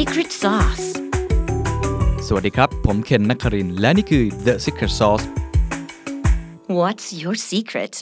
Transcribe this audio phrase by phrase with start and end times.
[0.00, 0.86] secret sauce
[2.26, 5.24] สวัสดีครับ ผมเคนนักครินทร์และนี่คือ The Secret Sauce
[6.78, 7.94] What's your secret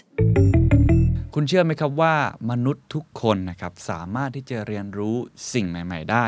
[1.35, 2.15] คุณเชื่อไหมครับว่า
[2.51, 5.17] มนุษย์ทุกคนนะครับสามารถที่จะเรียนรู้
[5.53, 6.27] สิ่งใหม่ ๆ ได้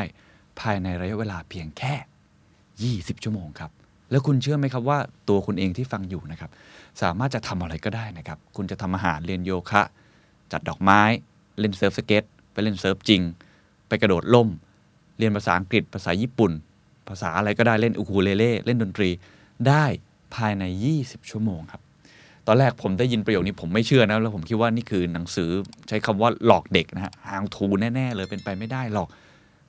[0.59, 3.71] ภายในระยะเวลาเพียงแค่ 20 ชั่วโมงครับ
[4.11, 6.51] แล้วคุณเชื่อไหมครับว่าตัวคุณเองที่ฟังอยู่นะครับ
[7.01, 9.83] สามารถจะทำอะไรก็ได้นะครับ คุณจะทำอาหารเรียนโยคะ
[10.51, 11.01] จัดดอกไม้
[11.59, 13.21] เล่นเซิร์ฟสเก็ตไปเล่นเซิร์ฟจริง
[13.87, 14.49] ไปกระโดดร่ม
[15.17, 16.51] เรียนภาษาอังกฤษ ภาษาญี่ปุ่น
[17.09, 19.09] ภาษาอะไรก็ได้เล่นอูคูเลเล่เล่นดนตรี
[19.67, 19.85] ได้
[20.35, 20.63] ภายใน
[20.97, 21.81] 20 ชั่วโมงครับ
[22.47, 25.49] ตอนแรกผมได้ยินประโยคนี้ผมไม่เชื่อนะ แล้วผมคิดว่านี่คือหนังสือ
[25.87, 27.65] ใช้คำว่าหลอกเด็กนะฮะ how to
[27.95, 29.07] แน่ ๆ เลยเป็นไปไม่ได้หรอก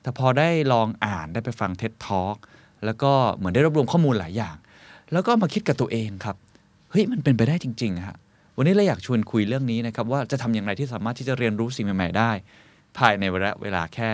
[0.01, 2.37] แต่พอได้ลองอ่านได้ไปฟัง TED Talk
[2.85, 4.55] แล้วก็เหมือนได้รวบรวมข้อมูลหลายอย่าง
[5.13, 6.35] แล้วก็มาคิดกับตัวเองครับ
[6.91, 8.17] เฮ้ยมันเป็นไปได้จริงๆฮะ
[8.57, 12.31] วันนี้เราอยากชวนคุยเรื่องนี้นะครับว่าจะทำอย่างไรที่สามารถที่จะเรียนรู้สิ่งใหม่ ๆ ได้
[12.97, 14.11] ภายในระยะเวลาแค่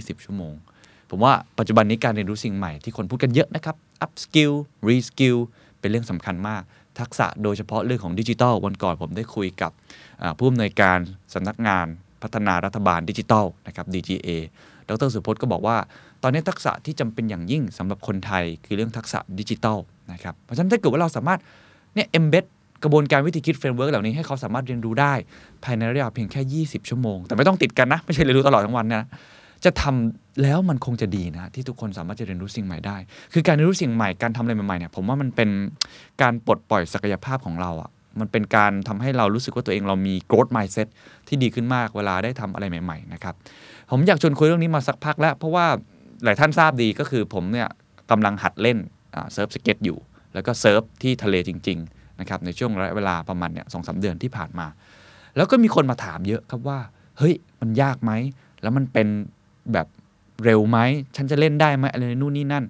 [0.00, 0.54] 20 ชั่วโมง
[1.10, 4.54] ผมว่าปัจจุบันนี้การเรียนรู้สิ่งใหม่ที่คนพูดกันเยอะนะครับ up skill
[4.86, 5.38] re skill
[5.80, 6.62] เป็นเรื่องสำคัญมาก
[7.00, 9.70] ทักษะโดยเฉพาะเรื่องของดิจิทัล วันก่อนผมได้คุยกับ
[10.38, 10.98] ผู้อำนวยการ
[11.34, 11.86] สำนักงาน
[12.22, 14.28] พัฒนารัฐบาลดิจิทัลนะครับ DGA
[14.88, 15.76] ดรสุพจน์ก็บอกว่า
[16.22, 19.78] ตอนนี้ทักษะที่จำเป็นอย่างยิ่งสำหรับคนไทยคือเรื่องทักษะดิจิทัล
[20.12, 21.40] นะครับ เพราะฉะนั้นถ้าเกิดว่าเราสามารถ
[21.94, 22.44] เนี่ย embed
[22.82, 25.14] กระบวนการวิธีคิด framework เหล่านี้ให้เขาสามารถเรียนรู้ได้
[25.64, 29.06] ภายในระยะเพียงแค่ 20 ชั่วโมง แต่ไม่ต้องติดกันนะ ไม่ใช่เรียนรู้ตลอดทั้งวันนะ
[29.64, 32.96] จะทำแล้วมันคงจะดีนะที่ทุกคนสามารถจะเรียนรู้สิ่งใหม่ได้
[33.32, 35.50] คือการเรียนรู้สิ่งใหม่การทำอะไรใหม่ๆเนี่ยผมว่ามันเป็น
[36.22, 40.88] การปลดปล่อยศักยภาพของเราอะ่ะมันเป็นการทำให้เรารู้สึกว่าตัวเองเรามี growth mindset
[41.28, 43.34] ที่ดีขึ้นมากเวลาได้ทำอะไรใหม่ ๆ นะครับ
[43.90, 45.66] ผมอยากชวนคุยเรื่องนี้มาสักพักแล้ว เพราะว่า
[46.24, 47.68] หลายท่านทราบดีก็คือผมเนี่ย
[48.10, 48.78] กำลังหัดเล่น
[49.32, 49.98] เซิร์ฟสเก็ตอยู่
[50.34, 54.66] แล้วก็เซิร์ฟที่ทะเลจริง ๆ นะครับ ในช่วงระยะเวลาประมาณเนี่ยสองสามเดือนที่ผ่านมา
[55.36, 56.78] แล้วก็มีคนมาถามเยอะครับว่า
[57.18, 58.12] เฮ้ย มันยากไหม
[58.62, 59.08] แล้วมันเป็น
[59.72, 59.86] แบบ
[60.44, 60.78] เร็วไหม
[61.16, 62.64] ฉันจะเล่นได้ไหมอะไรนู่นนี่นั่น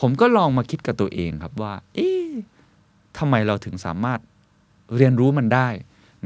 [0.00, 2.30] ผมก็ลองมาคิดกับตัวเองครับว่า เอ๊ะ
[3.18, 4.20] ทำไมเราถึงสามารถ
[4.96, 5.68] เรียนรู้มันได้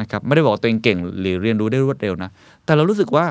[0.00, 2.30] นะครับ ไม่ได้บอกตัวเองเก่งหรือเรียนรู้ได้รวดเร็วนะ
[2.64, 3.26] แต่เรารู้สึกว่า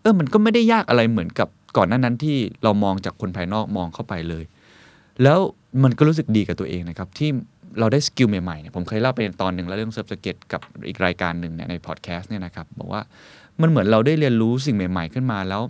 [0.00, 4.44] เออ มันก็ไม่ได้ยากอะไรเหมือนกับก่อนหน้านั้นที่เรามองจากคนภายนอกมองเข้าไปเลย
[5.22, 5.38] แล้ว
[5.82, 7.30] มันก็รู้สึกดีกับตัวเองนะครับ ที่
[7.80, 13.02] เราได้ skill ใหม่ๆเนี่ยผมเคยเล่าไปตอนหนึ่งแล้วเรื่องเซิร์ฟสเก็ตกับอีกรายการหนึ่งเนี่ยในพอดแคสต์เนี่ยนะครับ บอกว่า
[13.62, 15.62] มันเหมือนเราได้เรียนรู้สิ่งใหม่ ๆ ขึ้นมาแล้ว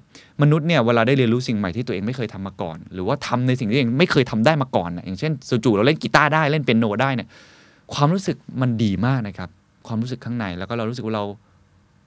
[0.42, 5.32] มนุษย์เนี่ยเวลาได้เรียนรู้สิ่งใหม่ที่ตัวเองไม่เคยทำมาก่อน หรือว่าทำในสิ่งที่ตัวเองไม่เคยทำได้มาก่อนนะอย่างเช่น
[5.64, 7.28] จู่ๆเราเล่นกีตาร์ได้เล่นเปียโนได้เนี่ย
[7.94, 9.48] ความรู้สึกมันดีมากนะครับ
[9.86, 11.24] ความรู้สึกข้างในแล้วก็เรารู้สึกว่าเรา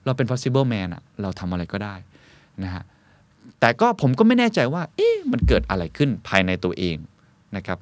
[0.06, 1.96] เราเป็น possible man อะเราทำอะไรก็ได้
[2.64, 2.84] นะฮะ
[3.59, 6.97] แต่ก็ผมก็ไม่แน่ใจว่า เอ๊ะมันเกิดอะไรขึ้นภายในตัวเอง
[7.56, 7.78] นะครับ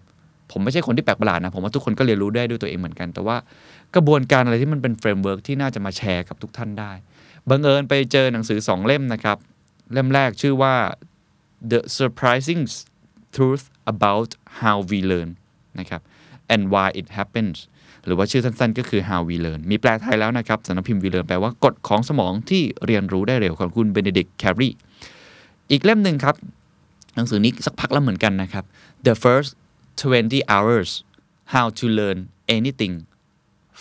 [0.52, 3.38] ผมไม่ใช่คนที่แปลกประหลาดนะ ผมว่าทุกคนก็เรียนรู้ได้ด้วยตัวเองเหมือนกัน แต่ว่า
[3.96, 6.92] กระบวนการอะไรที่มันเป็น framework ที่น่าจะมาแชร์กับทุกท่านได้
[7.50, 9.38] บังเอิญไปเจอหนังสือสองเล่มนะครับ
[9.94, 10.76] เล่มแรกชื่อว่า
[11.72, 12.62] The Surprising
[13.36, 14.30] Truth About
[14.62, 15.30] How We Learn
[15.80, 16.02] นะครับ
[16.54, 17.58] and Why It Happens
[18.06, 24.70] หรือว่าชื่อสั้นๆ ก็คือ How We Learn มีแปลไทยแล้วนะครับสำนักพิมพ์ We Learn แปลว่ากฎของสมองที่เรียนรู้ได้เร็วของคุณเบนเด i กแครี
[25.72, 26.36] อีกเล่มหนึ่งครับ
[27.16, 28.64] หนังสือนี้สักพักแล้วเหมือนกันนะครับ
[29.06, 29.52] The First
[30.02, 30.90] 20 hours
[31.54, 32.20] how to learn
[32.58, 32.96] anything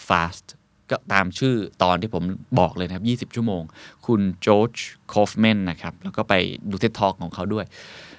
[0.08, 0.46] fast
[0.90, 2.22] ก็ตามชื่อตอนที่ผม
[2.58, 3.62] บอกเลยนะครับ 20 ชั่วโมง
[4.06, 4.74] คุณโจร์จ
[5.12, 6.34] Kaufman นะครับ แล้วก็ไป
[6.70, 7.64] ดู TED Talk ของเขาด้วย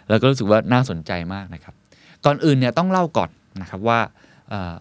[0.10, 1.74] แล้วก็รู้สึกว่าน่าสนใจมากนะครับ
[2.26, 3.30] ก่อนอื่นเนี่ยต้องเล่าก่อน
[3.62, 4.00] นะครับว่า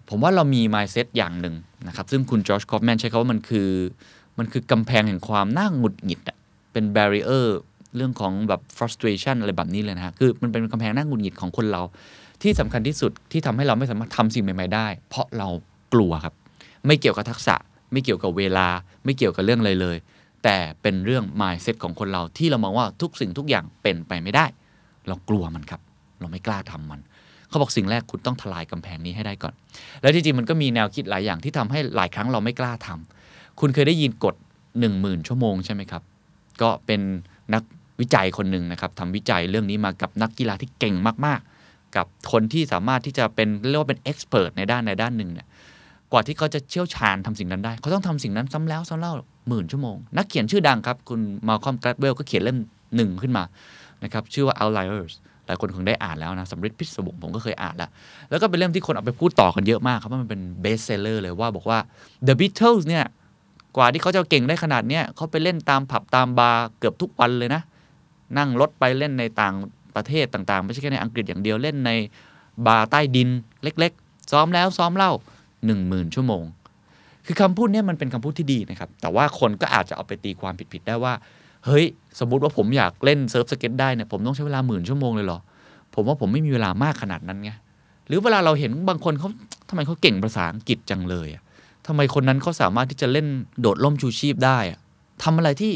[0.09, 1.54] ผมว่าเรามี mindset อย่างหนึ่ง
[1.88, 3.71] นะครับ ซึ่งคุณ Josh Kaufman ใช้คำว่ามันคือ
[4.38, 6.37] มันคือกำแพงแห่งความน่าหงุดหงิดอะ
[6.72, 7.47] เป็น barrier
[7.97, 11.82] เรื่องของแบบ frustration อะไรแบบนี้เลยนะฮะคือมันเป็นกำแพงน่าหงุดหงิดของคนเรา
[12.43, 15.48] ที่สำคัญที่สุดที่ทำให้เราไม่สามารถทำสิ่งใหม่ ๆ ได้ เพราะเรา
[15.93, 16.34] กลัวครับ
[16.87, 17.56] ไม่เกี่ยวกับทักษะ
[17.93, 18.66] ไม่เกี่ยวกับเวลา
[19.04, 19.97] ไม่เกี่ยวกับเรื่องอะไรเลย
[20.44, 24.47] แต่เป็นเรื่อง mindset ของคนเราที่เรามองว่าทุกสิ่งทุกอย่างเป็นไปไม่ได้
[25.09, 25.81] เรากลัวมันครับ
[26.21, 27.00] เราไม่กล้าทำมัน
[27.48, 29.54] เขาบอกสิ่งแรกคุณต้องทลายกำแพงนี้ให้ได้ก่อน
[30.03, 34.34] แล้วจริงมันก็มีแนวคิดหลายอย่างที่ทำให้หลายครั้งเราไม่กล้าทำคุณเคยได้ยินกฎ
[34.81, 36.03] 1 0,000 ชั่วโมงใช่ไหมครับ
[36.62, 37.01] ก็เป็น
[37.54, 37.63] นัก
[38.01, 40.95] วิจัยคนหนึ่งนะครับทำวิจัยเรื่องนี้มากับนักกีฬาที่เก่ง
[41.27, 45.47] มากๆ กับคนที่สามารถที่จะเป็นเรียกว่าเป็นเอ็กซ์เพรสในด้านในด้านหนึ่งเนี่ย
[46.13, 49.13] กว่าที่เขาจะเชี่ยวชาญทำสิ่งนั้นได้ เขาต้องทำสิ่งนั้นซ้ำแล้วซ้ำเล่า
[49.49, 52.57] หมื่นชั่วโมง นักเขียนชื่อดังครับ คุณ Malcolm Gladwell ก็เขียนเล่ม
[52.97, 53.45] หนึ่งขึ้นมา
[54.05, 55.15] นะครับชื่อว่า Outliers
[55.47, 57.91] หลายคนคงได้อ่านแล้วนะสัมฤทธิ์พิศวงผมก็เคยอ่านแล้ว
[58.31, 61.78] แล้วก็เป็นเล่มที่คนเอาไปพูดต่อกันเยอะมากครับว่ามันเป็น bestseller เลยว่าบอกว่า
[62.27, 63.04] The Beatles เนี่ย
[63.77, 67.63] กว่าที่เขาจะเก่งได้ขนาดเนี้ยเขาไปเล่นตามผับตามบาร์เกือบทุกวันเลยนะ
[68.39, 69.54] นั่งรถไปเล่นในต่าง
[69.97, 71.91] ประเทศต่างๆ ไม่ใช่แค่ในอังกฤษอย่างเดียวเล่นใน
[72.66, 73.28] บาร์ใต้ดิน
[73.63, 75.13] เล็ก ๆ ซ้อมแล้วซ้อมเล่า
[75.66, 76.43] 1 0,000 ชั่วโมง
[77.27, 81.13] คือคำพูดเนี้มันเป็นคำพูดที่ดีนะครับ แต่ว่าคนก็อาจจะเอาไปตีความผิดๆได้ว่า
[81.66, 81.84] เฮ้ย
[82.19, 85.39] สมมติว่าผมอยากเล่นเซิร์ฟสเก็ตได้เนี่ยผมต้องใช้เวลาหมื่นชั่วโมงเลยเหรอ
[85.95, 87.51] ผมว่าผมไม่มีเวลามากขนาดนั้นไง
[88.07, 89.28] หรือเวลาเราเห็นบางคนเขา
[89.69, 91.43] ทำไมเขาเก่งภาษาอังกฤษจังเลยอะ
[91.87, 93.27] ทำไมคนนั้นเขาสามารถที่จะเล่น
[93.61, 94.78] โดดร่มชูชีพได้อะ
[95.22, 95.72] ทำอะไรที่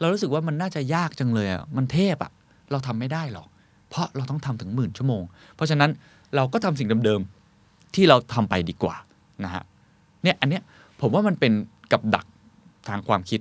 [0.00, 2.30] เรารู้สึกว่ามันน่าจะยากจังเลยอะมันเทพอะ
[2.70, 3.46] เราทำไม่ได้หรอก
[3.90, 5.22] เพราะเราต้องทำถึงหมื่นชั่วโมง
[5.54, 5.90] เพราะฉะนั้น
[6.36, 8.96] เราก็ทำสิ่งเดิมๆที่เราทำไปดีกว่า
[9.44, 9.62] นะฮะ
[10.22, 10.62] เนี่ยอันเนี้ย
[11.00, 11.52] ผมว่ามันเป็น
[11.92, 12.26] กับดัก
[12.88, 13.40] ทางความคิด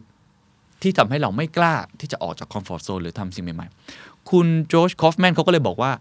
[0.81, 5.91] ที่ทำให้เราไม่กล้าที่จะออกจาก comfort zone หรือทำสิ่งใหม่ๆ คุณ Josh Kaufman เขาก็เลยบอกว่า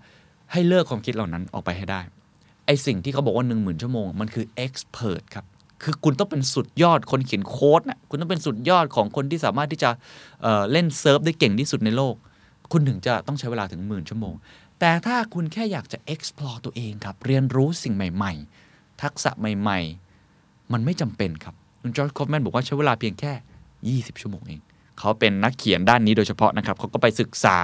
[0.53, 2.01] ให้เลิกความคิดเหล่านั้นออกไปให้ได้
[2.67, 5.45] ไอสิ่งที่เขาบอกว่า 1 0,000 ชั่วโมง มันคือ expert ครับ
[5.83, 9.91] คือคุณต้องเป็นสุดยอดคนเขียนโค้ดนะคุณต้องเป็นสุดยอดของคนที่สามารถที่จะ
[10.43, 12.15] เล่นเซิร์ฟได้เก่งที่สุดในโลก
[12.73, 14.35] คุณถึงจะต้องใช้เวลาถึงหมื่นชั่วโมง
[14.81, 18.62] แต่ถ้าคุณแค่อยากจะ explore ตัวเองครับ เรียนรู้สิ่งใหม่ ๆ
[19.03, 23.33] ทักษะใหม่ๆ มันไม่จำเป็นครับคุณ Josh Kaufman บอกว่าใช้เวลาเพียงแค่
[24.09, 24.61] 20 ชั่วโมงเอง
[24.99, 27.59] เขาเป็นนักเขียนด้านนี้โดยเฉพาะนะครับ เขาก็ไปศึกษา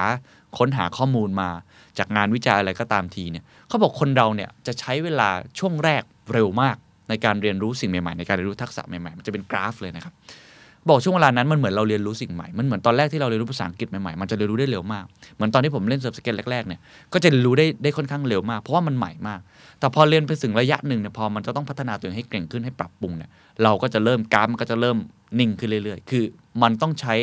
[0.57, 1.49] ค้นหาข้อมูลมา
[1.97, 6.03] จากงานวิจัยอะไรก็ตามทีเนี่ย เขาบอกคนเราเนี่ยจะใช้เวลาช่วงแรก
[6.33, 6.77] เร็วมาก
[7.09, 10.13] ในการเรียนรู้สิ่งใหม่ๆ ในการเรียนรู้ทักษะใหม่ๆ มันจะเป็นกราฟเลยนะครับ
[10.89, 15.05] บอกช่วงเวลานั้นมันเหมือนเราเรียนรู้สิ่งใหม่ มันเหมือนตอนแรกที่เราเรียนรู้ภาษาอังกฤษใหม่ๆ มันจะเรียนรู้ได้เร็วมาก
[15.35, 16.79] เหมือนตอนที่ผมเล่นเซิร์ฟสเก็ตแรกๆเนี่ย
[17.13, 19.39] ก็จะเรียนรู้ได้ได้ค่อนข้างเร็วมาก เพราะว่ามันใหม่มาก
[19.79, 23.29] แต่พอเรียนไปถึงระยะหนึ่งเนี่ย พอมันจะต้องพัฒนาตัวเองให้เก่งขึ้นให้ปรับปรุงเนี่ย
[23.63, 24.97] เราก็จะเริ่มกราฟมันก็จะเริ่ม
[25.39, 26.23] นิ่งขึ้นเรื่อยๆ คือ
[26.61, 27.15] มันต้องใช้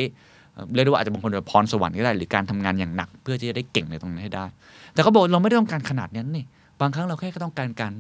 [0.75, 4.45] เรียกได้ว่าอาจจะบางคนแบบพรสวรรค์ก็ได้ หรือการทำงานอย่างหนัก เพื่อที่จะได้เก่งในตรงนั้นให้ได้
[4.93, 6.45] แต่เขาบอกเราไม่ได้ต้องการขนาดนั้นนี่
[6.81, 7.93] บางครั้งเราแค่ต้องการการ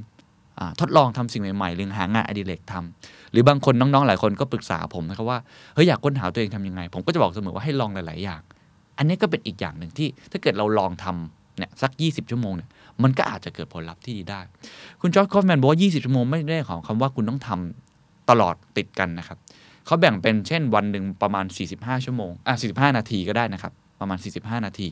[0.81, 5.39] ทดลองทำสิ่งใหม่ๆหรือหางานอดิเรกทำหรือบางคนน้องๆ หลายคนก็ปรึกษาผมนะครับว่า
[5.75, 8.41] เฮ้ยอยากค้นหาตัวเองทำยังไง ผมก็จะบอกเสมอว่าให้ลองหลายๆอย่าง
[8.99, 12.69] อันนี้ก็เป็นอีกอย่างหนึ่งที่ถ้าเกิดเราลองทำเนี่ยสัก 20 ชั่วโมงเนี่ย
[13.03, 14.41] มันก็อาจจะเกิดผลลัพธ์ที่ดีได้
[15.01, 19.39] คุณจอร์จคอฟแมนบอกว่า 20 ชั่วโมงไม่ได้ของคำว่าคุณต้องทำตลอดติดกันนะครับ
[19.87, 21.45] เขาแบ่งเป็นเช่นวันหนึ่งประมาณ
[21.77, 24.89] 45 ชั่วโมงอะ45 นาทีก็ได้นะครับประมาณ 45 นาที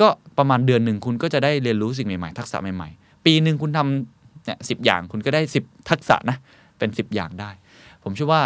[0.00, 0.08] ก็
[0.38, 6.36] ประมาณเดือนหนึ่งคุณก็จะได้เรียนรู้สิ่งใหม่ๆ ทักษะใหม่ๆ ปีหนึ่งคุณทำ เนี่ยสิอย่างคุณก็ได้ 10 ทักษะนะ
[6.78, 7.50] เป็น 10 อย่างได้
[8.04, 8.42] ผมเชื่อว่า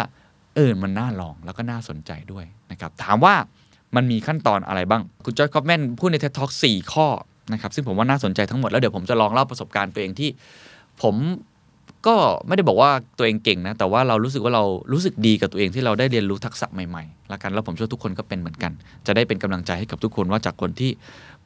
[0.55, 3.35] เออมันน่าลองแล้วก็น่าสนใจด้วยนะครับถามว่า
[3.95, 7.07] มันมีขั้นตอนอะไรบ้าง คุณจอร์จคอฟแมนพูดใน TED Talk 4ข้อ
[7.53, 10.29] นะครับซึ่งผมว่าน่าสนใจทั้งหมด แล้วเดี๋ยวผมจะลองเล่าประสบการณ์ตัวเองที่
[11.03, 11.15] ผม
[12.07, 12.15] ก็
[12.47, 14.63] ไม่ได้บอกว่าตัวเองเก่งนะ แต่ว่าเรารู้สึกว่าเรา
[14.93, 18.71] รู้สึกดีกับตัวเองที่เราได้เรียนรู้ทักษะใหม่ๆ แล้วกันแล้วผมเชื่อทุกคนก็เป็นเหมือนกัน
[19.07, 20.91] จะได้เป็นกำลังใจให้กับทุกคนว่าจากคนที่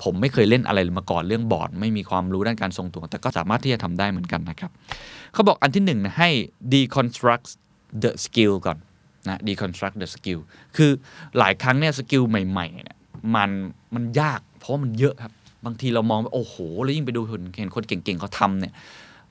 [0.03, 4.71] ผมไม่เคยเล่นอะไรมาก่อนเรื่องบอร์ด ไม่มีความรู้ด้านการทรงตัว แต่ก็สามารถที่จะทำได้เหมือนกันนะครับ
[5.33, 6.29] เขาบอกอันที่หนึ่งนะให้
[6.73, 7.47] deconstruct
[8.03, 8.77] the skill ก่อน
[9.27, 10.39] นะ deconstruct the skill
[10.75, 10.91] คือ
[11.37, 12.97] หลายครั้งเนี่ย skill ใหม่ๆเนี่ย
[13.35, 13.49] มัน
[13.95, 15.33] มันยาก เพราะมันเยอะครับ
[15.65, 17.21] บางทีเรามองว่าโอ้โห แล้วยิ่งไปดู
[17.57, 18.73] เห็นคนเก่งๆเขาทำเนี่ย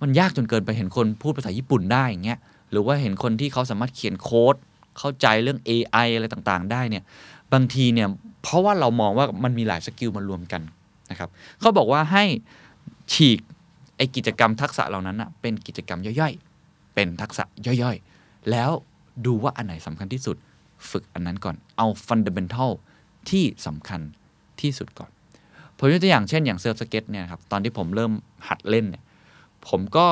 [0.03, 2.39] มันยากจนเกินไปเห็นคนพูดภาษาญี่ปุ่นได้อย่างเงี้ย
[2.71, 4.57] หรือว่าเห็นคนที่เขาสามารถเขียนโค้ด
[4.99, 7.03] เข้าใจเรื่อง AI อะไรต่างๆ ได้เนี่ย
[7.53, 8.09] บางทีเนี่ย
[8.43, 10.63] เพราะว่าเรามองว่ามันมีหลาย skill มารวมกัน
[11.11, 11.31] นะครับ
[11.61, 12.25] เขาบอกว่าให้
[13.13, 13.39] ฉีก
[13.97, 18.71] ไอกิจกรรมทักษะเหล่านั้นอะเป็นกิจกรรมย่อยๆ เป็นทักษะย่อยๆ แล้ว
[19.27, 20.37] ดูว่าอันไหนสำคัญที่สุด
[20.91, 22.71] ฝึกอันนั้นก่อนเอาฟันเดเ e นทัล
[23.31, 24.01] ที่สำคัญ
[24.61, 25.11] ที่สุดก่อน
[25.79, 28.13] ผมยกตัวอย่างเช่นอย่างเซิร์ฟสเก็ตเนี่ยครับตอนที่ผมเริ่ม
[28.49, 29.03] หัดเล่นเนี่ย
[29.69, 30.07] ผมก็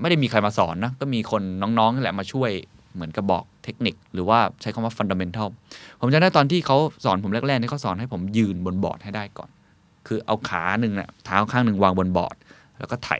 [0.00, 2.50] ไม่ได้มีใครมาสอนนะก็มีคนน้องๆนี่แหละมาช่วย
[2.96, 5.48] เหมือนกับบอกเทคนิค หรือว่าใช้คำว่าฟันดัมเ e นทัล
[6.00, 9.50] ผมจำได้ตอนที่เขาสอนผมแรกๆนี่เขาสอนให้ผมยืนบนบอร์ดให้ได้ก่อน
[10.06, 12.34] คือเอาขาหนึ่งน่ะเท้าข้างหนึ่งวางบนบอร์ด
[12.78, 13.10] แล้วก็ไถ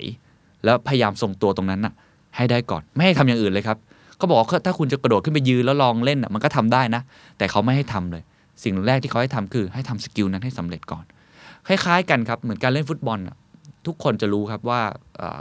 [0.64, 1.95] แล้วพยายามทรงตัวตรงนั้นน่ะ
[2.37, 3.78] ให้ได้ก่อน ไม่ให้ทำอย่างอื่นเลยครับ
[4.16, 7.02] เขาบอกว่าถ้าคุณจะกระโดดขึ้นไปยืนแล้วลองเล่นน่ะมันก็ทำได้นะ
[7.38, 8.23] แต่เขาไม่ให้ทำเลย
[8.64, 11.04] สิ่งแรกที่เขาให้ทำคือให้ทำ skill นั้นให้สำเร็จก่อน
[11.66, 13.18] คล้ายๆ กันครับเหมือนการเล่นฟุตบอล
[13.87, 14.80] ทุกคนจะรู้ครับว่า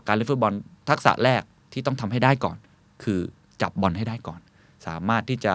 [0.08, 0.54] การเล่นฟุตบอล
[0.90, 1.42] ทักษะแรก
[1.74, 2.58] ที่ต้องทำให้ได้ก่อน
[3.04, 3.20] คือ
[3.62, 4.40] จับบอลให้ได้ก่อน
[4.88, 5.54] สามารถที่จะ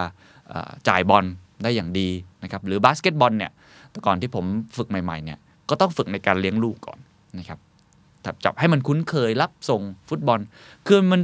[0.89, 1.25] จ่ายบอล
[1.63, 2.09] ได้อย่างดี
[2.43, 3.53] นะครับหรือบาสเกตบอลเนี่ย
[3.91, 4.45] แต่ก่อนที่ผม
[4.77, 5.39] ฝึกใหม่ๆเนี่ย
[5.69, 6.99] ก็ต้องฝึกในการเลี้ยงลูกก่อน
[7.39, 7.59] นะครับ
[8.45, 10.41] จับให้มันคุ้นเคยรับส่งฟุตบอล
[10.87, 11.21] คือมัน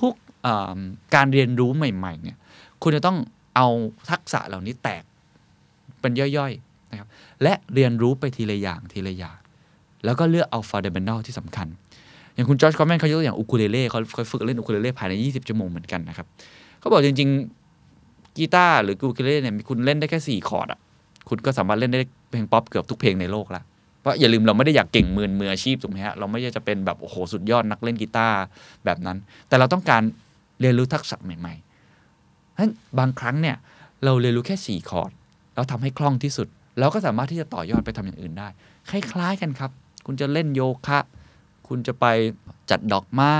[0.00, 2.36] ทุกๆการเรียนรู้ใหม่ๆเนี่ย
[2.82, 3.18] คุณจะต้อง
[3.56, 3.68] เอา
[4.10, 5.04] ทักษะเหล่านี้แตก
[6.00, 7.08] เป็นย่อยๆนะครับ
[7.42, 9.38] และเรียนรู้ไปทีละอย่างทีละอย่าง
[10.04, 11.68] แล้วก็เลือกเอาฟ u เดเ e น t a l ที่สำคัญ
[12.36, 16.26] อย่างคุณจอร์จคอมแมนเขายกตัวอย่างอูคูเลเล่เขาเขาฝึกเล่นอูคูเลเล่ภายใน 20 ชั่วโมงเหมือนกันนะครับ
[16.78, 17.28] เขาบอกจริง
[17.82, 20.78] ๆ กีตาร์หรืออูคูเลเล่เนี่ยคุณเล่นได้แค่ 4 คอร์ดอะ
[21.28, 22.00] คุณก็สามารถเล่นได้
[22.30, 23.62] เพลงป๊อปเกือบทุกเพลงในโลกละ
[24.00, 28.36] เพราะอย่าลืมเราไม่ได้อยากเก่งมือมืออาชีพถูกไหมฮะเราไม่ได้จะเป็นแบบโอ้โหสุดยอดนักเล่นกีตาร์
[28.84, 29.16] แบบนั้น
[29.48, 30.02] แต่เราต้องการ
[30.60, 33.56] เรียนรู้ทักษะใหม่ๆเพราะบางครั้งเนี่ย
[34.04, 35.10] เราเรียนรู้แค่4คอร์ด
[35.54, 38.48] แล้วทำให้คล่องที่สุดเราก็สามารถที่จะต่อยอดไปทำอย่างอื่นได้
[38.90, 39.70] คล้าย ๆ กันครับ
[40.06, 40.98] คุณจะเล่นโยคะ
[41.68, 42.06] คุณจะไป
[42.70, 43.36] จัดดอกไม้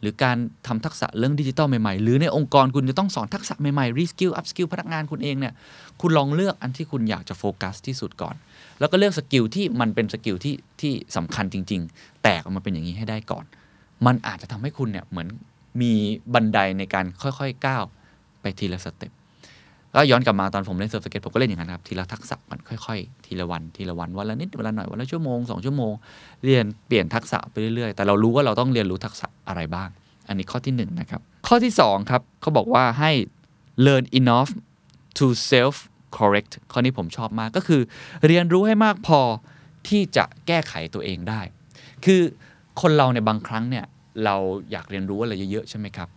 [0.00, 0.36] หรือการ
[0.66, 5.54] ทำทักษะเรื่องดิจิตอลใหม่ๆ หรือในองค์กรคุณจะต้องสอนทักษะใหม่ๆ reskill upskill พนักงานคุณเองเนี่ย
[6.00, 8.34] คุณลองเลือกอันที่คุณอยากจะโฟกัสที่สุดก่อน
[8.78, 13.44] แล้วก็เลือก skill ที่มันเป็น skill ที่ที่สำคัญจริง ๆ แตกออกมาเป็นอย่างนี้ให้ได้ก่อน
[14.06, 15.28] มันอาจจะทำให้คุณเนี่ยเหมือน
[15.80, 15.92] มี
[16.34, 17.84] บันไดในการค่อยๆก้าว
[18.40, 19.12] ไปทีละสเต็ป
[19.94, 25.92] ก็ย้อนกลับมาตอนผมเล่น surf skate ผมก็เล่นอย่างนั้นครับทีละทักษะมันค่อยๆ ทีละวันทีละวันวันละนิดวันละหน่อยวันละชั่วโมงสองชั่วโมง
[26.44, 29.88] เรียนเปลี่ยนทักษะไปเรื่อยๆ แต่เรารู้ว่าเราต้องเรียนรู้ทักษะอะไรบ้าง
[30.28, 33.10] อันนี้ข้อที่1นนะครับข้อที่2ครับเขาบอกว่าให้
[33.86, 34.50] learn enough
[35.18, 35.76] to self
[36.18, 37.80] correct ข้อนี้ผมชอบมากก็คือ
[38.26, 39.20] เรียนรู้ให้มากพอ
[39.88, 41.40] ที่จะแก้ไขตัวเองได้
[42.04, 42.20] คือ
[42.80, 43.84] คนเราเนี่ยบางครั้งเนี่ย
[44.24, 44.36] เรา
[44.70, 46.08] อยากเรียนรู้อะไรเยอะๆใช่ไหมครับ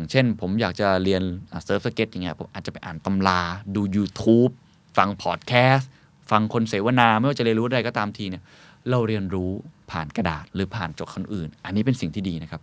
[0.00, 1.22] อย่างเช่น ผมอยากจะเรียน
[1.64, 3.40] surf skate อย่างเงี้ยผมอาจจะไปอ่านตำรา
[3.74, 4.52] ดู YouTube
[4.96, 5.88] ฟังพอดแคสต์
[6.30, 8.42] ฟังคนเสวนา ไม่ว่าจะเรียนรู้อะไรก็ตามทีเนี่ย
[8.90, 9.50] เราเรียนรู้
[9.90, 12.60] ผ่านกระดาษหรือผ่านจากคนอื่น อันนี้เป็นสิ่งที่ดีนะครับ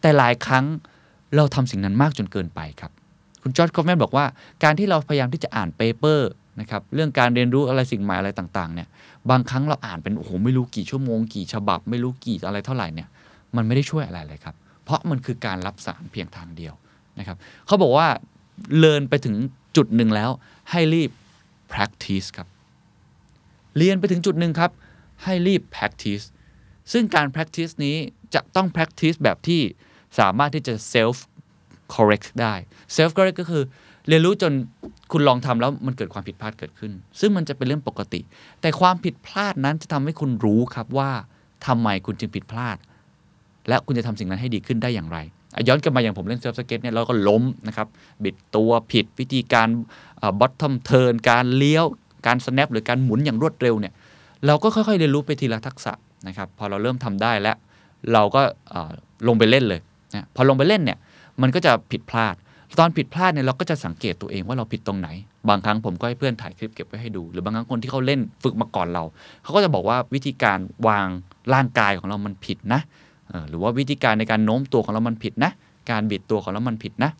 [0.00, 0.64] แต่หลายครั้ง
[1.36, 2.90] เราทำสิ่งนั้นมากจนเกินไปครับ
[3.42, 4.24] คุณจอร์ดคอฟแมนบอกว่า
[4.64, 8.88] การที่เราพยายามที่จะอ่าน paperนะครับเรื่องการเรียนรู้อะไรสิ่งใหม่อะไรต่างๆเนี่ย
[9.30, 13.08] บางครั้งเราอ่านเป็นโอ้โหไม่รู้กี่ชั่วโมงกี่ฉบับ ไม่รู้กี่อะไรเท่าไหร่เนี่ย
[13.56, 14.54] มันไม่ได้ช่วยอะไรเลยครับ
[14.84, 16.74] เพราะมันคือการรับสารเพียงทางเดียว
[17.20, 17.36] นะครับ
[17.66, 18.08] เขาบอกว่า
[18.78, 19.36] เรียนไปถึง
[19.76, 20.30] จุดหนึ่งแล้ว
[20.70, 21.10] ให้รีบ
[21.72, 22.48] practice ครับ
[23.76, 24.70] เรียนไปถึงจุดหนึ่งครับ
[25.24, 26.24] ให้รีบ practice
[26.92, 27.96] ซึ่งการ practice นี้
[28.34, 29.60] จะต้อง practice แบบที่
[30.18, 31.16] สามารถที่จะ self
[31.94, 32.54] correct ได้
[32.96, 33.62] self correct ก็คือ
[34.08, 34.52] เรียนรู้จน
[35.12, 38.20] คุณลองทำแล้วมันเกิดความผิดพลาดเกิดขึ้น ซึ่งมันจะเป็นเรื่องปกติ
[38.60, 41.10] แต่ความผิดพลาดนั้นจะทำให้คุณรู้ครับว่า
[41.66, 42.76] ทำไมคุณจึงผิดพลาด
[43.68, 45.18] และคุณจะทำสิ่งนั้นให้ดีขึ้นได้อย่างไร
[45.68, 47.86] ย้อนกลับมาอย่างผมเล่น surf skate เนี่ยเราก็ล้มนะครับ
[48.24, 49.68] บิดตัวผิดวิธีการ
[50.40, 51.84] bottom turn การเลี้ยว
[52.26, 53.92] การ snap หรือการหมุนอย่างรวดเร็วเนี่ย
[54.46, 55.92] เราก็ค่อยๆเรียนรู้ไปทีละทักษะ
[56.26, 57.56] นะครับพอเราเริ่มทำได้แล้ว
[58.12, 58.42] เราก็
[59.28, 59.80] ลงไปเล่นเลย
[60.14, 60.98] นะพอลงไปเล่นเนี่ย
[61.42, 62.34] มันก็จะผิดพลาด
[62.78, 65.08] ตอนผิดพลาดเนี่ยเราก็จะสังเกตตัวเองว่าเราผิดตรงไหน
[65.48, 69.04] บางครั้งผมก็ให้เพื่อนถ่ายคลิปเก็บไว้ให้ดู หรือบางครั้งคนที่เขาเล่นฝึกมาก่อนเรา
[69.42, 71.06] เขาก็จะบอกว่าวิธีการวาง
[71.54, 72.80] ร่างกายของเรามันผิดนะ
[73.48, 75.52] หรือว่าวิธีการในการโน้มตัวของเรามันผิดนะ
[75.90, 77.10] การบิดตัวของเรามันผิดนะ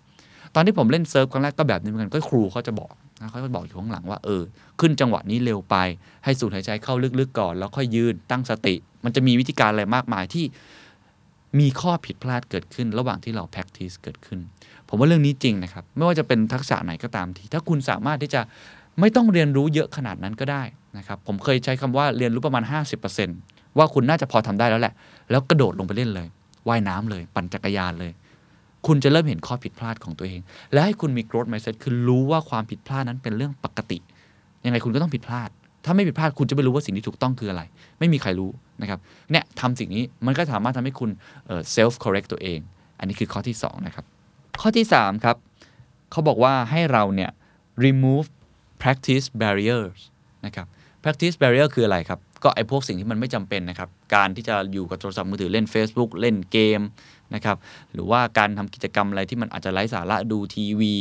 [0.55, 2.91] ตอนที่ผมเล่นเซิร์ฟครั้งแรกก็แบบนี้เหมือนกันก็ครูเขาจะบอก
[3.21, 4.43] นะเขาจะบอกอยู่ข้างหลังว่าเออ
[4.81, 5.77] ขึ้นจังหวะนี้เร็วไป
[6.25, 8.75] ให้สูดหายใจเข้าลึกๆก่อน แล้วค่อยยืนตั้งสติ
[9.05, 10.45] มันจะมีวิธีการอะไรมากมายที่
[11.61, 14.39] มีข้อผิดพลาดเกิดขึ้น ระหว่างที่เรา practice เกิดขึ้น
[14.89, 18.41] ผมว่าเรื่องนี้จริงนะครับ ไม่ว่าจะเป็นทักษะไหนก็ตามที ถ้าคุณสามารถที่จะ
[19.01, 20.63] ไม่ต้องเรียนรู้เยอะขนาดนั้นก็ได้
[20.99, 22.65] นะครับ ผมเคยใช้คำว่าเรียนรู้ประมาณ
[23.21, 24.95] 50%ว่าคุณน่าจะพอทำได้แล้วแหละ
[25.31, 26.29] แล้วกระโดดลงไปเล่นเลย
[26.69, 28.13] ว่ายน้ำเลย ปั่นจักรยานเลย
[28.87, 30.41] คุณจะเริ่มเห็นข้อผิดพลาดของตัวเอง
[30.73, 33.99] และให้คุณมี growth mindset คือรู้ว่าความผิดพลาดนั้นเป็นเรื่องปกติ
[34.65, 35.51] ยังไงคุณก็ต้องผิดพลาด
[35.85, 37.63] ถ้าไม่ผิดพลาดคุณจะไม่รู้ว่าสิ่งที่ถูกต้องคืออะไร
[37.99, 38.51] ไม่มีใครรู้
[38.83, 38.99] นะครับ
[39.31, 41.11] เนี่ยทำสิ่งนี้มันก็สามารถทำให้คุณ
[41.75, 42.59] self correct ตัวเอง
[42.99, 44.05] อันนี้คือข้อที่2นะครับ
[44.61, 45.37] ข้อที่3ครับ
[46.11, 47.31] เขาบอกว่าให้เราเนี่ย
[47.85, 48.27] remove
[48.83, 49.99] practice barriers
[50.47, 50.67] นะครับ
[51.03, 56.81] practice barrier คืออะไรครับ ก็ไอ้พวกสิ่งที่มันไม่จำเป็นนะครับ การที่จะอยู่กับโทรศัพท์มือถือเล่น Facebook เล่นเกม
[57.35, 57.57] นะครับ
[57.93, 60.95] หรือว่าการทำกิจกรรมอะไรที่มันอาจจะไร้สาระดูทีวี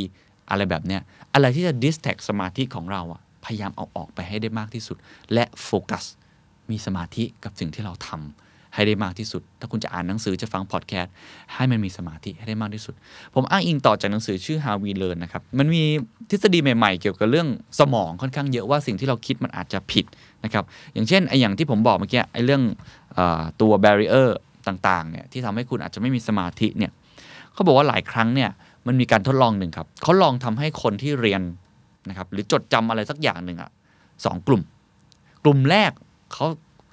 [0.49, 1.01] อะไรแบบเนี้ย
[1.33, 4.97] อะไรที่จะ distract สมาธิของเราอะพยายามเอาออกไปให้ได้มากที่สุด
[5.33, 6.05] และโฟกัส
[6.69, 8.48] มีสมาธิกับสิ่งที่เราทำ
[8.79, 11.13] ให้ได้มากที่สุด ถ้าคุณจะอ่านหนังสือจะฟังพอดแคสต์
[11.53, 12.93] ให้มันมีสมาธิให้ได้มากที่สุด
[13.33, 15.83] ผมอ้างอิงต่อจากหนังสือชื่อ How We Learn นะครับ มันมี
[16.29, 17.47] ทฤษฎีใหม่ๆ เกี่ยวกับเรื่อง
[17.79, 20.05] สมองค่อนข้างเยอะว่าสิ่งที่เราคิดมันอาจจะผิด
[20.43, 22.61] นะครับ อย่างเช่นไออย่างที่ผมบอกเมื่อกี้ไอเรื่อง
[23.17, 23.19] อ
[23.61, 24.29] ตัว barrier
[24.67, 26.91] ต่างๆเนี่ยที่ทำให้คุณอาจจะไม่มีสมาธิเนี่ย
[27.53, 28.49] เขาบอกว่าหลายครั้งเนี่ย
[28.87, 31.41] มันมีการทดลองหนึ่งครับเขาลองทำให้คนที่เรียน
[32.09, 33.69] นะครับหรือจดจำอะไรสักอย่างหนึ่งอะ
[34.25, 34.61] สองกลุ่ม
[35.43, 35.91] กลุ่มแรก
[36.33, 36.45] เขา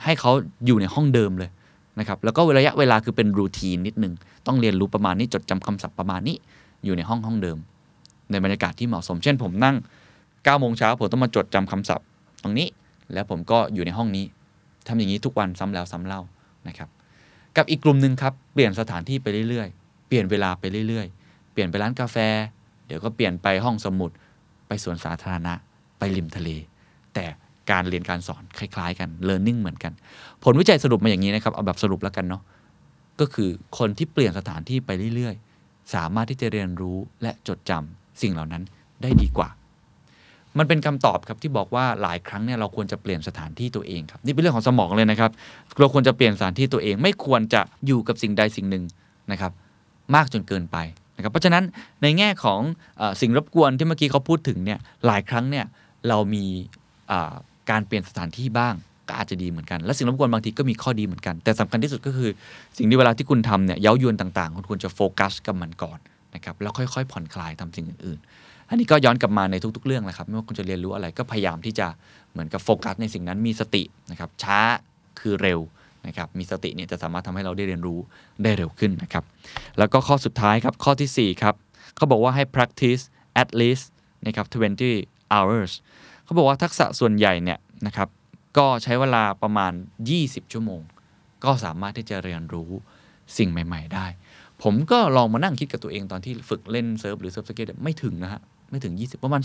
[0.04, 0.32] ให้เขา
[0.66, 1.50] อยู่ในห้องเดิมเลย
[1.98, 4.12] นะครับแล้วก็ระยะเวลาคือเป็นรูทีนนิดนึง
[4.46, 6.36] ต้องเรียนรู้ประมาณนี้จดจำคำศัพท์ประมาณนี้
[6.84, 7.58] อยู่ในห้องห้องเดิม
[8.30, 9.76] ในบรรยากาศที่เหมาะสม เช่นผมนั่ง
[10.22, 12.06] 9โมงเช้าผมต้องมาจดจำคำศัพท์
[12.42, 12.68] ตรงนี้
[13.12, 14.24] แล้วผมก็อยู่ในห้องนี้
[14.86, 16.20] ทำอย่างนี้ทุกวันซ้ำแล้วซ้ำเล่า
[16.68, 16.88] นะครับ
[17.56, 22.16] กับอีกกลุ่มหนึ่งครับเปลี่ยนสถานที่ไปเรื่อยๆ เปลี่ยนเวลาไปเรื่อยๆ เปลี่ยนไปร้านกาแฟ
[22.86, 24.10] เดี๋ยวก็เปลี่ยนไปห้องสมุด
[24.68, 25.54] ไปสวนสาธารณะ
[25.98, 26.48] ไปริมทะเล
[27.14, 27.24] แต่
[27.70, 29.92] การเรียนการสอนคล้าย ๆ กัน learning เหมือนกัน
[30.44, 32.42] ผลวิจัยสรุปมาอย่างนี้นะครับ เอาแบบสรุปแล้วกันเนาะ
[33.20, 38.62] ก็คือคนที่เปลี่ยนสถานที่ไปเรื่อยๆ สามารถที่จะเรียนรู้และจดจำสิ่งเหล่านั้น
[39.02, 39.48] ได้ดีกว่า
[40.58, 45.30] มันเป็นคำตอบครับที่บอกว่าหลายครั้งเนี่ยเราควรจะเปลี่ยนสถานที่ตัวเองครับนี่เป็นเรื่องของสมองเลยนะครับ
[45.78, 48.84] เราควรจะเปลี่ยนสถานที่ตัวเอง ไม่ควรจะอยู่กับสิ่งใดสิ่งหนึ่ง
[49.32, 49.52] นะครับ
[50.14, 50.76] มากจนเกินไป
[51.16, 51.64] นะครับเพราะฉะนั้น
[52.02, 52.60] ในแง่ของ
[53.00, 55.64] อสิ่งรบกวนที่เมื่อกี้เขาพูดถึงเนี่ยหลายครั้งเนี่ย
[56.08, 56.44] เรามี
[57.70, 58.74] การเปลี่ยนสถานที่บ้าง
[59.08, 62.30] ก็อาจจะดีเหมือนกัน และสิ่งรบกวนบางทีก็มีข้อดีเหมือนกัน แต่สำคัญที่สุดก็คือ
[62.78, 65.98] สิ่งที่เวลาที่คุณทำเนี่ยเย้ายวนต่างๆ คุณควรจะโฟกัสกับมันก่อน
[66.34, 71.86] นะครับแล้วค่อยๆ ผ่อนคลายทำสิ่งอื่นๆ อันนี้ก็ย้อนกลับมาในทุกๆ เรื่องแหละครับไม่ว่าคุณจะเรียนรู้อะไรก็พยายามที่จะ
[72.32, 74.58] เหมือนกับโฟกัสในสิ่งนั้นมีสตินะครับช้า
[75.20, 75.60] คือเร็ว
[76.06, 77.98] นะครับมีสติเนี่ยจะสามารถทำให้เราได้เรียนรู้
[78.42, 79.24] ได้เร็วขึ้นนะครับ
[79.78, 81.54] แล้วก็ข้อสุดท้ายครับข้อทีสี่4ครับ
[81.96, 83.02] เขาบอกว่าให้ practice
[83.42, 83.86] at least
[84.26, 84.46] นะครับ
[84.92, 85.72] 20 hours
[86.26, 88.08] เขาบอกว่าทักษะส่วนใหญ่เนี่ยนะครับ
[88.58, 89.72] ก็ใช้เวลาประมาณ
[90.12, 90.80] 20 ชั่วโมง
[91.44, 92.70] ก็สามารถที่จะเรียนรู้
[93.38, 94.06] สิ่งใหม่ ๆ ได้
[94.62, 98.40] ผมก็ลองมานั่งคิดกับตัวเองตอนที่ฝึกเล่น surf หรือ surf skate ไม่ถึงนะฮะ
[98.70, 99.42] ไม่ถึง 20 ประมาณ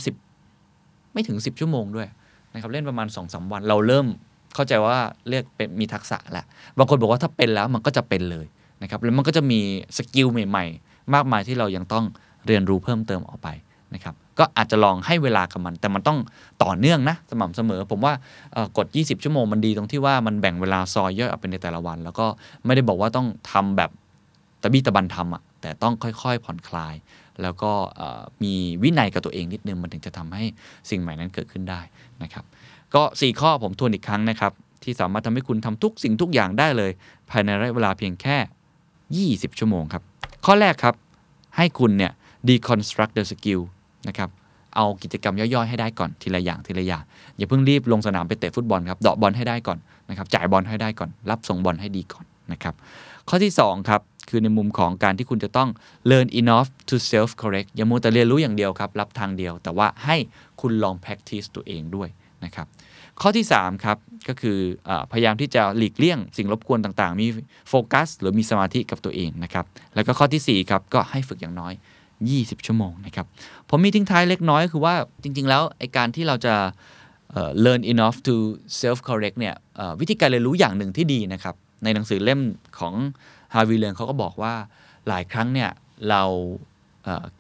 [0.55, 2.07] 10 ไม่ถึง 10 ชั่วโมงด้วย
[2.53, 4.07] นะครับเล่นประมาณ2อสวัน เราเริ่ม
[4.55, 4.97] เข้าใจว่า
[5.29, 6.45] เรียกเป็นมีทักษะแหล้ว
[6.77, 8.45] บางคนบอกว่าถ้าเป็นแล้วมันก็จะเป็นเลย
[8.81, 9.59] นะครับแล้วมันก็จะมี
[9.97, 12.05] สกิลใหม่ ๆ มากมายที่เรายังต้อง
[12.47, 13.47] เรียนรู้เพิ่มเติมออกไป
[13.93, 16.19] นะครับก็อาจจะลองให้เวลากับมัน แต่มันต้อง
[16.63, 18.13] ต่อเนื่องนะสม่ำเสมอ ผมว่า
[18.77, 22.25] กด 20 ชั่วโมงมันดีตรงที่ว่ามันแบ่งเวลาซอยย่อยออกเป็นในแต่ละวัน แล้วก็
[22.65, 23.89] ไม่ได้บอกว่าต้องทำแบบ
[24.62, 26.95] ตะบี้ตะบันทำอะแต่ต้องค่อยๆ ผ่อนคลาย
[27.41, 27.71] แล้วก็
[28.43, 30.43] มีวินัยกับตัวเองนิดนึงมันถึงจะทำให้
[30.89, 31.81] สิ่งใหม่นั้นเกิดขึ้นได้
[32.24, 32.45] นะครับ
[32.95, 34.51] ก็ 4 ข้อผมทวนอีกครั้งนะครับ
[34.83, 36.91] ที่สามารถทำให้คุณทำทุกสิ่งทุกอย่างได้เลย
[37.29, 40.03] ภายในระยะเวลาเพียงแค่ 20 ชั่วโมงครับ
[40.45, 40.95] ข้อแรกครับ
[41.57, 42.12] ให้คุณเนี่ย
[42.48, 43.62] deconstruct the skill
[44.08, 44.29] นะครับ
[44.75, 47.03] เอากิจกรรมย่อยๆให้ได้ก่อนทีละอย่างทีละอย่าง
[47.38, 49.77] อย่าเพิ่งรีบลงสนามไปเตะฟุตบอลครับเดาะบอลให้ได้ก่อน
[50.10, 52.74] นะครับจ่ายบอลให้ได้ก่อน รับส่งบอลให้ดีก่อนนะครับ
[53.29, 55.70] ข้อที่2ครับคือในมุมของการที่คุณจะต้อง
[56.10, 60.15] learn enough to self correct อย่ามัวแต่เรียนรู้อย่างเดียวครับ รับทางเดียว แต่ว่าให้
[60.62, 62.10] คุณลอง practice ตัวเองด้วย
[62.46, 62.67] นะครับ
[63.22, 64.58] ข้อที่3ครับก็คือ
[64.89, 67.27] อพยายามที่จะหลีกเลี่ยงสิ่งรบกวนต่างๆ มี
[67.70, 69.65] โฟกัสหรือมีสมาธิกับตัวเองนะครับ
[69.96, 71.74] แล้วก็ข้อทีสี่4ครับก็ให้ฝึกอย่างน้อย
[72.30, 73.25] 20 ชั่วโมงนะครับ
[73.70, 76.56] ผมมีทิ้งท้ายเล็กน้อยคือว่าจริง ๆ แล้วไอการที่เราจะ
[77.66, 78.36] learn enough to
[78.82, 79.56] self correct เนี่ย
[80.00, 82.42] วิธีการเรียนรู้อย่างหนึ่งที่ดีนะครับ ในหนังสือเล่ม
[82.80, 82.94] ของ
[83.53, 84.54] How We Learn เขาก็บอกว่า
[85.08, 85.70] หลายครั้งเนี่ย
[86.10, 86.24] เรา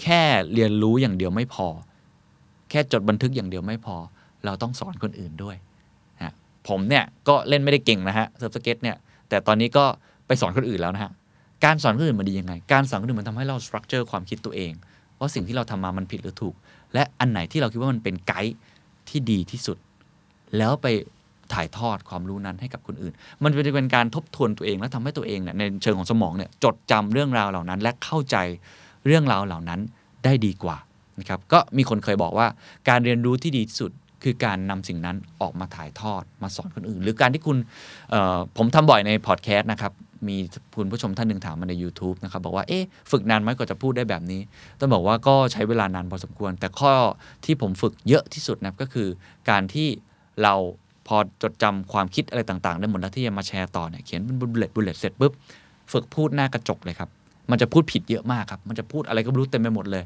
[0.01, 0.21] แค่
[0.53, 1.67] เรียนรู้อย่างเดียวไม่พอ
[2.69, 3.95] แค่จดบันทึกอย่างเดียวไม่พอ
[4.45, 5.55] เราต้องสอนคนอื่นด้วย
[6.67, 8.97] ผมเนี่ยก็เล่นไม่ได้เก่งนะฮะ surf skate เนี่ย
[9.29, 9.85] แต่ตอนนี้ก็
[10.27, 11.11] ไปสอนคนอื่นแล้วนะฮะ
[11.65, 14.71] การสอนคนอื่นมันดียังไง การสอนคนอื่นมันทำให้เรา structure ความคิดตัวเอง
[15.19, 16.55] ว่าสิ่งที่เราทำมามันผิดหรือถูก
[16.93, 18.55] และอันไหนที่เราคิดว่ามันเป็นไกด์
[19.09, 19.77] ที่ดีที่สุด
[20.57, 20.87] แล้วไป
[21.53, 28.37] ถ่ายทอดความรู้นั้นให้กับคนอื่น มันจะเป็นการทบทวนตัวเองและทำให้ตัวเองเนี่ยในเชิงของสมองเนี่ยจดจำเรื่องราวเหล่านั้น และเข้าใจ
[29.05, 29.79] เรื่องราวเหล่านั้น
[30.23, 30.77] ได้ดีกว่า
[31.19, 32.47] นะครับ ก็มีคนเคยบอกว่า
[32.89, 33.91] การเรียนรู้ที่ดีที่สุด
[34.23, 37.57] คือการนำสิ่งนั้นออกมาถ่ายทอดมาสอนคนอื่น หรือการที่คุณ
[38.57, 39.91] ผมทำบ่อยในพอดแคสต์นะครับ
[40.27, 40.35] มี
[40.75, 44.41] คุณผู้ชมท่านหนึ่งถามมาใน YouTube นะครับบอกว่าเอ๊ะฝึกนานไหมกว่าจะพูดได้แบบนี้
[44.79, 46.93] ต้องบอกว่าก็ใช้เวลานานพอสมควร แต่ข้อ
[47.45, 49.07] ที่ผมฝึกเยอะที่สุดนะก็คือ
[49.49, 49.87] การที่
[50.43, 50.53] เรา
[51.07, 55.33] พอจดจำความคิดอะไรต่างๆ ได้หมดแล้วที่จะมาแชร์ต่อเนี่ยเขียนเป็น bullet bullet เสร็จปุ๊บ
[55.91, 57.09] ฝึกพูดหน้ากระจกเลยครับ
[57.51, 60.03] มันจะพูดผิดเยอะมากครับ มันจะพูดอะไรก็ไม่รู้เต็มไปหมดเลย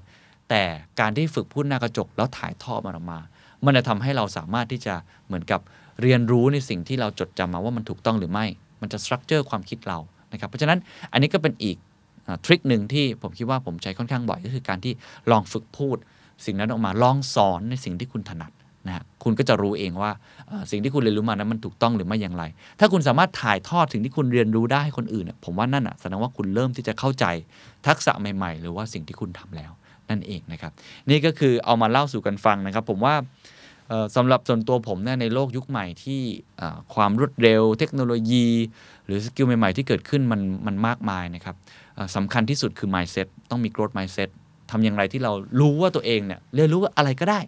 [0.50, 0.64] แต่
[1.00, 3.20] การที่ฝึกพูดหน้ากระจกแล้วถ่ายทอดมันออกมา
[3.66, 4.94] มันจะทำให้เราสามารถที่จะ
[5.28, 5.60] เหมือนกับ
[6.02, 8.46] เรียนรู้ในสิ่งที่เราจดจำมาว่ามันถูกต้องหรือไม่
[8.86, 9.98] มันจะสตรัคเจอร์ความคิดเรา
[10.34, 10.80] นะครับเพราะฉะนั้น
[11.12, 11.78] อันนี้ก็เป็นอีก
[12.46, 14.94] ทริคหนึ่งที่ผมคิดว่าผมใช้ค่อนข้างบ่อยก็คือการที่
[15.32, 15.98] ลองฝึกพูด
[16.46, 18.52] สิ่งนั้นออกมาลองสอนในสิ่งที่คุณถนัด
[18.88, 20.12] นะฮะคุณก็จะรู้เองว่า
[20.72, 22.44] สิ่งที่คุณเรียนรู้มานั้นมันถูกต้องหรือไม่อย่างไร
[22.80, 27.26] ถ้าคุณสามารถถ่ายทอดสิ่งที่คุณเรียนรู้ได้ให้คนอื่นเนี่ยผมว่านั่นอะแสดงว่าคุณเริ่มที่จะเข้าใจ
[27.88, 29.72] ทักษะใหม่ ๆ หรือว่าสิ่งที่คุณทำแล้ว
[30.10, 30.72] นั่นเองนะครับ
[31.10, 33.16] นี่ก็คือเอามาเล่าสู่กันฟังนะครับ ผมว่า
[34.16, 36.22] สำหรับส่วนตัวผมเนี่ยในโลกยุคใหม่ที่
[36.94, 38.48] ความรวดเร็วเทคโนโลยี
[39.06, 41.56] หรือ skill ใหม่ ๆ ที่เกิดขึ้นมันมันมากมายนะครับ
[42.16, 44.30] สำคัญที่สุดคือ mindset ต้องมี growth mindset
[44.72, 47.40] ทำอย่างไรที่เรารู้ว่าตัวเองเนี่ยเรียนรู้ว่าอะไรก็ได้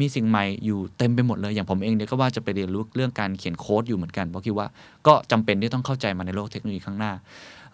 [0.00, 4.66] มีสิ่งใหม่อยู่เต็มไปหมดเลย อย่างผมเองเนี่ยก็ว่าจะไปเรียนรู้เรื่องการเขียนโค้ดอยู่เหมือนกันเพราะคิดว่า
[5.06, 7.12] ก็จำเป็นที่ต้องเข้าใจมันในโลกเทคโนโลยีข้างหน้า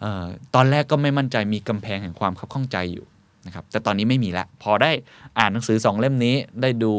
[0.03, 3.05] ออตอนแรกก็ไม่มั่นใจมีกำแพงแห่งความคับข้องใจอยู่
[3.47, 4.91] นะครับแต่ตอนนี้ไม่มีและพอได้
[5.39, 6.93] อ่านหนังสือสองเล่มนี้ได้ดู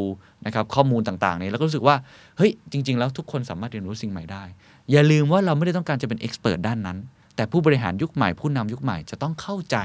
[0.46, 1.96] นะครับข้อมูลต่างๆนี้แล้วก็รู้สึกว่า
[2.36, 4.44] เฮ้ยจริง ๆ แล้วทุกคนสามารถเรียนรู้สิ่งใหม่ได้
[4.90, 6.98] อย่าลืมว่าเราไม่ได้ต้องการจะเป็นเอ็กซ์เพรสด้านนั้น
[7.36, 9.76] แต่ผู้บริหารยุคใหม่ผู้นำยุคใหม่จะต้องเข้าใจ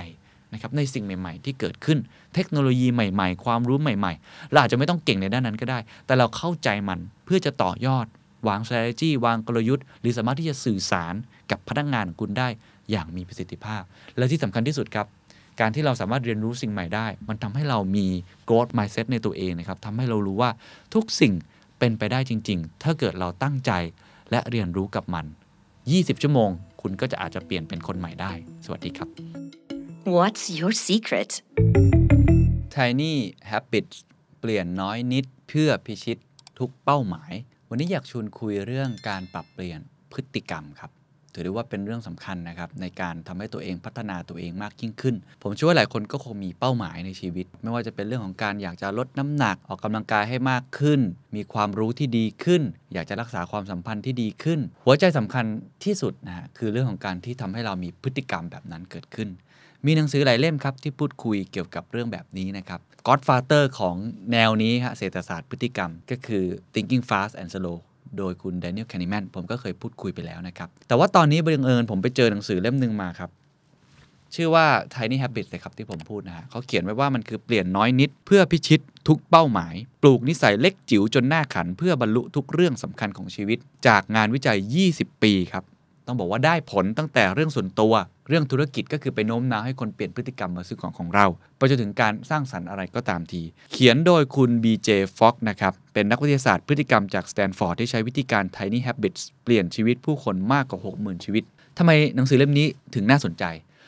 [0.53, 1.97] นะครับในสิ่งใหม่ๆ ที่เกิดขึ้น
[2.35, 8.05] เทคโนโลยีใหม่ๆ ความรู้ใหม่ๆ เราอาจจะไม่ต้องเก่งในด้านนั้นก็ได้ แต่เราเข้าใจมันเพื่อจะต่อยอด
[8.47, 11.13] วาง strategy วางกลยุทธ์ หรือสามารถที่จะสื่อสาร
[11.51, 12.47] กับพนักงานของคุณได้
[12.91, 13.81] อย่างมีประสิทธิภาพ
[14.17, 15.05] และที่สำคัญที่สุดครับ
[15.59, 18.07] การที่เราสามารถเรียนรู้สิ่งใหม่ได้ มันทำให้เรามี
[18.49, 20.51] growth mindset ในตัวเองนะครับทำให้เรารู้ว่า
[20.93, 21.33] ทุกสิ่ง
[21.79, 23.71] เป็นไปได้จริง ๆ ถ้าเกิดเราตั้งใจ
[24.31, 25.25] และเรียนรู้กับมัน
[25.73, 26.49] 20 ชั่วโมง
[26.81, 28.33] คุณก็จะอาจจะเปลี่ยนเป็นคนใหม่ได้
[28.65, 29.09] สวัสดีครับ
[30.15, 31.31] What's your secret?
[32.75, 33.13] Tiny
[33.51, 33.97] Habits
[34.39, 36.17] เปลี่ยนน้อยนิดเพื่อพิชิต
[36.59, 37.33] ทุกเป้าหมาย
[37.69, 39.79] วันนี้อยากชวนคุยเรื่องการปรับเปลี่ยน
[40.13, 40.91] พฤติกรรมครับ
[41.33, 51.01] ถือได้ว่าเป็นเรื่องสำคัญนะครับในการทำให้ตัวเองพัฒนาตัวเองมากยิ่งขึ้น ผมเชื่อว่าหลายคนก็คงมีเป้าหมายในชีวิต ไม่ว่าจะเป็นเรื่องของการอยากจะลดน้ำหนักออกกำลังกายให้มากขึ้น
[51.35, 52.61] มีความรู้ที่ดีขึ้น
[52.93, 55.45] อยากจะรักษาความสัมพันธ์ที่ดีขึ้น หัวใจสำคัญ
[55.83, 59.29] ที่สุดนะฮะคือเรื่องของการที่ทำให้เรามีพฤติกรรมแบบนั้นเกิดขึ้น
[59.85, 63.95] มีหนังสือหลายเล่มครับที่พูดคุยเกี่ยวกับเรื่องแบบนี้นะครับ Godfather ของ
[64.31, 67.77] แนวนี้ฮะเศรษฐศาสตร์พฤติกรรมก็คือ Thinking Fast and Slow
[68.17, 73.29] โดยคุณแดเนียลแคนิแมนผมก็เคยพูดคุยไปแล้วนะครับ แต่ว่าตอนนี้บังเอิญผมไปเจอหนังสือเล่มหนึ่งมาครับ
[74.35, 84.57] ชื่อว่า Tiny Habits เลยครับที่ผมพูดนะฮะเขาเขียนไว้ว่ามันคือเปลี่ยนน้อยนิดเพื่อพิชิตทุกเป้าหมาย ปลูกนิสัยเล็กจิ๋วจนหน้าขัน เพื่อบรรลุทุกเรื่องสำคัญของชีวิต จากงานวิจัย
[84.91, 85.63] 20 ปีครับ
[86.07, 87.93] ต้องบอกว่าได้ผลตั้งแต่เรื่องส่วนตัว
[88.29, 91.25] เรื่องธุรกิจก็คือไปโน้มน้าวให้คนเปลี่ยนพฤติกรรมมาซื้อของของเรา
[91.57, 101.43] ไปจนถึงการสร้างสรรค์อะไรก็ตามที เขียนโดยคุณ BJ Fogg นะครับ เป็นนักวิทยาศาสตร์พฤติกรรมจากสแตนฟอร์ดที่ใช้วิธีการ Tiny Habits เปลี่ยนชีวิตผู้คนมากกว่า 60,000 ชีวิต
[101.77, 103.43] ทำไมหนังสือเล่มนี้ถึงน่าสนใจ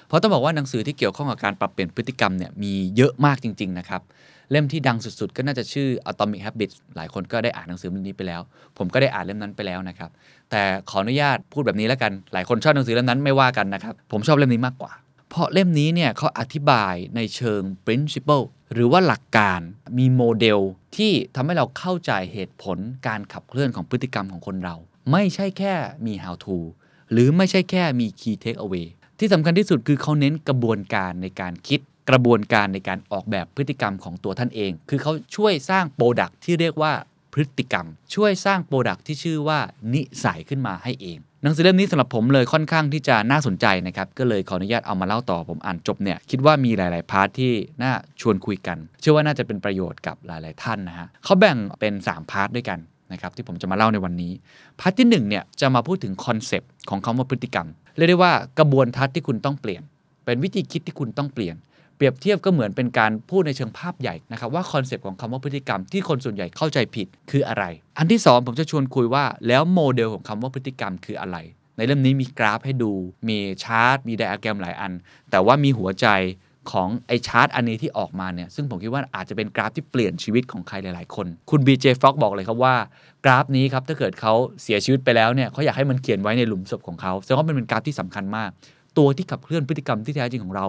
[0.08, 4.01] เพราะต้องบอกว่าหนังสือที่เกี่ยวข้องกับการปรับเปลี่ยนพฤติกรรมเนี่ยมีเยอะมากจริง ๆ นะครับ
[4.52, 8.42] เล่มที่ดังสุดๆ ก็น่าจะชื่อ Atomic Habits หลายคนก็ได้อ่านหนังสือเล่มนี้ไปแล้ว
[8.78, 10.10] ผมก็ได้อ่านเล่มนั้นไปแล้วนะครับ
[10.52, 14.92] แต่ขออนุญาตพูดแบบนี้แล้วกัน หลายคนชอบหนังสือเล่มนั้นไม่ว่ากันนะครับ ผมชอบเล่มนี้มากกว่า
[15.30, 19.60] เพราะเล่มนี้เนี่ยเขาอธิบายในเชิง principle หรือว่าหลักการ
[19.98, 20.60] มีโมเดล
[20.96, 22.78] ที่ทำให้เราเข้าใจเหตุผล
[23.08, 24.76] การขับเคลื่อนของพฤติกรรมของคนเรา
[25.12, 25.74] ไม่ใช่แค่
[26.06, 26.58] มี how to
[27.12, 28.88] หรือไม่ใช่แค่มี key take away
[29.20, 36.94] ที่สำคัญที่สุดคือเขาเน้นกระบวนการในการคิด กระบวนการในการออกแบบพฤติกรรมของตัวท่านเอง คือเขาช่วยสร้าง product ที่เรียกว่า
[37.34, 39.60] พฤติกรรม ช่วยสร้าง product ที่ชื่อว่า
[39.94, 47.91] นิสัยขึ้นมาให้เอง หนังสือเล่มนี้สำหรับผมเลยค่อนข้างที่จะน่าสนใจนะครับ ก็เลยขออนุญาตเอามาเล่าต่อผมอ่านจบเนี่ยคิดว่ามีหลาย ๆ part ที่น่า
[48.22, 52.80] ชวนคุยกัน เชื่อว่าน่าจะเป็นประโยชน์กับหลาย ๆ ท่านนะฮะเขาแบ่งเป็น 3 part ด้วยกัน
[53.12, 54.32] นะครับที่ผมจะมาเล่าในวันนี้
[54.80, 59.82] part ที่1เนี่ยจะมาพูดถึง concept ของคำว่าพฤติกรรมเรียกได้ว่ากระบวนทัศน์ที่คุณต้องเปลี่ยน
[60.26, 61.56] เป็นวิธีคิดที่คุณต้องเปลี่ยน
[61.96, 67.64] เปรียบเทียบก็เหมือนเป็นการพูดในเชิงภาพใหญ่นะครับว่า concept ของคำว่าพฤติกรรมที่คนส่วนใหญ่เข้าใจผิดคืออะไร
[67.98, 71.38] อันที่ 2 ผมจะชวนคุยว่าแล้วโมเดลของคำว่าพฤติกรรมคืออะไร
[71.78, 72.92] ในเล่มนี้มีกราฟให้ดู
[73.30, 74.92] มีชาร์ตมีไดอะแกรมหลายอัน
[75.32, 76.08] แต่ว่ามีหัวใจ
[76.72, 82.76] ของไอชาร์ตอันนี้ที่ออกมาเนี่ยซึ่งผมคิดว่าอาจจะเป็นกราฟที่เปลี่ยนชีวิตของใครหลาย ๆ คน คุณ BJ Fogg บอกเลยครับว่า
[83.26, 88.50] กราฟนี้ครับถ้าเกิดเขาเสียชีวิตไปแล้วเนี่ยเขาอยากให้มันเขียนไว้ในหลุมศพของเขาแสดงว่ามันเป็นกราฟที่สำคัญมาก
[88.98, 90.66] ตัวที่ขับเคลื่อนพฤติกรรมที่แท้จริงของเรา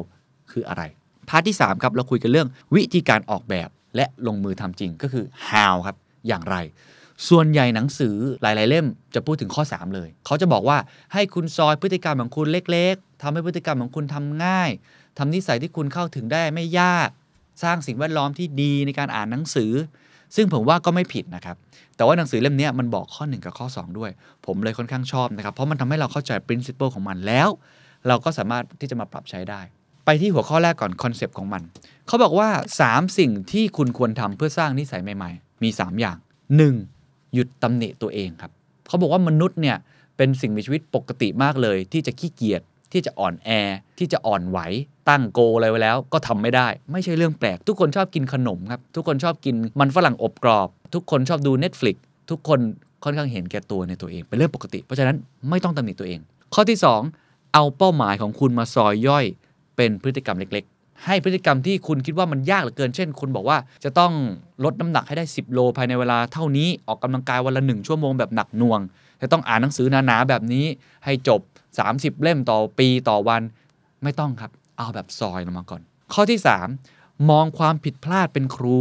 [0.50, 0.82] คืออะไร
[1.28, 5.96] part ที่ 3 ครับ เราคุยกันเรื่องวิธีการออกแบบและลงมือทำจริงก็คือ how ครับ
[6.28, 6.56] อย่างไร
[7.28, 10.78] ส่วนใหญ่หนังสือหลาย ๆ เล่มจะพูดถึงข้อ 3 เลย เขาจะบอกว่า
[11.12, 14.70] ให้คุณซอยพฤติกรรมของคุณเล็ก ๆทำให้พฤติกรรมของคุณทำง่าย
[15.18, 17.08] ทำนิสัยที่คุณเข้าถึงได้ไม่ยาก
[17.62, 19.72] สร้างสิ่งแวดล้อมที่ดีในการอ่านหนังสือ
[20.36, 21.56] ซึ่งผมว่าก็ไม่ผิดนะครับ
[21.96, 24.10] แต่ว่าหนังสือเล่มนี้มันบอกข้อ 1 กับข้อ 2 ด้วย
[24.46, 27.48] ผมเลยค่อนข้างชอบนะครับ เพราะมันทำให้เราเข้าใจ principle ของมันแล้ว
[28.08, 29.60] เราก็สามารถที่จะมาปรับใช้ได้
[30.06, 31.62] ไปที่หัวข้อแรกก่อน concept ของมัน
[32.06, 32.48] เขาบอกว่า
[32.82, 36.16] 3 สิ่งที่คุณควรทำเพื่อสร้างนิสัยใหม่ ๆ มี 3 อย่าง
[36.76, 37.34] 1.
[37.34, 38.52] หยุดตำหนิตัวเองครับ
[38.88, 39.76] เขาบอกว่ามนุษย์เนี่ย
[40.16, 43.50] เป็นสิ่งมีชีวิตปกติมากเลย ที่จะขี้เกียจที่จะอ่อนแอ
[43.98, 44.58] ที่จะอ่อนไหว
[45.08, 51.96] ตั้ง goal อะไรไว้แล้ว ก็ทำไม่ได้ ไม่ใช่เรื่องแปลก ทุกคนชอบกินขนมครับ ทุกคนชอบกินมันฝรั่งอบกรอบ ทุกคนชอบดู Netflix
[52.30, 52.58] ทุกคน
[53.04, 55.16] ค่อนข้างเห็นแก่ตัวในตัวเอง เป็นเรื่องปกติ เพราะฉะนั้น
[55.48, 56.20] ไม่ต้องตำหนิตัวเอง
[56.54, 56.78] ข้อที่
[57.16, 59.24] 2 เอาเป้าหมายของคุณมาซอยย่อย
[59.76, 64.12] เป็นพฤติกรรมเล็กๆ ให้พฤติกรรมที่คุณคิดว่ามันยากเหลือเกิน เช่น คุณบอกว่าจะต้อง
[64.64, 68.80] ลดน้ำหนักให้ได้ 10 โลภายในเวลาเท่านี้ออกกำลังกายวันละ 1 ชั่วโมงแบบหนักหน่วง
[69.22, 70.66] จะต้องอ่านหนังสือหนาๆแบบนี้
[71.04, 71.40] ให้จบ
[71.80, 73.42] 30 เล่มต่อปีต่อวัน
[74.02, 75.80] ไม่ต้องครับ เอาแบบซอยลงมาก่อน
[76.12, 76.38] ข้อที่
[76.82, 78.78] 3 มองความผิดพลาดเป็นครู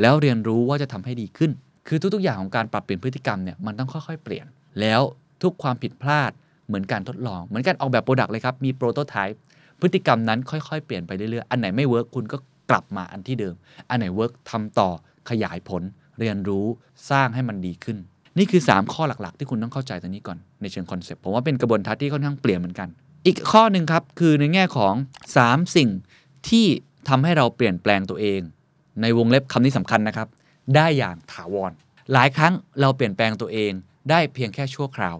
[0.00, 1.50] แล้วเรียนรู้ว่าจะทำให้ดีขึ้น
[1.88, 4.46] คือทุกๆ อย่างของการปรับเปลี่ยนพฤติกรรมเนี่ยมันต้องค่อยๆ เปลี่ยน
[4.80, 5.00] แล้ว
[5.42, 6.30] ทุกความผิดพลาด
[6.66, 9.38] เหมือนการทดลอง เหมือนการออกแบบ product เลยครับ มี prototype
[9.80, 12.36] พฤติกรรมนั้นค่อยๆ เปลี่ยนไปเรื่อยๆ อันไหนไม่ work คุณก็
[12.70, 13.54] กลับมาอันที่เดิม
[13.90, 14.90] อันไหน work ทำต่อ
[15.30, 15.82] ขยายผล
[16.18, 16.64] เรียนรู้
[17.10, 17.98] สร้างให้มันดีขึ้น
[18.38, 22.88] นี่คือ 3 ข้อหลักๆ ที่คุณต้องเข้าใจตรงนี้ก่อนในเชิง concept ผมว่าเป็นกระบวนทัศน์ที่ค่อนข้างเปลี่ยนเหมือนกัน
[23.26, 24.94] อีกข้อหนึ่งครับคือในแง่ของ
[25.34, 25.90] 3 สิ่ง
[26.48, 26.66] ที่
[27.08, 28.40] ทำให้เราเปลี่ยนแปลงตัวเอง
[29.02, 30.28] ในวงเล็บคำนี้สำคัญนะครับ
[30.76, 31.72] ได้อย่างถาวร
[32.12, 33.72] หลายครั้งเราเปลี่ยนแปลงตัวเอง
[34.10, 35.16] ได้เพียงแค่ชั่วคราว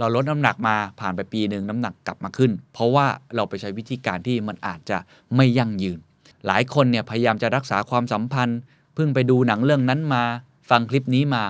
[0.00, 4.98] เราลดน้ำหนักมาผ่านไปปีหนึ่งน้ำหนักกลับมาขึ้น เพราะว่าเราไปใช้วิธีการที่มันอาจจะ
[5.36, 5.98] ไม่ยั่งยืน
[6.46, 8.60] หลายคนเนี่ยพยายามจะรักษาความสัมพันธ์
[8.94, 10.22] เพิ่งไปดูหนังเรื่องนั้นมา
[10.70, 11.42] ฟังคลิปนี้มา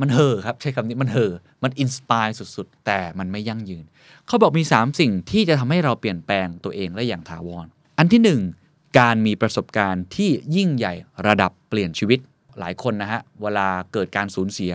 [0.00, 3.84] มันเห่อครับ ใช้คำนี้มันเห่อมันอินสปายสุดๆ แต่มันไม่ยั่งยืน
[4.26, 7.66] เขาบอกมี 3 สิ่งที่จะทำให้เราเปลี่ยนแปลงตัวเองได้อย่างถาวร
[7.98, 10.94] อันที่ 1 การมีประสบการณ์ที่ยิ่งใหญ่
[11.26, 12.18] ระดับเปลี่ยนชีวิต
[12.58, 14.72] หลายคนนะฮะ เวลาเกิดการสูญเสีย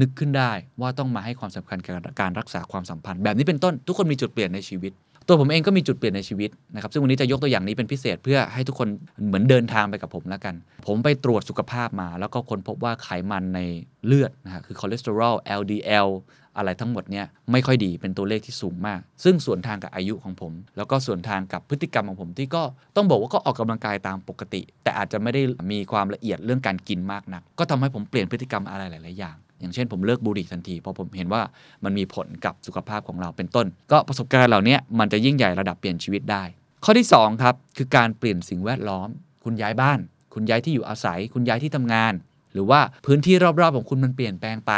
[0.00, 4.92] นึกขึ้นได้ว่าต้องมาให้ความสำคัญกับการรักษาความสัมพันธ์ แบบนี้เป็นต้นทุกคนมีจุดเปลี่ยนในชีวิต
[5.28, 8.88] ตัวผมเองก็มีจุดเปลี่ยนในชีวิตนะครับซึ่งวันนี้จะยกตัวอย่างนี้เป็นพิเศษเพื่อให้ทุกคน
[9.26, 10.54] เหมือนเดินทางไปกับผมแล้วกัน
[10.86, 13.60] ผมไปตรวจสุขภาพมา แล้วก็ค้นพบว่าไขมันใน
[14.06, 16.08] เลือดนะฮะคือคอเลสเตอรอล LDL
[16.56, 22.62] อะไรทั้งหมดเนี่ยไม่ค่อยดีเป็นตัวเลขที่สูงมาก ซึ่งส่วนทางกับอายุของผม แล้วก็ส่วนทางกับพฤติกรรมของผมที่ก็
[22.96, 31.42] ต้องบอกว่าก็ออกกำลังกายตามปกติ แต่อาจจะไม่ได้มีความละเอียดเรื่องการกินมากนัก ก็ทำให้ผมเปลี่ยนพฤติกรรมอะไรหลาย ๆ อย่าง อย่างเช่นผมเลิกบุหรี่ทันทีเพราะผมเห็นว่า
[31.84, 36.42] มันมีผลกับสุขภาพของเราเป็นต้น ก็ประสบการณ์เหล่านี้มันจะยิ่งใหญ่ระดับเปลี่ยนชีวิตได้
[36.84, 39.08] ข้อที่2ครับคือการเปลี่ยนสิ่งแวดล้อม
[39.44, 39.98] คุณย้ายบ้าน
[40.34, 42.12] คุณย้ายที่อยู่อาศัย คุณย้ายที่ทำงาน
[42.52, 44.72] หรือว่าพื้นที่รอบๆของคุณมันเปลี่ยนแปลงไป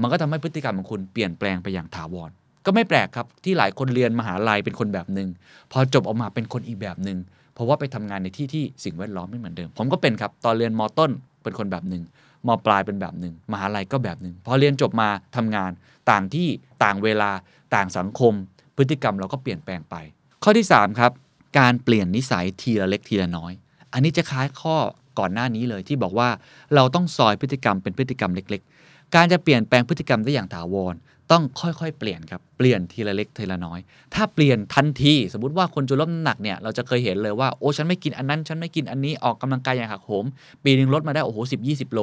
[0.00, 2.30] มันก็ทำให้พฤติกรรมของคุณเปลี่ยนแปลงไปอย่างถาวร
[2.66, 5.28] ก็ไม่แปลกครับที่หลายคนเรียนมหาลัยเป็นคนแบบหนึ่ง
[5.72, 7.18] พอจบออกมาเป็นคนอีกแบบหนึ่ง
[7.54, 11.10] เพราะว่าไปทำงานในที่ที่สิ่งแวดล้อมไม่เหมือนเดิม ผมก็เป็นครับตอนเรียนมต้น
[11.42, 12.02] เป็นคนแบบหนึ่ง
[12.48, 15.70] มปลายเป็นแบบหนึ่งมหาลัยก็แบบหนึ่งพอเรียนจบมาทำงาน
[16.10, 16.48] ต่างที่
[16.84, 17.30] ต่างเวลา
[17.74, 18.32] ต่างสังคม
[18.76, 19.94] พฤติกรรมเราก็เปลี่ยนแปลงไป
[20.42, 21.12] ข้อที่ 3 ครับ
[21.58, 23.52] การเปลี่ยนนิสัยทีละเล็กทีละน้อย
[23.92, 24.76] อันนี้จะคล้ายข้อ
[25.18, 26.28] ก่อนหน้านี้เลยที่บอกว่า
[26.74, 30.94] เราต้องซอยพฤติกรรมเป็นพฤติกรรมเล็ก ๆ การจะเปลี่ยนแปลงพฤติกรรมได้อย่างถาวร
[31.32, 33.80] ต้องค่อยๆ เปลี่ยนครับ เปลี่ยนทีละเล็กทีละน้อย
[34.14, 40.24] ถ้าเปลี่ยนทันที สมมติว่าคนจะลดน้ำหนักเนี่ย เราจะเคยเห็นเลยว่า โอ้ ฉันไม่กินอันนั้น ฉันไม่กินอันนี้ ออกกำลังกายอย่างหักโหม
[40.64, 42.00] ปีหนึ่งลดมาได้ โอ้โหสิบยี่สิบโล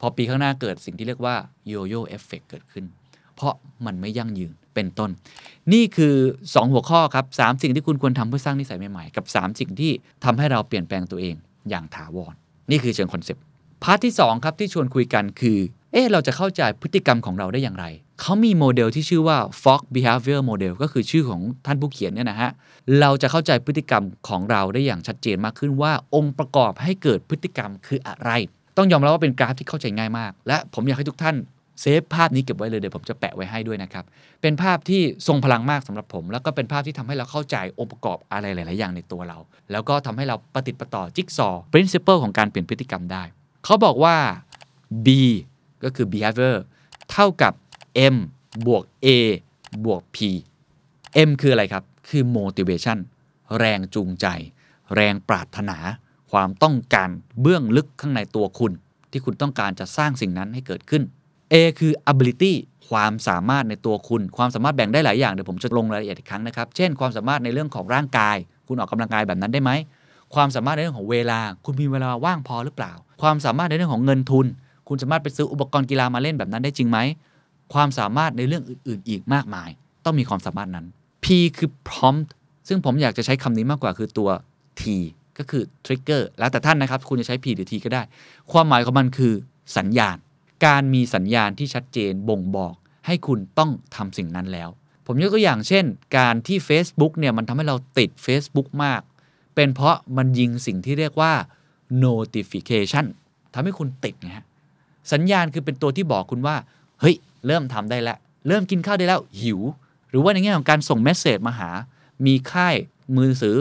[0.00, 1.34] พอปีข้างหน้าเกิดสิ่งที่เรียกว่า
[1.68, 2.84] โยโย่เอฟเฟกเกิดขึ้น
[3.36, 3.54] เพราะ
[3.86, 5.10] มันไม่ยั่งยืน เป็นต้น
[5.72, 9.92] นี่คือ 2 หัวข้อครับสสิ่งที่คุณควรทำเพื่อสร้างนิสัยใหม่ๆ กับ 3 สิ่งที่
[10.24, 11.34] ทำให้เราเปลี่ยนแปลงตัวเอง
[11.70, 12.34] อย่างถาวร
[12.70, 13.42] นี่คือเชิง concept
[13.82, 15.58] part ที่2ครับที่ชวนคุยกันคือ
[15.92, 17.84] เอ๊ะเราจะเข้าใจพฤติกรรมของเราได้อย่างไร
[18.20, 22.50] เขามีโมเดลที่ชื่อว่า Fogg Behavior Model ก็คือชื่อของท่านผู้เขียนเนี่ยนะฮะ
[23.00, 28.30] เราจะเข้าใจพฤติกรรมของเราได้อย่างชัดเจนมากขึ้นว่าองค์ประกอบให้เกิดพฤติกรรมคืออะไร
[28.76, 31.36] ต้องยอมรับว่าเป็นกราฟที่เข้าใจง่ายมาก และผมอยากให้ทุกท่าน
[31.80, 34.04] save ภาพนี้เก็บไว้เลยเดี๋ยวผมจะแปะไว้ให้ด้วยนะครับ
[34.42, 39.38] เป็นภาพที่ทรงพลังมากสำหรับผม แล้วก็เป็นภาพที่ทำให้เราเข้าใจองค์ประกอบอะไรหลาย ๆ อย่างในตัวเรา
[39.72, 43.22] แล้วก็ทำให้เราปฏิติดประต่อจิ๊กซอ principle ของการเปลี่ยนพฤติกรรมได้
[43.64, 44.16] เขาบอกว่า
[45.06, 45.08] B
[45.84, 46.56] ก็คือ behavior
[47.12, 47.52] เท่ากับ
[48.14, 48.16] M
[48.66, 49.06] บวก A
[49.84, 50.18] บวก P
[51.28, 52.98] M คืออะไรครับ คือ motivation
[53.58, 54.26] แรงจูงใจ
[54.94, 55.78] แรงปรารถนา
[56.30, 58.72] ความต้องการเบื้องลึกข้างในตัวคุณ
[59.10, 61.02] ที่คุณต้องการจะสร้างสิ่งนั้นให้เกิดขึ้น
[61.52, 62.52] A คือ ability
[62.88, 68.36] ความสามารถในตัวคุณ ความสามารถแบ่งได้หลายอย่าง เดี๋ยวผมจะลงรายละเอียดอีกครั้งนะครับ เช่น ความสามารถในเรื่องของร่างกาย
[68.68, 69.70] คุณออกกำลังกายแบบนั้นได้ไหม
[70.34, 74.46] ความสามารถในเรื่องของเวลา คุณมีเวลาว่างพอหรือเปล่า ความสามารถในเรื่องของเงินทุน
[74.88, 76.98] คุณสามารถไปซื้ออุปกรณ์กีฬามาเล่นแบบนั้นได้จริงไหม
[77.72, 79.70] ความสามารถในเรื่องอื่น ๆ อีกมากมาย
[80.04, 80.86] ต้องมีความสามารถนั้น
[81.24, 81.26] P
[81.58, 82.28] คือ prompt
[82.68, 84.30] ซึ่งผมอยากจะใช้คำนี้มากกว่าคือตัว
[84.80, 84.82] T
[85.38, 88.02] ก็คือ trigger แล้วแต่ท่านนะครับ คุณจะใช้ P หรือ T ก็ได้
[88.52, 89.32] ความหมายของมันคือ
[89.76, 90.16] สัญญาณ
[90.66, 92.74] การมีสัญญาณที่ชัดเจนบ่งบอก
[93.06, 94.68] ให้คุณต้องทำสิ่งนั้นแล้ว
[95.06, 95.84] ผมยกตัวอย่างเช่น
[96.18, 99.00] การที่ Facebook เนี่ยมันทำให้เราติด Facebook มาก
[99.54, 101.32] เป็นเพราะมันยิงสิ่งที่เรียกว่า
[102.04, 103.06] notification
[103.54, 104.44] ทำให้คุณติดนะฮะ
[105.12, 106.56] สัญญาณคือเป็นตัวที่บอกคุณว่า
[107.00, 109.60] เฮ้ย เริ่มทำได้แล้ว เริ่มกินข้าวได้แล้วหิว
[110.10, 111.70] หรือว่าในแง่ของการส่งเมสเซจมาหา
[112.26, 112.74] มีค่าย
[113.16, 113.56] มือถือ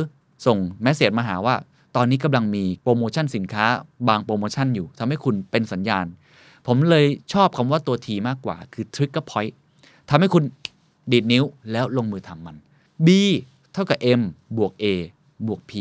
[0.45, 1.55] ส่งเมสเซจมาหาว่า
[1.95, 3.65] ตอนนี้กำลังมีโปรโมชั่นสินค้า
[4.07, 6.05] บางโปรโมชั่นอยู่ทำให้คุณเป็นสัญญาณ
[6.67, 9.53] ผมเลยชอบคำว่าตัว T มากกว่า คือ trigger point
[10.09, 10.43] ทำให้คุณ
[11.11, 12.55] ดีดนิ้วแล้วลงมือทำมัน
[13.05, 13.07] B
[13.73, 14.21] เท่ากับ M
[14.57, 14.85] บวก A
[15.47, 15.71] บวก P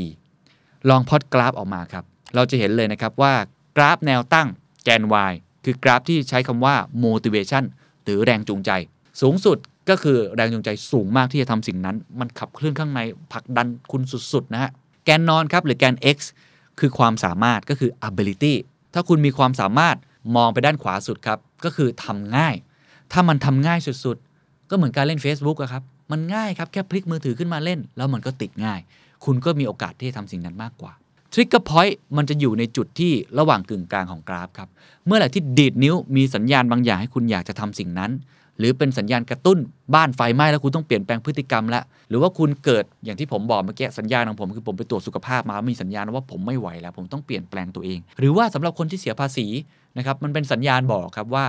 [0.89, 3.35] ลองพอดกราฟออกมาครับ เราจะเห็นเลยนะครับว่า
[3.77, 4.49] กราฟแนวตั้ง
[4.85, 5.33] แกน Y
[5.65, 7.65] คือกราฟที่ใช้คำว่า motivation
[8.09, 8.71] หรือแรงจูงใจ
[9.21, 9.59] สูงสุด
[9.91, 13.01] ก็คือแรงจูงใจสูงมากที่จะทำสิ่งนั้น มันขับเคลื่อนข้างใน
[13.33, 14.71] ผลักดันคุณสุดๆนะฮะ
[15.05, 16.19] แกนนอนครับหรือแกน x
[16.81, 18.55] คือความสามารถก็คือ ability
[18.95, 19.97] ถ้าคุณมีความสามารถ
[20.37, 22.55] มองไปด้านขวาสุดครับ ก็คือทำง่าย
[23.13, 28.81] ถ้ามันทำง่ายสุดๆ ก็เหมือนการเล่น Facebook อะครับ มันง่ายครับ แค่พลิกมือถือขึ้นมาเล่น แล้วมันก็ติดง่าย
[29.25, 30.93] คุณก็มีโอกาสที่จะทำสิ่งนั้นมากกว่า
[31.33, 34.69] Trigger Point มันจะอยู่ในจุดที่ระหว่างกึ่งกลางของกราฟครับ
[35.07, 38.11] เมื่อไหร่ที่ดีดนิ้วมีสัญญาณบางอย่างให้คุณอยากจะทำสิ่งนั้น
[38.59, 39.59] หรือเป็นสัญญาณกระตุ้น
[39.95, 49.47] บ้านไฟไหม้แล้วคุณต้องเปลี่ยนแปลงพฤติกรรมแล้วหรือว่าคุณเกิดอย่างที่ผมบอกเมื่อกี้สัญญาณของผมคือผมไปตรวจสุขภาพมามีสัญญาณว่าผมไม่ไหวแล้ว ผมต้องเปลี่ยนแปลงตัวเอง หรือว่าสำหรับคนที่เสียภาษี
[49.99, 51.45] นะครับมันเป็นสัญญาณบอกครับว่า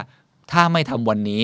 [0.51, 1.41] ถ้าไม่ทำวันนี้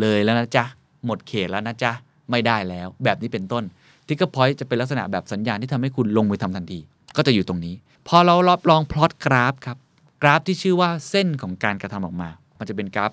[0.00, 0.64] เลยแล้วนะจ๊ะ
[1.06, 1.92] หมดเขตแล้วนะจ๊ะ
[2.30, 3.64] ไม่ได้แล้ว แบบนี้เป็นต้น
[4.06, 6.80] trigger point จะเป็นลักษณะแบบสัญญาณที่ทำให้คุณลงมือทำทันที
[7.16, 7.74] ก็จะอยู่ตรงนี้
[8.08, 9.78] พอเราลอบลองพลอตกราฟครับ
[10.22, 13.12] กราฟที่ชื่อว่าเส้นของการกระทำออกมา มันจะเป็นกราฟ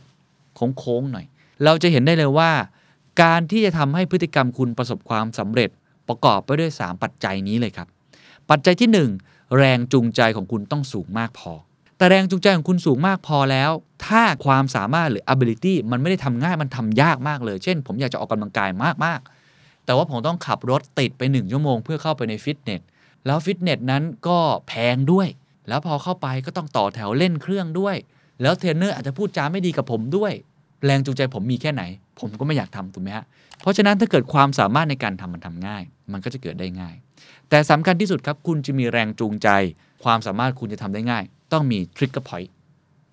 [0.78, 1.26] โค้งๆหน่อย
[1.64, 2.52] เราจะเห็นได้เลยว่า
[3.24, 5.70] การที่จะทำให้พฤติกรรมคุณประสบความสำเร็จ
[6.08, 7.88] ประกอบไปด้วย 3 ปัจจัยนี้เลยครับ
[8.50, 8.90] ปัจจัยที่
[9.24, 11.54] 1 แรงจูงใจของคุณต้องสูงมากพอ
[11.98, 13.72] แต่แรงจูงใจของคุณสูงมากพอแล้ว
[14.08, 18.70] ถ้าความสามารถหรือ ability มันไม่ได้ทำง่ายมันทำยากมากเลย เช่น ผมอยากจะออกกำลังกาย
[19.06, 22.82] มากๆ แต่ว่าผมต้องขับรถติดไป 1 ชั่วโมง เพื่อเข้าไปในฟิตเนส
[23.26, 25.28] แล้วฟิตเนสนั้นก็แพงด้วย
[25.68, 27.96] แล้วพอเข้าไปก็ต้องต่อแถวเล่นเครื่องด้วย
[28.42, 30.32] แล้วเทรนเนอร์อาจจะพูดจาไม่ดีกับผมด้วย
[30.86, 31.84] แรงจูงใจผมมีแค่ไหน
[32.20, 33.26] ผมก็ไม่อยากทำถูกไหมฮะ
[33.62, 36.96] เพราะฉะนั้นถ้าเกิดความสามารถในการทำมันทำง่าย มันก็จะเกิดได้ง่าย
[37.50, 39.48] แต่สำคัญที่สุดครับคุณจะมีแรงจูงใจ
[40.04, 42.52] ความสามารถคุณจะทำได้ง่าย ต้องมี trigger point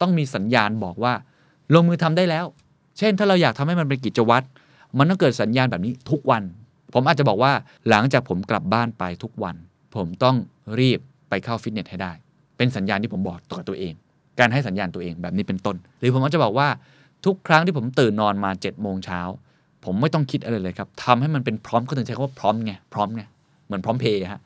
[0.01, 1.15] ต้องมีสัญญาณบอกว่า
[1.75, 2.45] ลงมือทำได้แล้ว
[2.99, 4.47] เช่น ถ้าเราอยากทำให้มันเป็นกิจวัตร
[4.99, 6.43] มันต้องเกิดสัญญาณแบบนี้ทุกวัน
[6.95, 7.53] ผมอาจจะบอกว่า
[7.89, 9.57] หลังจากผมกลับบ้านไปทุกวัน
[9.97, 10.37] ผมต้อง
[10.81, 12.13] รีบไปเข้าฟิตเนสให้ได้
[12.57, 13.95] เป็นสัญญาณที่ผมบอกตัวตัวเอง
[14.39, 16.69] การให้สัญญาณตัวเองแบบนี้เป็นต้น หรือผมอาจจะบอกว่า
[17.25, 19.21] ทุกครั้งที่ผมตื่นนอนมา7จ็ดโมงเช้า
[19.85, 23.23] ผมไม่ต้องคิดอะไรเลยครับทำให้มันเป็นพร้อมก็ถึงใช้คำว่าพร้อมไงพร้อมไง
[23.67, 24.41] เหมือนพร้อมเพย์ฮะ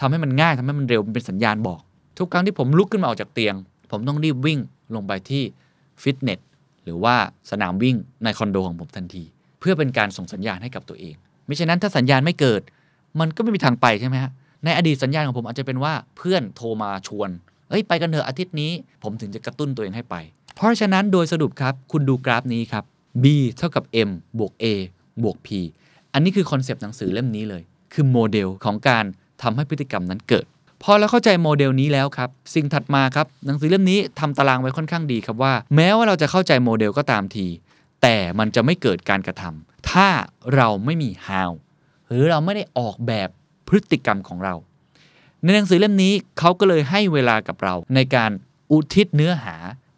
[0.00, 1.80] ทำให้มันง่ายทำให้มันเร็วมันเป็นสัญญาณบอก
[2.18, 3.54] ทุกครั้งที่ผมลุกขึ้นมาออกจากเตียง
[3.90, 4.58] ผมต้องรีบวิ่ง
[4.94, 5.42] ลงไปที่
[6.02, 6.40] ฟิตเนส
[6.84, 7.14] หรือว่า
[7.50, 9.24] สนามวิ่งในคอนโดของผมทันที
[9.60, 11.14] เพื่อเป็นการส่งสัญญาณให้กับตัวเอง
[11.46, 12.62] ไมิฉะนั้นถ้าสัญญาณไม่เกิด
[13.20, 14.32] มันก็ไม่มีทางไปใช่ไหมฮะ
[14.64, 17.30] ในอดีตสัญญาณของผมอาจจะเป็นว่าเพื่อนโทรมาชวน
[17.68, 18.70] เอ้ยไปกันเถอะอาทิตย์นี้
[19.02, 20.16] ผมถึงจะกระตุ้นตัวเองให้ไป
[20.56, 22.84] เพราะฉะนั้นโดยสรุปครับ คุณดูกราฟนี้ครับ
[23.22, 23.24] b
[23.56, 24.64] เท่ากับ m บวก a
[25.22, 25.48] บวก p
[26.12, 29.04] อันนี้คือ concept หนังสือเล่มนี้เลย คือโมเดลของการ
[29.42, 30.46] ทำให้พฤติกรรมนั้นเกิด
[30.82, 37.46] พอเราเข้าใจโมเดลนี้แล้วครับ สิ่งถัดมาครับ หนังสือเล่มนี้ทำตารางไว้ค่อนข้างดีครับว่า แม้ว่าเราจะเข้าใจโมเดลก็ตามที
[38.02, 40.08] แต่มันจะไม่เกิดการกระทำถ้า
[40.54, 41.50] เราไม่มี how
[42.08, 43.28] หรือเราไม่ได้ออกแบบ
[43.68, 44.54] พฤติกรรมของเรา
[45.42, 48.30] ในหนังสือเล่มนี้เขาก็เลยให้เวลากับเรา ในการ
[48.72, 49.56] อุทิศเนื้อหา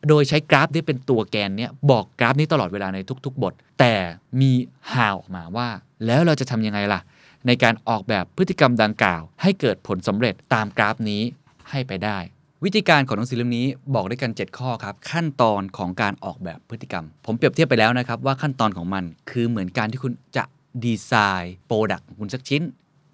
[0.08, 3.94] โดยใช้กราฟที่เป็นตัวแกนเนี้ยบอกกราฟนี้ตลอดเวลาในทุก ๆ บท แต่
[4.40, 4.52] มี
[4.92, 5.68] how ออกมาว่า
[6.06, 7.00] แล้วเราจะทำยังไงล่ะ
[7.46, 11.22] ในการออกแบบพฤติกรรมดังกล่าว ให้เกิดผลสำเร็จตามกราฟนี้
[11.70, 12.18] ให้ไปได้
[12.64, 20.44] วิธีการของหนังสือเล่มนี้บอกด้วยกัน 7 ข้อครับ ขั้นตอนของการออกแบบพฤติกรรม ผมเปรียบเทียบไปแล้วนะครับว่าขั้นตอนของมันคือเหมือนการที่คุณจะ
[20.84, 22.62] design product ของคุณสักชิ้น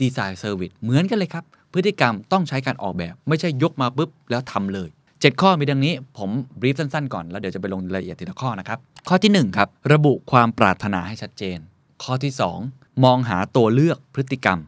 [0.02, 6.30] design service เหมือนกันเลยครับ พฤติกรรมต้องใช้การออกแบบ ไม่ใช่ยกมาปุ๊บแล้วทำเลย 7 ข้อมีดังนี้ ผม
[6.60, 11.58] brief สั้นๆก่อน แล้วเดี๋ยวจะไปลงรายละเอียดทีละข้อนะครับ ข้อที่1ครับระบุความปรารถนาให้ชัดเจน
[12.02, 12.32] ข้อที่
[12.66, 14.58] 2 มองหาตัวเลือกพฤติกรรม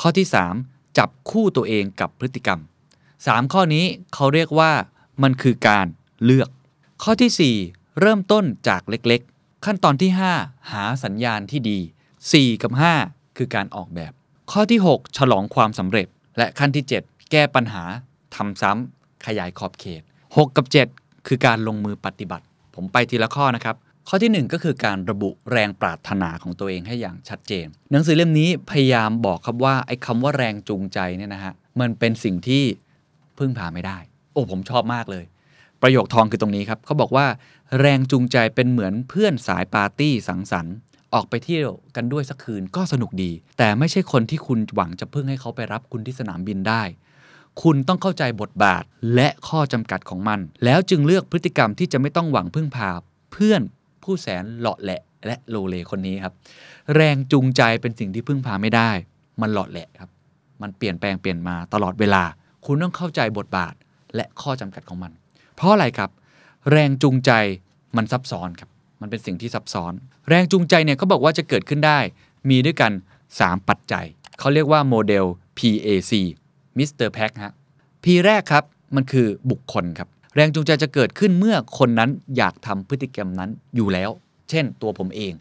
[0.00, 0.26] ข้อที่
[0.62, 2.60] 3 จับคู่ตัวเองกับพฤติกรรม
[3.06, 4.72] 3 ข้อนี้เขาเรียกว่า
[5.22, 5.86] มันคือการ
[6.24, 6.48] เลือก
[7.02, 11.78] ข้อที่ 4 เริ่มต้นจากเล็กๆ ขั้นตอนที่ 5 หาสัญญาณที่ดี
[12.20, 12.72] 4 กับ
[13.04, 14.12] 5 คือการออกแบบ
[14.52, 16.06] ข้อที่ 6 ฉลองความสำเร็จ
[16.38, 17.84] และขั้นที่ 7 แก้ปัญหา
[18.36, 23.76] ทำซ้ำขยายขอบเขต 6 กับ 7 คือการลงมือปฏิบัติ ผมไปทีละข้อนะครับ
[24.08, 32.62] ข้อที่ 1 ก็คือการระบุแรงปรารถนาของตัวเองให้อย่างชัดเจน หนังสือเล่มนี้พยายามบอกครับว่าไอ้คำว่าแรงจูงใจเนี่ยนะฮะมันเป็นสิ่งที่
[33.38, 33.98] พึ่งพาไม่ได้
[34.32, 35.24] โอ้ผมชอบมากเลย
[35.82, 37.26] ประโยคทองคือตรงนี้ครับเขาบอกว่า
[37.80, 40.74] แรงจูงใจเป็นเหมือนเพื่อนสายปาร์ตี้สังสรรค์
[41.14, 46.82] ออกไปเที่ยวกันด้วยสักคืนก็สนุกดี แต่ไม่ใช่คนที่คุณหวังจะพึ่งให้เขาไปรับคุณที่สนามบินได้
[47.62, 52.90] คุณต้องเข้าใจบทบาทและข้อจำกัดของมัน แล้วจึงเลือกพฤติกรรมที่จะไม่ต้องหวังพึ่งพา
[53.32, 53.62] เพื่อน
[54.02, 56.34] ผู้แสนหลาะแหละ และโลเลคนนี้ครับ
[56.94, 58.90] แรงจูงใจเป็นสิ่งที่พึ่งพาไม่ได้
[59.40, 60.10] มันเหลาะแหละครับ
[60.62, 62.22] มันเปลี่ยนแปลงเปลี่ยนมาตลอดเวลา
[62.66, 63.74] คุณต้องเข้าใจบทบาท
[64.14, 65.12] และข้อจำกัดของมัน
[65.56, 66.10] เพราะอะไรครับ
[66.70, 67.30] แรงจูงใจ
[67.96, 69.92] มันซับซ้อนครับ มันเป็นสิ่งที่ซับซ้อน
[70.28, 71.98] แรงจูงใจเนี่ยเขาบอกว่าจะเกิดขึ้นได้
[72.50, 72.92] มีด้วยกัน
[73.30, 74.06] 3 ปัจจัย
[74.38, 75.24] เขาเรียกว่าโมเดล
[75.58, 76.12] PAC
[76.78, 77.54] มิสเตอร์ PAC ฮะ
[78.04, 78.64] P แรกครับ
[78.96, 84.10] มันคือบุคคลครับ แรงจูงใจจะเกิดขึ้นเมื่อคนนั้นอยากทำพฤติกรรมนั้นอยู่แล้ว
[84.50, 85.32] เช่นตัวผมเอง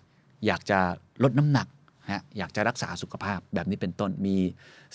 [0.45, 0.79] อยากจะ
[1.23, 1.67] ลดน้ำหนัก
[2.11, 4.35] ฮะอยากจะรักษาสุขภาพแบบนี้เป็นต้นมี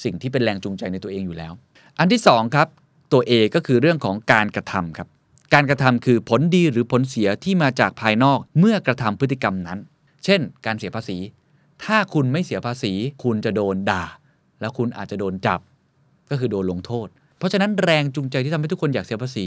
[0.04, 1.52] สิ่งที่เป็นแรงจูงใจในตัวเองอยู่แล้ว
[1.98, 2.68] อันที่2ครับ
[3.12, 5.08] ตัว A ก็คือเรื่องของการกระทำครับ
[5.54, 9.78] การกระทำคือผลดีหรือผลเสียที่มาจากภายนอกเมื่อกระทำพฤติกรรมนั้น
[10.24, 11.18] เช่น การเสียภาษี
[11.84, 14.04] ถ้าคุณไม่เสียภาษี คุณจะโดนด่า
[14.60, 15.60] แล้วคุณอาจจะโดนจับ
[16.30, 17.06] ก็คือโดนลงโทษ
[17.38, 19.44] เพราะฉะนั้นแรงจูงใจที่ทำให้ทุกคนอยากเสียภาษี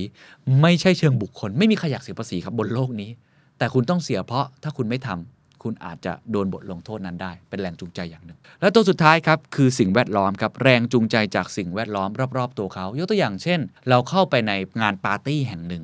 [0.61, 3.09] ไม่ใช่เชิงบุคคล ไม่มีใครอยากเสียภาษีครับบนโลกนี้
[3.57, 13.59] แต่คุณต้องเสียเพราะถ้าคุณไม่ทำคุณอาจจะโดนบทลงโทษนั้นได้ เป็นแรงจูงใจอย่างหนึ่ง และตัวสุดท้ายครับคือสิ่งแวดล้อมครับแรงจูงใจจากสิ่งแวดล้อมรอบๆ ตัวเขา ยกตัวอย่างเช่น
[13.89, 14.51] เราเข้าไปใน
[14.81, 15.83] งานปาร์ตี้แห่งหนึ่ง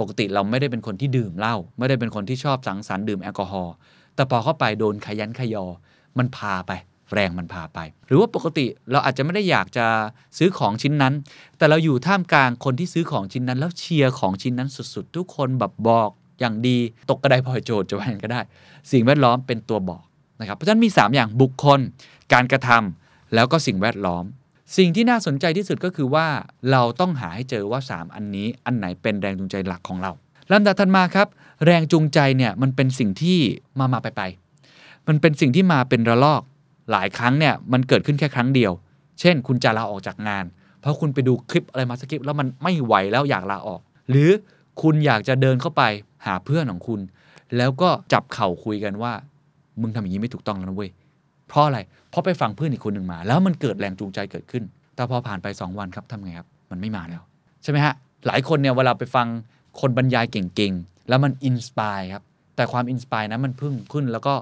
[0.00, 3.74] ปกติเราไม่ได้เป็นคนที่ดื่มเหล้าไม่ได้เป็นคนที่ชอบสังสรรค์ดื่มแอลกอฮอล์
[4.14, 5.64] แต่พอเข้าไปโดนขยันขยอ
[6.18, 6.72] มันพาไป
[7.12, 9.86] แรงมันพาไป หรือว่าปกติเราอาจจะไม่ได้อยากจะ
[10.38, 11.14] ซื้อของชิ้นนั้น
[11.58, 16.78] แต่เราอยู่ท่ามกลางคนที่ซื้อของชิ้นนั้น แล้วเชียร์ของชิ้นนั้นสุดๆ ทุกคนแบบบอกอย่างดี
[17.10, 18.40] ตกกระไดพลอยโจทย์จะว่าอย่างนั้นก็ได้
[18.92, 20.02] สิ่งแวดล้อมเป็นตัวบอก
[20.40, 21.80] นะครับเพราะฉะนั้นมี 3 อย่างบุคคล
[22.32, 24.24] การกระทำแล้วก็สิ่งแวดล้อม
[24.76, 26.26] สิ่งที่น่าสนใจที่สุดก็คือว่า
[26.70, 30.12] เราต้องหาให้เจอว่า 3 อันนี้อันไหนเป็นแรงจูงใจหลักของเรา
[30.52, 31.28] ลำดับถัดมาครับ
[31.64, 33.38] แรงจูงใจเนี่ยมันเป็นสิ่งที่
[33.78, 34.22] มามาไปไป
[35.08, 36.42] มันเป็นสิ่งที่มาเป็นระลอก
[36.90, 38.72] หลายครั้งเนี่ยมันเกิดขึ้นแค่ครั้งเดียว
[39.20, 40.44] เช่น คุณจะลาออกจากงาน
[40.80, 44.30] เพราะคุณไปดูคลิปอะไรมาสักคลิปแล้วมันไม่ไหวแล้วอยากลาออก หรือ
[44.82, 45.82] คุณอยากจะเดินเข้าไป
[46.26, 47.00] หาเพื่อนของคุณ
[47.56, 49.12] แล้วก็จับเข่าคุยกันว่า
[49.80, 50.90] มึงทำอย่างนี้ไม่ถูกต้องแล้วนะเว้ย
[51.48, 51.78] เพราะอะไร
[52.10, 57.22] เพราะไปฟังเพื่อนอีกคนหนึ่งมา แล้วมันเกิดแรงจูงใจเกิดขึ้น แต่พอผ่านไป 2 วันครับทำไงครับ มันไม่มาแล้ว
[57.62, 57.94] ใช่ไหมฮะ
[58.26, 59.26] หลายคนเนี่ยเวลาไปฟัง
[59.80, 62.22] คนบรรยายเก่งๆ แล้วมัน inspire ครับ
[62.56, 64.34] แต่ความ inspire นั้นมันพึ่งขึ้นแล้วก็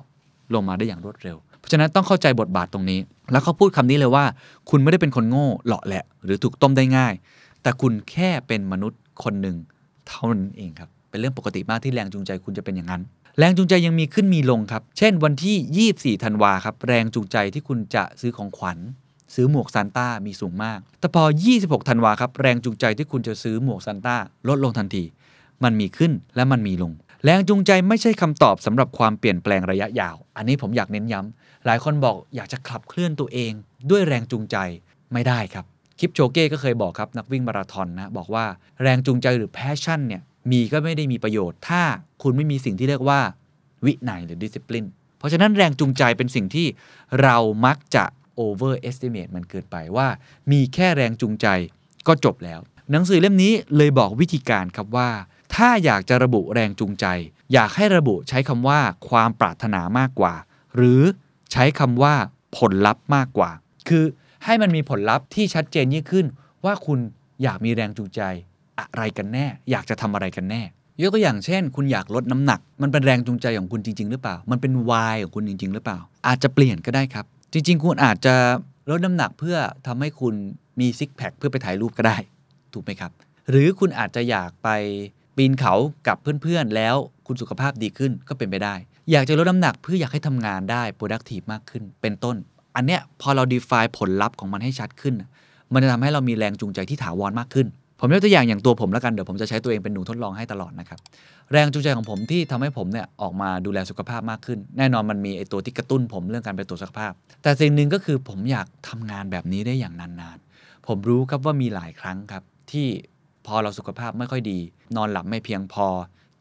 [0.54, 3.00] ลงมาได้อย่างรวดเร็ว เพราะฉะนั้นต้องเข้าใจบทบาทตรงนี้
[3.32, 4.24] แล้วเขาพูดคำนี้เลยว่า
[4.70, 7.12] คุณไม่ได้เป็นคนโง่เหลาะแหละ หรือถูกต้มได้ง่าย
[7.62, 9.56] แต่คุณแค่เป็นมนุษย์คนหนึ่ง
[10.08, 13.02] เท่านั้นเองครับ เป็นเรื่องปกติมากที่แรงจูงใจคุณจะเป็นอย่างนั้น
[13.39, 18.78] แรงจูงใจยังมีขึ้นมีลงครับ เช่นวันที่ 24ธันวาครับ แรงจูงใจที่คุณจะซื้อของขวัญ
[19.34, 21.22] ซื้อหมวกซานต้ามีสูงมาก แต่พอ
[21.55, 24.16] 26ธันวาครับ แรงจูงใจที่คุณจะซื้อหมวกซานต้า
[24.49, 25.05] ลดลงทันที
[25.64, 26.93] มันมีขึ้นและมันมีลง
[27.24, 33.53] แรงจูงใจไม่ใช่คำตอบสำหรับความเปลี่ยนแปลงระยะยาว อันนี้ผมอยากเน้นย้ำหลายคนบอกอยากจะขับเคลื่อนตัวเอง
[33.91, 34.57] ด้วยแรงจูงใจ
[35.12, 35.64] ไม่ได้ครับ
[35.99, 38.45] คลิปโชเก้ก็เคยบอกครับนักวิ่งมาราธอนนะบอกว่า
[38.82, 41.82] แรงจูงใจหรือแพชชั่นเนี่ย มีก็ไม่ได้มีประโยชน์ ถ้า
[42.22, 43.20] คุณไม่มีสิ่งที่เรียกว่า
[43.84, 44.88] วินัยหรือ discipline
[45.18, 46.66] เพราะฉะนั้นแรงจูงใจเป็นสิ่งที่
[47.22, 47.36] เรา
[47.66, 48.05] มักจะ
[48.40, 50.09] overestimate มันเกินไปว่า
[50.53, 51.47] มีแค่แรงจูงใจ
[52.07, 55.11] ก็จบแล้ว หนังสือเล่มนี้เลยบอกวิธีการครับว่า
[55.55, 57.07] ถ้าอยากจะระบุแรงจูงใจ
[57.53, 60.34] อยากให้ระบุใช้คำว่าความปรารถนามากกว่า
[60.76, 61.03] หรือ
[61.53, 62.14] ใช้คำว่า
[62.57, 63.51] ผลลัพธ์มากกว่า
[63.88, 64.05] คือ
[64.44, 66.26] ให้มันมีผลลัพธ์ที่ชัดเจนยิ่งขึ้น
[66.64, 66.99] ว่าคุณ
[67.42, 68.20] อยากมีแรงจูงใจ
[68.81, 70.62] อะไรกันแน่ อยากจะทำอะไรกันแน่
[71.01, 78.35] ยกตัวอย่างเช่น คุณอยากลดน้ำหนัก มันเป็นแรงจูงใจของคุณจริง ๆ หรือเปล่า มันเป็นวายของคุณจริง ๆ หรือเปล่า อาจจะเปลี่ยนก็ได้ครับ จริง ๆ คุณอาจจะ
[78.91, 79.57] ลดน้ำหนักเพื่อ
[79.87, 80.35] ทำให้คุณ
[80.81, 82.16] มีซิกแพคเพื่อไปถ่ายรูปก็ได้
[82.72, 83.11] ถูกไหมครับ
[83.51, 84.68] หรือคุณอาจจะอยากไป
[85.37, 85.74] ปีนเขา
[86.07, 86.97] กับเพื่อนๆ แล้ว
[87.27, 88.74] คุณสุขภาพดีขึ้นก็เป็นไปได้
[89.11, 92.37] อยากจะลดน้ำหนักเพื่ออยากให้ทำงานได้ productive มากขึ้น เป็นต้น
[92.77, 95.14] อันเนี้ยพอเรา define ผลลัพธ์ของมันให้ชัดขึ้น
[95.72, 97.66] มันจะทำให้เรามีแรงจูงใจที่ถาวรมากขึ้น
[98.01, 100.99] ผมยกตัวอย่างอย่างตัวผมแล้วกันเดี๋ยวผมจะใช้ตัวเองเป็นหนูทดลองให้ตลอดนะครับ
[101.53, 112.42] แรงจูงใจของผมที่ทำให้ผมเนี่ยออกมาดูแลสุขภาพมากขึ้น แน่นอนมันมีไอตัวที่กระตุ้นผมเรื่องการไปตรวจสุขภาพ แต่สิ่งหนึ่งก็คือผมอยากทำงานแบบนี้ได้อย่างนานๆ ผมรู้ครับว่ามีหลายครั้งครับ
[112.72, 112.86] ที่
[113.47, 114.59] พอเราสุขภาพไม่ค่อยดี
[114.97, 115.86] นอนหลับไม่เพียงพอ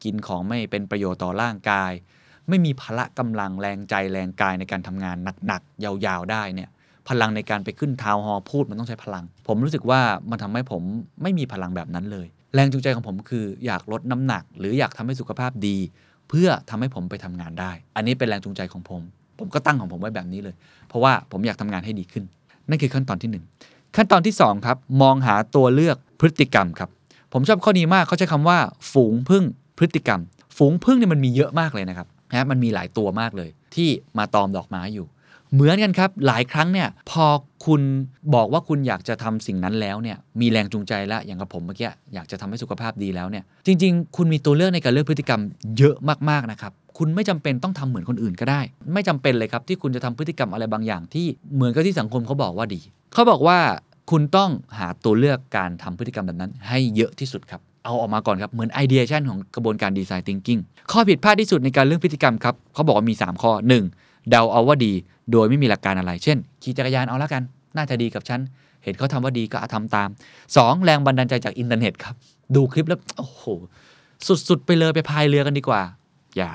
[0.04, 1.92] กินของไม่เป็นประโยชน์ต่อร่างกาย
[2.48, 6.70] ไม่มีพละกำลังแรงใจแรงกายในการทำงานหนักๆยาวๆได้เนี่ย
[7.08, 10.00] พลังในการไปขึ้นทาวน์ฮอลล์พูดมันต้องใช้พลัง ผมรู้สึกว่า
[10.30, 10.82] มันทำให้ผม
[11.22, 15.76] ไม่มีพลังแบบนั้นเลย แรงจูงใจของผมคืออยากลดน้ำหนัก หรืออยากทำให้สุขภาพดี
[16.28, 19.02] เพื่อทำให้ผมไปทำงานได้ อันนี้เป็นแรงจูงใจของผม
[19.38, 20.54] ผมก็ตั้งของผมไว้แบบนี้เลย
[20.88, 22.24] เพราะว่าผมอยากทำงานให้ดีขึ้น
[22.68, 23.44] นั่นคือขั้นตอนที่หนึ่ง
[23.96, 26.90] ขั้นตอนที่สองครับมองหาตัวเลือกพฤติกรรมครับ
[27.32, 28.58] ผมชอบข้อนี้มากเขาใช้คำว่า
[28.92, 29.44] ฝูงพึ่ง
[29.78, 30.20] พฤติกรรม
[30.56, 33.88] ฝูงพึ่งเนี่ยมันมีเยอะมากเลยนะครับนะมันมีหลายตัวมากเลย ที่
[34.18, 35.06] มาตอมดอกไม้อยู่
[35.52, 37.26] เหมือนกันครับ หลายครั้งเนี่ยพอ
[37.66, 37.82] คุณ
[38.34, 45.40] บอกว่าคุณอยากจะทำสิ่งนั้นแล้วเนี่ยมีแรงจูงใจแล้วอย่างกับผมเมื่อกี้อยากจะทำให้สุขภาพดีแล้วเนี่ยจริง ๆ คุณมีตัวเลือกในการเลือกพฤติกรรม
[45.78, 45.96] เยอะ
[46.30, 48.60] มากๆนะครับคุณไม่จำเป็นต้องทำเหมือนคนอื่นก็ได้
[48.92, 52.80] ไม่จำเป็นเลยครับที่คุณจะทำพฤติกรรมอะไรบางอย่างที่เหมือนกับที่สังคมเขาบอกว่าดี
[53.14, 53.58] เขาบอกว่า
[54.10, 60.60] คุณต้องหาตัวเลือกการทำพฤติกรรมแบบนั้น ให้เยอะที่สุดครับ เอาออกมาก่อนครับ เหมือนไอเดียชันของกระบวนการดีไซน์ thinking
[60.92, 64.05] ข้อผิดพลาดที่สุดในการเรื่องพฤติกรรมครับ เขาบอกว่ามี 3 ข้อ 1.
[64.30, 64.92] เดาเอาว่าดี
[65.32, 67.42] โดยไม่มีหลักการอะไร เช่น ขี่จักรยานเอาละกัน
[67.76, 68.40] น่าจะดีกับฉัน
[68.84, 70.08] เห็นเขาทำว่าดีก็ทำตาม
[70.46, 70.84] 2.
[70.84, 72.14] แรงบันดาลใจจากอินเทอร์เน็ตครับ
[72.54, 73.44] ดูคลิปแล้ว โอ้โห
[74.48, 75.82] สุด ๆ ไปเลยไปพายเรือกันดีกว่า
[76.36, 76.50] อย่าง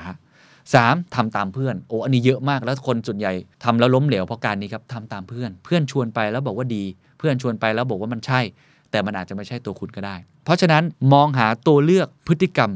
[0.73, 6.83] สามทำตามเพื่อน โอ้ อันนี้เยอะมากแล้วคนส่วนใหญ่ทำแล้วล้มเหลวเพราะการนี้ครับทำตามเพื่อน เพื่อนชวนไปแล้วบอกว่าดี
[7.17, 8.41] เพื่อนชวนไปแล้วบอกว่ามันใช่
[8.91, 12.71] แต่มันอาจจะไม่ใช่ตัวคุณก็ได้ เพราะฉะนั้นมองหาตัวเลือกพฤติกรรม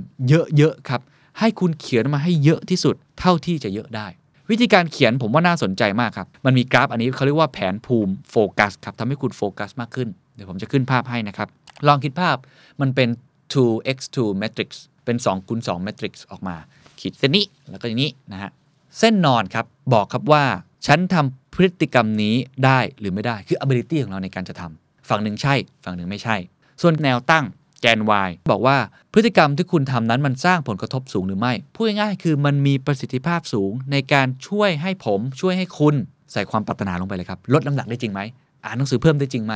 [0.57, 1.01] เยอะๆครับ
[1.39, 4.07] ให้คุณเขียนมาให้เยอะที่สุด เท่าที่จะเยอะได้
[4.51, 11.47] วิธีการเขียนผมว่าน่าสนใจมากครับ มันมีกราฟอันนี้เขาเรียกว่าแผนภูมิโฟกัสครับทำให้คุณโฟกัสมากขึ้น เดี๋ยวผมจะขึ้นภาพให้นะครับ
[11.87, 12.37] ลองคิดภาพ
[12.81, 13.09] มันเป็น
[13.53, 14.69] 2x2 matrix
[15.05, 16.55] เป็น2คูณ2 matrix ออกมา
[16.99, 18.51] ขีดเส้นนี้แล้วก็อย่างนี้นะฮะ
[18.99, 20.43] เส้นนอนครับบอกครับว่า
[20.87, 22.35] ฉันทำพฤติกรรมนี้
[22.65, 26.35] ได้หรือไม่ได้คือ ability ของเราในการจะทำฝั่งหนึ่งใช่ ฝั่งหนึ่งไม่ใช่
[26.81, 27.45] ส่วนแนวตั้ง
[27.81, 28.77] แกน y บอกว่า
[29.13, 35.95] พฤติกรรมที่คุณทำนั้นมันสร้างผลกระทบสูงหรือไม่ พูดง่ายๆคือมันมีประสิทธิภาพสูงในการช่วยให้ผมช่วยให้คุณ
[36.31, 38.21] ใส่ความปรารถนาลงไปเลยครับ ลดน้ำหนักได้จริงไหม
[38.65, 39.53] อ่านหนังสือเพิ่มได้จริงไหม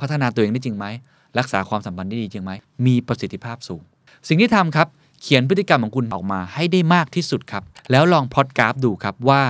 [0.00, 0.86] พัฒนาตัวเองได้จริงไหม
[1.38, 2.52] รักษาความสัมพันธ์ได้ดีจริงไหม
[2.86, 3.82] มีประสิทธิภาพสูง
[4.28, 4.88] สิ่งที่ทำครับ
[5.22, 9.42] เขียนพฤติกรรมของคุณออกมาให้ได้มากที่สุดครับ แล้วลองพอดกราฟดูครับว่า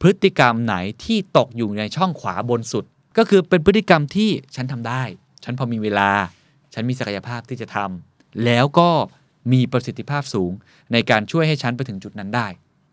[0.00, 2.84] พฤติกรรมไหนที่ตกอยู่ในช่องขวาบนสุด
[3.18, 5.02] ก็คือเป็นพฤติกรรมที่ฉันทำได้
[5.44, 6.10] ฉันพอมีเวลา
[6.78, 8.90] ฉันมีศักยภาพที่จะทำแล้วก็
[9.52, 10.52] มีประสิทธิภาพสูง
[10.92, 12.46] ในการช่วยให้ฉันไปถึงจุดนั้นได้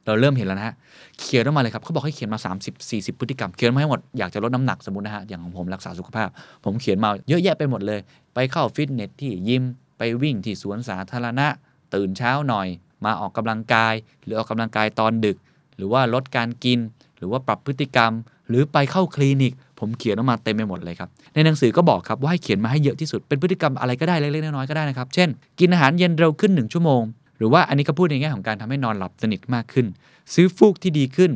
[0.05, 0.75] เราเริ่มเห็นแล้วนะฮะ
[1.19, 6.29] เขียนออกมาเลยครับเขาบอกให้เขียนมา 30 40 พฤติกรรมเขียนมาให้หมดอยากจะลดน้ำหนักสมมตินะฮะอย่างของผมรักษาสุขภาพ
[6.63, 7.99] ผมเขียนมาเยอะแยะไปหมดเลย
[8.34, 9.63] ไปเข้าฟิตเนสที่ยิม
[9.97, 11.47] ไปวิ่งที่สวนสาธารณะ
[11.93, 12.67] ตื่นเช้าหน่อย
[13.05, 15.38] มาออกกำลังกาย หรือออกกำลังกายตอนดึก
[15.77, 16.79] หรือว่าลดการกิน
[17.17, 18.11] หรือว่าปรับพฤติกรรม
[18.50, 25.30] หรือไปเข้าคลินิก ผมเขียนออกมาเต็มไปหมดเลยครับ ในหนังสือก็บอกครับว่าให้เขียนมาให้เยอะที่สุด เป็นพฤติกรรมอะไรก็ได้เล็กๆน้อยๆก็ได้นะครับ เช่น
[25.60, 27.02] กินอาหารเย็นเร็วขึ้น 1 ชั่วโมง
[27.38, 29.86] หรือว่าอันนี้ก็พูดในแง่ของการทำให้นอนหลับสนิทมากขึ้น
[30.34, 31.32] ซื้อฟูกที่ดีขึ้น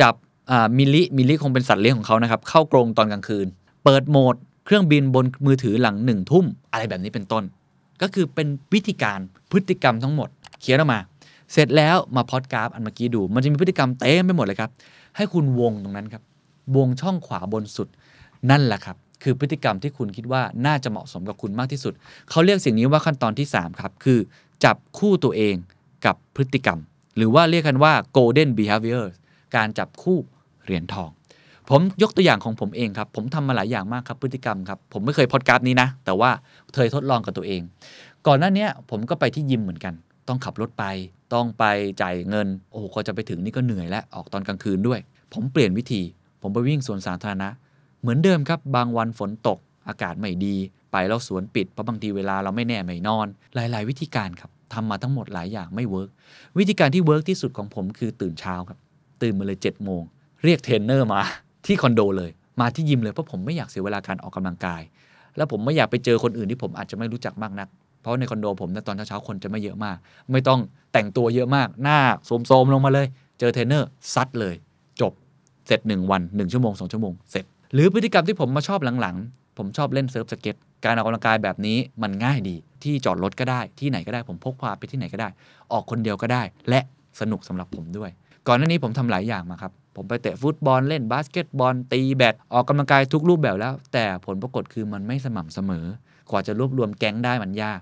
[0.00, 0.14] จับ
[0.78, 3.46] มิลิ มิลลิคงเป็นสัตว์เลี้ยงของเขานะครับ เข้ากรงตอนกลางคืน
[3.84, 4.34] เปิดโหมด
[4.64, 7.44] เครื่องบินบนมือถือหลังหนึ่งทุ่ม อะไรแบบนี้เป็นต้น
[8.02, 9.18] ก็คือเป็นวิธีการ
[9.50, 10.28] พฤติกรรมทั้งหมด
[10.60, 11.00] เขียนออกมา
[11.52, 14.70] เสร็จแล้วมาพอดกราฟอันเมื่อกี้ดู มันจะมีพฤติกรรมเต็มไปหมดเลยครับ
[15.16, 16.22] ให้คุณวงตรงนั้นครับ
[16.76, 17.88] วงช่องขวาบนสุด
[18.50, 21.94] นั่นแหละครับ คือพฤติกรรมที่คุณคิดว่าน่าจะเหมาะสมกับคุณมากที่สุด
[22.30, 24.18] เขาเรียกสิ่งนี้ว่าขั้นตอนที่ 3 ครับ คือ
[24.64, 25.54] จับคู่ตัวเอง
[26.06, 26.78] กับพฤติกรรม
[27.16, 29.04] หรือว่าเรียกกันว่า golden behavior
[29.56, 30.18] การจับคู่
[30.64, 31.10] เหรียญทอง
[31.70, 36.30] ผมยกตัวอย่างของผมเองครับ ผมทำมาหลายอย่างมากครับพฤติกรรมครับ ผมไม่เคยพอดกราฟนี้นะ แต่ว่า
[36.74, 37.60] เคยทดลองกับตัวเอง
[38.26, 39.94] ก่อนหน้านี้ผมก็ไปที่ยิมเหมือนกัน
[40.28, 40.84] ต้องขับรถไป
[41.34, 41.64] ต้องไป
[42.02, 45.00] จ่ายเงิน โอ้โหก็จะไปถึงนี่ก็เหนื่อยแล้ว ออกตอนกลางคืนด้วย
[45.32, 46.02] ผมเปลี่ยนวิธี
[46.42, 47.48] ผมไปวิ่งสวนสาธารณะ
[48.00, 50.56] เหมือนเดิมครับ บางวันฝนตก อากาศไม่ดี
[50.92, 56.10] ไปแล้วสวนปิด เพราะบางทีเวลาเราไม่แน่ไม่นอน หลาย ๆ วิธีการครับทำมาทั้งหมดหลายอย่างไม่ work
[56.58, 58.78] วิธีการที่ work ที่สุดของผมคือตื่นเช้าครับ
[59.22, 60.02] ตื่นมาเลยเจ็ดโมง
[60.44, 61.20] เรียกเทรนเนอร์มา
[61.66, 62.30] ที่คอนโดเลย
[62.60, 64.82] มาที่ยิมเลยเพราะผมไม่อยากเสียเวลาการออกกำลังกาย
[65.36, 67.68] แล้วผมไม่อยากไปเจอคนอื่นที่ผมอาจจะไม่รู้จักมากนัก
[68.00, 69.96] เพราะในคอนโดผมในตอนเช้าๆคนจะไม่เยอะมาก
[70.32, 70.60] ไม่ต้อง
[70.92, 71.98] แต่งตัวเยอะมาก หน้า
[72.46, 73.06] โทรมๆลงมาเลย
[73.38, 74.54] เจอเทรนเนอร์ซัดเลย
[75.00, 75.12] จบ
[75.70, 77.44] เสร็จ 1 วัน 1 ชั่วโมง 2 ชั่วโมง เสร็จ
[77.74, 85.28] หรือพฤติกรรมที่ผมมาชอบหลังๆ ผมชอบเล่นเซิร์ฟสเก็ตการออกกำลังกายแบบนี้มันง่ายดี ที่จอดรถก็ได้ที่ไหนก็ได้ผมพกพาไปที่ไหนก็ได้
[85.72, 86.80] ออกคนเดียวก็ได้ และ
[87.20, 88.10] สนุกสำหรับผมด้วย
[88.46, 95.84] ก่อนหน้านี้ผมทำหลายอย่างมาครับผมไปเตะฟุตบอลเล่นบาสเกตบอลตีแบดออกกำลังกายทุกรูปแบบแล้ว แต่ผลปรากฏคือมันไม่สม่ำเสมอ
[96.30, 97.80] กว่าจะรวบรวมแก๊งได้มันยาก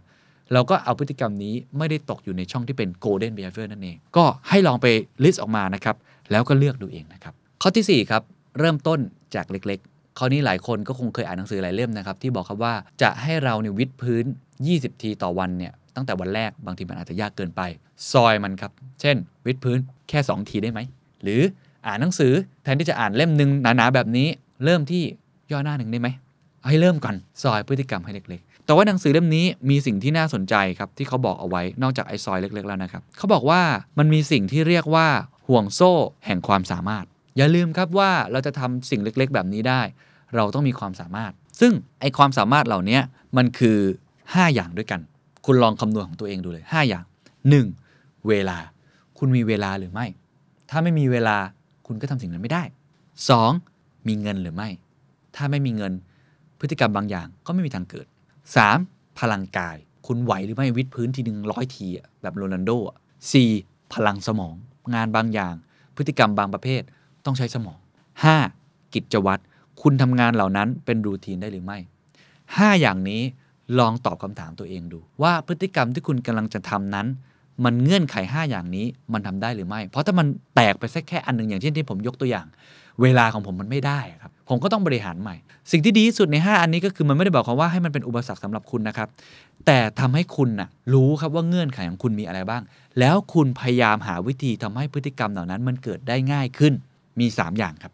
[0.52, 4.86] เราก็เอาพฤติกรรมนี้ไม่ได้ตกอยู่ในช่องที่เป็น golden behavior นั่นเอง ก็ให้ลองไป
[5.24, 5.96] list ออกมานะครับ
[6.30, 8.22] แล้วก็เลือกดูเองนะครับ ข้อทีสี่ 4 ครับ
[8.58, 8.98] เริ่มต้น
[9.34, 14.24] จากเล็กๆ ข้อนี้หลายคนก็คงเคยอ่านหนังสือหลายเล่มนะครับ ที่บอกครับว่าจะให้เราเนี่ยวิดพื้น
[14.66, 17.60] 20 ทีต่อวันเนี่ยตั้งแต่วันแรกบางทีมันอาจจะยากเกินไป
[18.12, 19.78] ซอยมันครับ เช่น วิดพื้น
[20.08, 20.80] แค่ 2 ทีได้ไหม
[21.22, 21.40] หรือ
[21.86, 22.32] อ่านหนังสือ
[22.62, 24.28] แทนที่จะอ่านเล่มหนึ่งหนาๆแบบนี้
[24.64, 25.02] เริ่มที่
[25.50, 26.08] ย่อหน้าหนึ่งได้ไหม
[26.70, 33.60] ให้เริ่มก่อนซอยพฤติกรรมให้เล็กๆ แต่ว่าหนังสือเล่มนี้มีสิ่งที่น่าสนใจครับที่เขาบอกเอาไว้นอกจากไอ้ซอยเล็ก ๆ แล้วนะครับเขาบอกว่า
[33.98, 35.06] มันมีสิ่งที่เรียกว่า
[35.48, 35.92] ห่วงโซ่
[36.26, 37.06] แห่งความสามารถ
[37.38, 39.82] อย่าลืมครับว่าเราจะทำสิ่งเล็กๆ แบบนี้ได้
[40.34, 42.98] เราต้องมีความสามารถ ซึ่งไอความสามารถเหล่านี้
[43.36, 43.78] มันคือ
[44.16, 45.00] 5 อย่างด้วยกัน
[45.46, 47.04] คุณลองคำนวณของตัวเองดูเลย 5 อย่าง
[47.66, 48.28] 1.
[48.28, 48.58] เวลา
[49.18, 50.06] คุณมีเวลาหรือไม่
[50.70, 51.36] ถ้าไม่มีเวลา
[51.86, 52.62] คุณก็ทำสิ่งนั้นไม่ได้
[53.36, 54.08] 2.
[54.08, 54.68] มีเงินหรือไม่
[55.36, 55.92] ถ้าไม่มีเงิน
[56.60, 58.06] พฤติกรรมบางอย่างก็ไม่มีทางเกิด
[58.62, 59.18] 3.
[59.20, 59.76] พลังกาย
[60.06, 61.86] คุณไหวหรือไม่วิดพื้นทีหนึ่งร้อยที
[62.22, 62.96] แบบโรนัลโดอะ
[63.44, 63.92] 4.
[63.94, 64.54] พลังสมอง
[64.94, 65.54] งานบางอย่าง
[65.96, 66.82] พฤติกรรมบางประเภท
[67.28, 67.78] ต้องใช้สมอง
[68.36, 68.94] 5.
[68.94, 69.42] กิจวัตร
[69.82, 71.78] คุณทำงานเหล่านั้นเป็นรูทีนได้หรือไม่
[72.28, 73.22] 5 อย่างนี้
[73.78, 77.06] ลองตอบคำถามตัวเองดู ว่าพฤติกรรมที่คุณกำลังจะทำนั้น
[77.64, 82.46] มันเงื่อนไข 5 อย่างนี้มันทำได้หรือไม่ เพราะถ้ามันแตกไปสักแค่อันหนึ่งอย่างเช่นที่ผมยกตัวอย่าง
[83.02, 85.34] เวลาของผมมันไม่ได้ครับผมก็ต้องบริหารใหม่
[85.72, 89.08] สิ่งที่ดีที่สุดใน 5 อันนี้ก็คือมันไม่ได้บอกความว่าให้มันเป็นอุปสรรคสำหรับคุณนะครับ
[89.66, 92.62] แต่ทำให้คุณนะรู้ครับว่าเงื่อนไขของคุณมีอะไรบ้าง
[92.98, 96.74] แล้วคุณพยายามหาวิธีทำให้พฤติกรรมเหล่านั้นมันเกิดได้ง่ายขึ้น
[97.20, 97.92] มี 3 อย่างครับ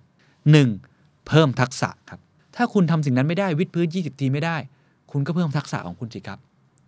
[0.62, 1.26] 1.
[1.28, 2.20] เพิ่มทักษะครับ
[2.56, 4.56] ถ้าคุณทำสิ่งนั้นไม่ได้วิดพื้น 20 ทีไม่ได้
[5.12, 6.38] คุณก็เพิ่มทักษะของคุณสิครับ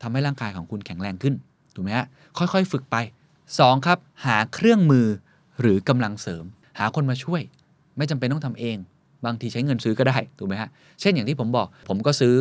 [0.02, 1.34] ทำให้ร่างกายของคุณแข็งแรงขึ้น
[1.74, 2.06] ถูกไหมฮะ
[2.38, 2.96] ค่อยๆ ฝึกไป
[3.42, 3.86] 2.
[3.86, 5.06] ครับ หาเครื่องมือ
[5.60, 6.44] หรือกำลังเสริม
[6.78, 7.42] หาคนมาช่วย
[7.96, 8.76] ไม่จำเป็นต้องทำเอง
[9.24, 10.68] บางทีใช้เงินซื้อก็ได้ ถูกไหมฮะ
[11.00, 12.34] เช่นอย่างที่ผมบอก ผมก็ซื้อ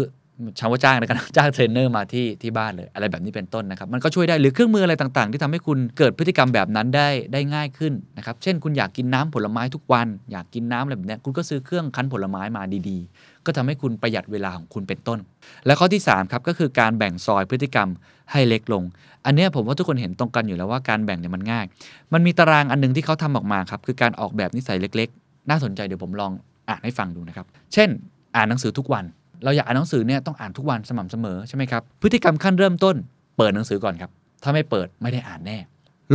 [0.60, 15.20] เช่าว่าจ้างละกันจ้างเทรนเนอร์มาที่ที่บ้านเลย อะไรแบบนี้เป็นต้นนะครับ มันก็ช่วยได้หรือเครื่องมืออะไรต่างๆ ที่ทำให้คุณเกิดพฤติกรรมแบบนั้นได้ได้ง่ายขึ้นนะครับเช่นคุณอยากกินน้ำผลไม้ทุกวัน อยากกินน้ำอะไรแบบนี้คุณก็ซื้อเครื่องคั้นผลไม้มาดีๆ ก็ทำให้คุณประหยัดเวลาของคุณเป็นต้น
[15.66, 17.90] และข้อที่3ครับก็คือการแบ่งซอยพฤติกรรม
[18.32, 18.84] ให้เล็กลง
[19.26, 21.66] อันนี้ผมว่าทุกคนเห็นตรงกันอยู่แล้วว่าการแบ่งเนี่ยมันง่าย
[22.14, 26.32] มันมีตารางอันหนึงที่เขาทำออกมาครับคือการออกแบบนิสัยเล็ก ๆ น่าสนใจเดี๋ยวผมลอง
[26.70, 27.90] อ่านให้ฟังดูนะครับ เช่น
[28.36, 29.06] อ่านหนังสือทุกวัน
[29.46, 32.96] เราอยากอ่านหนังสือเนี่ยต้องอ่านทุกวันสม่ำเสมอใช่ไหมครับพฤติกรรมขั้นเริ่มต้น
[33.38, 34.12] เปิดหนังสือก่อนครับ
[34.44, 35.58] ถ้าไม่เปิดไม่ได้อ่านแน่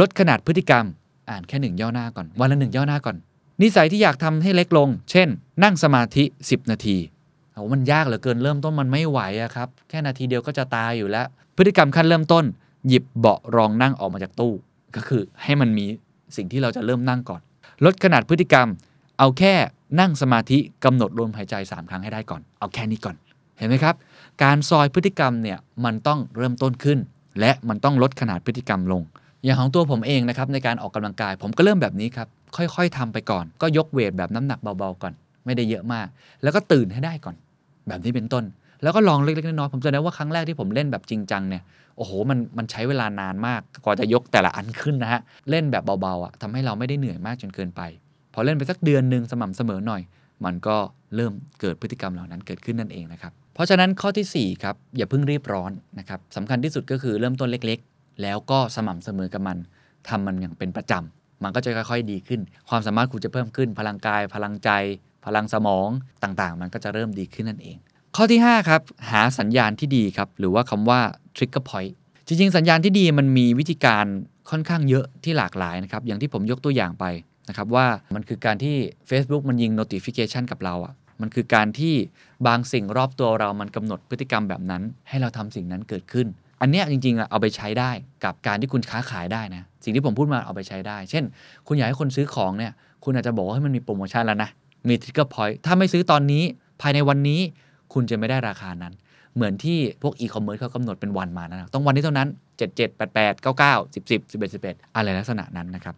[0.00, 0.84] ลดขนาดพฤติกรรม
[1.30, 3.16] อ่านแค่หนึ่งย่อหน้าก่อน วันละหนึ่งย่อหน้าก่อน
[3.62, 5.28] นิสัยที่อยากทำให้เล็กลง เช่น
[5.62, 6.96] นั่งสมาธิ 10 นาที
[7.52, 11.26] โอ้มันยากเหลือเกินเริ่มต้นมันไม่ไหวอะครับแค่นาทีเดียวก็จะตายอยู่แล้ว
[11.56, 12.44] พฤติกรรมขั้นเริ่มต้น
[12.88, 14.52] หยิบเบาะรองนั่งออกมาจากตู้
[14.96, 15.86] ก็คือให้มันมี
[16.36, 17.40] สิ่งที่เราจะเริ่มนั่งก่อน
[17.84, 18.68] ลดขนาดพฤติกรรม
[19.22, 19.54] เอาแค่
[20.00, 23.16] นั่งสมาธิกำหนดลมหายใจ 3 ครั้งให้ได้ก่อน เอาแค่นี้ก่อน
[23.58, 23.94] เห็นไหมครับ
[24.42, 26.98] การซอยพฤติกรรมเนี่ยมันต้องเริ่มต้นขึ้น
[27.40, 29.02] และมันต้องลดขนาดพฤติกรรมลง
[29.44, 35.12] อย่างของตัวผมเองนะครับในการออกกำลังกาย ผมก็เริ่มแบบนี้ครับ ค่อยๆทำไปก่อน ก็ยกเวทแบบน้ำหนักเบาๆก่อน
[35.44, 36.06] ไม่ได้เยอะมาก
[36.42, 37.36] แล้วก็ตื่นให้ได้ก่อน
[37.88, 38.44] แบบนี้เป็นต้น
[38.82, 41.62] แล้วก็ลองเล็กๆน้อยๆผมจะได้ว่าครั้งแรกที่ผมเล่นแบบจริงจังเนี่ย
[41.96, 47.82] โอ้โห มัน มันใช้เวลานานมาก กว่าจะยกแต่ละอันขึ้นนะฮะ เล่นแบบเบา ๆอะทำให้เราไม่ได้เหนื่อยมากจนเกินไป
[48.34, 50.02] พอเล่นไปสักเดือนหนึ่งสม่ำเสมอหน่อย
[50.44, 50.76] มันก็
[51.16, 59.58] เริ่มเกิดพฤติกรรมเหล่านั้นเกิดขึ้นนั่นเองนะครับ เพราะฉะนั้นข้อทีสี่4ครับอย่าเพิ่งรีบร้อนนะครับสำคัญที่สุดก็คือเริ่มต้นเล็กๆ แล้วก็สม่ำเสมอกับมัน
[60.08, 64.70] ทำมันอย่างเป็นประจำมันก็จะค่อยๆดีขึ้น ความสามารถคุณจะเพิ่มขึ้น พลังกาย พลังใจ
[65.26, 65.88] พลังสมอง
[66.22, 67.76] ต่างๆ มันก็จะเริ่มดีขึ้นนั่นเอง
[68.16, 71.00] ข้อที่5ครับหาสัญญาณที่ดีครับหรือว่าคำว่า
[71.36, 71.92] trigger point
[72.26, 74.06] จริงๆ สัญญาณที่ดีมันมีวิธีการ
[74.50, 77.04] ค่อนข้างเยอะที่หลากหลายนะครับอย่างที่ผมยกตัวอย่างไป
[77.48, 78.76] นะครับว่ามันคือการที่
[79.10, 81.94] Facebook มันยิง notification กับเราอะ่ะมันคือการที่
[82.46, 86.26] บางสิ่งรอบตัวเรามันกำหนดพฤติกรรมแบบนั้น ให้เราทำสิ่งนั้นเกิดขึ้น
[86.60, 87.90] อันเนี้ยจริงๆอะเอาไปใช้ได้
[88.24, 91.24] กับการที่คุณค้าขายได้นะสิ่งที่ผมพูดมาเอาไปใช้ได้ เช่น
[91.66, 92.72] คุณอยากให้คนซื้อของเนี่ย
[93.04, 94.50] คุณอาจจะบอกว่าให้มันมีโปรโมชั่นแล้วนะ
[94.88, 96.42] มี trigger point ถ้าไม่ซื้อตอนนี้
[96.80, 97.40] ภายในวันนี้
[97.92, 98.92] คุณจะไม่ได้ราคานั้น
[99.34, 102.28] เหมือนที่พวกอีคอมเมิร์ซเขากำหนดเป็นวันมานะต้องวันนี้เท่านั้น
[102.58, 105.94] 7 7 8 8 9 9 10 10 11 11 อะไรลักษณะนั้นนะครับ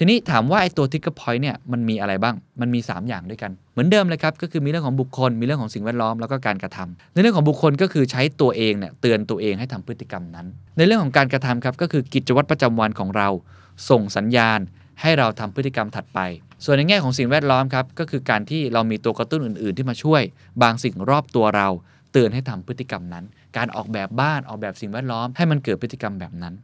[0.00, 10.46] ทีนี้ถามว่าไอ้ตัว trigger point เนี่ยมันมีอะไรบ้าง มันมี 3 อย่างด้วยกัน เหมือนเดิมเลยครับ ก็คือมีเรื่องของบุคคล มีเรื่องของสิ่งแวดล้อม แล้วก็การกระทำในเรื่องของบุคคลก็คือใช้ตัวเองเนี่ยเตือนตัวเองให้ทำพฤติกรรมนั้น
[10.76, 13.28] ในเรื่องของการกระทำครับก็คือกิจวัตรประจำวันของเรา
[13.90, 14.60] ส่งสัญญาณ
[15.00, 16.20] ให้เราทำพฤติกรรมถัดไป
[16.64, 20.22] ส่วนในแง่ของสิ่งแวดล้อมครับก็คือการที่เรามีตัวกระตุ้นอื่น ๆ ที่มาช่วย
[20.62, 21.68] บางสิ่งรอบตัวเรา
[22.12, 23.24] เตือนให้ทำพฤติกรรมนั้น
[23.58, 26.54] การออกแบบบ้านออกแบบสิ่งแวดล้อม ให้มันเกิดพฤติกรรมแบบนั้น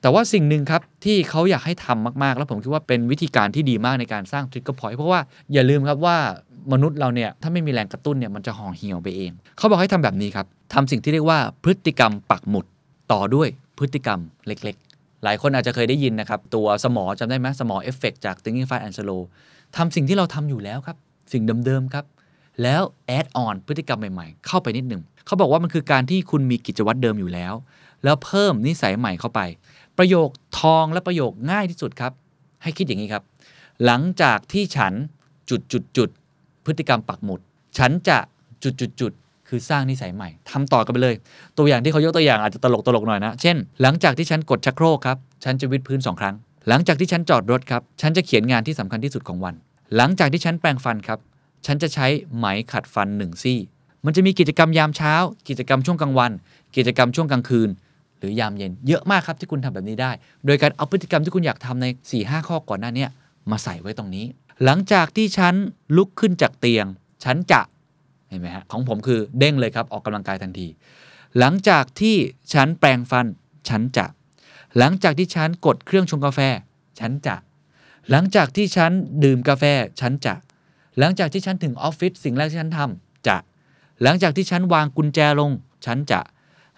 [0.00, 5.20] แต่ว่าสิ่งหนึ่งครับที่เขาอยากให้ทำมากๆ แล้วผมคิดว่าเป็นวิธีการที่ดีมากในการสร้าง trigger point เพราะว่า
[5.52, 6.16] อย่าลืมครับว่า
[6.72, 12.66] มนุษย์เราเนี่ยถ้าไม่มีแรงกระตุ้นเนี่ยมันจะห่อเหี่ยวไปเอง เขาบอกให้ทำแบบนี้ครับทำสิ่งที่เรียกว่าพฤติกรรมปักหมุด
[13.12, 13.48] ต่อด้วย
[13.78, 19.22] พฤติกรรมเล็กๆ หลายคนอาจจะเคยได้ยินนะครับ ตัวสมอจำได้ไหมสมอเอฟเฟกจาก Thinking Fast and Slow
[19.76, 20.96] ทำสิ่งที่เราทำอยู่แล้วครับ
[21.32, 22.04] สิ่งเดิมๆครับ
[22.62, 27.54] แล้ว add on พฤติกรรมใหม่ๆ เข้าไปนิดหนึ่ง เขาบอกว่ามันคือการที่คุณมีกิจวัตรเดิมอยู่แล้ว
[28.04, 29.40] แล้วเพิ่มนิสัยใหม่เข้าไป
[29.98, 30.28] ประโยค
[30.60, 32.12] ทองและประโยคง่ายที่สุดครับ
[32.62, 33.22] ให้คิดอย่างนี้ครับ
[33.84, 34.92] หลังจากที่ฉัน
[35.50, 36.08] จุดจุดจุด
[36.64, 37.40] พฤติกรรมปักหมุด
[37.78, 38.18] ฉันจะ
[38.62, 39.12] จุดจุดจุด
[39.48, 41.14] คือสร้างนิสัยใหม่ทำต่อกันไปเลย
[41.58, 46.34] ตัวอย่างที่เขายกตัวอย่างอาจจะตลกตลกหน่อยนะ เช่น หลังจากที่ฉันกดชักโครกครับ ฉันจะวิดพื้นสองครั้ง
[46.68, 49.54] หลังจากที่ฉันจอดรถครับ ฉันจะเขียนงานที่สำคัญที่สุดของวัน
[49.96, 51.18] หลังจากที่ฉันแปรงฟันครับ
[51.66, 52.06] ฉันจะใช้
[52.36, 53.58] ไหมขัดฟันหนึ่งซี่
[54.04, 55.14] มันจะมีกิจกรรมยามเช้า
[55.48, 56.32] กิจกรรมช่วงกลางวัน
[56.76, 57.68] กิจกรรมช่วงกลางคืน
[58.18, 60.12] หรือยามเย็น เยอะมากครับที่คุณทำแบบนี้ได้
[60.46, 63.06] โดยการเอาพฤติกรรมที่คุณอยากทำใน4 5ข้อก่อนหน้านี้
[63.50, 64.26] มาใส่ไว้ตรงนี้
[64.64, 65.54] หลังจากที่ฉัน
[65.96, 66.86] ลุกขึ้นจากเตียง
[67.24, 67.60] ฉันจะ
[68.28, 70.68] เห็นไหมฮะของผมคือเด้งเลยครับออกกำลังกายทันที
[71.38, 72.16] หลังจากที่
[72.52, 73.26] ฉันแปรงฟัน
[73.68, 74.06] ฉันจะ
[74.78, 76.40] หลังจากที่ฉันกดเครื่องชงกาแฟ
[77.00, 77.36] ฉันจะ
[78.10, 78.92] หลังจากที่ฉัน
[79.24, 79.64] ดื่มกาแฟ
[80.00, 80.34] ฉันจะ
[80.98, 83.36] หลังจากที่ฉันถึงออฟฟิศสิ่งแรกที่ฉันทำจะ
[84.02, 85.52] หลังจากที่ฉันวางกุญแจลง
[85.86, 86.20] ฉันจะ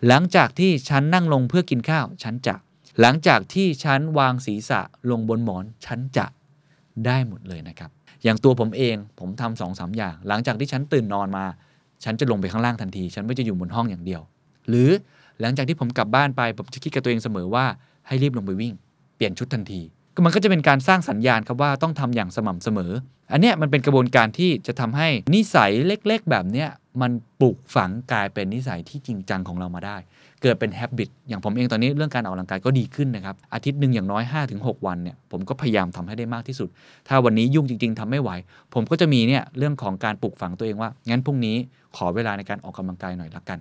[0.09, 2.55] หลังจากที่ฉันนั่งลงเพื่อกินข้าว ฉันจะ
[3.01, 6.27] หลังจากที่ฉันวางศีรษะลงบนหมอน ฉันจะ
[7.07, 7.91] ได้หมดเลยนะครับ
[8.25, 11.45] อย่างตัวผมเองผมทำสองสามอย่าง หลังจากที่ฉันตื่นนอนมา
[12.05, 14.20] ฉันจะลงไปข้างล่างทันที ฉันไม่จะอยู่บนห้องอย่างเดียว
[14.68, 14.91] หรือ
[15.41, 17.64] หลังจากที่ผมกลับบ้านไปผมจะคิดกับตัวเองเสมอว่า
[18.07, 18.75] ให้รีบลงไปวิ่ง
[19.16, 19.81] เปลี่ยนชุดทันที
[20.14, 22.93] ก็มันก็จะเป็นการสร้างสัญญาณครับว่าต้องทำอย่างสม่ำเสมอ
[23.33, 26.68] อันเนี้ยมันเป็นกระบวนการที่จะทำให้นิสัยเล็ก ๆ แบบเนี้ย
[27.03, 29.97] มันปลูกฝังกลายเป็นนิสัยที่จริงจังของเรามาได้
[30.42, 34.22] เกิดเป็น habit อย่างผมเองตอนนี้เรื่องการออกกำลังกายก็ดีขึ้นนะครับ อาทิตย์หนึ่งอย่างน้อย
[34.55, 36.68] 5-6 วันเนี่ยผมก็พยายามทำให้ได้มากที่สุด
[37.09, 38.30] ถ้าวันนี้ยุ่งจริง ๆทำไม่ไหว
[38.74, 41.57] ผมก็จะมีเนี่ยเรื่องของการปลูกฝังตัวเองว่า งั้นพรุ่งนี้
[41.97, 43.59] ขอเวลาในการออกกำลังกายหน่อยละกัน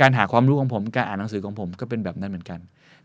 [0.00, 2.60] การหาความรู้ของผมการอ่านหนังสือของผมก็เป็นแบบนั้นเหมือนกัน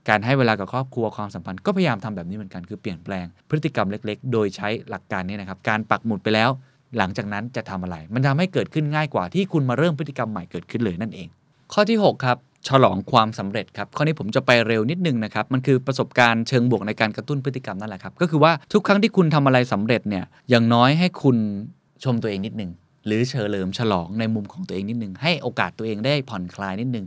[0.10, 6.50] การให้เวลากับครอบครัวความสัมพันธ์ก็พยายามทำแบบนี้เหมือนกันคือเปลี่ยนแปลงพฤติกรรมเล็ก ๆ โดยใช้หลักการนี้นะครับการปักหมุดไปแล้ว
[6.98, 11.28] หลังจากนั้นจะทำอะไร มันทำให้เกิดขึ้นง่ายกว่าที่คุณมาเริ่มพฤติกรรมใหม่เกิดขึ้นเลยนั่นเอง
[11.74, 12.38] ข้อที่ 6 ครับ
[12.68, 21.38] ฉลองความสำเร็จครับ ข้อนี้ผมจะไปเร็วนิดนึงนะครับ มันคือประสบการณ์เชิงบวกในการกระตุ้นพฤติกรรมนั่นแหละครับ ก็คือว่าทุกครั้งที่คุณทำอะไรสำเร็จเนี่ย อย่างน้อยให้คุณ
[22.04, 22.72] ชมตัวเองนิดนึง
[23.06, 27.06] หรือเฉลิมฉลองในมุมของตัวเองนิดนึง ให้โอกาสตัวเองได้ผ่อนคลายนิดนึง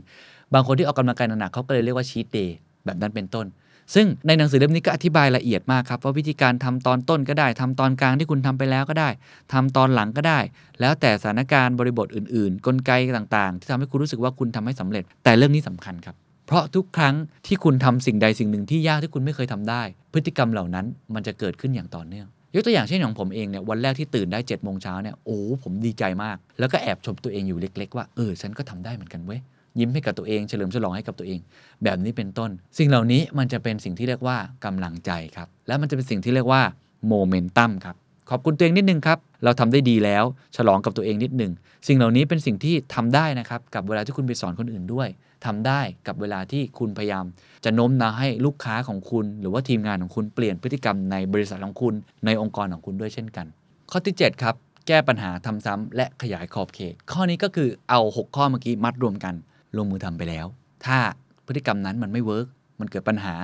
[0.53, 3.45] บางคนที่ออกกำลังกายหนักเขาก็เลยเรียกว่าชีตเดย์แบบนั้นเป็นต้น
[3.93, 9.09] ซึ่งในหนังสือเล่มนี้ก็อธิบายละเอียดมากครับว่าวิธีการทำตอนต้นก็ได้ทำตอนกลางที่คุณทำไปแล้วก็ได้
[9.53, 10.39] ทำตอนหลังก็ได้
[10.81, 16.15] แล้วแต่สถานการณ์บริบทอื่นๆ กลไกต่างๆ ที่ทำให้คุณรู้สึกว่าคุณทำให้สำเร็จ แต่เรื่องนี้สำคัญครับ
[16.47, 17.15] เพราะทุกครั้ง
[17.47, 19.81] ที่คุณทำสิ่งใดสิ่งหนึ่งที่ยากที่คุณไม่เคยทำได้
[20.13, 29.39] พฤติกรรมเหล่านั้นมันจะเกิดขึ้นอย่างต่อเนื่องยกตัวอย่างเช่นของผมเองเนี่ยวันแรกที่ตื่นได้7จ็ดโมงเช้าเนี่ยโอ้ผมดีใจมาก แล้วก็แอบชมตัวเองอยู่เล็ก ๆ ว่าเออฉันก็ทำได้เหมือนกันเว้ย
[29.79, 31.39] ยิ้มให้กับตัวเองเฉลิมฉลองให้กับตัวเอง
[31.83, 36.61] แบบนี้เป็นต้น สิ่งเหล่านี้มันจะเป็นสิ่งที่เรียกว่ากำลังใจครับ และมันจะเป็นสิ่งที่เรียกว่า
[37.07, 37.95] โมเมนตัมครับ
[38.29, 40.23] ขอบคุณตัวเองนิดนึงครับ เราทำได้ดีแล้ว
[40.55, 41.51] ฉลองกับตัวเองนิดนึง
[41.87, 45.07] สิ่งเหล่านี้เป็นสิ่งที่ทำได้นะครับ กับเวลาที่คุณไปสอนคนอื่นด้วย
[45.45, 47.25] ทำได้กับเวลาที่คุณพยายาม
[47.63, 51.93] จะโน้มน้าวให้ลูกค้าของคุณ หรือว่าทีมงานของคุณเปลี่ยนพฤติกรรมในบริษัทของคุณ
[52.25, 53.45] ในองค์กรของคุณด้วยเช่นกัน
[53.91, 54.55] ข้อที่ 7 ครับ
[54.87, 59.35] แก้ปัญหาทำซ้ำและขยายขอบเขต ข้อนี้ก็คือเอา 6 ข้อเมื่อกี้มัดรวมกัน
[59.77, 60.45] ลงมือทำไปแล้ว
[60.85, 60.97] ถ้า
[61.45, 62.47] พฤติกรรมนั้นมันไม่ work
[62.79, 63.35] มันเกิดปัญหา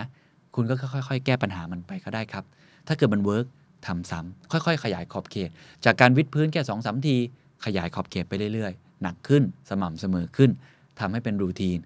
[0.55, 2.43] คุณก็ค่อยๆ แก้ปัญหามันไปก็ได้ครับ
[2.87, 3.45] ถ้าเกิดมัน work
[3.87, 5.49] ทำซ้ำค่อยๆ ขยายขอบเขต
[5.85, 7.15] จากการวิดพื้นแค่สองสามที
[7.65, 10.51] ขยายขอบเขตไปเรื่อยๆ หนักขึ้นสม่ำเสมอขึ้น
[10.99, 11.79] ทำให้เป็นรูทีน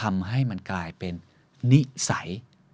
[0.00, 1.14] ทำให้มันกลายเป็น
[1.72, 1.80] นิ
[2.10, 2.28] สัย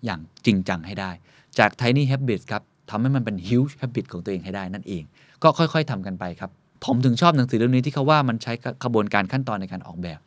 [0.04, 1.10] อย่างจริงจังให้ได้
[1.58, 5.02] จาก tiny habits ครับทำให้มันเป็น huge habit ของตัวเองให้ได้นั่นเอง
[5.42, 6.50] ก็ค่อยๆทำกันไปครับ
[6.84, 8.52] ผมถึงชอบหนังสือเล่มนี้ที่เขาว่ามันใช้
[8.84, 10.18] กระบวนการขั้นตอนในการออกแบบ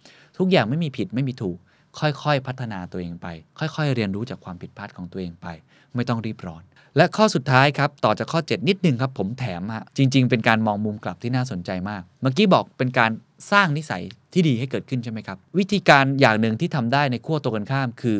[0.41, 1.57] ทุกอย่างไม่มีผิดไม่มีถูก
[1.99, 3.27] ค่อยๆ พัฒนาตัวเองไป
[3.59, 5.47] ค่อยๆ เรียนรู้จากความผิดพลาดของตัวเองไป
[5.95, 6.63] ไม่ต้องรีบร้อน
[6.97, 13.11] และข้อสุดท้ายครับ ต่อจากข้อ 7 นิดนึงครับผมแถมฮะจริง ๆ เป็นการมองมุมกลับที่น่าสนใจมาก เมื่อกี้บอกเป็นการ
[13.51, 18.19] สร้างนิสัยที่ดีให้เกิดขึ้นใช่ไหมครับ วิธีการอย่างหนึ่งที่ทำได้ในขั้วตรงกันข้าม คือ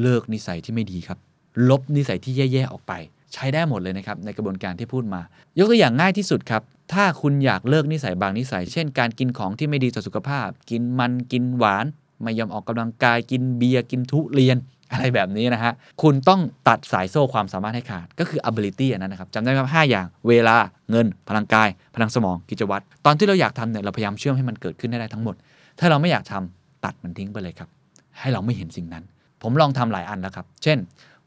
[0.00, 1.18] เลิกนิสัยที่ไม่ดีครับ
[1.68, 2.92] ลบนิสัยที่แย่ๆออกไป
[3.34, 5.20] ใช้ได้หมดเลยนะครับในกระบวนการที่พูดมา
[5.58, 6.62] ยกตัวอย่างง่ายที่สุดครับ
[6.92, 11.86] ถ้าคุณอยากเลิกนิสัยบางนิสัย เช่น การกินของที่ไม่ดีต่อสุขภาพ กินมันกินหวาน
[12.22, 14.56] ไม่ยอมออกกำลังกายกินเบียร์กินทุเรียน
[14.92, 15.72] อะไรแบบนี้นะฮะ
[16.02, 20.56] คุณต้องตัดสายโซ่ความสามารถให้ขาด ก็คือ ability อันนั้นนะครับจำได้ไหมครับ 5 อย่าง เวลา
[20.90, 25.34] เงิน พลังกาย พลังสมอง กิจวัตร ตอนที่เราอยากทำเนี่ย เราพยายามเชื่อมให้มันเกิดขึ้นได้ได้ทั้งหมด
[25.78, 27.68] ถ้าเราไม่อยากทำตัดมันทิ้งไปเลยครับ
[28.20, 29.04] ให้เราไม่เห็นสิ่งนั้น
[29.42, 30.78] ผมลองทำหลายอันแล้วครับ เช่น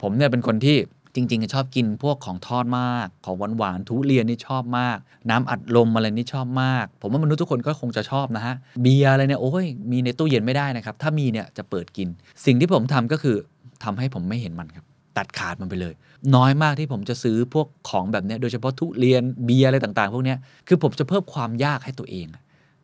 [0.01, 0.77] ผมเนี่ยเป็นคนที่
[1.17, 4.97] จริงๆชอบกินพวกของทอดมาก ของหวานๆทุเรียนนี่ชอบมาก
[5.29, 12.07] น้ำอัดลมอะไรนี่ชอบมาก ผมว่ามนุษย์ทุกคนก็คงจะชอบนะฮะเบียร์อะไรเนี่ยโอ้ยมีในตู้เย็นไม่ได้นะครับ ถ้ามีเนี่ยจะเปิดกิน
[12.45, 13.37] สิ่งที่ผมทำก็คือ
[13.83, 14.85] ทำให้ผมไม่เห็นมันครับ
[15.17, 15.93] ตัดขาดมันไปเลย
[16.35, 20.37] น้อยมากที่ผมจะซื้อพวกของแบบเนี้ยโดยเฉพาะทุเรียนเบียร์อะไรต่างๆ พวกเนี้ย
[20.67, 22.27] คือผมจะเพิ่มความยากให้ตัวเอง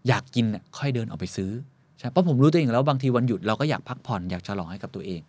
[0.07, 1.51] อยากกินน่ะค่อยเดินออกไปซื้อ
[2.03, 5.21] ช่เพราะผมรู้ตัวเองแล้วบางทีวันหยุดเราก็อยากพักผ่อนอยากฉลองให้กับตัวเอง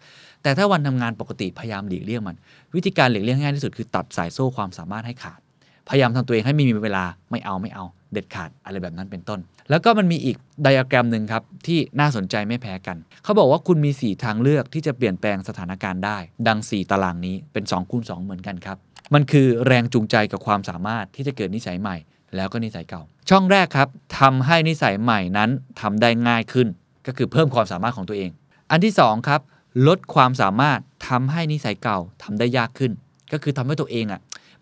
[0.42, 2.36] แต่ถ้าวันทำงานปกติพยายามหลีกเลี่ยงมัน
[2.74, 5.40] วิธีการหลีกเลี่ยงง่ายที่สุดคือตัดสายโซ่ความสามารถให้ขาด
[5.88, 16.18] พยายามทำตัวเองให้ม่มีเวลาไม่เอาไม่เอาเด็ดขาดอะไรแบบนั้นเป็นต้น แล้วก็มันมีอีกไดอะแกรมหนึ่งครับ ที่น่าสนใจไม่แพ้กัน เขาบอกว่าคุณมี 4 ทางเลือกที่จะเปลี่ยนแปลงสถานการณ์ได้
[16.48, 18.76] ดัง 4 ตารางนี้เป็น2คูณ2เหมือนกันครับ
[19.14, 21.96] มันคือแรงจูงใจกับความสามารถที่จะเกิดนิสัยใหม่
[22.36, 23.88] แล้วก็นิสัยเก่า ช่องแรกครับ
[24.20, 26.68] ทำให้นิสัยใหม่นั้นทำได้ง่ายขึ้น
[27.06, 28.30] ก็คือเพิ่มความสามารถของตัวเอง
[28.70, 29.40] อันที่2ครับ
[29.86, 30.78] ลดความสามารถ
[31.08, 32.92] ทำให้นิสัยเก่าทำได้ยากขึ้น
[33.32, 34.20] ก็คือทำให้ตัวเองอะ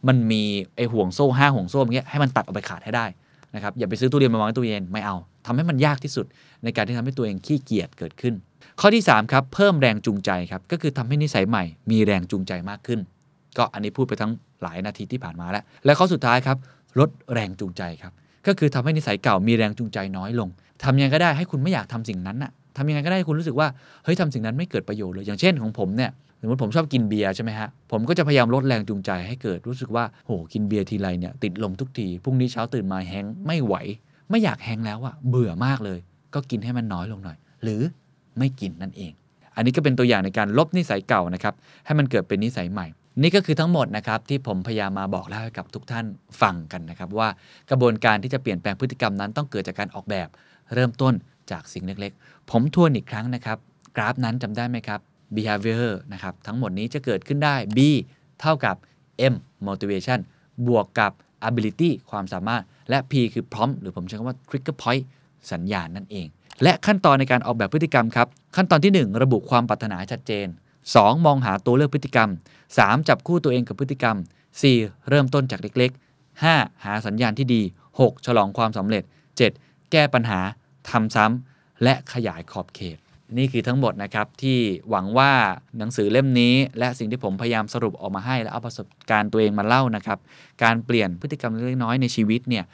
[0.08, 0.42] มันมี
[0.76, 3.06] ไอห่วงโซ่ห้าห่วงโซ่อย่างเงี้ยให้มันตัดออกไปขาดให้ได้
[3.54, 5.16] นะครับอย่าไปซื้อตู้เรียนมาวางในตู้เย็นไม่เอา
[5.46, 6.26] ทำให้มันยากที่สุด
[6.64, 8.34] ในการที่ทำให้ตัวเองขี้เกียจเกิดขึ้น
[8.80, 13.00] ข้อที่3ครับเพิ่มแรงจูงใจครับก็คือทำให้นิสัยใหม่ มีแรงจูงใจมากขึ้น
[13.56, 16.56] ก็อันนี้พูดไปทั้งหลายนาทีที่ผ่านมาแล้ว และข้อสุดท้ายครับ
[16.98, 18.12] ลดแรงจูงใจครับ
[18.46, 20.48] ก็คือทำให้นิสัยเก่ามีแรงจูงใจน้อยลง
[20.84, 23.68] ทำยังไงก็ได้ให้คุณไม่อยากทำสิ่งนั้นน่ะทำยังไงก็ได้ให้คุณรู้สึกว่า
[24.04, 33.74] เฮ้ยทำสิ่งนั้นไม่เกิดประโยชน์เลย อย่างเช่นของผมเนี่ยสมมติผมชอบกินเบียร์ใช่ไหมฮะ ผมก็จะพยายามลดแรงจูงใจให้เกิดรู้สึกว่าโหกินเบียร์ทีไรเนี่ยติดลมทุกทีพรุ่งนี้เช้าตื่นมาแฮงไม่ไหว
[34.30, 35.98] ไม่อยากแฮงแล้วอะเบื่อมากเลย
[36.34, 37.80] ก็กินให้มันน้อยลงหน่อย หรือ
[38.38, 39.12] ไม่กินนั่นเอง
[39.56, 41.54] อันนี้ก็เป็นตัวอย่างในการลบนิสัยเก่านะครับ
[41.86, 42.86] ให้มันเกิดเป็นนิสัยใหม่
[43.20, 46.06] นี่ก็คือทั้งหมดนะครับที่ผมพยายามมาบอกเล่าให้กับทุกท่าน
[46.40, 47.28] ฟังกันนะครับ ว่า
[47.70, 50.28] กระบวนการที่จะเปลี่ยนแปลงพฤติกรรมนั้นต้องเกิดจากการออกแบบ
[50.74, 51.14] เริ่มต้น
[51.50, 53.58] จากสิ่งเล็กๆ ผมทวนอีกครั้งนะครับ
[53.96, 55.00] กราฟนั้นจำได้ไหมครับ
[55.34, 57.78] behavior นะครับทั้งหมดนี้จะเกิดขึ้นได้ B
[58.40, 58.76] เท่ากับ
[59.32, 59.34] M
[59.66, 60.18] motivation
[60.68, 61.12] บวกกับ
[61.48, 65.04] ability ความสามารถ และ P คือ prompt หรือผมใช้คำว่า trigger point
[65.52, 66.26] สัญญาณนั่นเอง
[66.62, 70.46] และขั้นตอนในการออกแบบพฤติกรรมครับ ขั้นตอนที่ 1 ระบุความปรารถนาชัดเจน
[70.86, 71.26] 2.
[71.26, 72.30] มองหาตัวเลือกพฤติกรรม
[72.76, 73.08] 3.
[73.08, 74.16] จับคู่ตัวเองกับพฤติกรรม
[74.62, 75.08] 4.
[75.08, 76.84] เริ่มต้นจากเล็กๆ 5.
[76.84, 77.62] หาสัญญาณที่ดี
[77.98, 78.26] 6.
[78.26, 79.02] ฉลองความสำเร็จ
[79.48, 79.90] 7.
[79.92, 80.40] แก้ปัญหา
[80.90, 82.98] ทำซ้ำและขยายขอบเขต
[83.38, 84.58] นี่คือทั้งหมดนะครับ ที่
[84.90, 85.32] หวังว่า
[85.78, 90.18] หนังสือเล่มนี้ และสิ่งที่ผมพยายามสรุปออกมาให้ และเอาประสบการณ์ตัวเองมาเล่านะครับ
[90.62, 92.64] การเปลี่ยนพฤติกรรมเล็กน้อยในชีวิตเนี่ย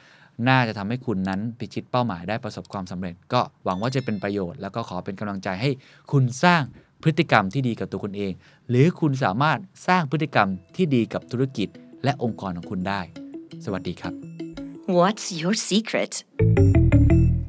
[0.47, 5.71] น่าจะทำให้คุณนั้นพิชิตเป้าหมายได้ประสบความสำเร็จ ก็หวังว่าจะเป็นประโยชน์แล้วก็ขอเป็นกำลังใจให้
[6.11, 6.63] คุณสร้าง
[7.03, 8.33] พฤติกรรมที่ดีกับตัวคุณเอง
[8.69, 11.69] หรือคุณสามารถสร้างพฤติกรรมที่ดีกับธุรกิจ
[12.03, 13.01] และองค์กรของคุณได้
[13.65, 14.13] สวัสดีครับ
[14.97, 16.13] What's your secret?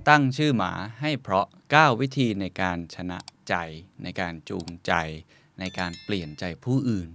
[0.08, 3.54] ตั้งชื่อหมาให้เพราะ 9 วิธีในการชนะใจ
[4.02, 4.92] ในการจูงใจ
[5.60, 7.08] ในการเปลี่ยนใจผู้อื่น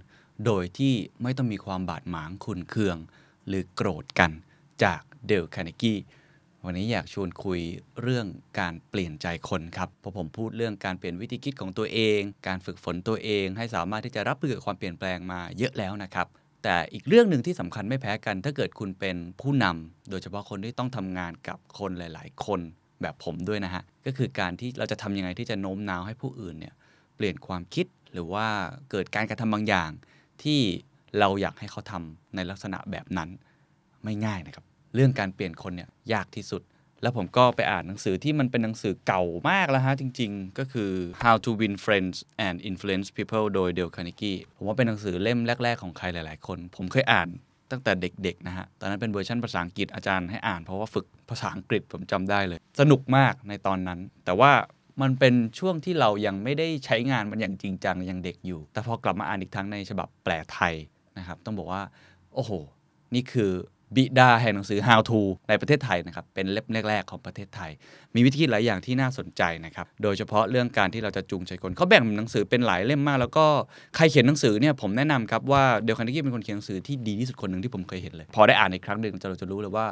[0.44, 2.96] โดยที่ไม่ต้องมีความบาดหมางขุนเคือง
[3.46, 4.30] หรือโกรธกัน
[4.82, 5.98] จากเดลคาร์เนกี้
[6.68, 7.60] วันนี้อยากชวนคุย
[8.02, 8.26] เรื่อง
[8.60, 16.26] การเปลี่ยนใจคนครับเพราะผมพูดเรื่องการเปลี่ยนวิธีคิดของตัวเอง การฝึกฝนตัวเอง ให้สามารถที่จะรับมือกับความเปลี่ยนแปลงมาเยอะแล้วนะครับ
[16.62, 22.60] แต่อีกเรื่องหนึ่งที่สำคัญไม่แพ้กัน ถ้าเกิดคุณเป็นผู้นำโดยเฉพาะคนที่ต้องทำงานกับคนหลาย ๆ คน
[23.02, 26.74] แบบผมด้วยนะฮะ ก็คือการที่เราจะทำยังไงที่จะโน้มน้าวให้ผู้อื่นเนี่ย
[27.16, 28.46] เปลี่ยนความคิดหรือว่า
[28.90, 29.90] เกิดการกระทำบางอย่าง
[30.42, 30.60] ที่
[31.18, 33.28] เราอยากให้เขาทำในลักษณะแบบนั้น
[34.04, 34.64] ไม่ง่ายนะครับ
[34.96, 36.62] เรื่องการเปลี่ยนคนเนี่ยยากที่สุด
[37.02, 40.90] แล้วผมก็ไปอ่านหนังสือที่มันเป็นหนังสือเก่ามากแล้วฮะจริง ๆ ก็คือ
[41.22, 42.16] How to Win Friends
[42.46, 47.28] and Influence People โดยเดลคาร์เนกี้ผมว่าเป็นหนังสือเล่มแรก ๆ ของใครหลาย ๆ คน ผมเคยอ่าน
[47.70, 54.52] ตั้งแต่เด็ก ๆ นะฮะ ตอนนั้นเป็นเวอร์ชันภาษาอังกฤษอาจารย์ให้อ่านเพราะว่าฝึกภาษาอังกฤษผมจำได้เลย สนุกมากในตอนนั้น แต่ว่า
[55.02, 60.74] มันเป็นช่วงที่เรายังไม่ได้ใช้งานมันอย่างจริงจังยังเด็กอยู่ แต่พอกลับมาอ่านอีกครั้งในฉบับแปลไทย
[61.18, 61.82] นะครับ ต้องบอกว่า
[62.34, 62.50] โอ้โห
[63.14, 63.52] นี่คือ
[63.94, 67.70] บิดาแห่งหนังสือ How to ในประเทศไทยนะครับ เป็นเล่มแรก ๆ ของประเทศไทย
[68.14, 73.46] มีวิธีหลายอย่างที่น่าสนใจนะครับ โดยเฉพาะเรื่องการที่เราจะจูงใจคนเขาแบ่งหนังสือเป็นหลายเล่มมาก แล้วก็
[73.96, 79.86] ใครเขียนหนังสือเนี่ยผมแนะนำครับว่าเดลคาร์เนกี้เป็นคนเขียนหนังสือที่ดีที่สุดคนหนึ่งที่ผมเคยเห็นเลย พอได้อ่านอีกครั้งหนึ่งเราจะรู้เลยว่า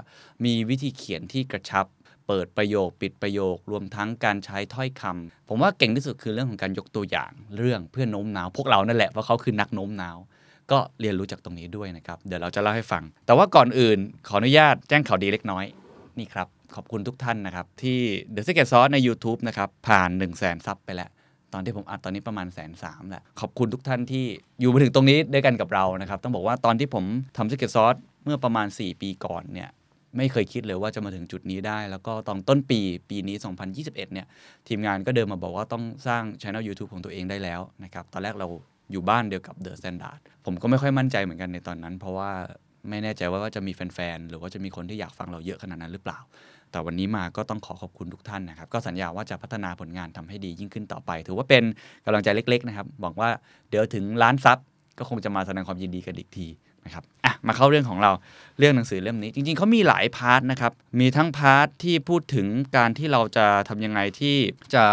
[0.45, 1.87] มีวิธีเขียนที่กระชับ
[2.29, 10.19] เปิดประโยค ปิดประโยค รวมทั้งการใช้ถ้อยคำผมว่าเก่งที่สุดคือเรื่องของการยกตัวอย่าง เรื่องเพื่อโน้มน้าวพวกเรานั่นแหละเพราะเขาคือนักโน้มน้าว
[10.73, 13.99] ก็เรียนรู้จากตรงนี้ด้วยนะครับ เดี๋ยวเราจะเล่าให้ฟัง แต่ว่าก่อนอื่น
[14.29, 15.65] ขออนุญาตแจ้งข่าวดีเล็กน้อย
[16.19, 17.99] นี่ครับ ขอบคุณทุกท่านนะครับ ที่
[18.35, 21.11] The Secret Sauce ใน YouTube นะครับ ผ่าน 1 0 0 0 0แสนซับไปแล้ว
[21.53, 24.25] ตอนที่ผมอัดตอนนี้ประมาณแสนสามแหละขอบคุณทุกท่านที่
[24.61, 27.05] อยู่มาถึงตรงนี้ด้วยกันกับเรานะครับ ต้องบอกว่าตอนที่ผม
[27.37, 29.71] ทำ Secret Sauce เมื่อประมาณ 4 ปีก่อนเนี่ย
[30.17, 33.37] ไม่เคยคิดเลยว่าจะมาถึงจุดนี้ได้ แล้วก็ตอนต้นปีปีนี้
[33.75, 34.27] 2021 เนี่ย
[34.69, 38.49] ทีมงานก็เดินมาบอกว่าต้องสร้างช่อง YouTube ของตัวเองได้แล้วนะครับ ตอนแรกเรา
[38.93, 42.31] อยู่บ้านเดียวกับ The Standard ผมก็ไม่ค่อยมั่นใจเหมือนกันในตอนนั้น เพราะว่า
[42.89, 46.19] ไม่แน่ใจว่าจะมีแฟนๆ หรือว่าจะมีคนที่อยากฟังเราเยอะขนาดนั้นหรือเปล่า
[46.71, 51.63] แต่วันนี้มาก็ต้องขอขอบคุณทุกท่านนะครับ ก็สัญญาว่าจะพัฒนาผลงานทำให้ดียิ่งขึ้นต่อไป ถือว่าเป็น
[52.05, 53.29] กำลังใจเล็ก ๆ นะครับหวังว่า
[53.71, 54.59] เดี๋ยวถึงล้าน sub
[54.99, 56.47] ก็คงจะมาแสดงความยินดีกันอีกที
[56.85, 58.13] นะครับอะมาเข้าเรื่องของเรา
[58.59, 64.37] เรื่องหนังสือเล่มนี้ จริงๆเขามีหลาย part นะครับ มีทั้ง part ที่พูดถึงการที่เราจะทำยังไงที่
[64.75, 64.85] จะ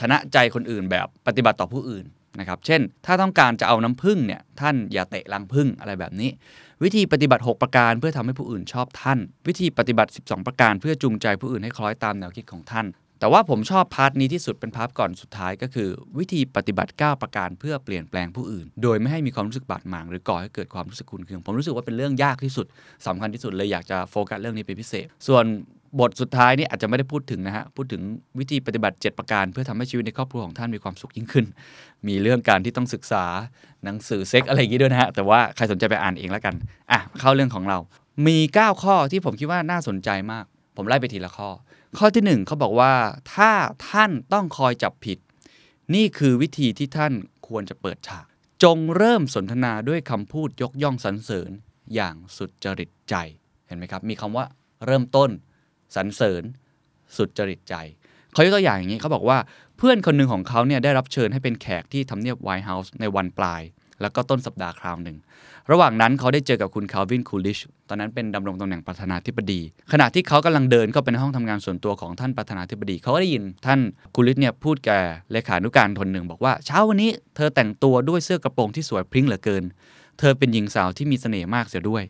[0.00, 2.06] ชนะใจคนอื่นแบบปฏิบัติต่อผู้อื่น
[2.38, 6.30] นะครับเช่น ถ้าต้องการจะเอาน้ำผึ้งเนี่ยท่านอย่าเตะรังผึ้งอะไรแบบนี้
[6.82, 9.18] วิธีปฏิบัติ 6 ประการเพื่อทำให้ผู้อื่นชอบท่าน
[9.48, 12.86] วิธีปฏิบัติ 12 ประการเพื่อจูงใจผู้อื่นให้คล้อยตามแนวคิดของท่าน
[13.20, 22.66] แต่ว่าผมชอบ part นี้ที่สุดเป็น part ก่อนสุดท้ายก็คือ วิธีปฏิบัติ 9 ประการเพื่อเปลี่ยนแปลงผู้อื่น โดยไม่ให้มีความรู้สึกบาดหมางหรือก่อให้เกิดความรู้สึกคุนเคืองผมรู้สึกว่าเป็นเรื่องยากที่สุด
[23.06, 25.44] สำคัญที่สุดเลยอยากจะโฟกัสเรื่องนี้เป็นพิเศษ ส่วน
[26.00, 28.02] บทสุดท้ายนี่อาจจะไม่ได้พูดถึงนะฮะ พูดถึง
[28.38, 31.46] วิธีปฏิบัติ 7 ประการ เพื่อทำให้ชีวิตในครอบครัวของท่านมีความสุขยิ่งขึ้น
[32.08, 33.24] มีเรื่องการที่ต้องศึกษา
[33.84, 36.54] หนังสือเซ็กอะไรอย่างนี้ด้วยนะฮะ แต่ว่าใครสนใจไปอ่านเองแล้วกัน
[36.90, 37.78] อะ เข้าเรื่องของเรา
[38.26, 40.44] มี 9 ข้อที่ผมคิดว่าน่าสนใจมาก
[40.76, 41.48] ผมไล่ไปทีละข้อ
[41.98, 42.92] ข้อที่ 1เขาบอกว่า
[43.34, 43.50] ถ้า
[43.90, 45.18] ท่านต้องคอยจับผิด
[45.94, 47.12] นี่คือวิธีที่ท่าน
[47.48, 48.26] ควรจะเปิดฉาก
[48.62, 51.50] จงเริ่มสนทนาด้วยคำพูดยกย่องสรรเสริญ
[51.94, 53.14] อย่างสุดจริตใจ
[53.66, 54.44] เห็นไหมครับ มีคำว่า
[54.86, 55.30] เริ่มต้น
[55.96, 56.42] สรรเสริญ
[57.16, 57.74] สุดจริตใจ
[58.32, 59.38] เขายกตัวอย่างอย่างนี้เขาบอกว่า
[59.78, 63.62] เพื่อนคนหนึ่งของเขาเนี่ยได้รับเชิญให้เป็นแขกที่ทำเนียบไวท์เฮาส์ในวันปลาย
[64.00, 65.16] แล้วก็ต้นสัปดาห์คราวหนึ่ง
[65.70, 67.58] ระหว่างนั้นเขาได้เจอกับคุณคาวินคูลิช
[67.88, 69.60] ตอนนั้นเป็นดำรงตำแหน่งประธานาธิบดี
[69.92, 73.80] ขณะที่เขากำลังเดินเข้าไปในห้องทำงานส่วนตัวของท่านประธานาธิบดี เขาก็ได้ยินท่าน
[74.14, 74.98] คูลิชเนี่ยพูดแก่
[75.32, 79.64] เลขานุการคนหนึ่งบอกว่าเช้าวันนี้เธอแต่งตัวด้วยเสื้อกระโปรงที่สวยพริ้งเหลือเกิน
[80.18, 82.02] เธอเป็นหญิงสาวที่มีเสน่ห์มากเสียด้วย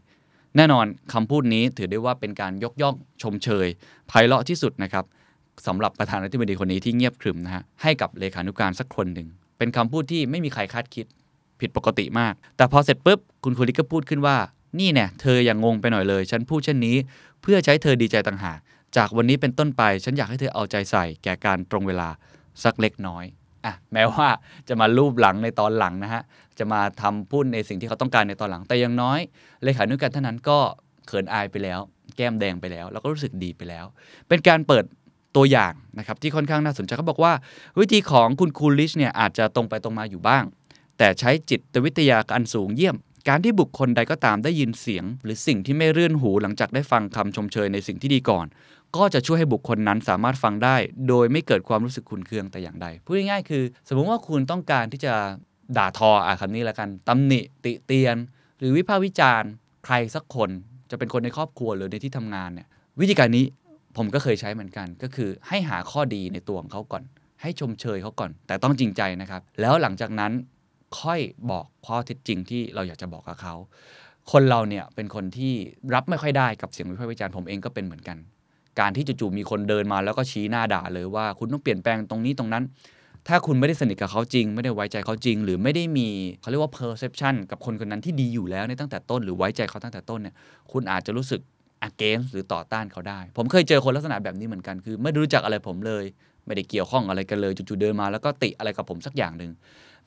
[0.57, 3.67] แน่นอนคำพูดนี้ถือได้ว่าเป็นการยกย่องชมเชย
[4.09, 5.05] ไพเราะที่สุดนะครับ
[5.67, 9.29] สำหรับประธานาธิบดีคนนี้ที่เงียบขรึมนะฮะให้กับเลขานุการสักคนหนึ่ง
[9.59, 11.07] เป็นคำพูดที่ไม่มีใครคาดคิด
[11.61, 14.37] ผิดปกติมาก แต่พอเสร็จปุ๊บ คุณคุริก็พูดขึ้นว่า
[14.79, 16.97] นี่เนี่ยเธออย่างงงไปหน่อยเลย ฉันพูดเช่นนี้
[17.43, 18.59] เพื่อใช้เธอดีใจต่างหาก
[18.97, 22.09] จากวันนี้เป็นต้นไป ฉันอยากให้เธอเอาใจใส่ แก่การตรงเวลา
[22.65, 23.25] สักเล็กน้อย
[23.65, 24.29] อะ แม้ว่า
[24.69, 26.23] จะมารูปหลังในตอนหลังนะฮะ
[26.61, 29.21] จะมาทำพูดในสิ่งที่เขาต้องการในตอนหลัง แต่อยังน้อย
[29.65, 30.59] เลขานุการท่านนั้นก็
[31.07, 31.81] เขินอายไปแล้ว
[32.17, 33.85] แก้มแดงไปแล้ว แล้วก็รู้สึกดีไปแล้ว
[34.29, 34.85] เป็นการเปิด
[35.37, 37.33] ตัวอย่างนะครับที่ค่อนข้างน่าสนใจเขาบอกว่า
[37.81, 40.45] วิธีของคุณคูลิชเนี่ยอาจจะตรงไปตรงมาอยู่บ้าง
[40.99, 42.97] แต่ใช้จิตวิทยาอันสูงเยี่ยม
[43.29, 48.47] การที่บุคคลใดก็ตามได้ยินเสียง หรือสิ่งที่ไม่เรื่อนหูหลังจากได้ฟังคำชมเชยในสิ่งที่ดีก่อน
[48.97, 50.77] ก็จะช่วยให้บุคคลนั้นสามารถฟังได้
[51.09, 55.15] โดยไม่เกิดความรู้สึกขุนเคืองแต่อย่างใดพูดง่ายๆคือ สมมติว่าคุณต้องการที่จะ
[55.77, 58.17] ด่าทออะคำนี้แล้วกันตำหนิติเตียน
[58.59, 59.51] หรือวิพากษ์วิจารณ์
[59.85, 60.51] ใครสักคน
[60.91, 62.69] จะเป็นคนในครอบครัวหรือในที่ทำงานเนี่ย
[63.01, 63.45] วิธีการนี้
[63.97, 67.03] ผมก็เคยใช้เหมือนกัน ก็คือให้หาข้อดีในตัวของเขาก่อน
[67.43, 70.33] ให้ชมเชยเขาก่อน แต่ต้องจริงใจนะครับ แล้วหลังจากนั้น
[71.01, 73.55] ค่อยบอกข้อเท็จจริงที่เราอยากจะบอกกับเขา
[74.33, 75.53] คนเราเนี่ยเป็นคนที่
[75.95, 78.19] รับไม่ค่อยได้กับเสียงวิพากษ์วิจารณ์ผมเองก็เป็นเหมือนกัน
[78.81, 82.65] การที่จู่ๆมีคนเดินมาแล้วก็ชี้หน้าด่าเลยว่า คุณต้องเปลี่ยนแปลงตรงนี้ตรงนั้น
[83.29, 86.09] ถ้าคุณไม่ได้สนิทกับเขาจริง ไม่ได้ไว้ใจเขาจริง หรือไม่ได้มี
[86.41, 90.35] เขาเรียกว่า perception กับคนคนนั้นที่ดีอยู่แล้วในตั้งแต่ต้น หรือไว้ใจเขาตั้งแต่ต้นเนี่ย
[90.73, 91.41] คุณอาจจะรู้สึก
[91.89, 96.05] against หรือต่อต้านเขาได้ ผมเคยเจอคนลักษณะแบบนี้เหมือนกันคือ ไม่รู้จักอะไรผมเลย
[96.47, 99.51] ไม่ได้เกี่ยวข้องอะไรกันเลยจู่ๆเดินมา แล้วก็ติอะไรกับผมสักอย่างหนึ่ง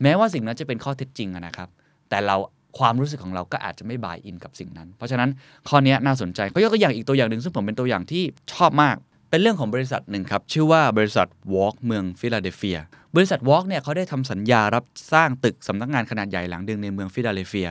[0.02, 1.70] แม้ว่าสิ่งนั้นจะเป็นข้อเท็จจริงนะครับ
[2.10, 2.36] แต่เรา
[2.80, 5.30] ความรู้สึกของเราก็อาจจะไม่ buy in กับสิ่งนั้น เพราะฉะนั้น
[5.70, 8.96] ข้อนี้น่าสนใจเขายกตัวอย่างอีกตัวอย่างหนึ่งซึ่งผมเป็นตัวอย่างที่ชอบมาก
[9.30, 12.80] เป็นเรื่องของบริษัทหนึ่งครับชื่อว่าบริษัท Walk เมืองฟิลาเดลเฟีย
[13.16, 17.70] บริษัท Wark เนี่ยเขาได้ทำสัญญารับสร้างตึกสำนักงานขนาดใหญ่หลังหนึ่งในเมืองฟิลาเดลเฟีย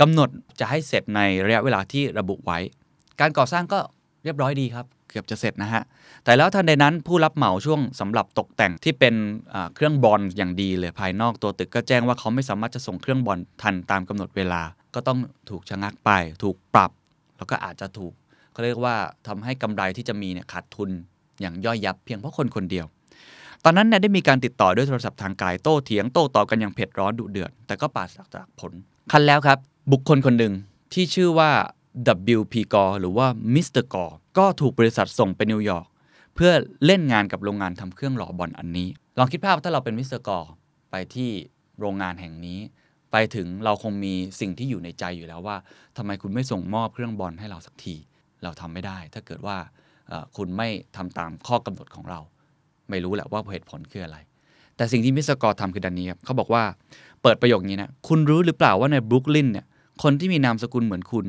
[0.00, 0.28] กำหนด
[0.60, 2.58] จะให้เสร็จในระยะเวลาที่ระบุไว้
[3.20, 3.80] การก่อสร้างก็
[4.24, 5.82] เรียบร้อยดีครับ เกือบจะเสร็จนะฮะ
[6.24, 9.14] แต่แล้วทันใดนั้นผู้รับเหมาช่วงสำหรับตกแต่งที่เป็น
[9.74, 14.62] เครื่องบอลอย่างดีเลยภายนอกตัวตึกก็แจ้งว่าเขาไม่สามารถจะส่งเครื่องบอลทันตามกำหนดเวลา
[14.94, 15.18] ก็ต้อง
[15.50, 16.10] ถูกชะงักไป
[16.42, 16.90] ถูกปรับ
[17.36, 18.12] แล้วก็อาจจะถูก
[18.52, 18.94] เขาเรียกว่า
[19.26, 20.90] ทำให้กำไรที่จะมีเนี่ยขาดทุน
[21.40, 22.86] อย่างย่อยยับเพียงเพราะคนคนเดียว
[23.64, 28.72] ตอนนั้นเนี่ยได้มีการติดต่อด้วยโทรศัพท์ทางไกลโต้เถียงโต้ตอบกันอย่างเผ็ดร้อนดุเดือด แต่ก็ปราศจากผล
[29.12, 29.58] ครั้นแล้วครับ
[29.92, 30.52] บุคคลคนหนึ่ง
[30.92, 31.50] ที่ชื่อว่า
[32.36, 34.04] WP กอหรือว่ามิสเตอร์กอ
[34.38, 35.86] ก็ถูกบริษัทส่งไปนิวยอร์ก
[36.34, 36.52] เพื่อ
[36.86, 38.88] เล่นงานกับโรงงานทำเครื่องหล่อบรอนซ์อันนี้
[39.18, 40.38] ลองคิดภาพถ้าเราเป็นมิสเตอร์กอ
[40.90, 41.30] ไปที่
[41.80, 42.58] โรงงานแห่งนี้
[43.12, 45.56] ไปถึงเราคงมีสิ่งที่อยู่ในใจอยู่แล้วว่า
[45.96, 47.96] ทำไมคุณไม่ส่งมอบเครื่องบรอนซ์ให้เราสักที
[48.42, 49.56] เราทำไม่ได้ ถ้าเกิดว่า
[50.36, 52.20] คุณไม่ทำตามข้อกำหนดของเรา
[52.90, 54.16] ไม่รู้แหละว่าเหตุผลคืออะไร
[54.76, 56.62] แต่สิ่งที่มิสเตอร์ทำคือดังนี้ครับเขาบอกว่า
[57.22, 59.66] เปิดประโยคนี้นะคุณรู้หรือเปล่าว่าในบรุกลินเนี่ย
[60.02, 61.26] คนที่มีนามสกุลเหมือนคุณ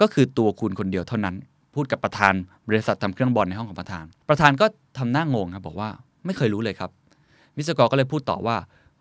[0.00, 1.34] ก็คือตัวคุณคนเดียวเท่านั้น
[1.74, 2.34] พูดกับประธาน
[2.68, 4.66] บริษัททำเครื่องบรอนซ์ในห้องของประธาน ประธานก็
[4.98, 5.88] ทำหน้างงครับบอกว่า
[6.24, 6.90] ไม่เคยรู้เลยครับ
[7.56, 8.56] มิสเตอร์ก็เลยพูดต่อว่า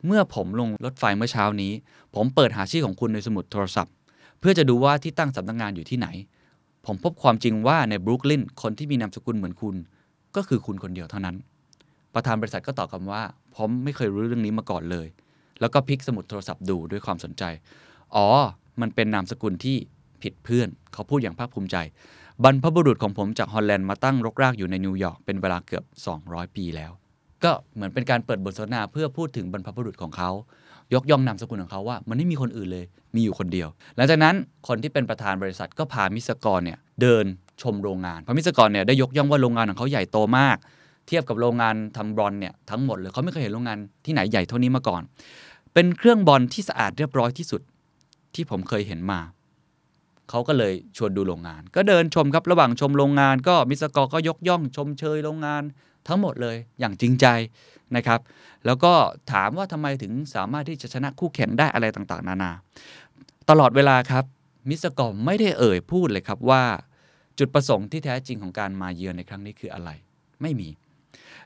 [0.05, 1.71] เมื่อผมลงรถไฟเมื่อเช้านี้
[2.15, 3.93] ผมเปิดหาชื่อของคุณในสมุดโทรศัพท์
[4.39, 6.07] เพื่อจะดูว่าที่ตั้งสำนักงานอยู่ที่ไหน
[6.85, 9.75] ผมพบความจริงว่าในบรุกลินคนที่มีนามสกุลเหมือนคุณ
[10.35, 11.35] ก็คือคุณคนเดียวเท่านั้น
[12.15, 13.23] ประธานบริษัทก็ตอบกลับว่า
[13.55, 15.07] ผมไม่เคยรู้เรื่องนี้มาก่อนเลย
[15.61, 17.43] แล้วก็พลิกสมุดโทรศัพท์ดูด้วยความสนใจ
[18.15, 18.27] อ๋อ
[18.81, 19.77] มันเป็นนามสกุลที่
[20.21, 21.77] ผิดเพื่อน เขาพูดอย่างภาคภูมิใจ
[22.43, 25.83] บรรพบุรุษของผมจากฮอลแลนด์มาตั้งรกรากอยู่ในนิวยอร์กเป็นเวลาเกือบ
[26.19, 26.91] 200 ปีแล้ว
[27.43, 30.31] ก็เหมือนเป็นการเปิดบทสนทนาเพื่อพูดถึงบรรพบุรุษของเขา
[30.93, 32.85] ยกย่องนามสกุลของเขาว่า มันไม่มีคนอื่นเลย
[33.15, 34.35] มีอยู่คนเดียว หลังจากนั้น
[34.67, 37.25] คนที่เป็นประธานบริษัทก็พามิสเตอร์กอเนี่ยเดิน
[37.61, 40.57] ชมโรงงานเพราะมิสเตอร์กอเนี่ยได้ยกย่องว่าโรงงานของเขาใหญ่โตมาก
[41.07, 45.01] เทียบกับโรงงานทำบรอนซ์เนี่ยทั้งหมดเลยเขาไม่เคยเห็นโรงงานที่ไหนใหญ่เท่านี้มาก่อน
[45.73, 47.61] เป็นเครื่องบรอนซ์ที่สะอาดเรียบร้อยที่สุด
[48.35, 49.19] ที่ผมเคยเห็นมา
[50.29, 55.63] เขาก็เลยชวนดูโรงงาน ก็เดินชมครับระหว่างชมโรงงาน ก็มิสเตอร์กอก็ยกย่อง ชมเชยโรงงาน
[56.07, 57.25] ทั้งหมดเลยอย่างจริงใจ
[57.95, 58.19] นะครับ
[58.65, 58.93] แล้วก็
[59.31, 62.51] ถามว่าทำไมถึงสามารถที่จะชนะคู่แข่งได้อะไรต่างๆ นานา
[63.49, 64.23] ตลอดเวลาครับ
[64.69, 66.63] มิสเตอร์กอไม่ได้เอ่ยพูดเลยครับว่า
[67.39, 69.89] จุดประสงค์ที่แท้จริงของการมาเยือนในครั้งนี้คืออะไร
[70.41, 70.69] ไม่มี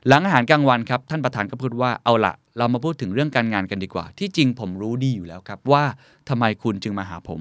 [0.08, 5.84] หลังอาหารกลางวันครับท่านประธานก็พูดว่าเอาละเรามาพูดถึงเรื่องการงานกันดีกว่า ที่จริงผมรู้ดีอยู่แล้วครับว่า
[6.28, 7.40] ทำไมคุณจึงมาหาผม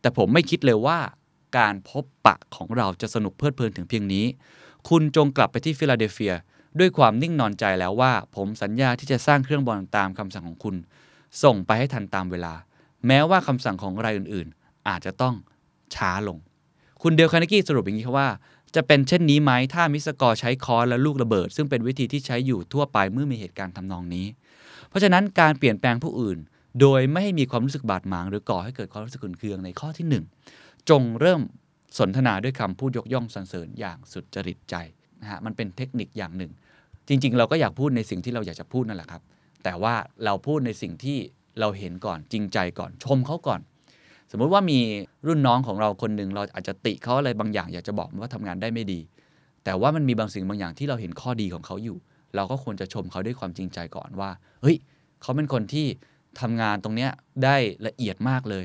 [0.00, 0.98] แต่ผมไม่คิดเลยว่า
[1.58, 4.24] การพบปะของเราจะสนุกเพลิดเพลินถึงเพียงนี้
[4.88, 6.34] คุณจงกลับไปที่ฟิลาเดลเฟีย
[6.78, 10.76] ด้วยความนิ่งนอนใจแล้วว่า ผมสัญญาที่จะสร้างเครื่องบรอนซ์ตามคำสั่งของคุณ
[11.42, 12.54] ส่งไปให้ทันตามเวลา
[13.06, 15.34] แม้ว่าคำสั่งของรายอื่นๆ อาจจะต้อง
[15.94, 16.38] ช้าลง
[17.02, 18.28] คุณเดลคาร์เนกี้สรุปอย่างนี้ครับว่า
[18.74, 24.26] จะเป็นเช่นนี้ไหมถ้ามิสเตอร์กอร์ใช้ค้อนและลูกระเบิด ซึ่งเป็นวิธีที่ใช้อยู่ทั่วไปเมื่อมีเหตุการณ์ทำนองนี้
[24.88, 26.38] เพราะฉะนั้นการเปลี่ยนแปลงผู้อื่น
[26.80, 30.24] โดยไม่ให้มีความรู้สึกบาดหมาง หรือก่อให้เกิดความรู้สึกขุ่นเคืองในข้อที่หนึ่ง
[30.90, 31.40] จงเริ่ม
[31.98, 34.74] สนทนาด้วยคำพูดยกย่องสรรเสริญอย่างสุจริตใจ
[35.20, 36.52] นะฮะมันเป็นเทคนิคอย่างหนึ่ง
[37.08, 39.22] จริง ๆ เราก็อยากพูดในสิ่งที่เราอยากจะพูดนั่นแหละครับ
[39.64, 39.94] แต่ว่า
[40.24, 41.18] เราพูดในสิ่งที่
[41.60, 43.60] เราเห็นก่อนจริงใจก่อนชมเขาก่อน
[44.30, 44.78] สมมุติว่ามี
[45.26, 49.00] รุ่นน้องของเราคนหนึ่งเราอาจจะติเขาอะไรบางอย่างอยากจะบอกว่าทำงานได้ไม่ดี
[49.64, 51.96] แต่ว่ามันมีบางสิ่งบางอย่างที่เราเห็นข้อดีของเขาอยู่
[52.36, 54.30] เราก็ควรจะชมเขาด้วยความจริงใจก่อนว่า
[54.62, 54.76] เฮ้ย
[55.22, 55.86] เขาเป็นคนที่
[56.40, 57.10] ทำงานตรงเนี้ย
[57.44, 57.56] ได้
[57.86, 58.64] ละเอียดมากเลย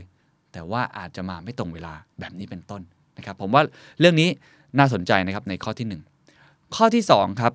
[0.54, 2.82] แต่ว่าอาจจะมาไม่ตรงเวลาแบบนี้เป็นต้น
[3.18, 3.64] นะครับผมว่า
[4.00, 4.30] เรื่องนี้
[4.78, 6.02] น่าสนใจนะครับในข้อที่หนึ่ง
[6.76, 7.54] ข้อที่สองครับ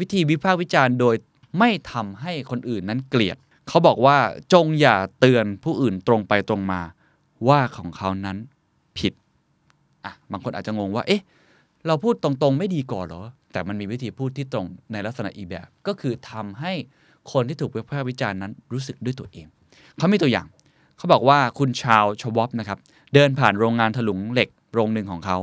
[0.00, 1.14] วิธีวิพากษ์วิจารณ์โดย
[1.58, 3.36] ไม่ทำให้คนอื่นนั้นเกลียด
[3.68, 4.16] เขาบอกว่า
[4.52, 6.80] จงอย่าเตือนผู้อื่นตรงไปตรงมา
[7.48, 8.36] ว่าของเขานั้น
[8.98, 9.12] ผิด
[10.04, 11.22] อะบางคนอาจจะงงว่า เอ๊ะ
[11.86, 16.72] เราพูดตรงๆ ไม่ดีก่อนเหรอ แต่มันมีวิธีพูดที่ตรงในลักษณะอีแบบ ก็คือทำให้
[17.32, 19.46] คนที่ถูกวิพากษ์วิจารณ์นั้นรู้สึกด้วยตัวเอง
[19.98, 20.46] เขามีตัวอย่าง
[20.96, 22.78] เขาบอกว่าคุณชาวชวอปนะครับ
[23.14, 25.38] เดินผ่านโรงงานถลุงเหล็กโรงหนึ่งของเขา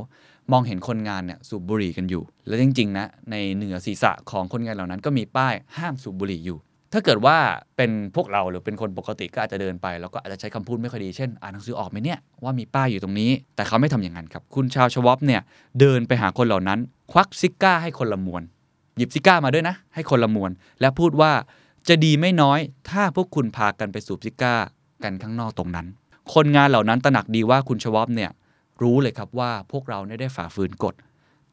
[0.51, 6.57] มองเห็นคนงานเนี่ยสูบบุหรี่กันอยู่ แล้วจริงๆนะในเหนือศีรษะของคนงานเหล่านั้นก็มีป้ายห้ามสูบบุหรี่อยู่
[6.93, 7.38] ถ้าเกิดว่า
[7.77, 15.41] เป็นพวกเราหรือเป็นคนปกติก็อาจจะเดินไปแล้วก็อาจจะใช้คำพูดไม่ค่อยดี เช่น อ่านหนังสือออกไหมเนี่ยว่ามีป้ายอยู่ตรงนี้ แต่เขาไม่ทำอย่างนั้นครับ คุณชาวชวอปเนี่ย
[15.79, 16.79] เดินไปหาคนเหล่านั้น
[17.11, 18.41] ควักซิก้าให้คนละมวน
[18.97, 21.31] หยิบซิก้ามาด้วยนะ ให้คนละมวน และพูดว่า
[21.88, 22.59] จะดีไม่น้อย
[22.89, 24.55] ถ้าพวกคุณพากันไปสูบซิก้า
[25.03, 25.88] กันข้างนอกตรงนั้น
[26.33, 28.31] คนงานเหล่านั้นตระหนักดีว่าคุณชวอปเนี่ย
[28.81, 30.95] รู้เลยครับว่าพวกเราได้ฝ่าฝืนกฎ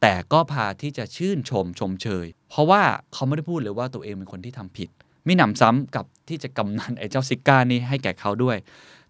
[0.01, 2.81] แต่ก็พาที่จะชื่นชมชมเชย เพราะว่า
[3.13, 4.89] เขาไม่ได้พูดเลยว่าตัวเองเป็นคนที่ทำผิด
[5.27, 8.57] มีหนำซ้ำกับที่จะกำนันไอ้เจ้าซิก้านี่ให้แก่เขาด้วย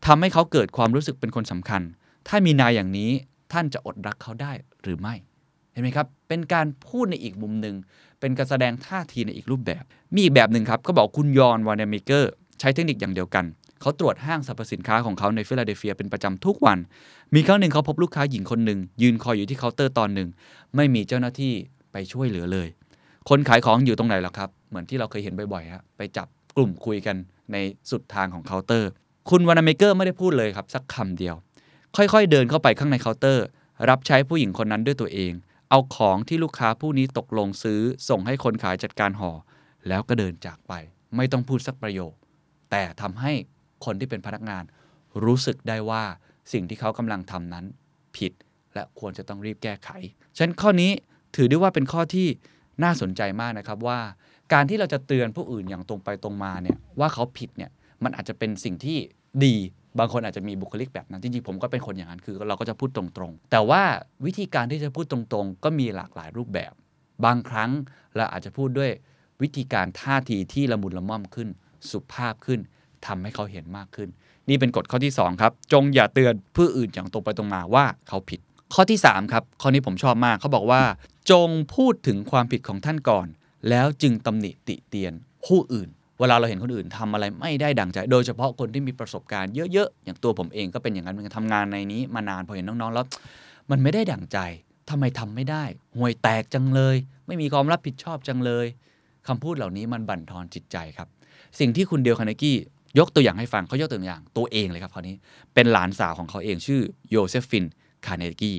[0.05, 1.81] ทำให้เขาเกิดความรู้สึกเป็นคนสำคัญ
[2.27, 3.11] ถ้ามีนายอย่างนี้
[3.53, 4.51] ท่านจะอดรักเขาได้
[4.81, 5.15] หรือไม่
[5.71, 7.75] เห็นไหมครับ เป็นการพูดในอีกมุมหนึ่ง
[8.19, 13.45] เป็นการแสดงท่าทีในอีกรูปแบบ มีอีกแบบหนึ่งครับก็บอกคุณยอห์นวานาเมเกอร์ใช้เทคนิคอย่างเดียวกัน
[13.81, 16.77] เขาตรวจห้างสรรพสินค้าของเขาในฟิลาเดลเฟียเป็นประจำทุกวัน
[17.35, 20.29] มีครั้งหนึ่งเขาพบลูกค้าหญิงคนหนึ่งยืนคอยอยู่ที่เคาน์เตอร์ตอนหนึ่ง
[20.75, 21.53] ไม่มีเจ้าหน้าที่
[21.91, 22.67] ไปช่วยเหลือเลย
[23.29, 27.15] คนขายของอยู่ตรงไหนล่ะครับ เหมือนที่เราเคยเห็นบ่อยๆฮะไปจับกลุ่มคุยกัน
[27.51, 27.57] ใน
[27.89, 28.89] สุดทางของเคาน์เตอร์
[29.29, 31.35] คุณวานาเมเกอร์ไม่ได้พูดเลยครับสักคำเดียว
[31.95, 33.45] ค่อยๆเดินเข้าไปข้างในเคาน์เตอร์
[33.89, 35.33] รับใช้ผู้หญิงคนนั้นด้วยตัวเอง
[35.69, 39.31] เอาของที่ลูกค้าผู้นี้ตกลงซื้อ ส่งให้คนขายจัดการห่อ
[39.87, 40.73] แล้วก็เดินจากไป
[41.15, 42.13] ไม่ต้องพูดสักประโยค
[42.71, 43.31] แต่ทำให้
[43.85, 44.63] คนที่เป็นพนักงาน
[45.23, 46.03] รู้สึกได้ว่า
[46.53, 47.65] สิ่งที่เขากำลังทำนั้น
[48.17, 48.31] ผิด
[48.73, 49.89] และควรจะต้องรีบแก้ไข
[50.35, 50.91] ฉะนั้นข้อนี้
[51.35, 52.27] ถือได้ว่าเป็นข้อที่
[52.83, 53.99] น่าสนใจมากนะครับว่า
[54.53, 57.71] การที่เราจะเตือนผู้อื่นอย่างตรงไปตรงมาเนี่ยว่าเขาผิดเนี่ย
[58.03, 58.97] มันอาจจะเป็นสิ่งที่
[59.45, 59.55] ดี
[59.99, 63.83] บางคนอาจจะมีบุคลิกแบบนั้นจริงๆผมก็เป็นคนอย่างนั้นคือ เราก็จะพูดตรงๆ แต่ว่า
[64.25, 66.73] วิธีการที่จะพูดตรงๆ ก็มีหลากหลายรูปแบบ
[67.25, 67.71] บางครั้ง
[68.15, 68.91] เราอาจจะพูดด้วย
[69.41, 71.49] วิธีการท่าทีที่ละมุนละม่อมขึ้น
[71.89, 72.59] สุภาพขึ้น
[73.05, 74.09] ทำให้เขาเห็นมากขึ้น
[74.49, 78.39] นี่เป็นกฎข้อที่ 2 ครับ จงอย่าเตือนผู้อื่นอย่างตรงไปตรงมาว่าเขาผิด
[78.77, 80.81] ข้อที่ 3 ครับ ข้อนี้ผมชอบมากเขาบอกว่า
[81.31, 83.27] จงพูดถึงความผิดของท่านก่อน
[83.69, 85.13] แล้วจึงตำหนิติเตียน
[85.45, 93.05] ผู้อื่น เวลาเราเห็นคนอื่นทำอะไรไม่ได้ดังใจ โดยเฉพาะคนที่มีประสบการณ์เยอะๆ อย่างตัวผมเองก็เป็นอย่างนั้นเหมือนกันทำงานในนี้มานานพอเห็นน้องๆ แล้ว
[93.71, 94.37] มันไม่ได้ดังใจ
[94.89, 95.63] ทำไมทำไม่ได้
[95.95, 96.95] ห่วยแตกจังเลย
[97.27, 98.65] ไม่มีความรับผิดชอบจังเลย
[99.27, 101.07] คำพูดเหล่านี้มันบั่นทอนจิตใจครับ
[101.59, 102.55] สิ่งที่คุณเดลคาเนกี้
[102.99, 105.15] ยกตัวอย่างให้ฟังเขายกตัวอย่างตัวเองเลยครับคราวนี้
[105.53, 107.65] เป็นหลานสาวของเขาเองชื่อโยเซฟิน
[108.07, 108.57] คาร์เนกี้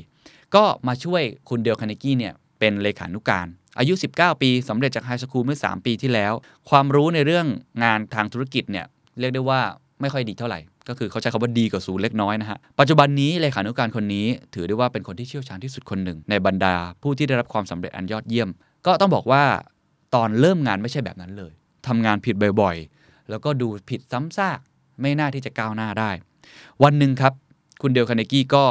[0.55, 3.47] ก็มาช่วยคุณเดลคาเนกี้เนี่ยเป็นเลขานุการ
[3.79, 6.33] อายุ 19 ปีสำเร็จจากไฮสคูลเมื่อ 3 ปีที่แล้ว
[6.71, 7.47] ความรู้ในเรื่อง
[7.85, 8.87] งานทางธุรกิจเนี่ย
[9.21, 9.61] เรียกได้ว่า
[10.01, 18.49] ไม่ค่อยดีเท่าไหร่ ก็คือเขาใช้คำว่าดีกว่าศูนย์เล็กน้อยนะฮะ ปัจจุบันนี้เลขานุการคนนี้ ถือได้ว่าเป็นคนที่เชี่ยวชาญที่สุดคนหนึ่ง ในบรรดาผู้ที่ได้รับความสำเร็จอันยอดเยี่ยม
[18.87, 19.45] ก็ต้องบอกว่า
[20.15, 21.53] ตอนเริ่มงานไม่ใช่แบบนั้นเลย
[21.87, 24.59] ทำงานผิดบ่อยๆ แล้วก็ดูผิดซ้ำซาก
[25.01, 26.11] ไม่น่าที่จะก้าวหน้าได้
[26.83, 27.33] วันหนึ่งครับ
[27.83, 28.65] คุณเดลคาเนกี้ก็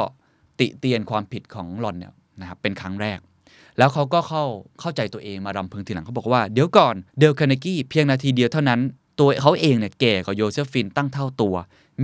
[0.60, 3.18] ติเตียนความผิดของหล่อนเนี่ยนะครับเป็นครั้งแรก
[3.78, 4.44] แล้วเขาก็เข้า
[4.80, 8.80] เข้าใจตัวเองมารำพึงทีหลังเขาบอกว่าเดี๋ยวก่อนเดลคาเนกี้เพียงนาทีเดียวเท่านั้น
[9.20, 11.54] ตัวเขาเองเนี่ยแก่กว่าโยเซฟินตั้งเท่าตัว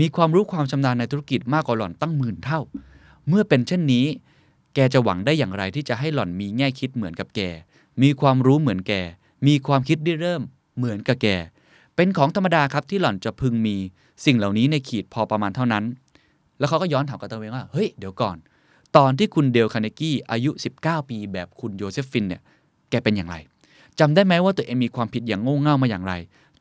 [0.00, 2.61] มีความรู้ความชำนาญในธุรกิจมากกว่าหล่อนตั้งหมื่นเท่า
[3.28, 4.07] เมื่อเป็นเช่นนี้
[4.74, 7.40] แกจะหวังได้อย่างไรที่จะให้หล่อนมีแง่คิดเหมือนกับแก
[8.03, 8.92] มีความรู้เหมือนแก
[9.46, 10.42] มีความคิดริเริ่ม
[10.76, 11.28] เหมือนกับแก
[11.96, 13.76] เป็นของธรรมดาครับที่หล่อนจะพึงมี
[14.24, 15.84] สิ่งเหล่านี้ในขีดพอประมาณเท่านั้น
[16.63, 18.37] แล้วเขาก็ย้อนถามกับตัวเองว่า เฮ้ย เดี๋ยวก่อน
[18.97, 20.51] ตอนที่คุณเดลคาเนกี้อายุ
[20.81, 22.43] 19 ปี แบบคุณโยเซฟินเนี่ย
[22.91, 23.37] แกเป็นอย่างไร
[24.01, 26.15] จำได้ไหมว่าตัวเองมีความผิดอย่างโง่เง่ามาอย่างไร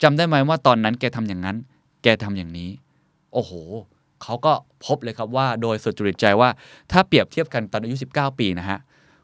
[0.04, 1.58] จำได้ไหมว่าตอนนั้นแกทำอย่างนั้น
[2.04, 2.70] แกทำอย่างนี้
[3.34, 3.52] โอ้โห
[4.24, 4.54] เขาก็
[4.86, 6.49] พบเลยครับว่า โดยสุจริตใจว่า
[6.91, 8.80] ถ้าเปรียบเทียบกันตอนอายุ 19 ปีนะฮะ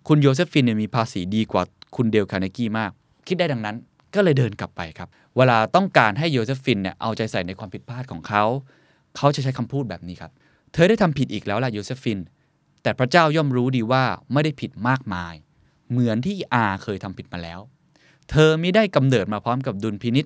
[0.08, 1.64] คุณโยเซฟินเนี่ยมีภาษีดีกว่า
[1.96, 2.92] คุณเดลคาเนกี้มาก
[3.28, 3.76] คิดได้ดังนั้น
[4.16, 8.44] ก็เลยเดินกลับไปครับ เวลาต้องการให้โยเซฟินเนี่ยเอาใจใส่ในความผิดพลาดของเขา
[9.18, 10.32] เขาจะใช้คำพูดแบบนี้ครับ
[10.74, 12.20] เธอได้ทำผิดอีกแล้วล่ะโยเซฟิน
[12.84, 14.04] แต่พระเจ้าย่อมรู้ดีว่า
[14.34, 15.34] ไม่ได้ผิดมากมาย
[15.90, 17.60] เหมือนที่อาเคยทำผิดมาแล้ว
[18.32, 20.26] เธอไม่ได้กำเนิดมาพร้อมกับดุลพินิจ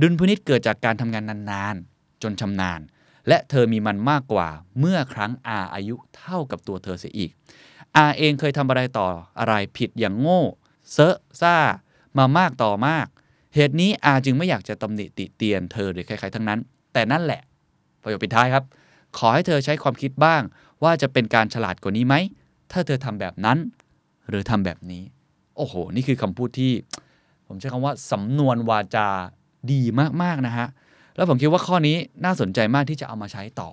[0.00, 2.80] ดุลพินิจเกิดจากการทำงานนานๆ จนชำนาญ
[3.28, 4.48] และเธอมีมันมากกว่า
[4.78, 7.30] เมื่อครั้งอาอายุเท่ากับตัวเธอเสียอีก
[7.96, 10.42] อาเองเคยทำอะไรต่ออะไรผิดอย่างโง่
[10.92, 11.56] เซอะซ่า
[12.18, 13.06] มามากต่อมาก
[13.54, 16.60] เหตุนี้อาจึงไม่อยากจะตำหนิติเตียนเธอหรือใครๆทั้งนั้น
[16.92, 17.40] แต่นั่นแหละ
[18.02, 18.64] ประโยคปิดท้ายครับ
[19.18, 20.42] ขอให้เธอใช้ความคิดบ้าง
[20.82, 22.14] ว่าจะเป็นการฉลาดกว่านี้ไหม
[22.72, 23.58] ถ้าเธอทำแบบนั้น
[24.28, 25.02] หรือทำแบบนี้
[25.56, 26.72] โอ้โห นี่คือคำพูดที่
[27.46, 29.08] ผมใช้คำว่าสำนวนวาจา
[29.72, 29.80] ดี
[30.22, 30.68] มากๆนะฮะ
[31.16, 33.70] แล้วผมคิดว่าข้อนี้น่าสนใจมากที่จะเอามาใช้ต่อ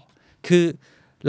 [0.48, 0.66] คือ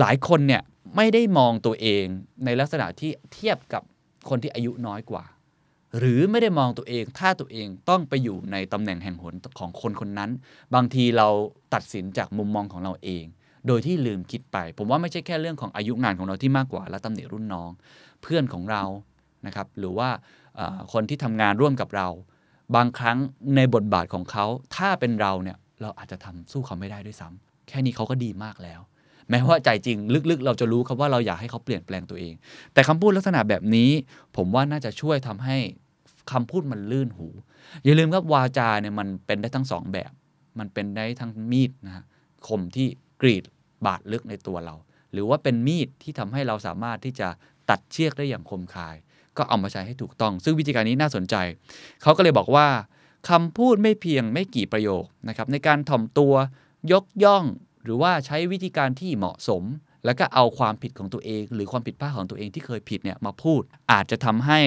[0.00, 0.62] หลายคนเนี่ย
[0.96, 2.04] ไม่ได้มองตัวเอง
[2.44, 3.82] ในลักษณะที่เทียบกับ
[4.28, 5.24] คนที่อายุน้อยกว่า
[5.98, 10.30] หรือไม่ได้มองตัวเองถ้าตัวเองต้องไปอยู่ในตำแหน่งแห่งหนของคนคนนั้น
[10.74, 11.28] บางทีเรา
[11.74, 13.24] ตัดสินจากมุมมองของเราเอง
[13.66, 17.70] โดยที่ลืมคิดไป ผมว่าไม่ใช่แค่เรื่องของอายุงานของเราที่มากกว่า และตำหนิรุ่นน้อง
[18.22, 18.82] เพื่อนของเรา
[19.46, 20.08] นะครับหรือว่า
[20.92, 22.08] คนที่ทำงานร่วมกับเรา
[22.76, 23.18] บางครั้ง
[23.56, 24.44] ในบทบาทของเขา
[24.76, 28.80] ถ้าเป็นเราเนี่ยเราอาจจะทำสู้เขาไม่ได้ด้วยซ้ำแค่นี้เขาก็ดีมากแล้ว
[29.30, 29.98] แม้ว่าใจจริง
[30.30, 32.34] ลึกๆ เราจะรู้ครับว่าเราอยากให้เขาเปลี่ยนแปลงตัวเอง
[32.72, 33.90] แต่คำพูดลักษณะแบบนี้
[34.36, 35.56] ผมว่าน่าจะช่วยทำให้
[36.32, 37.28] คำพูดมันลื่นหู
[37.84, 40.12] อย่าลืมครับวาจาเนี่ยมันเป็นได้ทั้งสองแบบ
[40.58, 42.04] มันเป็นได้ทั้งมีดนะฮะ
[42.48, 42.86] คมที่
[43.22, 43.44] กรีด
[43.86, 44.74] บาดลึกในตัวเรา
[45.12, 47.28] หรือว่าเป็นมีดที่ทำให้เราสามารถที่จะ
[47.70, 48.96] ตัดเชือกได้อย่างคมคาย
[49.36, 51.34] ก็เอามาใช้ให้ถูกต้อง ซึ่งวิธีการนี้น่าสนใจ
[52.02, 52.66] เขาก็เลยบอกว่า
[53.28, 56.34] คำพูดไม่เพียงไม่กี่ประโยคนะครับในการถ่อมตัว
[56.92, 57.44] ยกย่อง
[57.84, 59.62] หรือว่าใช้วิธีการที่เหมาะสม
[60.04, 63.62] แล้วก็เอาความผิดของตัวเอง หรือความผิดพลาดของตัวเองที่เคยผิดเนี่ยมาพูด
[63.92, 64.60] อาจจะทำให้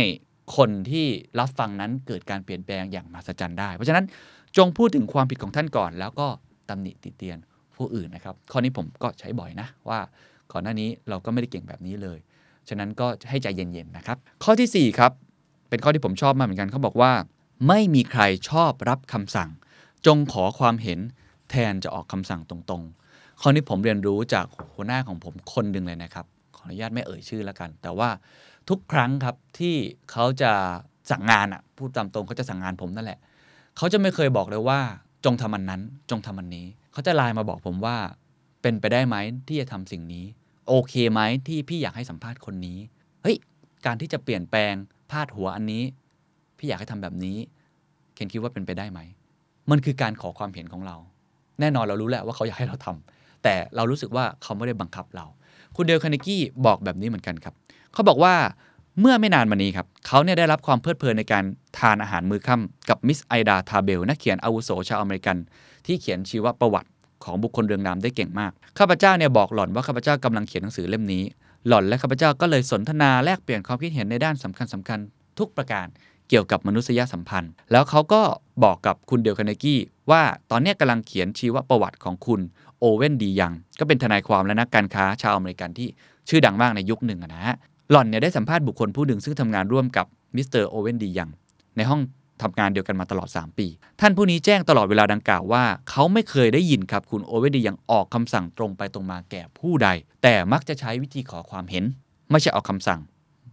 [0.57, 1.07] คนที่
[1.39, 4.05] รับฟังนั้นเกิดการเปลี่ยนแปลงอย่างมหัศจรรย์ได้ เพราะฉะนั้น
[4.57, 6.27] จงพูดถึงความผิดของท่านก่อน แล้วก็
[6.69, 7.37] ตำหนิติเตียน
[7.79, 9.99] ผู้อื่นนะครับ ข้อนี้ผมก็ใช้บ่อยนะว่า
[10.51, 12.19] ก่อนหน้านี้เราก็ไม่ได้เก่งแบบนี้เลย
[12.69, 15.11] ฉะนั้นก็ให้ใจเย็นๆนะครับ ข้อที่4ครับ
[15.69, 17.11] เป็นข้อที่ผมชอบมากเหมือนกันเขาบอกว่า
[17.67, 19.49] ไม่มีใครชอบรับคำสั่ง
[20.05, 20.99] จงขอความเห็น
[21.49, 24.45] แทนจะออกคำสั่งตรงๆ ข้อนี้ผมเรียนรู้จาก
[24.75, 26.25] หัวหน้าของผมคนหนึ่งเลยนะครับ
[26.55, 28.09] ขออนุญาตไม่เอ่ยชื่อแล้วกัน แต่ว่า
[28.69, 29.75] ทุกครั้งครับที่
[30.11, 30.51] เขาจะ
[31.11, 33.19] สั่งงานอะพูดตามตรงเขาจะสั่งงานผมนั่นแหละ
[33.77, 34.79] เขาจะไม่เคยบอกเลยว่า
[35.25, 36.65] จงทำมันนั้น จงทำมันนี้
[36.99, 37.97] เขาจะไลน์มาบอกผมว่า
[38.61, 39.15] เป็นไปได้ไหม
[39.47, 40.25] ที่จะทำสิ่งนี้
[40.67, 42.79] โอเคไหมที่พี่อยากให้สัมภาษณ์คนนี้
[43.21, 43.37] เฮ้ย
[43.85, 44.73] การที่จะเปลี่ยนแปลง
[45.11, 45.83] พาดหัวอันนี้
[46.57, 47.37] พี่อยากให้ทำแบบนี้
[48.13, 48.99] เคนคิดว่าเป็นไปได้ไหม
[49.71, 50.97] มันคือการขอความเห็นของเรา
[51.59, 55.25] แน่นอนเรารู้แหละว่าเขาอยากให้เราทำแต่เรารู้สึกว่าเขาไม่ได้บังคับเรา
[55.75, 57.53] คุณเดลคาเนกี้บอกแบบนี้เหมือนกันครับ
[57.93, 58.33] เขาบอกว่า
[58.99, 61.43] เมื่อไม่นานมานี้ครับ เขาเนี่ยได้รับความเพลิดเพลินในการ
[61.79, 65.37] ทานอาหารมื้อค่ำกับมิสไอดาทาเบลนักเขียนอาวุโสชาวอเมริกัน
[65.89, 66.89] ที่เขียนชีวประวัติ
[67.23, 71.23] ของบุคคลเรืองนามได้เก่งมาก ข้าพเจ้าเนี่ยบอกหล่อนว่าข้าพเจ้ากำลังเขียนหนังสือเล่มนี้
[71.67, 74.99] หล่อนและข้าพเจ้าก็เลยสนทนาแลกเปลี่ยนความคิดเห็นในด้านสำคัญสำคัญ
[75.39, 75.87] ทุกประการ
[76.29, 78.21] เกี่ยวกับมนุษยสัมพันธ์ แล้วเขาก็
[78.63, 79.79] บอกกับคุณเดลคาเนกี้
[80.11, 80.21] ว่า
[80.51, 82.41] ตอนนี้กำลังเขียนชีวประวัติของคุณ
[82.79, 85.87] โอเวนดียัง ก็เป็นทนายความและนักการค้าชาวอเมริกันที่
[86.29, 87.55] ชื่อดังมากในยุคหนึ่งนะฮะ
[87.91, 90.05] หล่อนเนี่ยได้สัมภาษณ์บุคคลผู้หนึ่งซึ่งทำงานร่วมกับ
[90.35, 91.29] มิสเตอร์โอเวนดียัง
[91.77, 92.01] ในห้อง
[92.41, 93.67] ทำงานเดียวกันมาตลอด 3 ปี
[94.01, 99.89] ท่านผู้นี้แจ้งตลอดเวลาดังกล่าวว่า เขาไม่เคยได้ยินครับคุณโอเวดียังออกคำสั่งตรงไปตรงมาแก่ผู้ใด
[100.23, 101.83] แต่มักจะใช้วิธีขอความเห็น
[102.31, 102.99] ไม่ใช่ออกคำสั่ง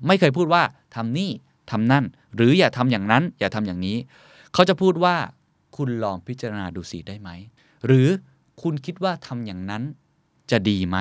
[0.06, 0.62] ไม่เคยพูดว่า
[0.94, 1.30] ทำนี่
[1.70, 2.04] ทำนั่น
[2.34, 3.96] หรืออย่าทำอย่างนั้น อย่าทำอย่างนี้
[4.52, 5.14] เขาจะพูดว่า
[5.76, 7.30] คุณลองพิจารณาดูสิได้ไหม
[7.86, 8.08] หรือ
[8.62, 9.82] คุณคิดว่าทำอย่างนั้น
[10.50, 10.96] จะดีไหม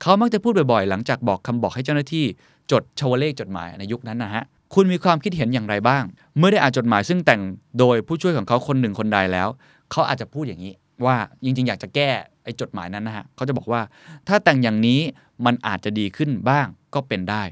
[0.00, 2.24] เขามักจะพูดบ่อยๆ หลังจากบอกคำบอกให้เจ้าหน้าที่
[2.72, 6.04] จดชวเลขจดหมายในยุคนั้นนะฮะ คุณมีความคิดเห็นอย่างไรบ้าง
[6.38, 7.40] เมื่อได้อ่านจดหมายซึ่งแต่ง
[7.78, 9.48] โดยผู้ช่วยของเขาคนหนึ่งคนใดแล้ว
[9.90, 10.72] เขาอาจจะพูดอย่างนี้
[11.04, 12.10] ว่าจริงๆ อยากจะแก้
[12.44, 13.80] ไอ้จดหมายนั้นนะฮะเขาจะบอกว่า
[14.28, 15.00] ถ้าแต่งอย่างนี้
[15.46, 17.42] มันอาจจะดีขึ้นบ้างก็เป็นได้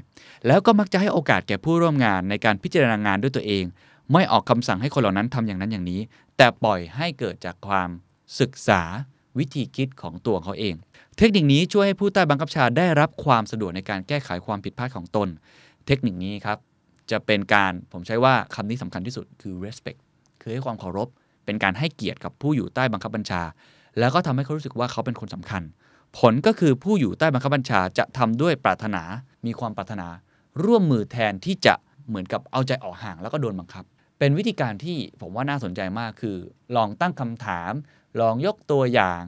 [0.47, 3.63] แล้วก็มักจะให้โอกาสแก่ผู้ร่วมงานในการพิจารณางานด้วยตัวเอง
[4.13, 6.01] ไม่ออกคำสั่งให้คนเหล่านั้นทำอย่างนั้นอย่างนี้
[6.37, 7.89] แต่ปล่อยให้เกิดจากความ
[8.39, 8.81] ศึกษา
[9.37, 10.75] วิธีคิดของตัวเขาเอง
[11.17, 15.27] เทคนิคนี้ช่วยให้ผู้ใต้บังคับชาได้รับความสะดวกในการแก้ไขความผิดพลาดของตน
[15.87, 16.57] เทคนิคนี้ครับ
[17.11, 19.99] จะเป็นการผมใช้ว่าคำนี้สำคัญที่สุดคือ respect
[20.41, 21.07] คือให้ความเคารพ
[21.45, 23.41] เป็นการให้เกียรติกับผู้อยู่ใต้บังคับบัญชา
[23.99, 25.63] แล้วก็ทำให้เขารู้สึกว่าเขาเป็นคนสำคัญ
[26.17, 29.03] ผลก็คือผู้อยู่ใต้บังคับบัญชาจะทำด้วยปรารถนา
[29.45, 30.07] มีความปรารถนา
[30.63, 31.73] ร่วมมือแทนที่จะ
[32.07, 33.83] เหมือนกับเอาใจออกห่างแล้วก็โดนบังคับ
[34.19, 36.37] เป็นวิธีการที่ผมว่าน่าสนใจมากคือ
[36.75, 37.71] ลองตั้งคำถาม
[38.21, 39.21] ลองยกตัวอย่าง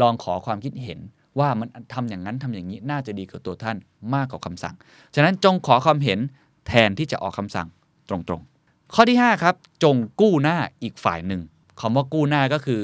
[0.00, 0.98] ลองขอความคิดเห็น
[1.38, 3.76] ว่ามันทำอย่างนั้นทำอย่างนี้น่าจะดีกับตัวท่าน
[4.14, 4.74] มากกว่าคำสั่ง
[5.14, 6.18] ฉะนั้นจงขอความเห็น
[6.66, 7.68] แทนที่จะออกคำสั่ง
[8.08, 11.42] ตรงๆ ข้อที่ 5 ครับ จงกู้หน้าอีกฝ่ายหนึ่ง
[11.80, 12.82] คำว่ากู้หน้าก็คือ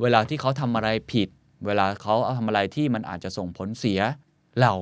[0.00, 1.28] เวลาที่เขาทำอะไรผิด
[1.66, 4.00] เวลาเขาเอาทำอะไรที่มันอาจจะส่งผลเสีย
[4.60, 4.72] เรา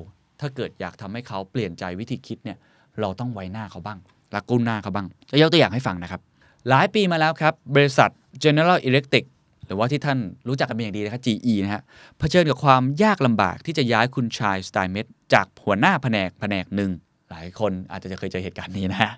[0.40, 2.58] ถ้าเกิดอยากทำให้เขาเปลี่ยนใจวิธีคิดเนี่ย
[3.00, 3.98] เราต้องไว้หน้าเขาบ้าง
[4.32, 6.20] และกู้หน้าเขาบ้างจะยกตัวอย่างให้ฟังนะครับ
[6.68, 8.10] หลายปีมาแล้วครับ บริษัท
[8.44, 9.24] General Electric
[9.66, 10.18] หรือว่าที่ท่าน
[10.48, 11.82] รู้จักกันเป็นอย่างดีนะครับ GE นะฮะ
[12.18, 16.90] เผชิญกับความยากลำบากที่จะย้ายคุณชายสไตเมตจากหัวหน้าแผนกแผนกหนึ่ง
[17.32, 19.10] หลายคนอาจจะเคยเจอเหตุการณ์นี้นะ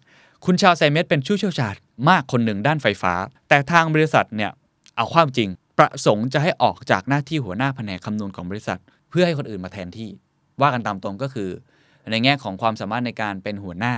[0.45, 1.75] คุณชาวไซเมตเป็นผู้เชี่ยวชาญ
[2.09, 3.13] มากคนหนึ่งด้านไฟฟ้า
[3.49, 4.51] แต่ทางบริษัทเนี่ย
[4.97, 8.79] เอาความจริง ประสงค์จะให้ออกจากหน้าที่หัวหน้าแผนกคำนวณของบริษัท
[9.11, 10.11] เพื่อให้คนอื่นมาแทนที่
[10.61, 11.51] ว่ากันตามตรงก็คือ
[12.11, 13.95] ในแง่ของความสามารถในการเป็นหัวหน้า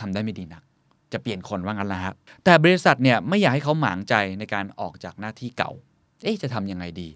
[0.00, 0.62] ทำได้ไม่ดีนัก
[1.12, 2.14] จะเปลี่ยนคนว่างั้นละครับ
[2.44, 5.70] แต่บริษัทเนี่ยไม่อยากให้เขาหมางใจในการออกจากหน้าที่เก่า
[6.24, 7.08] เอ๊ะจะทำยังไงดี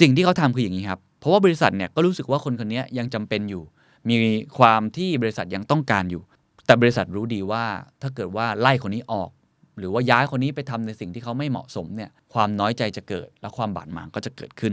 [0.00, 3.62] สิ่งที่เขาทำคืออย่างนี้ครับ เพราะว่าบริษัทเนี่ยก็รู้สึกว่าคนคนนี้ยังจำเป็นอยู่
[4.08, 4.16] มี
[4.58, 6.22] ความที่บริษัทยังต้องการอยู่
[6.66, 7.64] แต่บริษัทรู้ดีว่า
[8.02, 9.30] ถ้าเกิดว่าไล่คนนี้ออก
[9.78, 14.72] หรือว่าย้ายคนนี้ไปทำในสิ่งที่เขาไม่เหมาะสมเนี่ยความน้อยใจจะเกิด และความบาดหมางก็จะเกิดขึ้น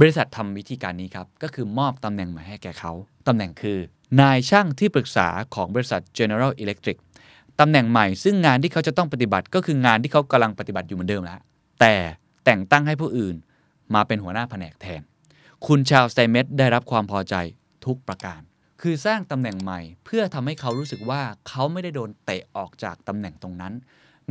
[0.00, 2.92] บริษัททำวิธีการนี้ครับก็คือมอบตำแหน่งใหม่ให้แก่เขา
[3.26, 3.78] ตำแหน่งคือ
[4.20, 6.98] นายช่างที่ปรึกษาของบริษัท General Electric
[7.60, 11.40] ตำแหน่งใหม่ซึ่งงานที่เขาจะต้องปฏิบัติก็คืองานที่เขากำลังปฏิบัติอยู่เหมือนเดิมแล้ว
[11.80, 11.94] แต่
[12.44, 13.36] แต่งตั้งให้ผู้อื่น
[13.94, 15.02] มาเป็นหัวหน้าแผนกแทน
[15.66, 17.34] คุณชาวสไตเมตได้รับความพอใจ
[17.84, 18.40] ทุกประการ
[18.82, 23.72] คือสร้างตำแหน่งใหม่ เพื่อทำให้เขารู้สึกว่าเขาไม่ได้โดนเตะออกจากตำแหน่งตรงนั้น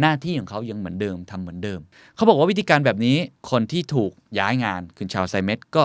[0.01, 1.79] หน้าที่ของเขายังเหมือนเดิมทำเหมือนเดิม
[2.15, 3.17] เขาบอกว่าวิธีการแบบนี้
[3.51, 5.83] คนที่ถูกย้ายงานคุณชาวไซเมตก็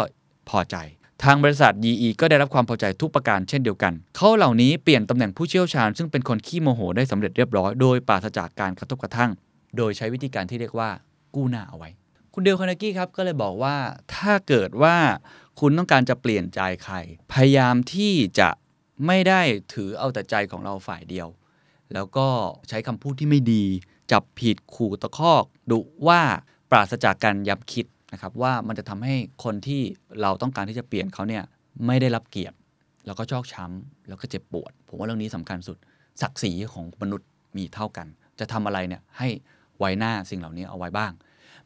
[0.48, 0.76] พอใจ
[1.24, 9.30] ทางบริษัท EE ก็ได้รับความพอใจทุกประการเช่นเดียวกัน เขาเหล่านี้เปลี่ยนตำแหน่งผู้เชี่ยวชาญ ซึ่งเป็นคนขี้โมโหได้สำเร็จเรียบร้อยโดยปราศจากการกระทบกระทั่ง
[9.76, 10.90] โดยใช้วิธีการที่เรียกว่า
[11.34, 11.88] กู้หน้าเอาไว้
[12.34, 13.76] คุณเดลคานากี้ครับก็เลยบอกว่า
[14.14, 14.96] ถ้าเกิดว่า
[15.60, 16.96] คุณต้องการจะเปลี่ยนใจใคร
[17.32, 18.48] พยายามที่จะ
[19.06, 19.40] ไม่ได้
[19.74, 21.28] ถือเอาแต่ใจของเราฝ่ายเดียว
[21.94, 22.28] แล้วก็
[22.68, 23.64] ใช้คำพูดที่ไม่ดี
[24.12, 26.20] จับผิดขู่ตะคอกดุว่า
[26.70, 29.14] ปราศจากการยับคิดนะครับว่ามันจะทำให้
[29.44, 29.80] คนที่
[30.20, 31.44] เราต้องการที่จะเปลี่ยนเขาเนี่ย
[31.86, 32.56] ไม่ได้รับเกียรติ
[33.06, 35.76] แล้วก็ชอกช้ำแล้วก็เจ็บปวด ผมว่าเรื่องนี้สำคัญสุด
[36.22, 38.06] ศักดิ์ศรีของมนุษย์มีเท่ากัน
[38.38, 39.28] จะทำอะไรเนี่ยให้
[39.78, 41.12] ไว้หน้าสิ่งเหล่านี้เอาไว้บ้าง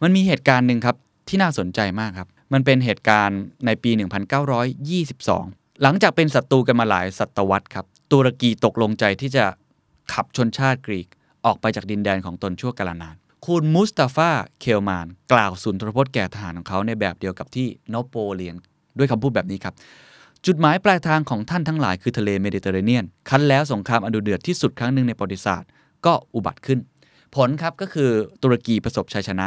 [0.02, 0.96] มันมีเหตุการณ์หนึ่งครับ
[1.28, 3.90] ที่น่าสนใจมากครับ มันเป็นเหตุการณ์ในปี
[5.06, 9.44] 1922 หลังจากเป็นศัตรูกันมาหลายศตวรรษครับตุรกีตกลงใจที่จะ
[10.12, 11.08] ขับชนชาติกรีก
[11.46, 13.16] ออกไปจากดินแดนของตนชั่วกาลนาน
[13.46, 18.56] คุณมุสตาฟาเคมาล กล่าวสุนทรพจน์แก่ทหารของเขาในแบบเดียวกับที่นโปเลียน
[18.98, 19.74] ด้วยคำพูดแบบนี้ครับ
[20.46, 25.68] จุดหมายปลายทางของท่านทั้งหลายคือทะเลเมดิเตอร์เรเนียนครั้นแล้วสงครามอันดุเดือดที่สุดครั้งหนึ่งในประวัติศาสตร์
[26.06, 26.78] ก็อุบัติขึ้น
[27.34, 28.10] ผลครับก็คือ
[28.42, 29.46] ตุรกีประสบชัยชนะ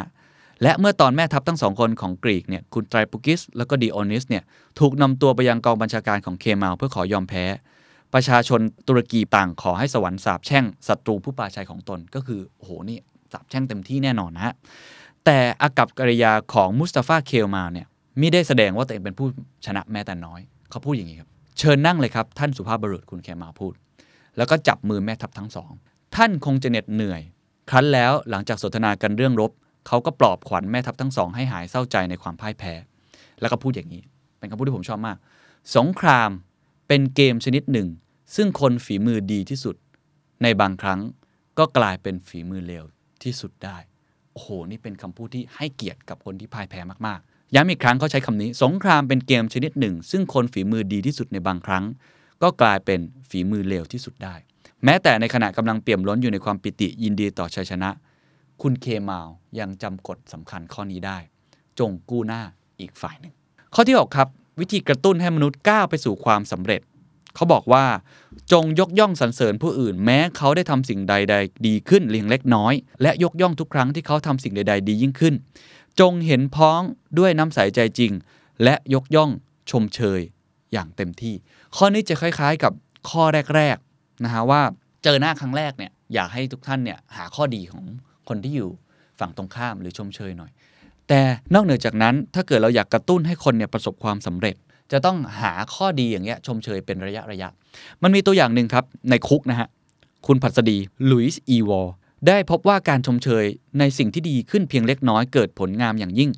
[0.64, 4.44] และเมื่อตอนแม่ทัพทั้งสองคนของกรีกเนี่ยคุณไตรปุกิส แล้วก็ดิโอนิสเนี่ย
[4.80, 7.46] ถูกนำตัวไปยังกองบัญชาการของเคมาลเพื่อขอยอมแพ้
[8.14, 12.98] ประชาชนตุรกีต่างขอให้สวรรค์สาบแช่งศัตรูผู้ปราชัยของตนก็คือโอ้โหนี่
[13.32, 14.54] สาบแช่งเต็มที่แน่นอนนะฮะ
[15.26, 17.88] แต่อากับกิริยาของมุสตาฟาเคลมาเนี่ย
[18.18, 19.28] ไม่ได้แสดงว่าตัวเองเป็นผู้
[19.66, 21.30] ชนะแม้แต่น้อย เขาพูดอย่างนี้ครับ
[21.60, 23.74] เชิญนั่งเลยครับ ท่านสุภาพบุรุษคุณเคมาลพูด
[24.38, 25.72] แล้วก็จับมือแม่ทัพทั้งสอง
[26.16, 27.22] ท่านคงจะเหน็ดเหนื่อย
[27.70, 29.52] ครั้นแล้วหลังจากสนทนากันเรื่องรบ
[29.88, 32.74] เขาก็ปลอบขวัญแม่ทัพทั้งสองให้หายเศร้าใจในความพ่ายแพ้
[33.42, 34.04] แล้วก็พูดอย่างนี้
[34.40, 35.18] เป็นคำพูดที่ผมชอบมาก
[35.76, 36.30] สงคราม
[36.88, 37.88] เป็นเกมชนิดหนึ่ง
[38.36, 39.76] ซึ่งคนฝีมือดีที่สุด
[40.44, 41.00] ในบางครั้ง
[41.60, 42.84] ก็กลายเป็นฝีมือเลว
[43.24, 43.78] ที่สุดได้
[44.34, 51.84] โอ้โห นี่เป็นคำพูดที่ให้เกียรติกับคนที่พ่ายแพ้มากๆ ย้ำอีกครั้งเขาใช้คำนี้ สงครามเป็นเกมชนิดหนึ่ง ซึ่งคนฝีมือดีที่สุดในบางครั้ง
[52.44, 53.00] ก็กลายเป็น
[53.30, 54.36] ฝีมือเลวที่สุดได้
[54.86, 57.90] แม้แต่ในขณะกำลังเปี่ยมล้นอยู่ในความปิติยินดีต่อชัยชนะ
[58.62, 59.28] คุณเคมาล
[59.60, 61.18] ยังจำกฎสำคัญข้อนี้ได้
[61.80, 62.42] จงกู้หน้า
[62.80, 63.34] อีกฝ่ายหนึ่ง
[63.74, 64.28] ข้อที่ 6 ครับ
[64.60, 66.82] วิธีกระตุ้นให้มนุษย์ก้าวไปสู่ความสำเร็จ
[67.36, 67.86] เขาบอกว่า
[68.52, 75.34] จงยกย่องสรรเสริญผู้อื่น แม้เขาได้ทำสิ่งใดๆดีขึ้นเลียงเล็กน้อย และยกย่องทุกครั้งที่เขาทำสิ่งใดๆดียิ่งขึ้น
[76.00, 76.82] จงเห็นพ้อง
[77.20, 78.12] ด้วยน้ำใสใจจริง
[78.64, 79.30] และยกย่อง
[79.70, 80.22] ชมเชย
[80.74, 81.36] อย่างเต็มที่
[81.76, 82.74] ข้อนี้จะคล้าย ๆ กับ
[83.10, 83.24] ข้อ
[83.56, 84.62] แรกๆนะฮะว่า
[85.04, 87.86] เจอหน้าครั้งแรกเนี่ยอยากให้ทุกท่านเนี่ยหาข้อดีของ
[88.30, 88.70] คนที่อยู่
[89.20, 90.52] ฝั่งตรงข้ามหรือชมเชยหน่อย
[91.08, 91.22] แต่
[91.54, 94.56] นอกเหนือจากนั้นถ้าเกิดเราอยากกระตุ้นให้คนเนี่ยประสบความสำเร็จ
[94.92, 97.50] จะต้องหาข้อดีอย่างเงี้ยชมเชยเป็นระยะระยะ
[98.04, 99.68] มันมีตัวอย่างหนึ่งครับในคุกนะฮะ
[100.28, 100.78] คุณผัสดี
[101.10, 101.94] ลุยส์อีวอร์
[102.28, 103.46] ได้พบว่าการชมเชย
[103.80, 106.32] ในสิ่งที่ดีขึ้นเพียงเล็กน้อยเกิดผลงามอย่างยิ่ง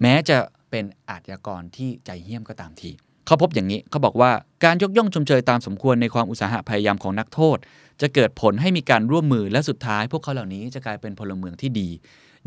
[0.00, 0.36] แม้จะ
[0.70, 2.90] เป็นอาชญากรที่ใจเหี้ยมก็ตามที
[3.26, 4.30] เขาพบอย่างนี้เขาบอกว่า
[4.64, 7.58] การยกย่องชมเชยตามสมควรในความอุตสาหะพยายามของนักโทษ
[8.00, 11.88] จะเกิดผลให้มีการร่วมมือและสุดท้าย พวกเขาเหล่านี้จะกลายเป็นพลเมืองที่ดี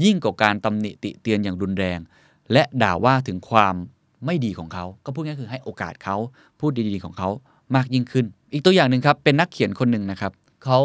[0.04, 2.00] ยิ่งกว่าการตำหนิติเตียนอย่างรุนแรง
[2.54, 3.76] และด่าว่าถึงความ
[4.26, 6.18] ไม่ดีของเขา ก็พูดง่ายคือให้โอกาสเขา
[6.60, 7.30] พูดดีๆของเขา
[7.76, 10.32] มากยิ่งขึ้น อีกตัวอย่างหนึ่งครับเป็นนักเขียนคนหนึ่งนะครับ
[10.66, 10.80] เขา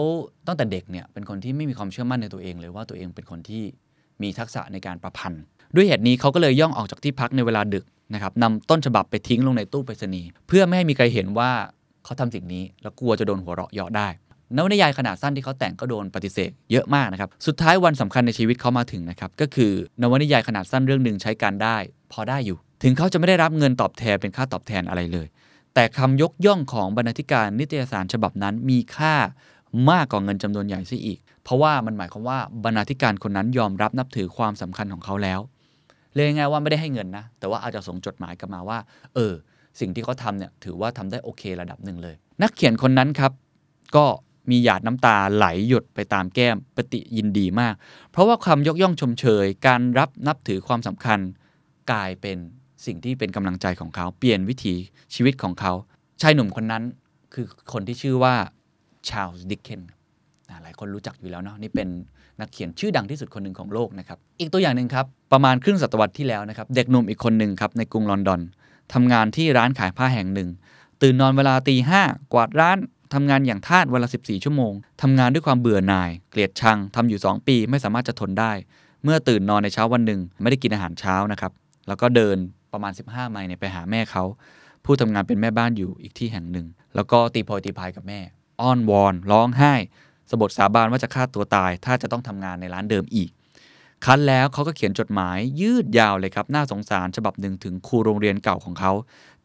[0.47, 3.63] ตั้งแต่เด็กเนี่ยเป็นคนที่ไม่มีความเชื่อมั่นในตัวเองเลยว่าตัวเองเป็นคนที่
[4.23, 5.45] มีทักษะในการประพันธ์
[5.75, 7.85] ด้วยเหตุนี้เขาก็เลยย่องออกจากที่พักในเวลาดึก
[8.15, 11.51] นะครับนำต้นฉบับไปทิ้งลงในตู้ไปรษณีย์เพื่อไม่ให้มีใครเห็นว่า
[12.05, 14.09] เขาทำสิ่งนี้ แล้วกลัวจะโดนหัวเราะเยาะได้
[14.57, 19.73] นวนิยายขนาดสั้นที่เขาแต่งก็โดนปฏิเสธเยอะมากนะครับ สุดท้ายวันสำคัญในชีวิตเขามาถึงนะครับ ก็คือ
[20.03, 21.77] นวนิยายขนาดสั้นเรื่องหนึ่งใช้การได้
[22.13, 25.27] พอได้อยู่ ถึงเขาจะไม่ได้รับเงินตอบแทนเป็นค่าตอบแทนอะไรเลย
[25.75, 29.15] แต่คำยกย่องของบรรณาธิการนิตยสารฉบับนั้นมีค่า
[29.91, 35.41] มากกว่าเงินจำนวนใหญ่ซะอีก เพราะว่ามันหมายความว่าบรรณาธิการคนนั้นยอมรับนับถือความสำคัญของเขาแล้ว
[36.15, 38.79] เลยง่ายว่าไม่ได้ให้เงินนะ แต่ว่าอาจจะส่งจดหมายกลับมาว่า
[39.15, 39.33] เออ
[39.81, 43.33] สิ่งที่เขาทำเนี่ยถือว่าทำได้โอเคระดับหนึ่งเลย นักเขียนคนนั้นครับ
[43.97, 44.05] ก็
[44.51, 47.75] มีหยาดน้ำตาไหลหยดไปตามแก้มปฏิยินดีมาก
[48.11, 51.19] เพราะว่าความยกย่องชมเชย การรับนับถือความสำคัญ
[51.93, 52.39] กลายเป็น
[52.87, 54.75] สิ่งที่เป็นกำลังใจของเขา เปลี่ยนวิถี
[55.15, 55.73] ชีวิตของเขา
[56.21, 56.83] ชายหนุ่มคนนั้น
[57.35, 58.35] คือคนที่ชื่อว่า
[59.09, 59.83] ชาลส์ดิกเคน
[60.63, 61.89] หลายคนรู้จักอยู่แล้วเนาะนี่เป็น
[62.41, 68.41] นักเขียนชื่อดังที่สุดคนหนึ่งของโลกนะครับ อีกตัวอย่างหนึ่งครับ ประมาณครึ่งศตวรรษที่แล้วนะครับ เด็กหนุ่มอีกคนหนึ่งครับในกรุงลอนดอน
[68.93, 70.49] ทำงานที่ร้านขายผ้าแห่งหนึ่ง
[71.03, 72.03] ตื่นนอนเวลาตีห้า
[72.33, 72.79] กวาดร้าน
[73.15, 74.73] ทำงานอย่างทาสเวลา 14 ชั่วโมง
[75.03, 78.53] ทำงานด้วยความเบื่อหน่าย เกลียดชัง ทำอยู่ 2 ปีไม่สามารถจะทนได้
[79.05, 81.53] เมื่อตื่นนอนในเช้าวันหนึ่ง ไม่ได้กินอาหารเช้านะครับ
[81.89, 82.37] แล้วก็เดิน
[82.73, 84.25] ประมาณ 15 ไมล์ไปหาแม่เขา
[84.85, 88.21] ผู้ทำงานเป็นแม่บ้านอยู่อีกที่แห่งหนึ่ง แล้วก็ตีโพยตีพายกับแม่
[88.61, 89.75] อ้อนวอน ร้องไห้
[90.31, 93.31] สบทสาบานว่าจะฆ่าตัวตาย ถ้าจะต้องทำงานในร้านเดิมอีก
[94.05, 98.93] คันแล้วเขาก็เขียนจดหมายยืดยาวเลยครับ น่าสงสารฉบับหนึ่งถึงครูโรงเรียนเก่าของเขา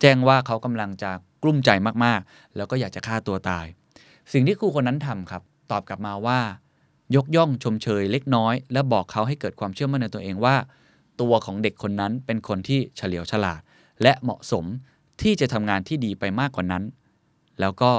[0.01, 1.69] แจ้งว่าเขากำลังจะกลุ้มใจ
[2.05, 3.65] มากๆ แล้วก็อยากจะฆ่าตัวตาย
[4.33, 5.41] สิ่งที่ครูคนนั้นทำครับ
[5.71, 6.39] ตอบกลับมาว่า
[7.15, 10.55] ยกย่องชมเชยเล็กน้อย และบอกเขาให้เกิดความเชื่อมั่นในตัวเองว่า
[11.21, 13.61] ตัวของเด็กคนนั้นเป็นคนที่เฉลียวฉลาด
[14.01, 14.65] และเหมาะสม
[15.21, 16.83] ที่จะทำงานที่ดีไปมากกว่านั้น
[17.59, 17.91] แล้วก็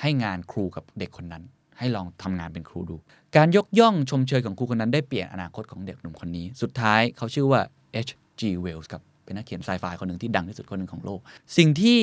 [0.00, 1.42] ให้งานครูกับเด็กคนนั้น
[1.78, 2.96] ให้ลองทำงานเป็นครูดู
[3.36, 7.60] การยกย่องชมเชยของครูคนนั้นได้เปลี่ยนอนาคตของเด็กหนุ่มคนนี้ สุดท้ายเขาชื่อว่า
[8.06, 8.42] H.G.
[8.64, 11.20] Wells ครับเป็นนักเขียนไซไฟคนหนึ่งที่ดังที่สุดคนหนึ่งของโลก
[11.56, 12.00] สิ่งที่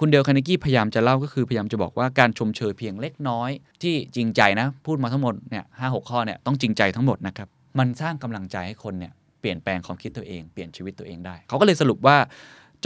[0.00, 3.50] คุณเดลคาร์เนกี้พยายามจะเล่าก็คือพยายามจะบอกว่าการชมเชยเพียงเล็กน้อย
[3.82, 7.48] ที่จริงใจนะ พูดมาทั้งหมดเนี่ยห้าหกข้อเนี่ยต้องจริงใจทั้งหมดนะครับ
[7.78, 12.16] มันสร้างกำลังใจให้คนเนี่ยเปลี่ยนแปลงความคิดตัวเองเปลี่ยนชีวิตตัวเองได้ เขาก็เลยสรุปว่า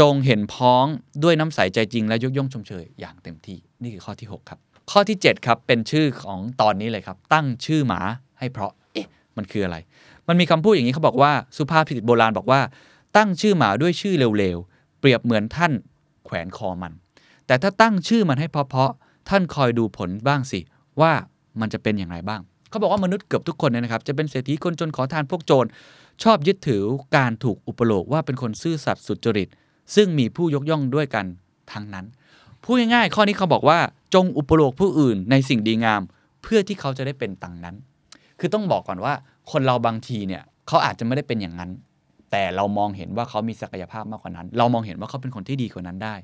[0.00, 0.84] จงเห็นพ้อง
[1.22, 4.58] ด้วยน้ำใสใจจริงและยกย่องชมเชยอย่างเต็มที่นี่คือข้อที่ 6 ครับ
[4.90, 8.00] ข้อที่ 7 ครับ เป็นชื่อของตอนนี้เลยครับ ตั้งชื่อหมา
[8.38, 9.06] ให้เพราะ เอ๊ะ
[9.36, 9.76] มันคืออะไร
[10.28, 12.60] มันมีคำพูดอย่างนี้เขาบอกว่าสุภาพพิตโบราณบอกว่า
[13.16, 15.72] ตั้งชื่อหมาด้วยชื่อเร็วๆ เปรียบเหมือนท่าน
[16.24, 16.92] แขวนคอมัน
[17.46, 20.60] แต่ถ้าตั้งชื่อมันให้เพาะๆ ท่านคอยดูผลบ้างสิ
[21.00, 21.12] ว่า
[21.60, 22.40] มันจะเป็นอย่างไรบ้าง
[22.70, 25.68] เขาบอกว่ามนุษย์เกือบทุกคนเนี่ยนะครับ จะเป็นเศรษฐีคนจนขอทานพวกโจร
[26.22, 26.82] ชอบยึดถือ
[27.16, 29.48] การถูกอุปโลกว่าเป็นคนซื่อสัตย์สุจริต
[29.94, 31.26] ซึ่งมีผู้ยกย่องด้วยกัน
[31.72, 32.06] ทั้งนั้น
[32.62, 33.78] พูดง่ายๆ ข้อนี้เขาบอกว่า
[34.14, 36.02] จงอุปโลกผู้อื่นในสิ่งดีงาม
[36.42, 37.76] เพื่อที่เขาจะได้เป็นตังนั้น
[38.40, 39.12] คือต้องบอกก่อนว่า
[39.52, 41.70] คนเราบางทีเนี่ยเขาอาจจะไม่ได้เป็นอย่างนั้น
[42.30, 46.14] แต่เรามองเห็นว่าเขามีศักยภาพมากกว่านั้น เรามองเห็นว่าเขาเป็นคนที่ดีกว่านั้นได้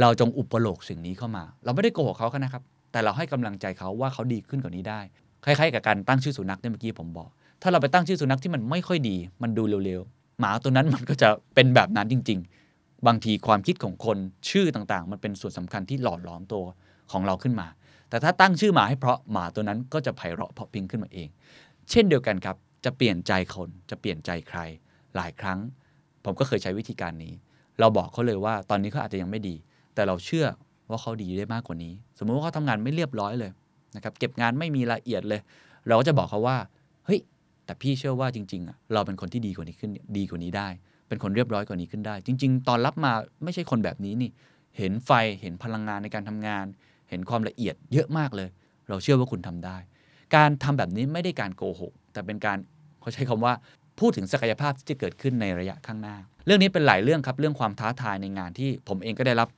[0.00, 5.00] เราจงอุปโลกสิ่งนี้เข้ามา เราไม่ได้โกหกเขานะครับ แต่เราให้กำลังใจเขาว่าเขาดีขึ้นกว่านี้ได้
[5.44, 7.28] คล้ายๆ กับการตั้งชื่อสุนัขเนี่เมื่อกี้ผมบอก
[7.62, 12.38] ถ้าเราไปตั้งชื่อสุนัขที่มันไม่ค่อยดี มันดูเร็วๆ หมาตัวนั้นมันก็จะเป็นแบบนั้นจริง
[12.72, 14.18] ๆ บางทีความคิดของคน
[14.50, 16.64] ชื่อต่างๆ มันเป็นส่วนสำคัญที่หล่อหลอมตัว
[17.12, 17.66] ของเราขึ้นมา
[18.10, 21.28] แต่ถ้าตั้งชื่อหมาให้เพราะหมาตัวนั้นก็จะไพเราะเพราะพิ้งขึ้นมาเอง
[21.90, 24.58] เช่นเดียวกันครับ จะเปลี่ยนใจคนจะเปลี่ยนใจใคร
[25.16, 25.58] หลายครั้ง
[26.24, 27.32] ผมก็เคยใช้วิธีการนี้
[27.80, 29.56] เราบอกเขาเลยว่าตอนนี้เขาอาจจะยังไม่ดี
[29.94, 30.46] แต่เราเชื่อ
[30.90, 33.50] ว่าเขาดีได้มากกว่านี้ สมมุติว่าเขาทำงานไม่เรียบร้อยเลย
[33.96, 35.40] นะครับเก็บงานไม่มีละเอียดเลย
[35.86, 36.56] เราก็จะบอกเขาว่า
[37.06, 37.20] เฮ้ย
[37.64, 40.68] แต่พี่เชื่อว่าจริงๆอะเราเป็นคนที่ดีกว่านี้ขึ้นดีกว่านี้ได้
[41.08, 43.12] เป็นคนเรียบร้อยกว่านี้ขึ้นได้ จริง ๆ ตอนรับมา
[43.44, 44.30] ไม่ใช่คนแบบนี้นี่
[44.78, 45.10] เห็นไฟ
[45.40, 46.64] เห็นพลังงานในการทำงาน
[47.10, 48.48] เห็นความละเอียดเยอะมากเลย
[48.88, 49.76] เราเชื่อว่าคุณทำได้
[50.36, 52.58] การทำแบบนี้ไม่ได้การโกหก แต่เป็นการ
[53.00, 53.52] เขาใช้คำว่า
[54.00, 56.16] พูดถึงศักยภาพที่จะเกิดขึ้นในระยะข้างหน้า
[56.46, 59.48] เรื่องนี้เป็นหลายเรื่องครับเรื่องความท้าทายในงานที่ผมเองก็ได้รับ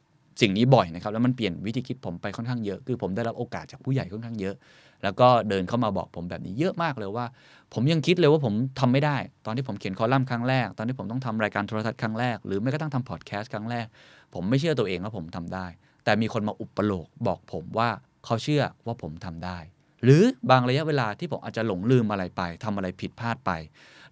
[0.42, 4.54] สิ่งนี้บ่อยนะครับแล้วมันเปลี่ยนวิธีคิดผมไปค่อนข้างเยอะคือผมได้รับโอกาสจากผู้ใหญ่ค่อนข้างเยอะ
[5.02, 7.26] แล้วก็เดินเข้ามาบอกผมแบบนี้เยอะมากเลยว่า
[7.74, 9.16] ผมยังคิดเลยว่าผมทำไม่ได้
[9.46, 13.86] ตอนที่ผมเขียนคอลัมน์ครั้งแรก ตอนที่ผมต้องทำรายการโทรทัศน์ครั้งแรกหรือไม่ก็ต้องทำพอดแคสต์ครั้งแรก
[14.34, 15.66] ผมไม่เชื่อตัวเองว่าผมทำได้
[16.08, 17.88] แต่มีคนมาอุปโลกบอกผมว่า
[18.24, 19.58] เขาเชื่อว่าผมทำได้
[20.04, 23.50] หรือบางระยะเวลาที่ผมอาจจะหลงลืมอะไรไปทำอะไรผิดพลาดไป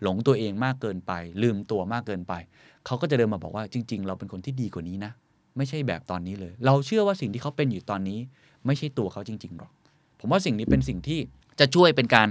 [0.03, 1.13] หลงตัวเองมากเกินไป
[1.43, 2.35] ลืมตัวมากเกินไป
[2.87, 5.13] เขาก็จะเดินมาบอกว่าจริง ๆ เราเป็นคนที่ดีกว่านี้นะ
[5.57, 8.19] ไม่ใช่แบบตอนนี้เลย เราเชื่อว่าสิ่งที่เขาเป็นอยู่ตอนนี้
[8.67, 9.71] ไม่ใช่ตัวเขาจริงๆหรอก
[10.21, 11.21] ผมว่าสิ่งนี้เป็นสิ่งที่
[11.61, 12.29] จะช่วยเป็นการ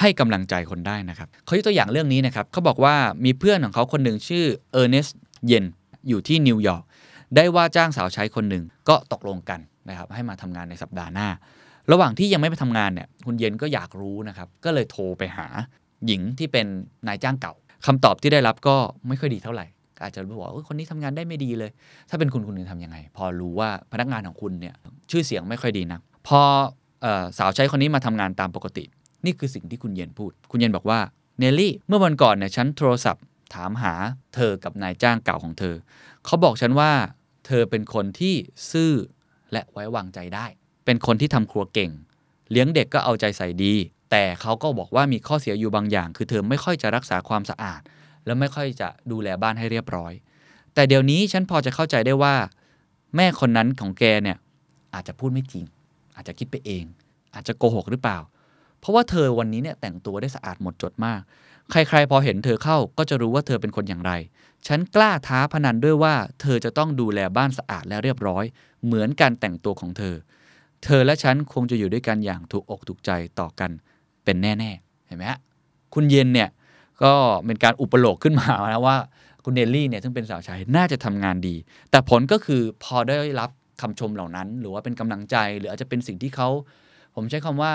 [0.00, 2.94] ให้กำลังใจคนได้นะครับเขายกตัวอย่างเรื่องนี้นะครับเขาบอกว่า
[3.24, 5.06] มีเพื่อนของเขาคนหนึ่งชื่อเออร์เนส
[5.46, 5.64] เยน
[6.08, 6.84] อยู่ที่นิวยอร์ก
[7.36, 11.28] ได้ว่าจ้างสาวใช้คนหนึ่งก็ตกลงกันนะครับให้มาทำงานในสัปดาห์หน้า
[11.92, 15.46] ระหว่างที่ยังไม่ไปทำงานเนี่ยคุณเย็นก็อยากรู้นะครับก็เลยโทรไปหา
[16.06, 16.66] หญิงที่เป็น
[17.06, 17.54] นายจ้างเก่า
[17.86, 18.76] คำตอบที่ได้รับก็
[19.08, 19.66] ไม่ค่อยดีเท่าไหร่
[20.02, 21.70] อาจจะบอกว่าคนนี้ทำงานได้ไม่ดีเลย
[22.08, 24.74] ถ้าเป็นคุณคุณจะทำยังไง พอรู้ว่าพนักงานของคุณเนี่ย
[25.10, 26.40] ชื่อเสียงไม่ค่อยดีนักพอ
[27.38, 28.84] สาวใช้คนนี้มาทำงานตามปกติ
[29.24, 30.98] นี่คือสิ่งที่คุณเย็นพูด คุณเย็นบอกว่า
[31.38, 33.24] เนลลี่เมื่อวันก่อนเนี่ยฉันโทรศัพท์
[33.54, 33.94] ถามหา
[34.34, 35.74] เธอกับนายจ้างเก่าของเธอ
[36.24, 36.90] เขาบอกฉันว่า
[37.46, 38.34] เธอเป็นคนที่
[38.72, 38.92] ซื่อ
[39.52, 40.46] และไว้วางใจได้
[40.84, 41.90] เป็นคนที่ทำครัวเก่ง
[42.50, 43.74] เลี้ยงเด็กก็เอาใจใส่ดี
[44.10, 47.80] แต่เขาก็บอกว่ามีข้อเสียอยู่บางอย่าง คือเธอไม่ค่อยจะรักษาความสะอาด
[48.26, 50.12] และไม่ค่อยจะดูแลบ้านให้เรียบร้อย
[50.74, 52.34] แต่เดี๋ยวนี้ฉันพอจะเข้าใจได้ว่า
[53.16, 54.38] แม่คนนั้นของแกเนี่ย
[54.94, 55.64] อาจจะพูดไม่จริง
[56.16, 56.84] อาจจะคิดไปเอง
[57.34, 58.18] อาจจะโกหกหรือเปล่า
[58.80, 61.20] เพราะว่าเธอวันนี้เนี่ยแต่งตัวได้สะอาดหมดจดมาก
[61.70, 64.12] ใครๆพอเห็นเธอเข้าก็จะรู้ว่าเธอเป็นคนอย่างไร
[64.66, 68.44] ฉันกล้าท้าพนันด้วยว่า เธอจะต้องดูแลบ้านสะอาดและเรียบร้อย
[68.84, 70.14] เหมือนการแต่งตัวของเธอ
[70.84, 73.10] เธอและฉันคงจะอยู่ด้วยกันอย่างถูกอกถูกใจ
[73.40, 73.70] ต่อกัน
[74.24, 75.38] เป็นแน่ๆ เห็นไหมฮะ
[75.94, 76.48] คุณเย็นเนี่ย
[77.02, 77.12] ก็
[77.46, 78.96] เป็นการอุปโลกขึ้นมานะว่า
[79.44, 81.56] คุณเดลลี่เนี่ยซึ่งเป็นสาวใช้น่าจะทำงานดี
[81.90, 86.48] แต่ผลก็คือพอได้รับคำชมเหล่านั้น หรือว่าเป็นกำลังใจ หรืออาจจะเป็นสิ่งที่เขา
[87.14, 87.72] ผมใช้คำว่า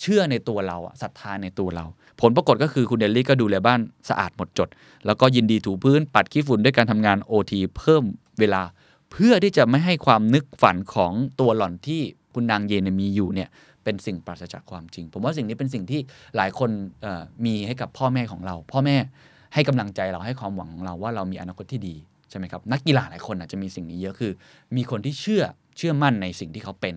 [0.00, 1.84] เชื่อในตัวเราอะศรัทธาในตัวเรา
[2.20, 4.68] ผลปรากฏก็คือคุณเดลลี่ก็ดูแลบ้านสะอาดหมดจด
[5.06, 8.02] แล้วก็ยินดีถูพื้นปัดขี้ฝุ่นด้วยการทำงาน OT เพิ่ม
[8.40, 8.62] เวลา
[9.12, 12.00] เพื่อที่จะไม่ให้ความนึกฝันของตัวหล่อนที่
[12.34, 13.48] คุณนางเยนมีอยู่เนี่ย
[13.84, 16.00] เป็นสิ่งปราศจากความจริง ผมว่าสิ่งนี้เป็นสิ่งที่
[16.36, 16.70] หลายคน
[17.46, 18.96] มีให้กับพ่อแม่ของเรา พ่อแม่
[19.54, 21.94] ให้กำลังใจเราให้ความหวังของเราว่าเรามีอนาคตที่ดี
[22.30, 24.32] ใช่ไหมครับนักกีฬาหลายคนอาจจะมีสิ่งนี้เยอะคือ
[24.76, 25.42] มีคนที่เชื่อ
[25.76, 26.94] เชื่อมั่นในสิ่งที่เขาเป็น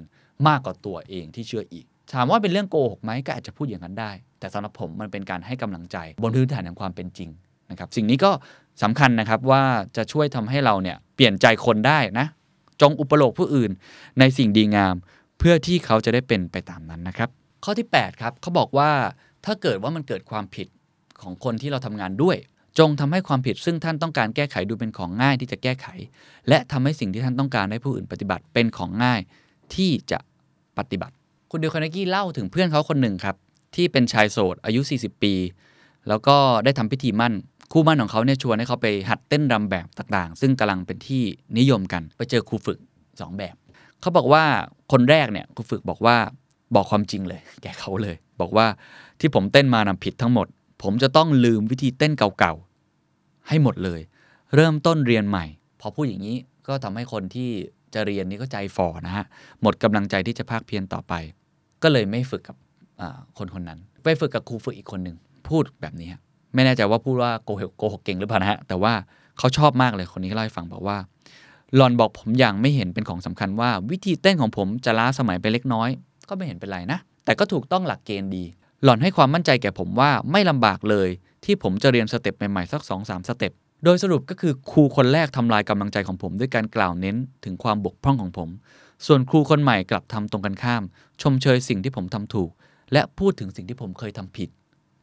[0.47, 7.29] มากกว่าตัวเองที่เชื่ออีก ถามว่าเป็นเรื่องโกหกไหมก็อาจจะพูดอย่างนั้นได้ แต่สำหรับผมมันเป็นการให้กำลังใจ บนพื้นฐานของความเป็นจริง
[7.71, 8.31] นะครับสิ่งนี้ก็
[8.83, 9.63] สำคัญนะครับว่า
[9.97, 12.27] จะช่วยทำให้เราเนี่ยเปลี่ยนใจคนได้นะ
[12.81, 13.71] จงอุปโลกผู้อื่น
[14.19, 14.95] ในสิ่งดีงาม
[15.39, 17.29] เพื่อที่เขาจะได้เป็นไปตามนั้นนะครับ
[17.63, 18.89] ข้อที่ 8 ครับเขาบอกว่า
[19.45, 20.67] ถ้าเกิดว่ามันเกิดความผิด
[21.21, 22.37] ของคนที่เราทำงานด้วย
[22.79, 25.87] จงทำให้ความผิดซึ่งท่านต้องการแก้ไขดูเป็นของง่ายที่จะแก้ไข
[26.49, 29.21] และทำให้สิ่งที่ท่านต้องการให้ผู้อื่นปฏิบัติเป็นของง่าย
[29.75, 30.19] ที่จะ
[30.77, 31.15] ปฏิบัติ
[31.51, 33.35] คุณเดลคานากี้เล่าถึงเพื่อนเขาคนหนึ่งครับ
[33.75, 35.33] ที่เป็นชายโสดอายุ 40 ปี
[36.07, 37.33] แล้วก็ได้ทำพิธีมั่น
[37.71, 41.23] คู่มั่นของเขาเนี่ยชวนให้เขาไปหัดเต้นรำแบบต่างๆ ซึ่งกำลังเป็นที่
[41.57, 43.55] นิยมกันไปเจอครูฝึก 2 แบบ
[44.01, 44.43] เขาบอกว่า
[44.91, 46.15] คนแรกเนี่ยครูฝึกบอกว่า
[46.75, 48.67] บอกความจริงเลย แกเขาเลย บอกว่า
[49.19, 50.47] ที่ผมเต้นมานำผิดทั้งหมด
[50.83, 54.01] ผมจะต้องลืมวิธีเต้นเก่าๆให้หมดเลย
[54.55, 55.45] เริ่มต้นเรียนใหม่
[55.79, 57.49] พอพูดอย่างนี้ก็ทำให้คนที่
[57.93, 59.25] จะเรียนนี่ก็ใจฝ่อนะฮะ
[59.61, 61.13] หมดกำลังใจที่จะภาคเพียรต่อไป
[61.83, 62.55] ก็เลยไม่ฝึกกับ
[63.37, 66.09] คนคนนั้น ไปฝึกกับครูฝึกอีกคนหนึ่งพูดแบบนี้
[66.53, 68.93] ไม่แน่ใจว่าพูดว่าโกหกโกหกเก่งหรือเปล่านะฮะแต่ว่า
[69.37, 70.97] เขาชอบมากเลยคนนี้เล่าให้ฟังบอกว่า
[71.75, 75.89] หลอนบอกผมอย่างไม่เห็นเป็นของสำคัญว่า วิธีเต้นของผมจะล้าสมัยไปเล็กน้อย
[76.29, 78.43] ก็ไม่เห็นเป็นไรนะ แต่ก็ถูกต้องหลักเกณฑ์ดี
[78.83, 81.09] หล่อนให้ความมั่นใจแก่ผมว่าไม่ลำบากเลย
[81.45, 83.51] ที่ผมจะเรียน step ใหม่ๆสัก2อส step
[83.83, 87.15] โดยสรุปก็คือครูคนแรกทำลายกำลังใจของผมด้วยการกล่าวเน้น
[87.45, 88.49] ถึงความบกพร่องของผม
[89.05, 90.83] ส่วนครูคนใหม่กลับทำตรงกันข้าม
[91.21, 92.51] ชมเชยสิ่งที่ผมทำถูก
[92.93, 94.49] และพูดถึงสิ่งที่ผมเคยทำผิด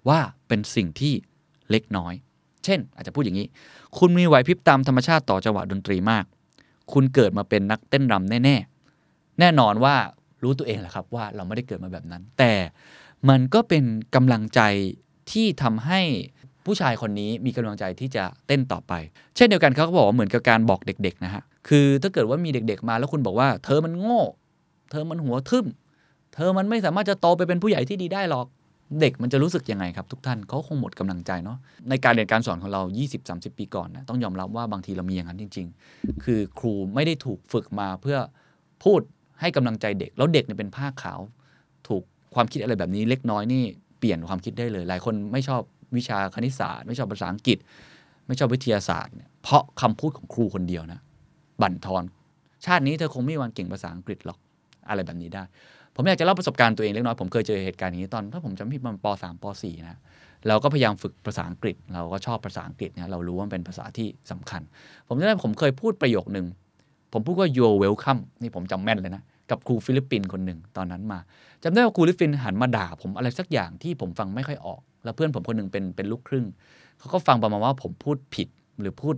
[0.09, 1.13] ว่าเป็นสิ่งที่
[1.71, 2.15] เล็กน้อย
[2.65, 3.47] เช่น อาจจะพูดอย่างนี้
[3.99, 6.25] คุณมีไหวพริบตามธรรมชาติต่อจังหวะดนตรีมาก
[6.93, 9.97] คุณเกิดมาเป็นนักเต้นรำแน่ๆแน่นอนว่า
[10.43, 12.53] รู้ตัวเองแหละครับว่าเราไม่ได้เกิดมาแบบนั้น แต่
[13.29, 14.61] มันก็เป็นกำลังใจ
[15.33, 16.01] ที่ทำให้
[16.65, 18.93] ผู้ชายคนนี้มีกำลังใจที่จะเต้นต่อไป
[19.37, 24.23] เช่นเดียวกันเขาก็บอกว่าเหมือนกับการบอกเด็กๆนะฮะ คือถ้าเกิดว่ามีเด็ก ๆ มาแล้วคุณบอกว่า เธอมันโง่
[24.91, 25.67] เธอมันหัวทึม
[26.35, 28.47] เธอมันไม่สามารถจะโตไปเป็นผู้ใหญ่ที่ดีได้หรอก
[29.01, 32.83] เด็กมันจะรู้สึกยังไงครับทุกท่านเขาคงหมดกำลังใจเนาะในการเรียนการสอนของเรา
[33.21, 38.19] 20-30 ปีก่อนนะต้องยอมรับว่าบางทีเรามีอย่างนั้นจริง ๆ คือครูไม่ได้ถูกฝึกมาเพื่อ
[38.85, 39.01] พูด
[39.41, 41.21] ให้กำลังใจเด็ก แล้วเด็กเนี่ยเป็นผ้าขาว
[41.89, 42.03] ถูก
[42.35, 43.63] ความคิดอะไรแบบนี้เล็กน้อยนี่
[43.99, 45.63] เปลี่ยนความคิดได้เลย หลายคนไม่ชอบ
[45.97, 47.59] วิชาคณิตศาสตร์ ไม่ชอบภาษาอังกฤษ
[48.27, 51.01] ไม่ชอบวิทยาศาสตร์เนี่ยเพราะคำพูดของครูคนเดียวนะ
[51.63, 52.05] บั่นทอน
[52.67, 54.39] ชาตินี้เธอคงไม่มีวันเก่งภาษาอังกฤษหรอก
[54.89, 55.43] อะไรแบบนี้ได้
[55.95, 59.99] ผมอยากจะเล่าประสบการณ์ตัวเองเล็กน้อย ผมเคยเจอเหตุการณ์นี้ตอนถ้าผมจำผิดมันป .3 ป .4 นะ
[60.49, 64.63] เราก็พยายามฝึกภาษาอังกฤษ เราก็ชอบภาษาอังกฤษนะเรารู้ว่าเป็นภาษาที่สำคัญ
[65.09, 66.47] ผมจำได้ผมเคยพูดประโยคหนึ่ง
[67.13, 71.19] ผมพูดว่า you're welcome นี่ผมจำแม่นเลยนะ กับครูฟิลิปปินส์คนหนึ่งตอนนั้นมา
[71.63, 76.47] จำได้ว่าครูฟิลิปปินส์หันมาด่า ผมอะไรสักอย่างที่ผมฟังไม่ค่อยออก แล้วเพื่อนผมคนหนึ่งเป็นเป็นลูกครึ่ง
[76.99, 78.49] เขาก็ฟังประมาณว่าผมพูดผิด
[78.81, 79.15] หรือพูด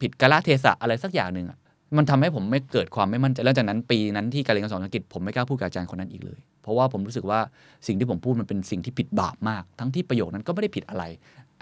[0.00, 1.58] ผิดกาลเทศะอะไรสักอย่างหนึ่งอะ
[1.96, 7.40] มันทำให้ผมไม่เกิดความไม่มั่นใจแล้วจากนั้นปีนั้นที่การเรียนการสอนอังกฤษผมไม่กล้าพูดกับอาจารย์คนนั้นอีกเลย เพราะว่าผมรู้สึกว่า
[7.86, 11.04] สิ่งที่ผมพูดมันเป็นสิ่งที่ผิดบาปมาก ทั้งที่ประโยคนั้นก็ไม่ได้ผิดอะไร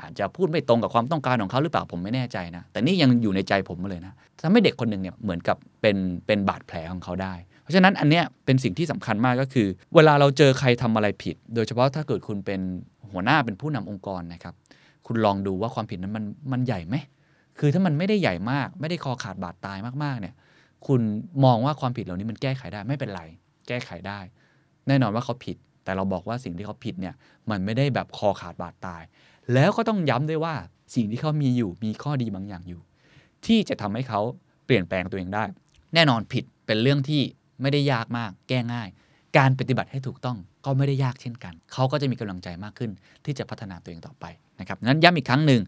[0.00, 4.12] อาจจะพูดไม่ตรงกับความต้องการของเขาหรือเปล่าผมไม่แน่ใจนะ แต่นี่ยังอยู่ในใจผมมาเลยนะ
[4.44, 5.96] ทำให้เด็กคนหนึ่งเนี่ยเหมือนกับเป็น
[6.26, 12.60] เป็นบาดแผลของเขาได้ เพราะฉะนั้นอันเนี้ยเป็นสิ่งที่สำคัญมากก็คือ เวลาเราเจอใครทำอะไรผิด โดยเฉพาะถ้าเกิดคุณเป็น
[13.12, 14.54] หัวหน้าเป็นผู้นำองค์กรนะครับ
[15.06, 16.96] คุณลองดูว่าความผิดนั้นมันมันใหญ่ไหม
[17.60, 20.34] คือถ้ามันไม่ได้ใหญ่มาก ไม่ได้คอขาดบาดตายมากๆเนี่ย
[20.86, 21.00] คุณ
[21.44, 23.22] มองว่าความผิดเหล่านี้มันแก้ไขได้ไม่เป็นไร
[23.68, 24.20] แก้ไขได้
[24.88, 27.14] แน่นอนว่าเขาผิด แต่เราบอกว่าสิ่งที่เขาผิดเนี่ย
[27.50, 29.02] มันไม่ได้แบบคอขาดบาดตาย
[29.54, 30.54] แล้วก็ต้องย้ำด้วยว่า
[30.94, 32.80] สิ่งที่เขามีอยู่มีข้อดีบางอย่างอยู่
[33.46, 34.20] ที่จะทำให้เขา
[34.66, 35.44] เปลี่ยนแปลงตัวเองได้
[35.94, 37.22] แน่นอนผิดเป็นเรื่องที่
[37.60, 38.88] ไม่ได้ยากมาก แก้ง่าย
[39.38, 42.90] การปฏิบัติให้ถูกต้องก็ไม่ได้ยากเช่นกัน เขาก็จะมีกำลังใจมากขึ้น
[43.24, 44.24] ที่จะพัฒนาตัวเองต่อไป
[44.60, 45.62] นะครับนั้นย้ำอีกครั้งหนึ่ง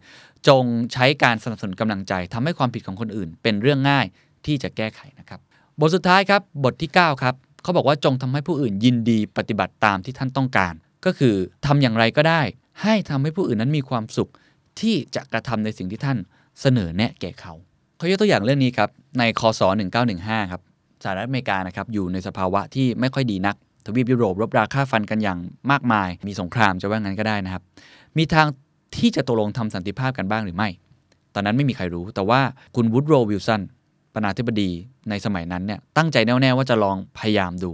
[0.48, 4.06] จงใช้การสนับสนุนกำลังใจทำให้ความผิดของคนอื่น เป็นเรื่องง่าย
[4.46, 5.40] ที่จะแก้ไขนะครับ
[5.80, 10.74] บทสุดท้ายครับ บทที่ 9 ครับเขาบอกว่าจงทำให้ผู้อื่นยินดีปฏิบัติตามที่ท่านต้องการ
[11.04, 11.34] ก็คือ
[11.66, 12.40] ทำอย่างไรก็ได้
[12.82, 14.30] ให้ทำให้ผู้อื่นนั้นมีความสุข
[14.80, 16.18] ที่จะกระทำในสิ่งที่ท่าน
[16.60, 17.52] เสนอแนะแก่เขา
[17.96, 19.60] เขายกตัวอย่างเรื่องนี้ครับในคศ
[20.06, 20.62] 1915ครับ
[21.02, 23.56] สหรัฐอเมริกานะครับอยู่ในสภาวะที่ไม่ค่อยดีนัก
[23.86, 25.38] ทวีปยุโรปรบราค่าฟันกันอย่าง
[25.70, 27.62] มากมาย มีสงครามจะว่างั้นก็ได้นะครับ
[28.18, 28.46] มีทาง
[28.96, 30.68] ที่จะตกลงทำสันติภาพกันบ้างหรือไม่
[31.34, 32.40] ตอนนั้นไม่มีใครรู้ แต่ว่า
[32.76, 33.62] คุณวูดโรวิลสัน
[34.14, 34.70] ประธานาธิบดี
[35.10, 37.70] ในสมัยนั้นเนี่ยตั้งใจแน่วๆว่าจะลองพยายามดู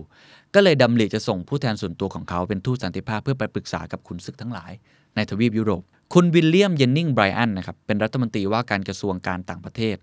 [0.54, 4.72] ก็เลยดำริจะส่งผู้แทนส่วนตัวของเขาเป็นทูตสันติภาพเพื่อไปปรึกษากับขุนศึกทั้งหลาย
[5.16, 5.82] ในทวีปยุโรป
[6.14, 9.96] คุณวิลเลียมเยนนิงไบรอันนะครับเป็นรัฐมนตรีว่าการกระทรวงการต่างประเทศ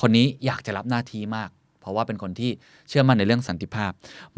[0.00, 1.50] คนนี้อยากจะรับหน้าที่มาก
[1.80, 2.50] เพราะว่าเป็นคนที่
[2.88, 3.92] เชื่อมั่นในเรื่องสันติภาพ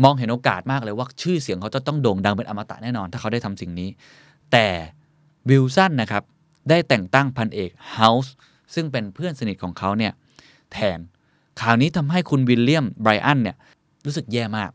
[0.04, 3.88] มองเห็นโอกาสมากเลยว่าชื่อเสียงเขาจะต้องโด่งดังเป็นอมตะแน่นอน ถ้าเขาได้ทำสิ่งนี้
[4.52, 4.66] แต่
[5.48, 6.22] วิลสันนะครับ
[6.68, 8.34] ได้แต่งตั้งพันเอกเฮาส์
[8.74, 10.12] ซึ่งเป็นเพื่อนสนิทของเขาเนี่ย
[10.72, 10.98] แทน
[11.60, 13.56] ข่าวนี้ทำให้คุณวิลเลียมไบรอันเนี่ย
[14.04, 14.70] รู้สึกแย่มาก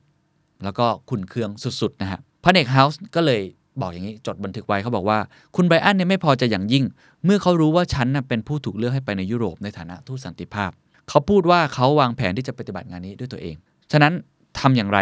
[0.64, 1.50] แล้วก็ขุนเคือง
[1.82, 3.42] สุดๆนะฮะพันเอกเฮาส์ก็เลย
[3.82, 5.18] บอกอย่างนี้จดบันทึกไว้เขาบอกว่า
[5.56, 6.84] คุณไบรอันเนี่ยไม่พอใจอย่างยิ่ง
[7.26, 10.72] เมื่อเขารู้ว่าฉันน่ะเป็นผู้ถูกเลือกให้ไปในยุโรปในฐานะทูตสันติภาพ
[11.10, 13.56] เขาพูดว่าเขาวางแผนที่จะปฏิบัติงานนี้ด้วยตัวเอง
[13.92, 14.14] ฉะนั้น
[14.60, 15.00] ทำอย่างไร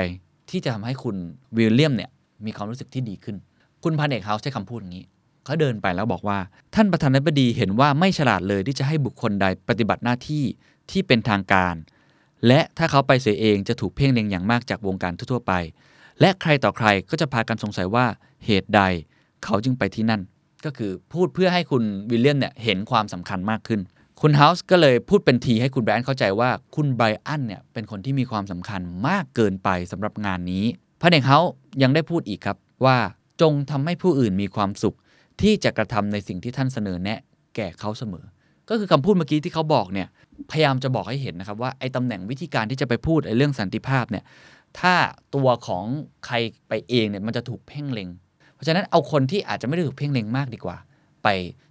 [0.50, 1.16] ที่จะทำให้คุณ
[1.58, 2.10] วิลเลียมเนี่ย
[2.46, 3.36] มีความรู้สึกที่ดีขึ้น
[3.84, 5.06] คุณพันเอกเฮาส์ใช้คำพูดอย่างนี้
[5.46, 6.40] เขาเดินไปแล้วบอกว่า
[6.76, 10.44] ท่านประธานาธิบดีเห็นว่าไม่ฉลาดเลยที่จะให้บุคคลใดปฏิบัติหน้าที่
[10.92, 11.76] ที่เป็นทางการ
[12.48, 15.54] และถ้าเขาไปเสียเองจะถูกเพ่งเล็งอย่างมากจากวงการทั่วไป
[16.20, 18.06] และใครต่อใครก็จะพากันสงสัยว่า
[18.46, 18.82] เหตุใด
[19.44, 20.22] เขาจึงไปที่นั่น
[20.66, 23.82] ก็คือพูดเพื่อให้คุณวิลเลียมเนี่ยเห็นความสำคัญมากขึ้น
[24.22, 30.66] คุณเฮาส์ก็เลยพูดเป็นทีให้คุณไบรอันเข้าใจว่าคุณไบรอันเนี่ยเป็นคนที่มีความสำคัญมากเกินไปสำหรับงานนี้
[31.02, 31.52] พระเอกเฮาส์
[31.82, 32.98] ยังได้พูดอีกครับว่า
[33.42, 34.96] จงทำให้ผู้อื่นมีความสุข
[35.42, 37.20] ที่จะกระทำในสิ่งที่ท่านเสนอแนะ
[37.56, 38.26] แก่เขาเสมอ
[38.70, 40.08] ก็คือคำพูดเมื่อกี้ที่เขาบอกเนี่ย
[40.52, 44.24] พยายามจะบอกให้เห็นนะครับว่าไอ้ตำแหน่งวิธีการที่จะไปพูดไอ้เรื่องสันติภาพเนี่ย
[44.80, 44.94] ถ้า
[45.36, 45.86] ตัวของ
[46.26, 46.36] ใคร
[46.68, 48.10] ไปเองเนี่ยมันจะถูกเพ่งเล็ง
[48.54, 50.78] เพราะฉะนั้นเอาคนที่อาจจะไม่ได้ถูกเพ่งเล็งมากดีกว่า
[51.24, 51.28] ไป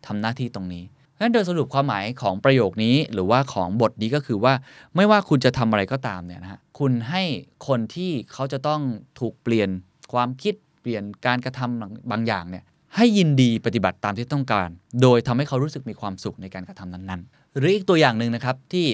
[0.06, 4.54] ทำหน้าที่ตรงนี้เพราะฉะนั้นโดยสรุปความหมายของประโยคนี้หรือว่าของบทนี้ก็คือว่า
[4.96, 7.22] ไม่ว่าคุณจะทำอะไรก็ตามเนี่ยนะฮะคุณให้
[7.66, 8.80] คนที่เขาจะต้อง
[9.20, 9.68] ถูกเปลี่ยน
[10.12, 12.64] ความคิดเปลี่ยนการกระทำบางอย่างเนี่ย
[12.96, 14.68] ให้ยินดีปฏิบัติตามที่ต้องการ
[15.02, 18.86] โดยทำให้เขารู้สึกมีความสุขในการกระทำนั้นๆ หรืออีกตัวอย่างหนึ่งนะครับที่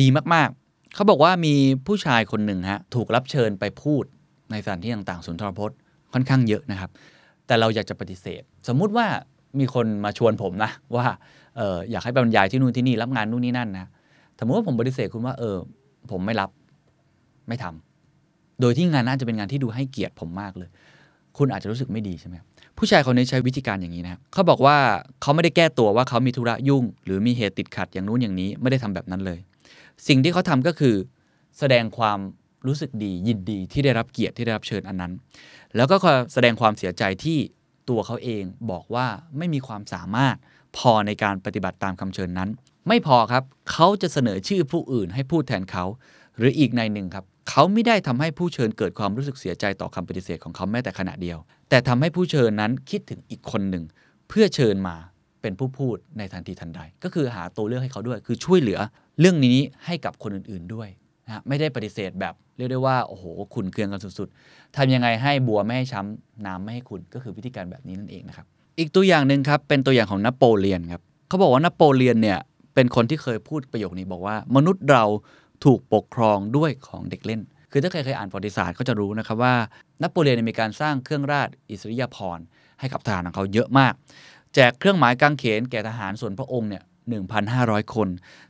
[0.00, 1.54] ดีมากๆ เขาบอกว่ามี
[1.86, 4.04] ผู้ชายคนหนึ่งฮะถูกรับเชิญไปพูด
[4.50, 5.76] ในสถานที่ต่างๆศูนย์ทรพจน์
[6.12, 6.90] ค่อนข้างเยอะนะครับ
[7.46, 9.06] แต่เราอยากจะปฏิเสธ สมมุติว่า
[9.58, 11.06] มีคนมาชวนผมนะว่า
[11.56, 13.88] เอออยากให้บรรยายที่นู่นที่นี่รับงานนู่นนี่นั่นนะ
[14.38, 15.56] สมมติว่าผมปฏิเสธคุณว่าเออ
[16.10, 16.50] ผมไม่รับ
[17.48, 20.68] ไม่ทำโดยที่งานน่าจะเป็นงานที่ดูให้เกียรติผมมากเลย
[21.38, 22.48] คุณอาจจะรู้สึกไม่ดีใช่ไหมครับ
[22.78, 24.76] ผู้ชายคนนี้ใช้วิธีการอย่างนี้นะครับเขาบอกว่า
[25.22, 29.38] เขาไม่ได้แก้ตัวว่าเขามีธุระยุ่ง หรือมีเหตุติดขัดอย่างนู้นอย่างนี้ไม่ได้ทำแบบนั้นเลย
[30.08, 30.94] สิ่งที่เขาทำก็คือ
[31.58, 32.18] แสดงความ
[32.66, 35.12] รู้สึกดียินดีที่ได้รับเกียรติที่ได้รับเชิญอันนั้น
[35.76, 35.96] แล้วก็
[36.32, 37.38] แสดงความเสียใจที่
[37.88, 39.06] ตัวเขาเองบอกว่า
[39.38, 40.36] ไม่มีความสามารถ
[40.76, 42.48] พอในการปฏิบัติตามคำเชิญนั้น
[42.88, 45.84] ไม่พอครับเขาจะเสนอชื่อผู้อื่นให้พูดแทนเขา
[46.36, 51.38] หรืออีกในหนึ่งครับ เขาไม่ได้ทำให้ผู้เชิญเกิดความรู้สึกเสียใจต่อคำปฏิเสธของเขาแม้แต่ขณะเดียว
[51.68, 53.84] แต่ทำให้ผู้เชิญนั้นคิดถึงอีกคนหนึ่ง
[54.28, 54.96] เพื่อเชิญมา
[55.42, 58.78] เป็นผู้พูดในทันทีทันใด ก็คือหาตัวเลือกให้เขาด้วย คือช่วยเหลือ
[59.20, 60.88] เรื่องนี้ให้กับคนอื่นๆด้วย
[61.26, 68.46] นะไม่ได้ปฏิเสธแบบเรียกได้ว่าโอ้โหขุนเคืองกันสุดๆทำยังไงให้บัวไม่ให้ช้ำน้ำไม่ให้ขุนก็คือวิธีการแบบนี้นั่นเองนะครับ
[68.78, 72.38] อีกตัวอย่างหนึ่งครับเป็นตัวอย่างของนโปเลียนครับเขาบอกว่านโปเลียนเนี่ย
[72.74, 75.04] เป็นคนที่เคยพูดประโยคนี้บอกว่ามนุษย์เรา
[75.64, 77.40] ถูกปกครองด้วยของเด็กเล่น
[77.72, 79.54] คือถ้าใครเคยอ่านประวัติศาสตร์ก็จะรู้นะครับว่า
[80.02, 82.44] นโปเลียนมีการสร้างเครื่องราชอิสริยาภรณ์
[82.80, 83.92] ให้กับทหารของเขาเยอะมาก
[84.54, 86.82] แจกเครื่องหมายกางเขนแก่ทหารส่วนพระองค์เนี่ย
[87.38, 88.08] 1,500 คน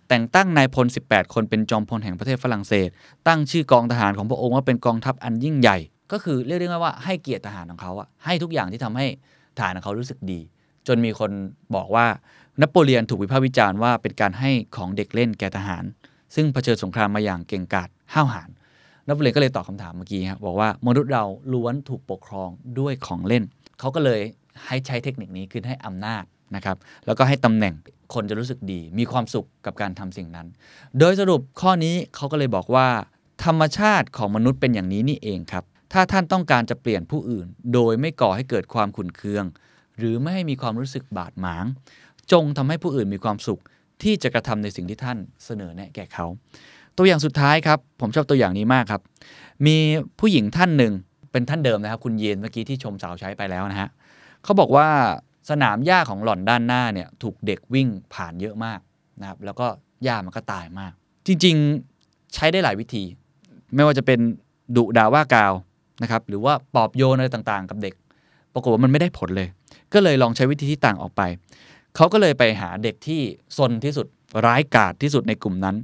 [0.08, 2.88] แต่งตั้งนายพล 18 คนเป็นจอมพลแห่งประเทศฝรั่งเศส
[3.28, 5.78] ตั้งชื่อกองทหารของพระองค์ว่าเป็นกองทัพอันยิ่งใหญ่
[6.12, 9.06] ก็คือเรียกได้ว่าให้เกียรติทหารของเขาอะให้ทุกอย่างที่ทำให้
[9.56, 10.40] ทหารของเขารู้สึกดี
[10.86, 11.30] จนมีคน
[11.74, 12.06] บอกว่า
[12.60, 15.84] นโปเลียนถูกวิพากษ์วิจารณ์ว่าเป็นการให้ของเด็กเล่นแก่ทหาร
[16.35, 18.51] ซึ่งเผชิญสงครามมาอย่างเก่งกาจห้าวหาญ
[19.06, 22.48] นโปเลียนก็เลยตอบคาถามเมื่อกี้ครับบอกว่ามนุษย์เราล้วนถูกปกครอง
[22.78, 23.44] ด้วยของเล่น
[23.81, 24.20] เขาก็เลย
[24.66, 26.24] ให้ใช้เทคนิคนี้คือให้อำนาจ
[26.56, 27.74] นะครับแล้วก็ให้ตำแหน่ง
[28.15, 30.47] คนจะรู้สึกดี มีความสุขกับการทำสิ่งนั้น
[30.98, 32.89] โดยสรุปข้อนี้เขาก็เลยบอกว่า
[33.44, 39.44] ธรรมชาติของมนุษย์เป็นอย่างนี้นี่เองครับ ถ้าท่านต้องการจะเปลี่ยนผู้อื่น โดยไม่ก่อให้เกิดความขุ่นเคือง
[39.98, 41.66] หรือไม่ให้มีความรู้สึกบาดหมาง
[42.32, 43.61] จงทำให้ผู้อื่นมีความสุข
[44.02, 46.26] ที่จะกระทำในสิ่งที่ท่านเสนอแนะแก่เขา
[46.96, 49.02] ตัวอย่างสุดท้ายครับ ผมชอบตัวอย่างนี้มากครับ
[49.66, 49.76] มี
[50.20, 50.92] ผู้หญิงท่านหนึ่ง
[51.32, 53.88] เป็นท่านเดิมนะครับ คุณเยนเมื่อกี้ที่ชมสาวใช้ไปแล้วนะฮะ
[54.44, 54.88] เขาบอกว่า
[55.50, 58.80] สนามหญ้าของหล่อนด้านหน้าเนี่ยถูกเด็กวิ่งผ่านเยอะมาก
[59.20, 59.66] นะครับ แล้วก็
[60.04, 60.92] หญ้ามันก็ตายมาก
[61.26, 63.04] จริงๆใช้ได้หลายวิธี
[63.74, 64.18] ไม่ว่าจะเป็น
[64.76, 65.52] ดุด่าว่ากาว
[66.02, 67.94] นะครับ หรือว่าปอบโยนอะไรต่างๆ กับเด็ก
[68.54, 69.48] ปรากฏว่ามันไม่ได้ผลเลย
[69.92, 71.22] ก็เลยลองใช้วิธีที่ต่างออกไป
[71.96, 73.20] เขาก็เลยไปหาเด็กที่
[73.56, 74.06] ซนที่สุด
[74.46, 75.76] ร้ายกาจที่สุดในกลุ่มนั้น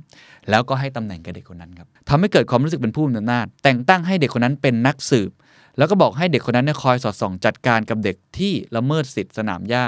[0.51, 5.31] แล้วก็ให้ตำแหน่งกับเด็กคนนั้นครับทำให้เกิดความรู้สึกเป็นผู้มีอำนาจ แต่งตั้งให้เด็กคนนั้นเป็นนักสืบ
[5.79, 9.85] แล้วก็บอกให้เด็กคนนั้นเนี่ยคอยสอดส่องจัดการกับเด็กที่ละเมิดสิทธิสนามหญ้า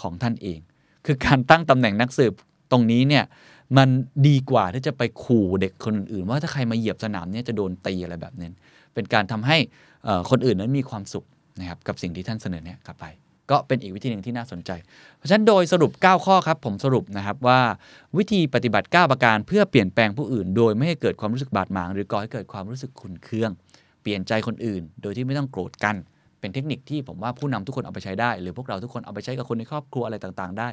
[0.00, 0.58] ของท่านเอง
[1.06, 2.32] คือการตั้งตำแหน่งนักสืบ
[2.70, 3.24] ตรงนี้เนี่ย
[3.76, 3.88] มัน
[4.26, 8.48] ดีกว่าที่จะไปขู่เด็กคนอื่น ว่าถ้าใครมาเหยียบสนามเนี่ยจะโดนตีอะไรแบบนี้
[8.94, 9.56] เป็นการทำให้
[10.30, 11.24] คนอื่นนั้นมีความสุข
[11.60, 13.06] นะครับกับสิ่งที่ท่านเสนอเนี่ยกลับไป
[13.50, 14.70] ก็เป็นอีกวิธีหนึ่งที่น่าสนใจ
[15.16, 17.60] เพราะฉะนั้นโดยสรุป 9 ข้อครับผมสรุปนะครับว่า
[18.16, 23.50] วิธีปฏิบัติ 9 ประการเพื่อเปลี่ยนแปลงผู้อื่น โดยไม่ให้เกิดความรู้สึกบาดหมาง หรือก่อให้เกิดความรู้สึกขุ่นเคือง
[24.02, 25.96] เปลี่ยนใจคนอื่น โดยที่ไม่ต้องโกรธกัน
[26.40, 30.68] เป็นเทคนิคที่ผมว่าผู้นำทุกคนเอาไปใช้ได้ หรือพวกเราทุกคนเอาไปใช้กับคนในครอบครัวอะไรต่างๆ ได้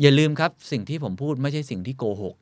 [0.00, 2.34] อย่าลืมครับสิ่งที่ผมพูดไม่ใช่สิ่งที่โกหก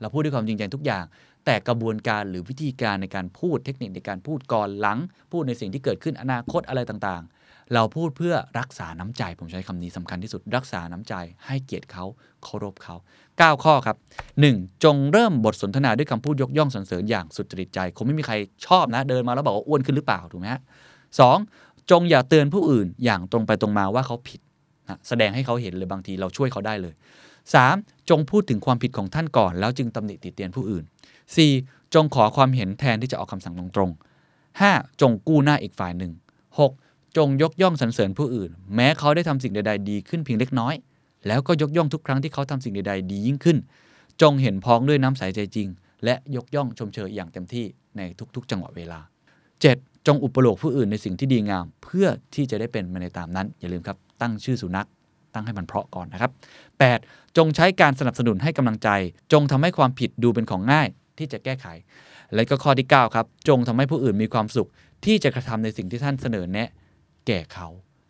[0.00, 1.04] เราพูดด้วยความจริงใจทุกอย่าง
[1.44, 4.98] แต่กระบวนการหรือวิธีการในการพูดเทคนิคในการพูดก่อนหลัง
[5.32, 7.43] พูดในสิ่งที่เกิดขึ้นอนาคตอะไรต่างๆ
[7.74, 11.14] เราพูดเพื่อรักษาน้ำใจ ผมใช้คำนี้สำคัญที่สุด รักษาน้ำใจ
[11.46, 12.04] ให้เกียรติเขา
[12.42, 12.96] เคารพเขา
[13.30, 13.96] 9 ข้อครับ
[14.40, 14.84] 1.
[14.84, 18.34] จงเริ่มบทสนทนาด้วยคำพูดยกย่องสรรเสริญอย่างสุจริตใจ คงไม่มีใคร
[18.66, 20.60] ชอบนะ เดินมาแล้วบอกว่าอ้วนขึ้นหรือเปล่าถูกไหมฮะ
[21.20, 21.38] สอง
[21.90, 24.40] จงอย่าเตือนผู้อื่นอย่างตรงไปตรงมาว่าเขาผิด
[24.88, 26.94] นะแสดงให้เขาเห็นเลยบางทีเราช่วยเขาได้เลย
[27.52, 28.10] 3.
[28.10, 30.84] จงพูดถึงความผิดของท่านก่อน แล้วจึงตำหนิติเตียนผู้อื่น
[31.38, 31.94] 4.
[31.94, 35.00] จงขอความเห็นแทนที่จะออกคำสั่งตรงๆ 5.
[35.00, 36.12] จงกู้หน้าอีกฝ่ายหนึ่ง
[36.58, 36.83] 6.
[37.16, 40.74] จงยกย่องสรรเสริญผู้อื่น แม้เขาได้ทำสิ่งใด ๆ ดีขึ้นเพียงเล็กน้อย
[41.26, 43.58] แล้วก็ยกย่องทุกครั้งที่เขาทำสิ่งใด ๆ ดียิ่งขึ้น
[44.22, 45.68] จงเห็นพ้องด้วยน้ำใสใจจริง
[46.04, 47.66] และยกย่องชมเชยอย่างเต็มที่
[47.96, 48.00] ใน
[48.34, 49.00] ทุก ๆ จังหวะเวลา
[49.72, 50.06] 7.
[50.06, 54.88] จงอุปโลกผู้อื่นในสิ่งที่ดีงาม เพื่อที่จะได้เป็นมาในตามนั้น อย่าลืมครับ ตั้งชื่อสุนัข
[55.34, 56.30] ตั้งให้มันเพราะก่อนนะครับ
[56.84, 57.36] 8.
[57.36, 58.88] จงใช้การสนับสนุนให้กำลังใจ
[59.32, 60.88] จงทำให้ความผิดดูเป็นของง่าย
[61.18, 61.66] ที่จะแก้ไข
[62.34, 64.68] และก็ข้อที่ 9 ครับ จงทำให้ผู้อื่นมีความสุข
[65.04, 66.68] ที่จะกระทำในสิ่งที่ท่านเสนอแนะ
[67.26, 67.68] แก่เขา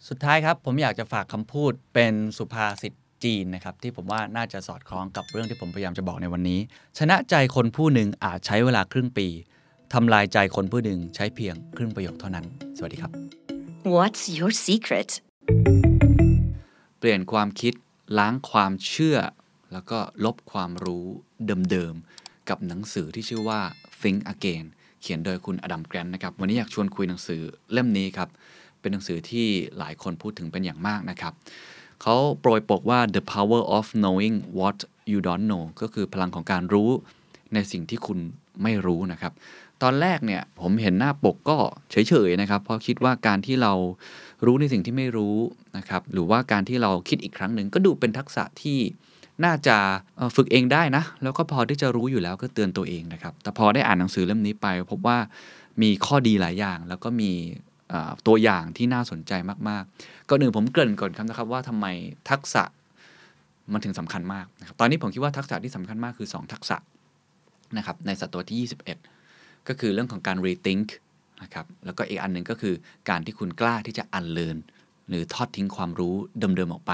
[0.08, 2.92] สุดท้ายครับผมอยากจะฝากคำพูดเป็นสุภาษิต
[3.24, 6.60] จีนนะครับที่ผมว่าน่าจะสอดคล้องกับเรื่องที่ผมพยายามจะบอกในวันนี้
[6.98, 9.28] ชนะใจคนผู้หนึ่งอาจใช้เวลาครึ่งปี
[9.92, 12.46] ทำลายใจคนผู้หนึ่งใช้เพียงครึ่งประโยคเท่านั้น
[12.76, 13.10] สวัสดีครับ
[13.94, 15.10] What's your secret?
[16.98, 17.74] เปลี่ยนความคิด
[18.18, 19.18] ล้างความเชื่อ
[19.72, 21.06] แล้วก็ลบความรู้
[21.70, 23.60] เดิมๆ กับหนังสือที่ชื่อว่า
[24.00, 24.64] Think Again
[25.02, 27.40] เขียนโดยคุณอดัมแกรนนะครับ วันนี้อยากชวนคุยหนังสือ
[27.72, 28.28] เล่มนี้ครับ
[28.85, 29.47] เป็นหนังสือที่
[29.78, 31.32] หลายคนพูดถึงเป็นอย่างมากนะครับ
[32.02, 34.78] เขาโปรยปกว่า the power of knowing what
[35.12, 36.90] you don't know ก็คือพลังของการรู้
[37.55, 38.19] ในสิ่งที่คุณ
[38.62, 39.32] ไม่รู้นะครับ
[39.82, 41.56] ตอนแรกเนี่ยผมเห็นหน้าปกก็
[41.90, 43.73] เฉยๆนะครับ เพราะคิดว่าการที่เรา
[44.47, 45.36] รู้ในสิ่งที่ไม่รู้
[45.77, 48.78] นะครับ หรือว่าการที่เราคิดอีกครั้งหนึ่งก็ดูเป็นทักษะที่
[49.44, 49.77] น่าจะ
[50.36, 55.19] ฝึกเองได้นะ แล้วก็พอที่จะรู้อยู่แล้วก็เตือนตัวเองนะครับ แต่พอได้อ่านหนังสือเล่มนี้ไปพบว่า
[55.82, 57.31] มีข้อดีหลายอย่าง แล้วก็มี
[58.27, 59.32] ตัวอย่างที่น่าสนใจ
[59.69, 61.86] มากๆก่อนอื่นผมเกริ่นก่อนครับนะครับว่าทำไม
[62.31, 62.62] ทักษะ
[63.73, 66.77] มันถึงสำคัญมากนะครับตอนนี้ผมคิดว่าทักษะที่สำคัญมากคือ 2 ทักษะ
[67.77, 68.70] นะครับในศตวรรษที่
[69.19, 70.89] 21 ก็คือเรื่องของการ rethink
[71.43, 72.74] นะครับแล้วก็อีกอันหนึ่งก็คือ
[73.09, 74.59] การที่คุณกล้าที่จะ unlearn
[75.09, 76.93] หรือทอดทิ้งความรู้เดิมๆออกไป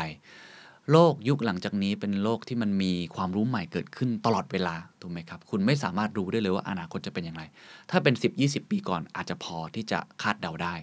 [0.92, 7.42] โลกยุคหลังจากนี้เป็นโลกที่มันมีความรู้ใหม่เกิดขึ้นตลอดเวลาถูกไหมครับ คุณไม่สามารถรู้ได้เลยว่าอนาคตจะเป็นอย่างไร
[7.90, 10.74] ถ้าเป็น 10-20 ปีก่อนอาจจะพอที่จะคาดเดาได้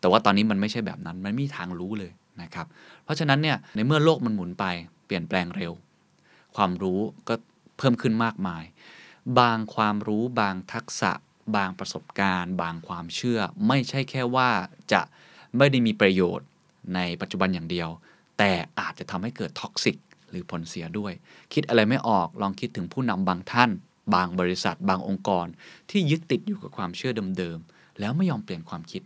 [0.00, 2.12] แต่ว่าตอนนี้มันไม่ใช่แบบนั้นมันไม่มีทางรู้เลย
[2.42, 2.66] นะครับ
[3.04, 4.64] เพราะฉะนั้นเนี่ยในเมื่อโลกมันหมุนไป
[5.06, 5.72] เปลี่ยนแปลงเร็ว
[6.56, 7.34] ความรู้ก็
[7.78, 8.64] เพิ่มขึ้นมากมาย
[9.38, 11.12] บางความรู้บางทักษะ
[11.56, 14.50] บางประสบการณ์ บางความเชื่อ ไม่ใช่แค่ว่า
[14.92, 15.00] จะ
[15.56, 16.46] ไม่ได้มีประโยชน์
[16.94, 17.88] ในปัจจุบันอย่างเดียว
[18.38, 19.96] แต่อาจจะทำให้เกิดท็อกซิก
[20.30, 21.12] หรือผลเสียด้วย
[21.54, 23.70] คิดอะไรไม่ออกลองคิดถึงผู้นำบางท่าน
[24.14, 25.46] บางบริษัท บางองค์กร
[25.90, 29.02] ที่ยึดติดอยู่กับความเชื่อเดิมๆแล้วไม่ยอมเปลี่ยนความคิด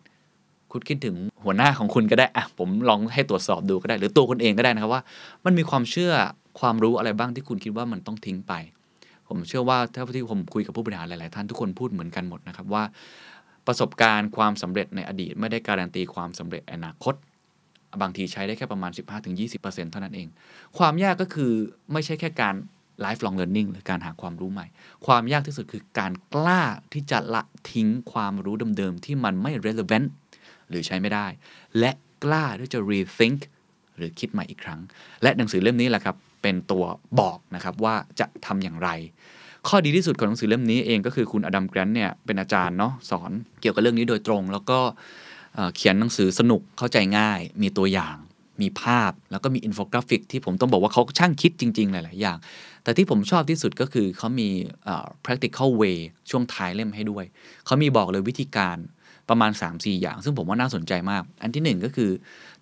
[0.72, 5.02] คุณคิดถึงหัวหน้าของคุณก็ได้อะผมลองให้ตรวจสอบดูก็ได้ หรือตัวคุณเองก็ได้นะครับว่า
[5.44, 6.12] มันมีความเชื่อ
[6.60, 8.52] ความรู้อะไรบ้างที่คุณคิดว่ามันต้องทิ้งไป
[9.28, 12.84] ผมเชื่อว่าถ้าที่ผมคุยกับผู้บริหารหลาย ๆ ท่านทุกคนพูดเหมือนกันหมดนะครับว่า
[13.66, 17.14] ประสบการณ์ความสำเร็จในอดีตไม่ได้การันตีความสำเร็จอนาคต
[18.01, 18.90] บางทีใช้ได้แค่ประมาณ
[19.39, 20.28] 15-20%เท่านั้นเอง
[20.78, 21.52] ความยากก็คือ
[21.93, 22.55] ไม่ใช่แค่การ
[23.05, 24.66] lifelong learning หรือการหาความรู้ใหม่
[25.06, 26.62] ความยากที่สุดคือการกล้า
[26.93, 30.09] ที่จะละทิ้งความรู้เดิมๆ ที่มันไม่ relevant
[30.69, 31.27] หรือใช้ไม่ได้
[31.78, 31.90] และ
[32.24, 33.40] กล้าที่จะ rethink
[33.97, 34.81] หรือคิดใหม่อีกครั้ง
[35.23, 36.85] และหนังสือเล่มนี้แหละครับ เป็นตัว
[37.20, 38.90] บอกนะครับว่าจะทำอย่างไร
[39.69, 44.78] ข้อดีที่สุดของหนังสือเล่มนี้เองก็คือคุณอดัมแกรนต์เนี่ยเป็นอาจารย์เนาะสอนเกี่ยวกับเรื่องนี้โดยตรง แล้วก็
[45.77, 48.16] เขียนหนังสือสนุกเข้าใจง่าย มีตัวอย่าง
[48.62, 52.39] มีภาพแล้วก็มีอินโฟกราฟิกที่ผมต้องบอกว่าเขาช่างคิดจริง ๆ หลาย ๆ อย่าง
[52.83, 54.49] แต่ที่ผมชอบที่สุดก็คือเขามี
[55.24, 55.99] practical way
[56.31, 57.24] ช่วงท้ายเล่มให้ด้วย
[57.66, 58.77] เขามีบอกเลยวิธีการ
[59.29, 62.11] ประมาณ 3-4 อย่าง ซึ่งผมว่าน่าสนใจมาก อันที่หนึ่งก็คือ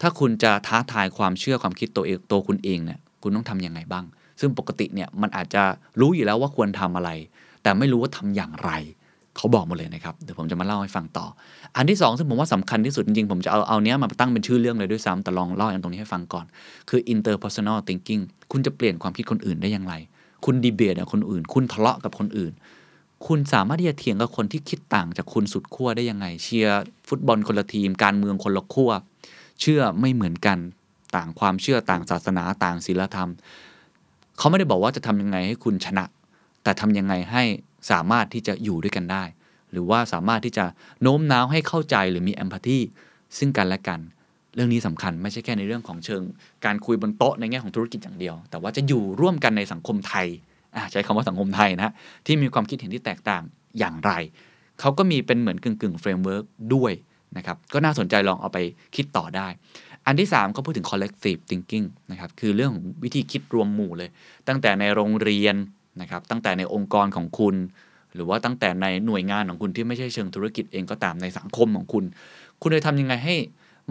[0.00, 4.04] ถ้าคุณจะท้าทายความเชื่อความคิดตัวเองตัวคุณเองเนี่ยคุณต้องทำยังไงบ้าง
[4.40, 5.62] ซึ่งปกติเนี่ยมันอาจจะ
[6.00, 7.10] รู้อยู่แล้วว่าควรทำอะไร
[7.62, 8.70] แต่ไม่รู้ว่าทำอย่างไร
[9.40, 11.26] เขาบอกหมดเลยนะครับ เดี๋ยวผมจะมาเล่าให้ฟังต่อ
[11.76, 16.44] อันที่สองซึ่งผมว่าสำคัญที่สุดจริงๆ ผมจะเอาเอาเนี้ยมาตั้งเป็นชื่อเรื่องเลยด้วยซ้ำแต่ลองเล่าอย่างตรงนี้ให้ฟังก่อน
[16.88, 18.22] คือ interpersonal thinking
[18.52, 19.94] คุณจะเปลี่ยนความคิดคนอื่นได้อย่างไร
[20.44, 22.52] คุณดีเบตกับคนอื่น คุณทะเลาะกับคนอื่น
[23.26, 28.90] คุณสามารถที่จะเถียงกับคนที่คิดต่างจากคุณสุดขั้วได้ยังไง เชียร์ฟุตบอลคนละทีม การเมืองคนละขั้ว
[29.60, 30.58] เชื่อไม่เหมือนกัน
[31.16, 33.30] ต่างความเชื่อต่างศาสนาต่างศีลธรรม
[34.38, 36.04] เขาไม่ได้บอกว่าจะทำยังไงให้คุณชนะ
[36.62, 37.42] แต่ทำยังไงให้
[37.90, 39.24] สามารถที่จะอยู่ด้วยกันได้
[39.72, 40.64] หรือว่าสามารถที่จะ
[41.02, 42.78] โน้มน้าวให้เข้าใจหรือมีแอมพัตตี
[43.38, 44.00] ซึ่งกันและกัน
[44.54, 46.22] เรื่องนี้สำคัญไม่ใช่แค่ในเรื่องของเชิง
[46.64, 50.26] การคุยบนโต๊ะในแง่ของธุรกิจอย่างเดียว แต่ว่าจะอยู่ร่วมกันในสังคมไทย
[50.92, 51.92] ใช้คำว่าสังคมไทยนะ
[52.26, 53.42] ที่มีความคิดเห็นที่แตกต่าง
[53.78, 54.12] อย่างไร
[54.80, 56.44] เขาก็มีเป็นเหมือนกึ่งกึ่ง framework
[56.74, 56.92] ด้วย
[57.36, 58.58] นะครับก็น่าสนใจลองเอาไป
[58.96, 59.48] คิดต่อได้
[60.06, 64.10] อันที่3เขาพูดถึง collective thinking นะครับคือเรื่องของวิธีคิดรวมหมู่เลย
[64.48, 65.54] ตั้งแต่ในโรงเรียน
[66.00, 67.56] นะครับตั้งแต่ในองค์กรของคุณ
[68.14, 72.04] หรือว่าตั้งแต่ในหน่วยงานของคุณที่ไม่ใช่เชิงธุรกิจเองก็ตามในสังคมของคุณ
[72.62, 73.36] คุณจะทำยังไงให้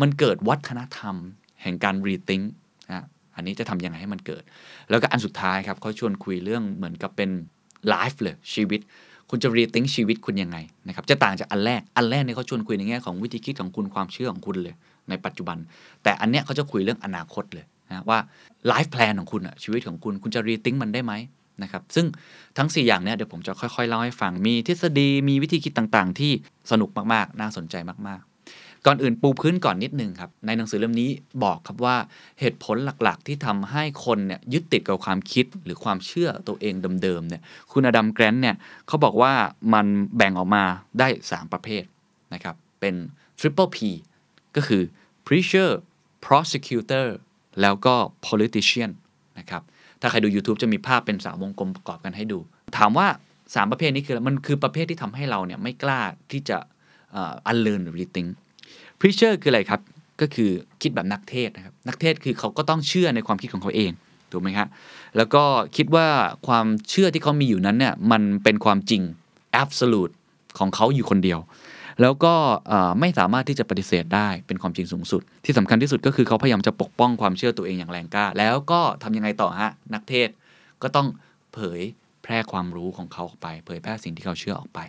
[0.02, 1.16] มันเกิดวัฒนธรรม
[1.62, 2.44] แห่งการ rethink
[2.92, 3.06] นะ
[3.36, 4.44] อันนี้จะทำยังไงให้มันเกิด
[4.90, 7.30] แล้วก็อันสุดท้ายครับเขาชวนคุยเรื่องเหมือนกับเป็น
[7.94, 8.80] life เลยชีวิต
[9.30, 10.58] คุณจะ rethink ชีวิตคุณยังไง
[10.88, 14.76] นะครับจะต่างจากอันแรกอันแรกเนี่ยเขาชวนคุยในแง่ของวิธีคิดของคุณความเชื่อของคุณเลย
[15.10, 15.58] ในปัจจุบัน
[16.04, 18.20] แต่อันเนี้ยเขาจะคุยเรื่องอนาคตเลยนะว่า
[18.72, 21.14] life plan ของคุณอะชีวิตของคุณคุณจะ rethink มันได้ไหม
[21.64, 22.06] นะครับซึ่ง
[22.58, 26.32] ทั้ง 4 อย่างเนี้ยเดี๋ยวผมจะค่อย ๆ เล่าให้ฟังมีทฤษฎีมีวิธีคิดต่างๆ ที่
[26.72, 27.76] สนุกมากๆ น่าสนใจ
[28.08, 31.10] มากๆ ก่อนอื่นปูพื้นก่อนนิดนึงครับในหนังสือเล่มนี้
[31.44, 31.96] บอกครับว่า
[32.40, 36.74] เหตุผลหลักๆ ที่ทำให้คนเนี่ยยึดติดกับความคิดหรือความเชื่อตัวเอง
[37.04, 37.42] เดิมๆเนี่ย
[37.72, 38.56] คุณอดัมแกรนท์เนี่ย
[38.88, 39.34] เขาบอกว่า
[39.74, 39.86] มัน
[40.18, 40.64] แบ่งออกมา
[41.00, 41.84] ได้ 3 ประเภท
[42.34, 42.96] นะครับเป็น
[43.40, 43.78] triple P
[44.56, 44.82] ก็คือ
[45.26, 45.70] preacher
[46.26, 47.08] prosecutor
[47.62, 47.96] แล้วก็
[48.28, 48.92] politician
[49.40, 49.64] นะครับ
[50.02, 52.40] ถ้าใครดู YouTube จะมีภาพเป็นสามวงกลมประกอบกันให้ดู
[52.78, 53.08] ถามว่า
[53.40, 56.02] 3 ประเภทนี้คือ มันคือประเภทที่ทำให้เราเนี่ยไม่กล้า
[56.32, 56.58] ที่จะ
[57.48, 58.30] อันเลินหรือ rethink
[59.00, 59.82] preacher คืออะไรครับ
[60.22, 60.50] ก็คือ
[60.82, 63.92] คิดแบบนักเทศนะครับ นักเทศคือเขาก็ต้องเชื่อในความคิดของเขาเอง
[64.32, 64.68] ถูกไหมครับ
[65.18, 65.44] แล้วก็
[65.76, 66.08] คิดว่า
[66.48, 69.02] ความเชื่อที่เขามีอยู่นั้นเนี่ยมันเป็นความจริง
[69.64, 70.14] absolute
[70.60, 71.40] ของเขาอยู่คนเดียว
[72.02, 72.34] แล้วก็
[73.00, 80.30] ไม่สามารถที่จะปฏิเสธได้เป็นความจริงสูงสุด ที่สำคัญที่สุดก็คือเขาพยายามจะปกป้องความเชื่อตัวเองอย่างแรงกล้า แล้วก็ทำยังไงต่อฮะนักเทศ
[80.82, 81.08] ก็ต้อง
[81.54, 81.82] เผย
[82.24, 84.80] แพร่ความรู้ของเขาออกไป เผยแพร่สิ่งที่เขาเชื่อออกไป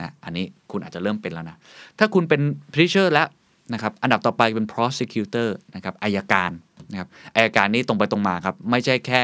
[0.00, 1.56] นะอันนี้คุณอาจจะเริ่มเป็นแล้วนะ
[1.98, 2.40] ถ้าคุณเป็น
[2.74, 3.28] preacher แล้ว
[3.72, 6.50] นะครับอันดับต่อไปเป็น prosecutor นะครับอายการ
[6.90, 9.22] นะครับอายการนี้ตรงไปตรงมาครับ ไม่ใช่แค่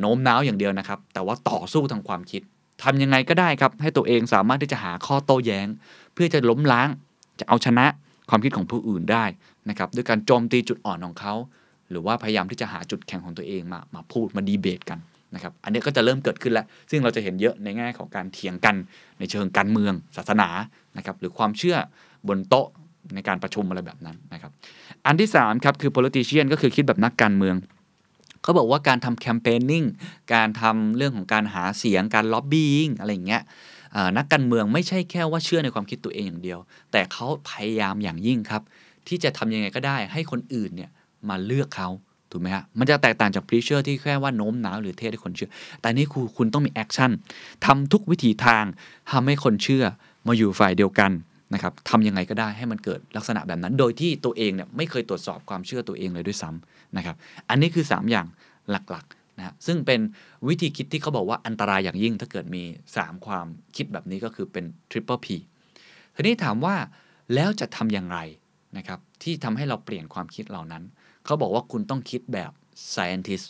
[0.00, 2.42] โน้มน้าวอย่างเดียวนะครับ แต่ว่าต่อสู้ทางความคิด
[2.82, 5.66] ทำยังไงก็ได้ครับ ให้ตัวเองสามารถที่จะหาข้อโต้แย้ง
[6.14, 6.88] เพื่อจะล้มล้าง
[7.40, 7.86] จะเอาชนะ
[8.30, 9.24] ความคิดของผู้อื่นได้
[9.68, 11.34] นะครับด้วยการโจมตีจุดอ่อนของเขา
[11.90, 14.98] หรือว่าพยายามที่จะหาจุดแข็งของตัวเองมามาพูดมาดีเบตกัน
[15.34, 18.74] นะครับอันนี้ก็จะเริ่มเกิดขึ้นแล้ว ซึ่งเราจะเห็นเยอะในแง่ของการเถียงกัน
[19.18, 20.48] ในเชิงการเมือง ศาสนา
[20.96, 21.76] นะครับหรือความเชื่อ
[22.28, 22.66] บนโต๊ะ
[23.14, 24.52] ในการประชุมอะไรแบบนั้นนะครับ
[25.06, 27.54] อันที่3ครับคือ politician ก็คือคิดแบบนักการเมือง
[28.46, 29.84] เขาบอกว่าการทำแคมเปญนิ่ง
[30.34, 33.42] การทำเรื่องของการหาเสียงการล็อบบี้งอะไรอย่างเงี้ย
[34.16, 36.58] นักการเมืองไม่ใช่แค่ว่าเชื่อในความคิดตัวเองอย่างเดียว
[36.92, 38.62] แต่เขาพยายามอย่างยิ่งครับ
[39.08, 40.90] ที่จะทำยังไงก็ได้ ให้คนอื่นเนี่ย
[41.28, 41.88] มาเลือกเขา
[42.30, 45.50] ถูกไหมฮะ มันจะแตกต่างจาก preacher ที่แค่ว่าโน้มน้าวหรือเทศน์ให้คนเชื่อ
[45.80, 47.10] แต่นี่คือคุณต้องมี action
[47.66, 48.64] ทำทุกวิถีทาง
[49.10, 49.84] ทำให้คนเชื่อ
[50.26, 51.10] มาอยู่ฝ่ายเดียวกัน
[51.54, 57.16] นะครับทำยังไงก็ได้ให้มันเกิดลักษณะแบบนั้น โดยที่ตัวเองเนี่ยไม่เคยตรวจสอบความเชื่อตัวเองเลยด้วยซ้ำนะครับ
[57.48, 58.26] อันนี้คือ 3 อย่าง
[58.70, 60.00] หลักๆนะซึ่งเป็น
[60.48, 62.62] วิธีคิดที่เขาบอกว่าอันตรายอย่างยิ่งถ้าเกิดมี
[62.94, 63.46] 3 ความ
[63.76, 65.26] คิดแบบนี้ก็คือเป็น triple P
[66.14, 66.76] ทีนี้ถามว่า
[67.34, 68.18] แล้วจะทำอย่างไร
[68.76, 70.82] นะครับที่ทำให้เราเปลี่ยนความคิดเหล่านั้น
[71.24, 72.52] เขาบอกว่าคุณต้องคิดแบบ
[72.94, 73.46] scientist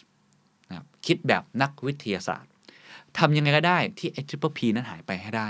[0.69, 2.51] นะครับคิดแบบนักวิทยาศาสตร์
[3.19, 5.49] ทำยังไงก็ได้ที่ไอ้ triple P นั้นหายไปให้ได้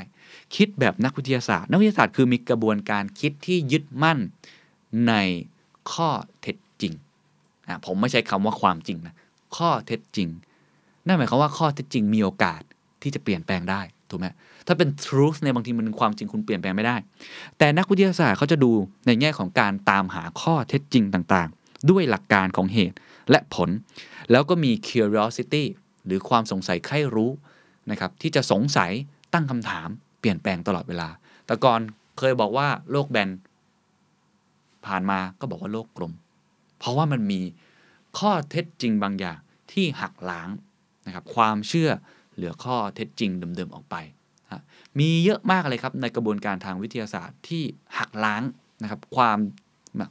[0.56, 4.18] คิดแบบนักวิทยาศาสตร์ นักวิทยาศาสตร์คือมีกระบวนการคิดที่ยึดมั่น
[5.08, 5.14] ใน
[5.92, 6.10] ข้อ
[6.40, 6.92] เท็จจริง
[7.66, 9.14] นะผมไม่ใช้คำว่าความจริงนะ
[9.56, 10.28] ข้อเท็จจริง
[11.06, 12.60] นั่นหมายความว่าข้อเท็จจริงมีโอกาส
[13.02, 13.80] ที่จะเปลี่ยนแปลงได้
[14.10, 14.26] ถูกไหม
[14.66, 16.96] ถ้าเป็น truth ในบางทีมันความจริงคุณเปลี่ยนแปลงไม่ได้
[17.58, 18.72] แต่นักวิทยาศาสตร์เขาจะดู
[19.06, 22.96] ในแง่ของการตามหาข้อเท็จจริงต่างๆ ด้วยหลักการของเหตุ
[23.30, 23.70] และผล
[24.30, 25.64] แล้วก็มี curiosity
[26.06, 27.30] หรือความสงสัยใคร่รู้
[27.90, 28.90] นะครับที่จะสงสัย
[29.32, 29.88] ตั้งคำถาม
[30.26, 31.08] ลี่ยนแปลงตลอดเวลา
[31.46, 31.80] แต่ก่อน
[32.18, 33.30] เคยบอกว่าโลกแบน
[34.86, 36.12] ผ่านมาก็บอกว่าโลกกลม
[36.78, 37.40] เพราะว่ามันมี
[38.18, 39.38] ข้อเท็จจริงบางอย่าง
[39.72, 40.48] ที่หักล้าง
[41.06, 41.90] นะครับความเชื่อ
[42.34, 43.96] เหลือข้อเท็จจริงเดิมๆออกไป
[44.44, 44.62] นะ
[44.98, 47.62] มีเยอะมากเลยครับในกระบวนการทางวิทยาศาสตร์ที่
[47.98, 48.42] หักล้าง
[48.82, 49.38] นะครับความ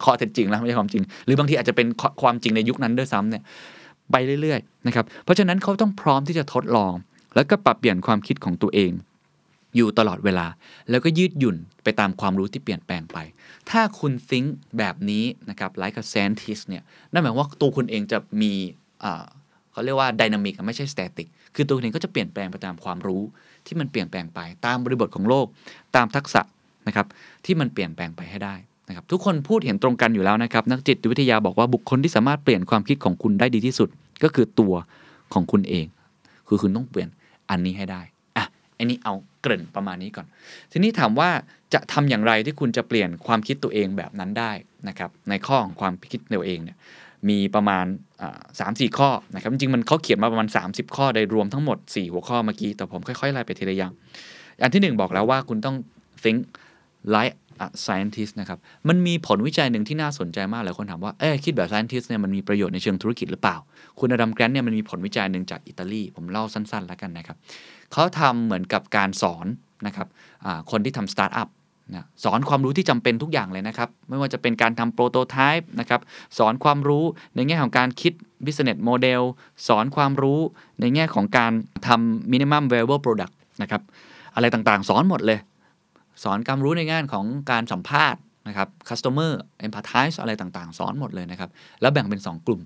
[0.04, 1.88] ข้อเท็จจริงแล้วไม่ใช่ความจริง หรือบางทีอาจจะเป็น
[2.22, 3.44] ความจริงในยุคนั้นด้วยซ้ำเนี่ย
[4.12, 6.94] ไปเรื่อยๆนะครับเพราะฉะนั้นเขาต้องพร้อมที่จะทดลอง
[7.36, 8.92] แล้วก็ปรับเปลี่ยนความคิดของตัวเอง
[9.76, 10.48] อยู่ตลอดเวลา
[10.90, 13.18] แล้วก็ยืดหยุ่นไปตามความรู้ที่เปลี่ยนแปลงไป
[13.70, 14.48] ถ้าคุณ think
[14.78, 18.52] แบบนี้นะครับ like a scientist เนี่ยนั่นหมายว่าตัวคุณเองจะมี
[19.72, 23.22] เขาเรียกว่า dynamic อะไม่ใช่ static คือตัวคุณเองก็จะเปลี่ยนแปลงไปตามความรู้
[23.66, 25.46] ที่มันเปลี่ยนแปลงไป ตามบริบทของโลก
[25.96, 26.42] ตามทักษะ
[26.88, 27.08] นะครับ
[27.46, 28.56] ที่มันเปลี่ยนแปลงไปให้ได้
[28.88, 33.90] นะครับทุกคนพูดเห็นตรงกันอยู่แล้วนะครับ นักจิตวิทยาบอกว่าบุคคลที่สามารถเปลี่ยนความคิดของคุณได้ดีที่สุด
[34.24, 34.74] ก็คือตัว
[35.34, 35.86] ของคุณเอง
[36.48, 37.10] คือคุณต้องเปลี่ยน
[37.50, 38.02] อันนี้ให้ได้
[38.78, 40.28] อันนี้เอาเกริ่นประมาณนี้ก่อน
[40.72, 41.30] ทีนี้ถามว่า
[41.74, 44.52] จะทำอย่างไรที่คุณจะเปลี่ยนความคิดตัวเองแบบนั้นได้
[44.88, 46.78] นะครับ ในข้อของความคิดตัวเองเนี่ย
[47.30, 47.86] มีประมาณ
[48.60, 53.94] สามสี่ข้อนะครับ จริงๆมันเขาเขียนมาประมาณ 30 ข้อโดยรวมทั้งหมด 4 หัวข้อเมื่อกี้ แต่ผมค่อยๆไล่ไปทีละอย่าง
[54.62, 55.76] อันที่ 1 บอกแล้วว่าคุณต้อง
[56.24, 56.40] think
[57.16, 57.36] like
[57.66, 63.58] a scientist นะครับ มันมีผลวิจัยหนึ่งที่น่าสนใจมากหลายคนถามว่า เอ๊คิดแบบ scientist เนี่ยมันมีประโยชน์ในเชิงธุรกิจหรือเปล่า
[64.00, 67.38] คุณอดัมแกรนเนี่ยมันมีผลวิจัยหนึ่งจากอิตาลี ผมเล่าสั้นๆแล้วกันนะครับ
[67.94, 69.46] เขาทำเหมือนกับการสอน
[69.88, 70.08] นะครับ
[70.72, 71.50] คนที่ทำสตาร์ทอัพ
[71.94, 76.02] นะสอนความรู้ที่จำเป็นทุกอย่างเลยนะครับ ไม่ว่าจะเป็นการทำโปรโตไทป์นะครับ
[76.38, 77.04] สอนความรู้
[77.36, 78.14] ในแง่ของการคิด
[78.46, 79.22] business model
[79.68, 80.40] สอนความรู้
[80.82, 81.52] ในแง่ของการ
[81.88, 83.82] ทำ minimum viable product นะครับ
[84.36, 85.40] อะไรต่างๆ สอนหมดเลย
[86.24, 89.32] สอนความรู้ในงานของการสัมภาษณ์นะครับ customer
[89.66, 91.50] empathize อะไรต่างๆ สอนหมดเลยนะครับ
[91.82, 92.62] แล้วแบ่งเป็น 2 กลุ่ม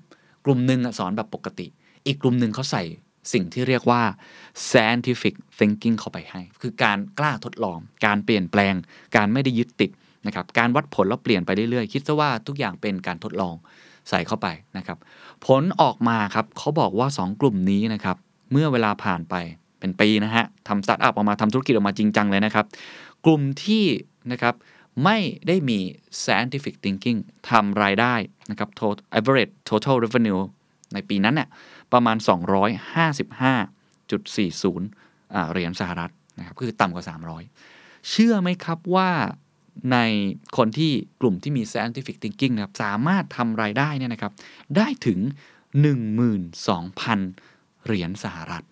[0.45, 1.67] กลุ่มหนึ่งสอนแบบปกติ
[2.05, 2.83] อีกกลุ่มหนึ่งเขาใส่
[3.33, 4.01] สิ่งที่เรียกว่า
[4.69, 8.73] scientific thinking เข้าไปให้ คือการกล้าทดลอง การเปลี่ยนแปลง
[9.15, 9.91] การไม่ได้ยึดติด
[10.27, 13.55] นะครับ การวัดผลแล้วเปลี่ยนไปเรื่อยๆ คิดซะว่าทุกอย่างเป็นการทดลอง
[14.09, 14.47] ใส่เข้าไป
[14.77, 14.97] นะครับ
[15.45, 18.17] ผลออกมาครับเขาบอกว่า 2 กลุ่มนี้นะครับ
[18.51, 19.35] เมื่อเวลาผ่านไป
[19.79, 22.65] เป็นปีนะฮะทำสตาร์ทอัพออกมาทำธุรกิจออกมาจริงจังเลยนะครับ
[23.25, 23.83] กลุ่มที่
[24.31, 24.55] นะครับ
[25.03, 25.17] ไม่
[25.47, 25.79] ได้มี
[26.21, 27.19] scientific thinking
[27.49, 28.13] ทำรายได้
[28.49, 30.41] นะครับ total average total revenue
[30.93, 31.47] ในปีนั้นเนี่ย
[31.93, 32.25] ประมาณ 255.40
[35.51, 37.05] เหรียญสหรัฐนะครับคือต่ำกว่า
[37.55, 39.09] 300 เชื่อไหมครับว่า
[39.91, 39.97] ใน
[40.57, 40.91] คนที่
[41.21, 44.31] กลุ่มที่มี scientific thinking นะครับสามารถทำรายได้เนี่ยนะครับ
[44.77, 45.19] ได้ถึง
[46.33, 48.63] 12,000 เหรียญสหรัฐ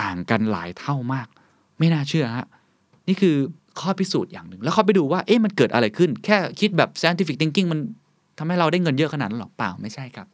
[0.00, 1.28] ต่างกันหลายเท่ามาก
[1.78, 2.46] ไม่น่าเชื่อฮะ
[3.08, 3.36] นี่คือ
[3.80, 7.80] ข้อพิสูจน์อย่างหนึ่ง แล้วเขาไปดูว่า เอ๊ะมันเกิดอะไรขึ้น แค่คิดแบบ scientific thinking มัน
[8.38, 10.26] ทำให้เราได้เงินเยอะขนาดนั้นหรอเปล่าไม่ใช่ครับ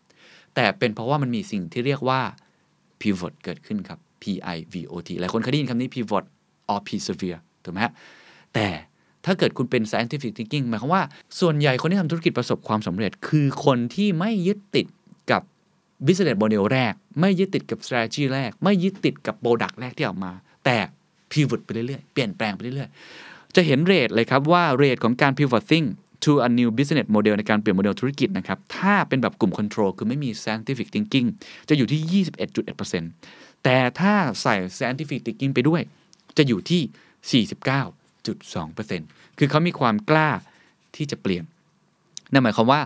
[0.61, 2.21] แต่เป็นเพราะว่ามันมีสิ่งที่เรียกว่า
[3.01, 4.25] pivot เกิดขึ้นครับ P
[4.57, 6.25] I V O T หลายคนเคยได้ยินคำนี้ pivot
[6.73, 7.93] or persevere ถูกไหมฮะ
[8.55, 8.67] แต่
[9.25, 11.03] ถ้าเกิดคุณเป็น scientific thinking หมายความว่า
[11.41, 14.87] ส่วนใหญ่คนที่ทำธุรกิจประสบความสำเร็จ คือคนที่ไม่ยึดติด
[15.31, 15.43] กับ
[16.07, 20.33] business model แรก ไม่ยึดติดกับ strategy แรก ไม่ยึดติดกับ product แรกที่ออกมา
[20.65, 20.77] แต่
[21.33, 25.87] pivot ไปเรื่อยๆ เปลี่ยนแปลงไปเรื่อยๆ จะเห็นเรทเลยครับว่าเรทของการ pivoting
[26.25, 31.29] to a new business model ในการเปลี่ยนโมเดลธุรกิจนะครับ ถ้าเป็นแบบกลุ่ม control คือไม่มี scientific thinking
[31.69, 32.25] จะอยู่ที่
[32.97, 35.83] 21.1%แต่ถ้าใส่ scientific thinking ไปด้วย
[36.39, 40.31] จะอยู่ที่ 49.2%คือเขามีความกล้า
[40.97, 41.45] ที่จะเปลี่ยน
[42.33, 42.81] นั่นหมายความว่า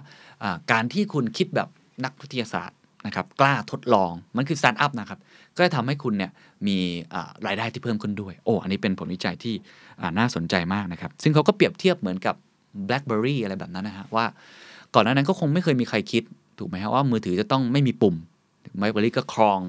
[0.73, 1.69] การที่คุณคิดแบบ
[2.05, 5.19] นักวิทยาศาสตร์นะครับ กล้าทดลอง มันคือ start up นะครับ
[5.57, 6.31] ก็จะทำให้คุณเนี่ย
[6.67, 6.77] มี
[7.47, 9.55] รายได้ที่เพิ่มขึ้นด้วย โอ้ อันนี้เป็นผลวิจัยที่
[10.19, 12.35] น่าสนใจมากนะครับ ซึ่งเขาก็เปรียบเทียบเหมือนกับ
[12.89, 14.25] BlackBerry อะไรแบบนั้นนะฮะว่า
[14.95, 16.23] ก่อนหน้านั้นก็คงไม่เคยมีใครคิด
[16.59, 18.15] ถูกไหมฮะว่ามือถือจะต้องไม่มีปุ่ม
[18.81, 19.61] BlackBerry ก็ครอง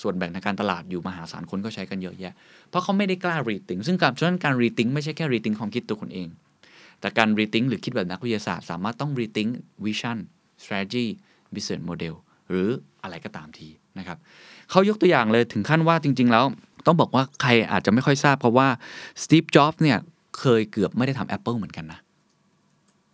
[0.00, 2.32] ส่วนแบ่งทางการตลาดอยู่มหาศาลคนก็ใช้กันเยอะแยะ
[2.68, 6.28] เพราะเขาไม่ได้กล้ารีทิงซึ่งการฉะนั้นการรีทิงไม่ใช่แค่รีทิงความคิดตัวคนเอง
[7.00, 9.48] แต่การรีทิงหรือคิดแบบนักวิทยาศาสตร์ สามารถต้องรีทิง
[9.84, 10.18] วิชั่น
[10.62, 11.06] strategy
[11.54, 12.14] business model
[12.48, 12.68] หรือ
[13.02, 13.68] อะไรก็ตามที
[13.98, 14.18] นะครับ
[14.70, 16.44] เขายกตัวอย่างเลยถึงขั้นว่าจริง ๆ แล้ว
[16.86, 18.68] ต้องบอกว่าใครอาจจะไม่ค่อยทราบเพราะว่า
[19.22, 19.98] สตีฟจ็อบส์เนี่ย
[20.38, 22.00] เคยเกือบไม่ได้ทำ Apple เหมือนกันนะ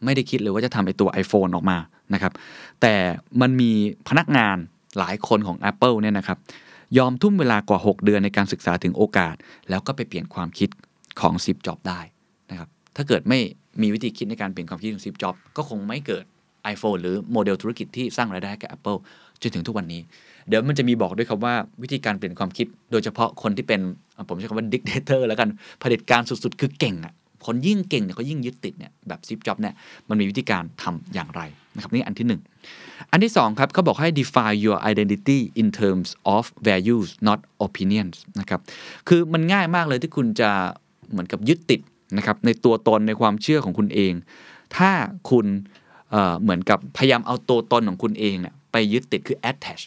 [0.05, 1.79] ไม่ได้คิดเลยว่าจะทำไอตัว iPhone ออกมา
[2.15, 2.33] นะครับ
[2.81, 2.95] แต่
[3.41, 3.71] มันมี
[4.09, 4.57] พนักงาน
[4.99, 6.39] หลายคนของ Apple เนี่ยนะครับ
[6.99, 9.35] ยอมทุ่มเวลากว่า 6 เดือนในการศึกษาถึงโอกาส
[9.71, 10.69] แล้วก็ไปเปลี่ยนความคิด
[11.21, 12.01] ของ Steve Jobs ได้
[12.51, 13.39] นะครับ ถ้าเกิดไม่
[13.83, 16.25] มีวิธีคิดในการเปลี่ยนความคิดของ Steve Jobs ก็คงไม่เกิด
[16.75, 18.99] iPhone หรือโมเดลธุรกิจที่สร้างรายได้ให้กับ Apple
[19.43, 20.01] จนถึงทุกวันนี้
[20.49, 23.81] เดี๋ยวมันจะมีบอกด้วยครับว่าวิธีการเปลี่ยนความคิด โดยเฉพาะคนที่เป็น
[24.29, 25.49] ผมใช้คำว่า dictator แล้วกัน
[25.79, 27.15] เผด็จการสุดๆ คือเก่งอะ
[27.47, 29.75] คนยิ่งเก่งเนี่ยเขายิ่งยึดติดเนี่ยแบบ Steve Jobs เนี่ย
[30.09, 31.43] มันมีวิธีการทำอย่างไร
[31.75, 38.61] นะครับนี่อันที่ 1 อันที่2ครับเขาบอกให้ define your identity in terms of values not opinions นะครับ
[39.09, 40.51] คือมันง่ายมากเลยที่คุณจะ
[41.11, 41.81] เหมือนกับยึดติด
[42.17, 44.13] นะครับในตัวตนในความเชื่อของคุณเอง
[44.77, 44.91] ถ้า
[45.31, 45.47] คุณ
[46.11, 49.83] เเหมือนกับพยายามเอาตัวตนของคุณเองเนี่ยไปยึดติดคือ attach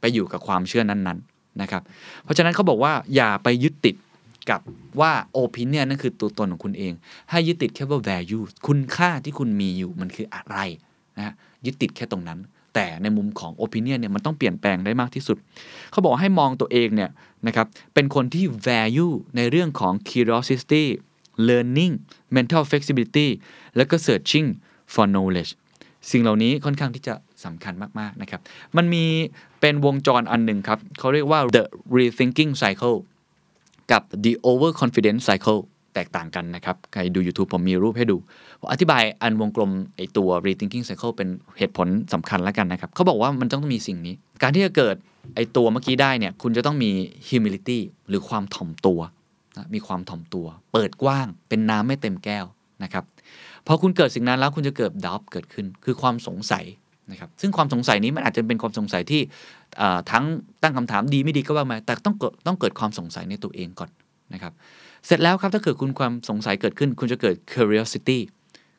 [0.00, 1.82] ไปอยู่กับความเชื่อนั้นๆนะครับ
[2.24, 3.94] เพราะฉะนั้นเขาบอกว่าอย่าไปยึดติด
[4.50, 4.60] กับ
[5.00, 5.12] ว่า
[5.42, 6.92] opinion นั่นคือตัวตนของคุณเอง
[7.30, 10.58] ให้ยึดติดแค่ว่า value คุณค่าที่คุณมีอยู่มันคืออะไร
[11.18, 11.34] นะ
[11.64, 12.38] ยึดติดแค่ตรงนั้น
[12.74, 15.36] แต่ในมุมของ opinion เนี่ยมันต้องเปลี่ยนแปลงได้มากที่สุด
[15.90, 17.10] เขาบอกให้มองตัวเองเนี่ย
[17.46, 20.84] นะครับเป็นคนที่ value ในเรื่องของ curiosity
[21.48, 21.94] learning
[22.36, 23.28] mental flexibility
[23.76, 24.46] แล้วก็ searching
[24.92, 25.52] for knowledge
[26.10, 27.14] สิ่งเหล่านี้ค่อนข้างที่จะ
[27.44, 28.40] สำคัญมาก ๆ นะครับ
[28.76, 29.04] มันมี
[29.60, 31.64] เป็นวงจรอันหนึ่งครับ เขาเรียกว่า the
[31.96, 32.98] rethinking cycle
[33.92, 35.60] กับ the overconfidence cycle
[35.94, 38.16] แตกต่างกันนะครับ ใครดู YouTube ผมมีรูปให้ดู
[38.60, 41.28] ผมอธิบายอันวงกลมไอตัว rethinking cycle เป็น
[41.58, 44.96] เหตุผลสำคัญแล้วกันนะครับ เขาบอกว่ามันต้องมีสิ่งนี้ การที่จะเกิด
[45.34, 46.90] ไอตัวเมื่อกี้ได้เนี่ย คุณจะต้องมี
[47.28, 47.78] humility
[48.08, 49.00] หรือความถ่อมตัว
[49.56, 52.44] นะมีความถ่อมตัว เปิดกว้าง เป็นน้ำไม่เต็มแก้ว
[52.82, 53.04] นะครับ
[53.66, 56.64] พอคุณเกิดสิ่งนั้นแล้วคุณจะเกิดดับเกิดขึ้น คือความสงสัย
[57.10, 59.20] นะครับซึ่งความสงสัยนี้มันอาจจะเป็นความสงสัยที่
[60.10, 60.24] ทั้ง
[60.62, 63.90] ตั้งคำถามดีไม่ดีก็ว่ามาแต่ต้องเกิดต้องเกิดความสงสัยในตัวเองก่อน
[64.34, 64.52] นะครับ
[65.06, 68.18] เสร็จแล้วครับถ้าเกิดคุณความสงสัยเกิดขึ้น คุณจะเกิด curiosity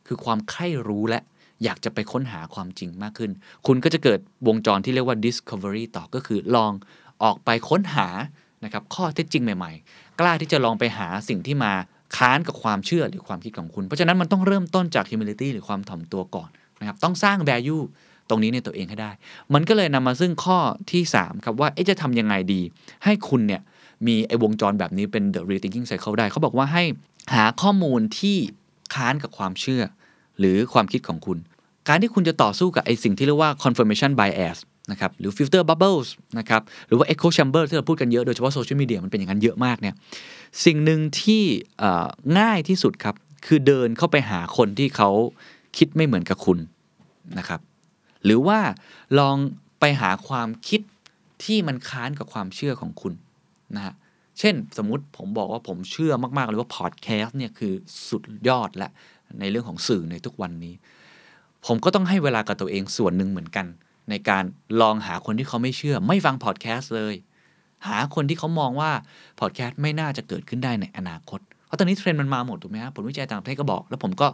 [0.07, 1.19] คือความใคร่รู้และ
[1.63, 3.31] อยากจะไปค้นหาความจริงมากขึ้น
[3.67, 6.71] คุณก็จะเกิดวงจรที่เรียกว่า discovery ต่อก็คือลอง
[7.23, 8.07] ออกไปค้นหา
[8.63, 11.71] นะครับข้อเท็จจริงใหม่ๆ กล้าที่จะลองไปหาสิ่งที่มา
[12.17, 16.49] ค้านกับความเชื่อหรือความคิดของคุณ เพราะฉะนั้นมันต้องเริ่มต้นจาก humility หรือความถ่อมตัวก่อน
[16.79, 17.83] นะครับต้องสร้าง value
[18.29, 19.11] ตรงนี้ในตัวเองให้ได้
[19.53, 20.57] มันก็เลยนำมาซึ่งข้อ
[20.91, 22.61] ที่ 3 ครับว่าจะทำยังไงดี
[23.03, 23.61] ให้คุณเนี่ย
[24.07, 26.83] มีไอ้วงจรแบบนี้เป็น the rethinking cycle ได้ เขาบอกว่าให้
[27.35, 28.37] หาข้อมูลที่
[28.93, 29.83] ค้านกับความเชื่อ
[30.39, 31.37] หรือความคิดของคุณ
[31.87, 34.57] การที่คุณจะต่อสู้กับไอ้สิ่งที่เรียกว่า confirmation bias
[34.91, 36.07] นะครับหรือ filter bubbles
[36.39, 39.95] นะครับหรือว่า echo chamber ที่เราพูดกันเยอะ โดยเฉพาะโซเชียลมีเดียมันเป็นอย่างนั้นเยอะมากเนี่ย
[40.65, 41.43] สิ่งหนึ่งที่
[42.39, 43.15] ง่ายที่สุดครับ
[43.45, 45.09] คือเดินเข้าไปหาคนที่เขา
[45.77, 46.57] คิดไม่เหมือนกับคุณ
[47.37, 47.59] นะครับ
[48.25, 48.59] หรือว่า
[49.19, 49.37] ลอง
[49.79, 50.81] ไปหาความคิด
[51.43, 53.13] ที่มันค้านกับความเชื่อของคุณ
[53.75, 53.93] นะฮะ
[54.39, 57.73] เช่นสมมุติผมบอกว่าผมเชื่อมาก ๆ เลยว่าพอดแคสต์เนี่ยคือ
[58.09, 58.89] สุดยอดละ
[59.39, 60.73] ในเรื่องของสื่อในทุกวันนี้
[61.65, 63.65] ผมก็ต้องให้เวลากับตัวเองส่วนหนึ่งเหมือนกัน
[64.09, 64.43] ในการ
[64.81, 67.15] ลองหาคนที่เขาไม่เชื่อ ไม่ฟังพอดแคสต์เลย
[67.87, 68.91] หาคนที่เขามองว่า
[69.39, 74.27] พอดแคสต์ไม่น่าจะเกิดขึ้นได้ในอนาคตเพราะตอนนี้เทรนด์มันมาหมดถูกไหมครับผลวิจัยต่างประเทศก็บอก แล้วผมก็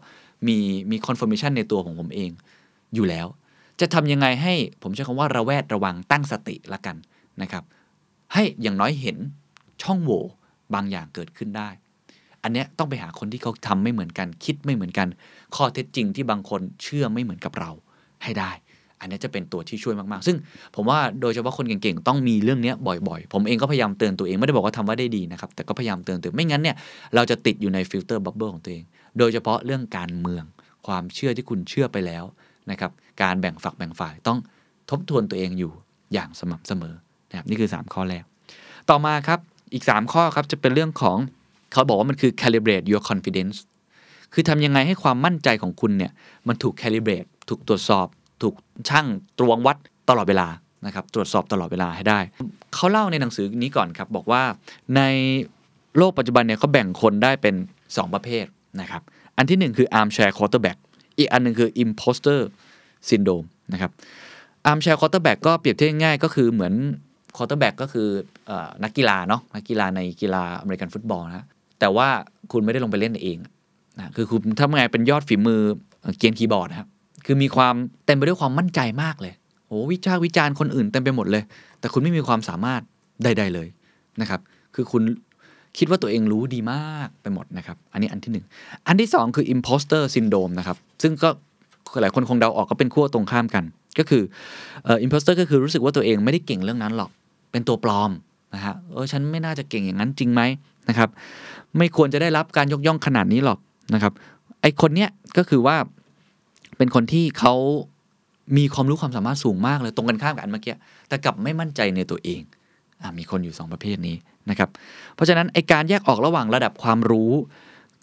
[0.48, 0.58] มี
[0.92, 2.30] มี confirmation ในตัวของผมเอง
[2.96, 3.28] อยู่แล้ว
[3.82, 6.96] จะทำยังไงให้ผมใช้คำว่าระแวดระวังตั้งสติละกัน
[7.42, 7.64] นะครับ
[8.34, 9.18] ให้อย่างน้อยเห็น
[9.82, 10.24] ช่องโหว่
[10.74, 11.70] บางอย่างเกิดขึ้นได้
[12.44, 15.08] อันเนี้ยต้องไปหาคนที่เขาทำไม่เหมือนกัน คิดไม่เหมือนกัน
[15.56, 17.72] ข้อเท็จจริงที่บางคนเชื่อไม่เหมือนกับเรา
[18.24, 18.52] ให้ได้
[19.00, 20.38] อันนี้จะเป็นตัวที่ช่วยมากๆ ซึ่ง
[20.76, 26.76] ผมว่าโดยเฉพาะคนเก่งๆ ต้องมีเรื่องนี้บ่อยๆ ผมเองก็พยายามเตือนตัวเองไม่ได้บอกว่าทำว่าได้ดีนะครับ แต่ก็พยายามเตือนตัวไม่งั้นเนี่ย
[27.16, 28.84] เราจะติดอยู่ใน filter bubble ของตัวเอง
[29.18, 30.44] โดยเฉพาะเรื่องการเมือง
[30.88, 32.24] ความเชื่อที่คุณเชื่อไปแล้ว
[32.72, 32.92] นะครับ
[33.22, 34.38] การแบ่งฝักแบ่งฝ่ายต้อง
[34.90, 35.72] ทบทวนตัวเองอยู่
[36.14, 36.96] อย่างสม่ำเสมอ
[37.30, 38.24] นะครับนี่คือ 3 ข้อแรก
[38.90, 39.40] ต่อมาครับ
[39.74, 41.18] อีก 3 ข้อครับจะเป็นเรื่องของ
[41.74, 43.58] เขาบอกว่ามันคือ calibrate your confidence
[44.34, 46.12] คือทำยังไงให้ความมั่นใจของคุณเนี่ย
[46.48, 48.08] มันถูก calibrate ถูกตรวจสอบ
[48.42, 48.56] ถูก
[48.90, 49.06] ชั่ง
[49.40, 49.78] ตวงวัด
[50.10, 50.48] ตลอดเวลา
[50.86, 52.20] นะครับตรวจสอบตลอดเวลาให้ได้
[52.74, 54.44] เขาเล่าในหนังสือนี้ก่อนครับ บอกว่า
[54.96, 55.02] ใน
[55.98, 57.56] โลกปัจจุบันเนี่ยเขาแบ่งคนได้เป็น
[57.86, 58.46] 2 ประเภท
[58.82, 59.02] นะครับ
[59.38, 60.78] อันที่ 1 คือ armchair quarterback
[61.18, 62.40] อีกอันหนึ่งคือ imposter
[63.10, 63.92] syndrome นะครับ
[64.70, 66.74] armchair quarterback ก็เปรียบเทียบง่ายก็คือเหมือน
[67.38, 68.08] quarterback ก็คือ
[68.50, 68.52] อ
[68.84, 71.46] นักกีฬาเนาะนักกีฬาในกีฬาอเมริกันฟุตบอลนะ
[71.80, 72.08] แต่ว่า
[72.52, 73.38] คุณไม่ได้ลงไปเล่นเอง
[73.98, 75.62] นะคือคุณทำไงเป็นยอดฝีมือ
[76.18, 76.90] เกรียนคีย์บอร์ดนะครับ
[77.26, 77.76] คือมีความ
[78.06, 79.34] เต็มไปด้วยความมั่นใจมากเลย
[79.68, 81.44] โอ้วิจารวิจารณ์คนอื่นเต็มไปหมดเลย
[81.80, 82.82] แต่คุณไม่มีความสามารถ
[83.24, 83.68] ใด ๆเลย
[84.22, 84.40] นะครับ
[84.76, 85.04] คือคุณ
[85.78, 91.30] คิดว่าตัวเองรู้ดีมากไปหมดนะครับ อันนี้อันที่ 1 อันที่ 2 คือ imposter syndrome นะครับ ซึ่งก็
[92.02, 93.64] หลายคนคงเดาออกก็เป็นขั้วตรงข้ามกัน
[94.00, 94.24] ก็คือ
[94.88, 97.10] อ่อ imposter ก็คือรู้สึกว่าตัวเองไม่ได้เก่งเรื่องนั้นหรอก
[97.52, 98.12] เป็นตัวปลอม
[98.56, 100.42] นะฮะเออฉันไม่น่าจะเก่งอย่างนั้นจริงไหม
[100.90, 101.10] นะครับ
[101.78, 103.60] ไม่ควรจะได้รับการยกย่องขนาดนี้หรอก
[103.94, 104.14] นะครับ
[104.62, 105.76] ไอคนเนี้ยก็คือว่า
[106.78, 107.54] เป็นคนที่เขา
[108.58, 110.76] มีความรู้ความสามารถสูงมากเลยตรงกันข้ามกับอันเมื่อกี้
[111.08, 112.42] แต่กลับไม่มั่นใจในตัวเอง
[113.02, 114.16] อมีคนอยู่ 2 ประเภทนี้
[114.50, 114.70] นะครับ
[115.16, 117.32] เพราะฉะนั้นไอการแยกออกระหว่างระดับความรู้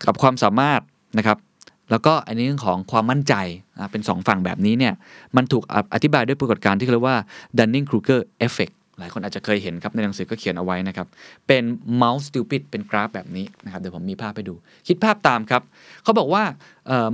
[0.07, 0.81] กับความสามารถ
[1.19, 1.39] นะครับ
[1.93, 3.35] แล้วก็อันนี้เรื่องของความมั่นใจ
[3.93, 4.95] เป็น 2 ฝั่งแบบนี้เนี่ย
[5.37, 5.63] มันถูก
[5.95, 7.17] อธิบายด้วยปรากฏการณ์ที่เรียกว่า
[7.59, 11.07] Dunning-Kruger effect หลายคนอาจจะเคยเห็นครับในหนังสือก็เขียนเอาไว้นะครับ
[11.47, 11.63] เป็น
[12.03, 14.55] mouse stupid เป็นกราฟแบบนี้นะครับเดี๋ยวผมมีภาพให้ดู
[14.89, 15.63] คิดภาพตามครับ
[16.03, 16.43] เขาบอกว่า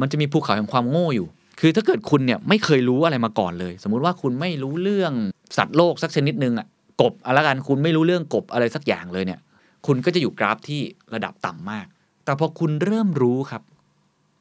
[0.01, 1.29] มันจะมีภูเขาแห่งความโง่อยู่
[1.61, 5.13] คือถ้าเกิดคุณเนี่ยไม่เคยรู้อะไรมาก่อนเลย สมมุติว่าคุณไม่รู้เรื่อง
[5.57, 6.67] สัตว์โลกสักชนิดหนึ่งอะ
[7.01, 9.41] กบอะไรกันคุณไม่รู้เรื่องกบอะไรสักอย่างเลยเนี่ย
[9.87, 10.81] คุณก็จะอยู่กราฟที่
[11.15, 11.87] ระดับต่ำมาก
[12.25, 13.63] แต่พอคุณเริ่มรู้ครับ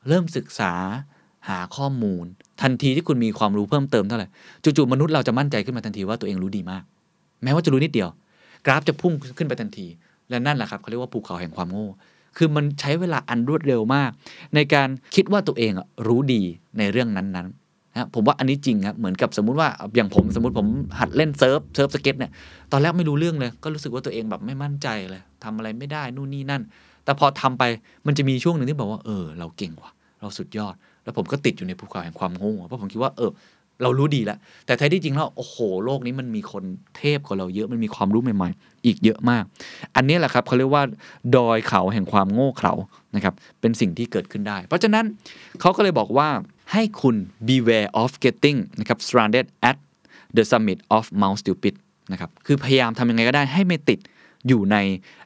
[0.08, 0.74] เริ่มศึกษา
[1.50, 2.26] หาข้อมูล
[2.62, 4.28] ทันทีที่คุณมีความรู้เพิ่มเติมเท่าไหร่
[4.64, 6.84] จู่ๆมนุษย์เราจะมั่นใจขึ้นมาทันทีว่าตัวเองรู้ดีมาก
[7.44, 8.10] แม้ว่าจะรู้นิดเดียว
[8.66, 9.88] กราฟจะพุ่งขึ้นไปทันที
[10.30, 11.88] และนั่นแหละครับเขาเรียกว่าภูเขาแห่งความโง่
[12.38, 14.12] คือมันใช้เวลาอันรวดเร็วมาก
[14.56, 15.72] ในการคิดว่าตัวเอง
[16.08, 16.42] รู้ดี
[16.78, 20.68] ในเรื่องนั้นๆนะผมว่าอันนี้จริงครับเหมือนกับสมมุติว่าอย่างผมสมมติผม
[21.00, 22.32] หัดเล่น surf surfskate เนี่ย
[22.72, 26.62] ตอนแรกไม่รู้เรื่องเลย ก็รู้สึกว่าตัวเองแบบไม่มั่นใจเลยทำอะไรไม่ได้นู่นนี่นั่น
[27.06, 27.64] แต่พอทำไป
[28.06, 33.32] มันจะมีช่วงหนึ่งที่บอกว่าเออเราเก่งว่ะ เราสุดยอด แล้วผมก็ติดอยู่ในภูเขาแห่งความโง่เพราะผมคิดว่าเออ
[33.84, 36.64] เรารู้ดีแล้ว แต่แท้ที่จริงแล้วโอ้โหโลกนี้มันมีคน
[36.98, 39.44] เทพกว่าเราเยอะมันมีความรู้ใหม่ๆ อีกเยอะมาก
[39.96, 40.84] อันนี้แหละครับเขาเรียกว่า
[41.36, 42.74] ดอยเขาแห่งความโง่เขลา
[43.16, 45.06] นะครับเป็นสิ่งที่เกิดขึ้นได้ เพราะฉะนั้น
[45.62, 46.30] เขาก็เลยบอกว่า
[46.74, 47.16] ให้คุณ
[47.48, 49.78] beware of getting นะครับ stranded at
[50.36, 51.76] the summit of Mount Stupid
[52.12, 54.00] นะครับคือพยายามทำยังไงก็ได้ให้ไม่ติด
[54.48, 54.78] อยู่ใน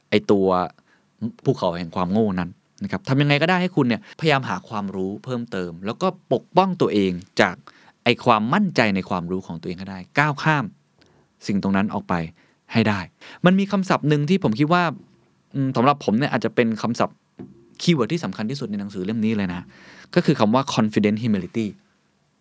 [0.08, 0.46] ไอตัว
[1.44, 2.50] ภูเขาแห่งความโง่นั้น
[2.82, 7.54] นะครับทำยังไงก็ได้ให้คุณเนี่ยพยายามหาความรู้เพิ่มเติม แล้วก็ปกป้องตัวเองจาก
[8.04, 10.64] ไอความมั่นใจในความรู้ของตัวเองก็ได้ ก้าวข้าม
[11.46, 12.14] สิ่งตรงนั้นออกไป
[12.72, 13.00] ให้ได้
[13.44, 14.82] มันมีคำศัพท์หนึ่งที่ผมคิดว่า
[15.76, 17.16] สำหรับผมเนี่ยอาจจะเป็นคำศัพท์
[17.82, 19.62] keyword ที่สำคัญที่สุดในหนังสือเล่มนี้เลยนะ
[20.14, 21.66] ก็คือคำว่า confident humility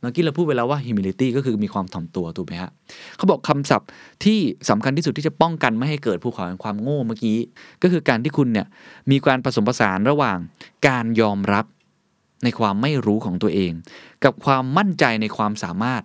[0.01, 2.71] เมื่อกี้เราพูดไปแล้วว่า humility ก็คือมีความถ่อมตัวถูกไหมฮะ
[3.17, 3.89] เขาบอกคำศัพท์
[4.23, 7.37] ที่สำคัญที่สุดที่จะป้องกันไม่ให้เกิดภูเขาแห่งความโง่เมื่อกี้
[7.81, 8.67] ก็คือการที่คุณเนี่ย
[9.11, 10.37] มีการผสมผสานระหว่าง
[10.87, 11.65] การยอมรับ
[12.43, 13.71] ในความไม่รู้ของตัวเอง
[14.23, 16.03] กับความมั่นใจในความสามารถ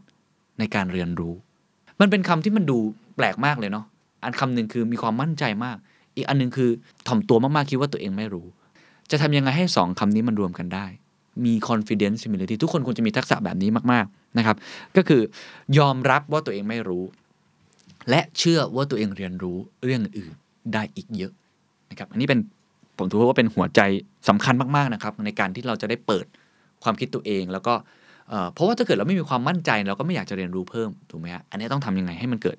[0.58, 1.34] ในการเรียนรู้
[2.00, 2.78] มันเป็นคำที่มันดู
[3.16, 3.84] แปลกมากเลยเนาะ
[4.24, 5.76] อันคำหนึ่งคือมีความมั่นใจมาก
[6.16, 6.70] อีกอันหนึงคือ
[7.08, 8.46] ถ่อมตัวมากๆคิดว่าตัวเองไม่รู้
[9.10, 10.86] จะทำยังไงให้สองคำนี้มันรวมกันได้
[11.44, 14.56] มี confidence humility ทุกคนควรจะมีทักษะแบบนี้มากๆนะครับ
[14.96, 15.22] ก็คือ
[15.78, 17.04] ยอมรับว่าตัวเองไม่รู้
[18.10, 20.32] และเชื่อว่าตัวเองเรียนรู้เรื่องอื่น
[20.72, 21.32] ได้อีกเยอะ
[21.90, 22.40] นะครับอันนี้เป็น
[22.98, 23.80] ผมถือว่าเป็นหัวใจ
[24.28, 26.26] สำคัญมากๆนะครับ ในการที่เราจะได้เปิด
[26.82, 27.74] ความคิดตัวเอง แล้วก็
[28.54, 32.56] เพราะว่าถ้าเกิดเราไม่มีความมั่นใจ เราก็ไม่อยากจะเรียนรู้เพิ่มถูกไหมฮะอันนี้ต้องทำยังไงให้มันเกิด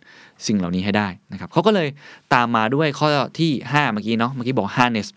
[0.47, 1.87] สิ่งเหล่านี้ให้ได้นะครับเขาก็เลย
[2.33, 3.07] ตามมาด้วยข้อ
[3.39, 5.07] ที่ 5 เมื่อกี้เนาะเมื่อกี้บอก harness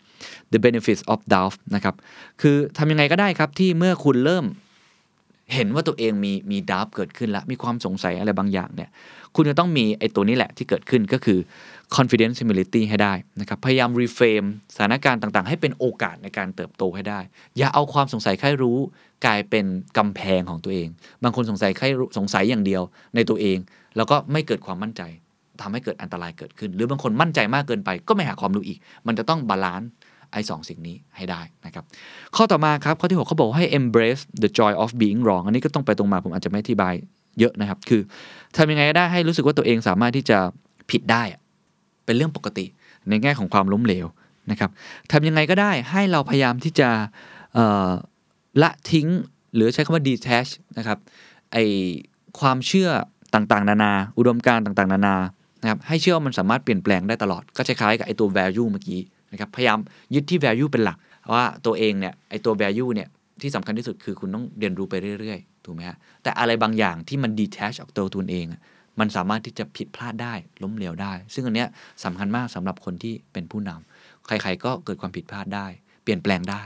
[0.52, 1.94] the benefits of doubt นะครับ
[2.40, 4.46] คือทำยังไงก็ได้ครับที่เมื่อคุณเริ่ม
[5.54, 8.90] เห็นว่าตัวเองมีมีดาวเกิดขึ้นแล้ว มีความสงสัยอะไรบางอย่างเนี่ย
[9.36, 11.38] คุณจะต้องมีไอ้ตัวนี้แหละที่เกิดขึ้นก็คือ
[11.96, 17.20] confident humility ให้ได้นะครับ พยายาม reframe สถานการณ์ต่างๆ ให้เป็นโอกาสในการเติบโตให้ได้
[17.58, 18.78] อย่าเอาความสงสัยใคร่รู้
[19.26, 19.64] กลายเป็น
[19.98, 20.88] กำแพงของตัวเอง
[21.22, 22.82] บางคนสงสัยใคร่รู้สงสัยอย่างเดียว
[23.14, 23.58] ในตัวเอง
[23.96, 25.02] แล้วก็ไม่เกิดความมั่นใจ
[25.60, 29.88] ทำให้เกิดอันตรายเกิดขึ้น หรือบางคนมั่นใจมากเกินไป ก็ไม่หาความรู้อีก มันจะต้อง balance
[30.32, 31.84] ไอ้สองสิ่งนี้ให้ได้นะครับ
[32.36, 36.94] ข้อต่อมาครับข้อที่ 6เขาบอกให้ embrace the joy of being wrong อันนี้ก็ต้องไปตรงมาผมอาจจะไม่อธิบาย
[37.38, 38.00] เยอะนะครับ คือ
[38.56, 40.38] ทำยังไงก็ได้ให้รู้สึกว่าตัวเองสามารถที่จะ
[40.90, 41.40] ผิดได้อะ
[42.04, 42.66] เป็นเรื่องปกติ
[43.08, 44.06] ในแง่ของความล้มเหลว
[44.50, 44.70] นะครับ
[45.12, 46.88] ทำยังไงก็ได้ให้เราพยายามที่จะ
[48.62, 49.08] ละทิ้ง
[49.54, 50.98] หรือใช้คำว่า detach นะครับ
[51.52, 51.56] ไอ
[52.40, 52.90] ความเชื่อ
[53.34, 55.16] ต่างๆ นานา อุดมการณ์ต่างๆ นานา
[55.62, 59.00] นะครับให้เชื่อว่ามันสามารถเปลี่ยนแปลงได้ตลอด ก็คล้ายๆกับไอตัว value เมื่อกี้
[59.32, 59.78] นะครับพยายาม
[60.14, 60.98] ยึดที่ value เป็นหลัก
[61.34, 63.08] ว่าตัวเองเนี่ยไอตัว value เนี่ย
[63.42, 68.46] ที่สำคัญที่สุดคือคุณต้องเรียนรู้ไปเรื่อยๆถูกไหมฮะแต่อะไรบางอย่างที่มัน detach ออกตัวตัวเอง
[69.00, 71.68] มันสามารถที่จะผิดพลาดได้ล้มเหลวได้ ซึ่งอันเนี้ย
[72.04, 75.66] สำคัญมากสำหรับคนที่เป็นผู้นำใครๆก็เกิดความผิดพลาดได้
[76.02, 76.62] เปลี่ยนแปลงได้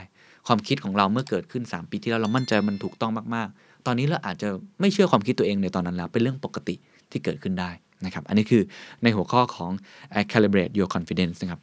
[0.47, 6.75] ความคิดของเราเมื่อเกิดขึ้น 3 ปีที่แล้วเรามั่นใจมันถูกต้องมากๆ ตอนนี้เราอาจจะไม่เชื่อความคิดตัวเองในตอนนั้นแล้วเป็นเรื่องปกติ
[7.11, 7.71] ที่เกิดขึ้นได้
[8.05, 8.63] นะครับอันนี้คือ
[9.03, 9.71] ในหัวข้อของ
[10.31, 11.59] calibrate your confidence นะครับ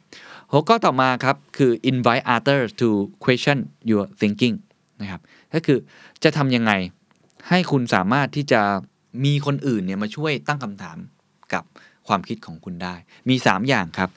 [0.55, 2.89] หัวข้อต่อมาครับ คือ invite others to
[3.23, 3.57] question
[3.89, 4.55] your thinking
[5.01, 5.21] นะครับ
[5.53, 5.79] ก็คือ
[6.23, 6.71] จะทำยังไง
[7.49, 8.61] ให้คุณสามารถที่จะ
[9.25, 10.97] มีคนอื่นเนี่ยมาช่วยตั้งคำถาม
[11.53, 11.63] กับ
[12.07, 12.95] ความคิดของคุณได้
[13.29, 14.09] มี 3 อย่างครับ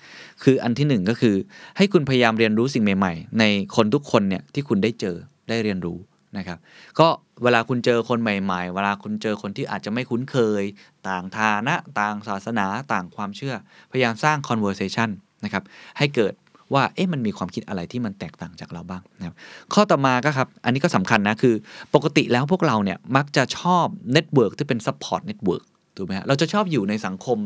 [0.43, 1.37] คืออันที่หนึ่งก็คือ
[1.77, 3.45] ให้คุณพยายามเรียนรู้สิ่งใหม่ ๆ ใน
[3.77, 5.17] คนทุกคนเนี่ยที่คุณได้เจอ
[5.49, 5.99] ได้เรียนรู้
[6.39, 6.59] นะครับ
[6.99, 7.09] ก็
[7.43, 10.63] เวลาคุณเจอคนใหม่ ๆ เวลาคุณเจอคนที่อาจจะไม่คุ้นเคย
[11.09, 13.55] ต่างฐานะ ต่างศาสนา ต่างความเชื่อ
[13.91, 15.11] พยายามสร้าง conversation
[15.45, 15.63] นะครับ
[15.99, 16.35] ให้เกิด
[16.75, 19.35] ว่าเอ๊ะมันมีความคิดอะไรที่มันแตกต่างจากเราบ้างนะครับ
[19.75, 21.55] ข้อต่อมาก็ครับอันนี้ก็สำคัญนะคือ
[21.95, 25.65] ปกติแล้วพวกเราเนี่ยมักจะชอบ network ที่เป็น support network
[25.97, 27.39] ถูกไหมฮะเราจะชอบอยู่ในสังคม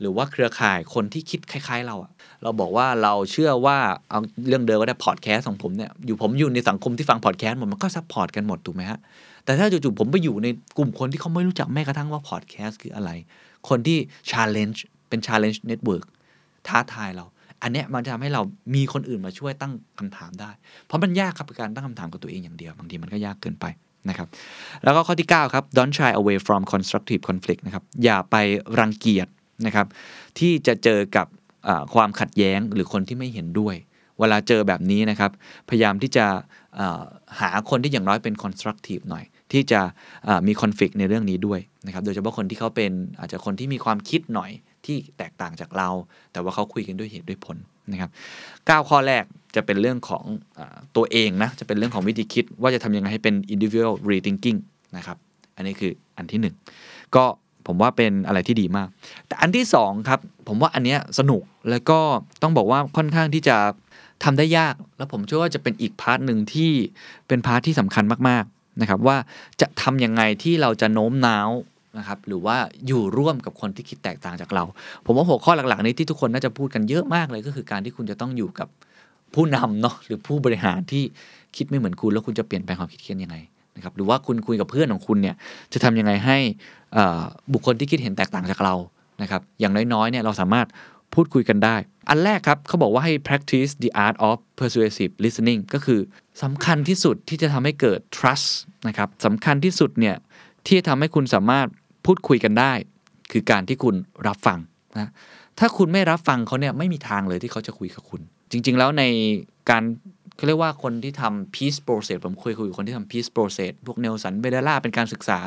[0.00, 2.10] หรือว่าเครือข่ายคนที่คิดคล้าย ๆ เราอะ
[2.42, 8.98] เราบอกว่าเราเชื่อว่าเอาเรื่องเดิมก็ได้พอดแคสต์ของผมเนี่ยอยู่ผมอยู่ในสังคมที่ฟังพอดแคสต์หมดมันก็ support กันหมดถูกไหมฮะ
[9.44, 10.48] แต่ถ้าจู่ๆผมไปอยู่ใน
[10.78, 13.10] กลุ่มคนที่เขาไม่รู้จักแม้กระทั่งว่าพอดแคสต์คืออะไร
[13.68, 13.98] คนที่
[14.30, 16.04] challenge เป็น challenge network
[16.68, 17.24] ท้าทายเรา
[17.62, 18.42] อันเนี้ยมันจะทำให้เรา
[18.74, 20.50] มีคนอื่นมาช่วยตั้งคำถามได้
[20.86, 23.66] เพราะมันยากครับการตั้งคำถามกับตัวเองอย่างเดียว บางทีมันก็ยากเกินไป
[24.08, 24.28] นะครับ
[24.84, 28.36] แล้วก็ข้อที่ 9 ครับ don't shy away from constructive conflict นะครับ อย่าไป
[28.80, 29.28] รังเกียจ
[29.66, 29.86] นะครับ
[30.38, 31.26] ที่จะเจอกับ
[31.94, 33.74] ความขัดแย้งหรือคนที่ไม่เห็นด้วย
[34.20, 35.30] เวลาเจอแบบนี้นะครับ
[35.68, 36.26] พยายามที่จะ
[37.40, 39.80] หาคนที่อย่างน้อยเป็น constructive หน่อย ที่จะ
[40.46, 44.50] มี conflict ในเรื่องนี้ด้วยนะครับ โดยเฉพาะคนที่เขาเป็นอาจจะคนที่มีความคิดหน่อย
[44.86, 45.88] ที่แตกต่างจากเรา
[46.32, 47.56] แต่ว่าเขาคุยกันด้วยเหตุด้วยผล
[47.92, 48.10] นะครับ
[48.48, 49.24] 9ข้อแรก
[49.56, 50.24] จะเป็นเรื่องของ
[50.58, 50.60] อ
[50.96, 54.58] ตัวเองนะจะเป็นเรื่องของวิธีคิดว่าจะทำยังไงให้เป็น individual rethinking
[54.96, 55.16] นะครับ
[55.56, 56.54] อันนี้คืออันที่หนึ่ง
[57.16, 57.24] ก็
[57.66, 58.88] ผมว่าเป็นอะไรที่ดีมาก
[59.26, 61.98] แต่อันที่สองครับผมว่าอันเนี้ยสนุกแล้วก็
[62.42, 63.56] ต้องบอกว่าค่อนข้างที่จะ
[64.24, 66.70] ทำได้ยาก แล้วผมเชื่อว่าจะเป็นอีก part หนึ่งที่
[67.28, 69.16] เป็น part ที่สำคัญมากๆนะครับว่า
[69.60, 71.48] จะทำยังไงที่เราจะโน้มน้าว
[71.98, 72.56] นะครับหรือว่า
[72.86, 74.64] อยู่ร่วมกับคนที่คิดแตกต่างจากเรา
[75.06, 78.68] ผมว่าหัวข้อหลักๆนี้ที่ทุกคนน่าจะพูดกันเยอะมากเลยก็คือการที่คุณจะต้องอยู่กับ
[79.34, 81.02] ผู้นำเนาะหรือผู้บริหารที่
[81.56, 83.36] คิดไม่เหมือนคุณแล้วคุณจะเปลี่ยนแปลงความคิดกันยังไง
[83.76, 85.34] นะครับหรือว่าคุณคุยกับเพื่อนของคุณเนี่ย
[85.72, 86.36] จะทำยังไงให้
[87.52, 88.74] บุคคลที่คิดเห็นแตกต่างจากเรา
[89.22, 90.66] นะครับอย่างน้อยๆเนี่ยเราสามารถ
[91.14, 91.76] พูดคุยกันได้
[92.08, 96.00] อันแรกครับเขาบอกว่าให้ practice the art of persuasive listening ก็คือ
[96.42, 98.48] สำคัญที่สุดที่จะทำให้เกิด trust
[98.88, 100.16] นะครับสำคัญที่สุดเนี่ย
[100.66, 101.66] ที่จะทำให้คุณสามารถ
[102.04, 102.72] พูดคุยกันได้
[103.32, 103.94] คือการที่คุณ
[104.26, 104.58] รับฟัง
[104.98, 105.10] นะ
[105.58, 108.20] ถ้าคุณไม่รับฟังเขาเนี่ยไม่มีทางเลยที่เขาจะคุยกับคุณ
[108.50, 109.04] จริง ๆ แล้วใน
[109.70, 109.82] การ
[110.36, 115.38] เขาเรียกว่าคนที่ทำ peace process ผมเคยคุยกับคนที่ทำ peace process พวกเนลสันเบเดล่าเป็นการศึกษา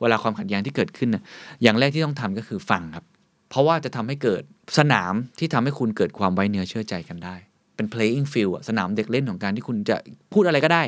[0.00, 1.22] เวลาความขัดแย้งที่เกิดขึ้นน่ะ
[1.62, 3.04] อย่างแรกที่ต้องทำก็คือฟังครับ
[3.50, 4.42] เพราะว่าจะทำให้เกิด
[4.78, 7.36] สนามที่ทำให้คุณเกิดความไว้เนื้อเชื่อใจกันได้
[7.76, 9.96] เป็น playing field อะสนามเด็กเล่นของการที่คุณจะ
[10.32, 10.82] พูดอะไรก็ได้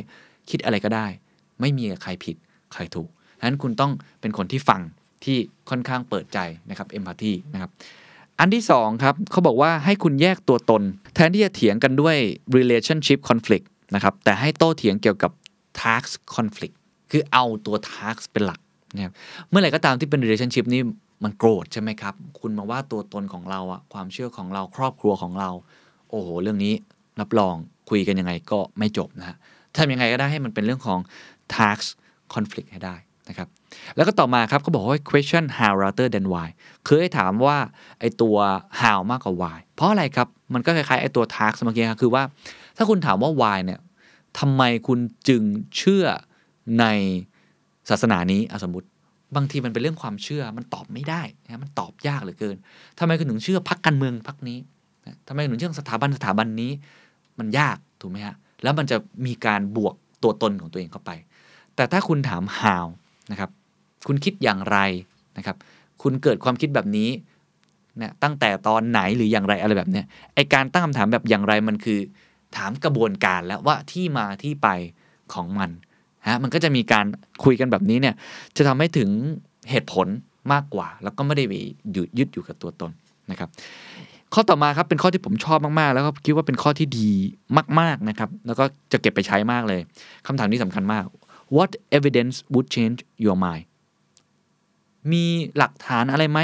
[0.50, 1.06] คิดอะไรก็ได้
[1.60, 2.36] ไม่มีใครผิด
[2.72, 3.08] ใครถูก
[3.38, 4.80] ฉะนั้นคุณต้องเป็นคนที่ฟัง
[5.24, 5.38] ที่
[5.70, 6.38] ค่อนข้างเปิดใจ
[6.70, 7.70] นะครับ empathy นะครับ
[8.40, 10.82] อันที่สองครับเขาบอกว่าให้คุณแยกตัวตน
[11.14, 12.16] แทนที่จะเถียงกันด้วย
[12.56, 15.30] relationship conflict นะครับแต่ให้โต้เถียงเกี่ยวกับ
[15.80, 16.74] task conflict
[17.10, 18.60] คือเอาตัว task เป็นหลัก
[18.94, 19.12] นะครับ
[19.48, 20.82] เมื่อไหร่ก็ตามที่เป็น relationship นี่
[21.24, 25.50] มันโกรธใช่ไหมครับ คุณมาว่าตัวตนของเราอะความเชื่อของเราครอบครัวของเรา
[26.10, 26.74] โอ้โห เรื่องนี้
[27.20, 27.54] รับรอง
[27.90, 29.36] คุยกันยังไงก็ไม่จบนะฮะ
[29.76, 30.98] ทำยังไงก็ได้ให้มันเป็นเรื่องของ
[31.54, 31.84] task
[32.34, 32.96] conflict ให้ได้
[33.28, 33.48] นะครับ
[33.96, 36.48] แล้วก็ต่อมาครับเขาบอกว่า question how rather than why
[36.86, 37.56] คือให้ถามว่า
[38.00, 38.36] ไอตัว
[38.80, 42.22] how มากกว่า why เพราะอะไรครับ มันก็คล้ายๆไอตัว task เมื่อกี้ครับคือว่า
[42.76, 43.80] ถ้าคุณถามว่า why เนี่ย
[44.38, 44.98] ทำไมคุณ
[45.28, 45.42] จึง
[45.76, 46.04] เชื่อ
[46.80, 46.84] ใน
[47.90, 48.88] ศาสนานี้สมมติ
[49.36, 52.56] บางทีมันเป็นเรื่องความเชื่อมันตอบไม่ได้นะมันตอบยากเหลือเกิน
[52.98, 54.58] ทำไมคุณถึงเชื่อพักการเมืองพักนี้
[55.06, 56.70] นะทำไมคุณถึงเชื่อสถาบันสถาบันนี้
[57.38, 58.96] มันยากถูกไหมฮะแล้วมันจะ
[59.26, 61.10] มีการบวกตัวตนของตัวเองเข้าไป
[61.76, 62.86] แต่ถ้าคุณถาม how
[63.32, 63.50] นะครับ
[64.06, 64.78] คุณคิดอย่างไร
[65.38, 65.56] นะครับ
[66.02, 67.08] คุณเกิดความคิดแบบนี้
[67.98, 72.00] เนี่ยตั้งแต่ตอนไหนหรืออย่างไรอะไรแบบเนี้ยไอการตั้งคำถามแบบอย่างไรมันคือ
[72.56, 74.68] ถามกระบวนการแล้วว่าที่มาที่ไป
[75.34, 75.70] ของมัน
[76.28, 77.06] ฮะมันก็จะมีการ
[77.44, 78.14] คุยกันแบบนี้เนี่ย
[78.56, 79.10] จะทำให้ถึง
[79.70, 80.06] เหตุผล
[80.52, 81.54] มากกว่า แล้วก็ไม่ได้ไป
[81.96, 82.90] ยึดยึดอยู่กับตัวตน
[83.30, 83.48] นะครับ
[84.34, 87.10] ข้อต่อมาครับเป็นข้อที่ผมชอบมากๆ แล้วก็คิดว่าเป็นข้อที่ดี
[87.80, 89.80] มาก ๆนะครับ แล้วก็จะเก็บไปใช้มากเลย
[90.26, 91.04] คำถามนี้สำคัญมาก
[91.56, 93.64] what evidence would change your mind
[95.12, 95.24] มี
[95.56, 96.40] หลักฐานอะไรไหม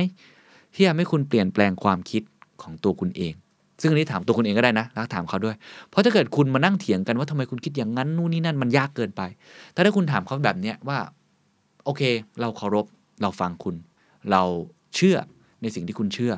[0.74, 2.22] ที่ทำให้คุณเปลี่ยนแปลงความคิด
[2.62, 3.34] ของตัวคุณเอง
[3.80, 5.56] ซึ่งอันนี้ถามตัวคุณเองก็ได้นะ แล้วถามเขาด้วย
[5.90, 9.22] เพราะถ้าเกิดคุณมานั่งเถียงกันว่าทำไมคุณคิดอย่างนั้นนู่นนี่นั่นมันยากเกินไป
[9.72, 10.98] แต่ถ้าคุณถามเขาแบบเนี้ยว่า
[11.84, 12.02] โอเค
[12.40, 12.86] เราเคารพ
[13.22, 13.74] เราฟังคุณ
[14.30, 14.42] เรา
[14.94, 15.16] เชื่อ
[15.62, 16.34] ในสิ่งที่คุณเชื่อ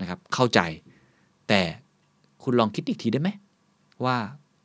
[0.00, 0.60] นะครับ เข้าใจ
[1.48, 1.60] แต่
[2.42, 3.30] คุณลองคิดอีกทีได้ไหม
[4.04, 4.16] ว่า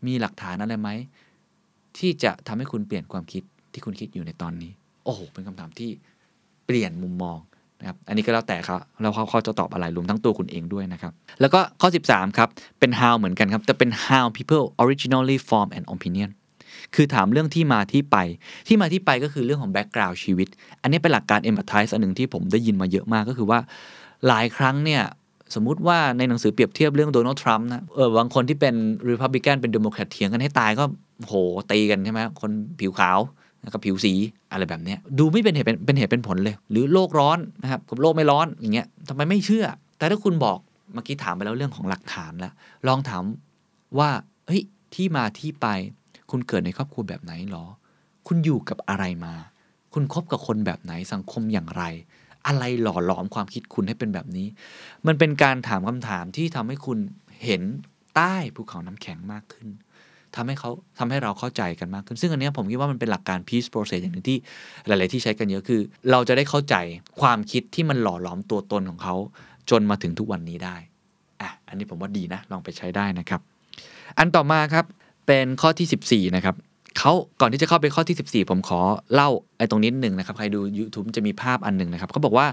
[0.06, 0.90] มีหลักฐานอะไรไหม
[2.00, 3.44] ที่จะทำให้คุณเปลี่ยนความคิด
[3.74, 4.72] ที่คุณคิดอยู่ในตอนนี้
[5.06, 5.90] โอ้โห เป็นคำถามที่
[6.66, 7.38] เปลี่ยนมุมมอง
[7.80, 12.50] นะครับ อันนี้ก็แล้วแต่เขาแล้วเขาเขาจะตอบอะไรรวมทั้งตัวคุณเองด้วยนะครับ แล้วก็ข้อ 13 ครับ
[12.80, 16.30] เป็น how เหมือนกันครับ แต่เป็น how people originally form an opinion
[16.96, 18.18] คือถามเรื่องที่มาที่ไป
[18.68, 20.48] ที่มาที่ไปก็คือเรื่องของแบ็กกราวด์ชีวิต
[20.82, 23.60] อันนี้เป็นหลักการ empathize อันหนึ่งที่ผมได้ยินมาเยอะมากก็คือว่า
[24.28, 25.04] หลายครั้งเนี่ย
[25.56, 28.76] สมมุติว่าในหนังสือเปรียบเทียบเรื่องโดนัลด์ทรัมป์นะ เออบางคนที่เป็น
[29.10, 30.84] รีพับลิกันเป็นเดโมแครตเถียงกันให้ตายก็
[31.26, 31.34] โห
[31.72, 33.20] ตีกันใช่ไหมคนผิวขาว
[33.74, 34.14] กับผิวสี
[34.52, 39.66] อะไรแบบนี้ดูไม่เป็นเหตุเป็นเป็นเหตุเป็นผลเลย หรือโลกร้อนนะครับกับโลกไม่ร้อนอย่างเงี้ยทำไมไม่เชื่อ
[39.98, 40.60] แต่ถ้าคุณบอก
[40.94, 42.54] เมื่อกี้ถามไปแล้วเรื่องของหลักฐานแล้ว
[42.88, 43.24] ลองถาม
[44.00, 44.10] ว่า
[44.48, 44.62] เฮ้ย
[44.94, 45.68] ที่มาที่ไป
[46.32, 47.66] คุณเกิดในครอบครัวแบบไหนหรอ
[48.28, 49.34] คุณอยู่กับอะไรมา
[49.94, 51.84] คุณคบกับคนแบบไหนสังคมอย่างไร
[52.48, 54.48] อะไรหล่อหลอมความคิดคุณให้เป็นแบบนี้
[55.08, 56.98] มันเป็นการถามคำถามที่ทำให้คุณ
[57.44, 57.62] เห็น
[58.16, 59.68] ใต้ภูเขาน้ำแข็งมากขึ้น
[60.36, 60.70] ทำให้เขา
[61.00, 64.38] ทำให้เราเข้าใจกันมากขึ้น ซึ่งอันนี้ผมคิดว่ามันเป็นหลักการ peace process อย่างหนึ่งที่
[64.88, 65.82] หลาย ๆ ที่ใช้กันเยอะคือ
[66.12, 66.76] เราจะได้เข้าใจ
[67.22, 69.16] ความคิดที่มันหล่อหลอมตัวตนของเขา
[69.70, 70.76] จนมาถึงทุกวันนี้ได้
[71.42, 73.42] อะอันนี้ผมว่าดีนะ ลองไปใช้ได้นะครับ
[74.18, 74.86] อันต่อมาครับ
[75.28, 76.56] เป็นข้อที่ 14 นะครับ
[77.00, 78.80] เขาก่อนที่จะเข้าไปข้อที่ 14 ผมขอ
[79.14, 82.48] เล่าไอ้ตรงนี้หนึ่งนะครับ ใครดู YouTube จะมีภาพอันหนึ่งนะครับเขาบอกว่า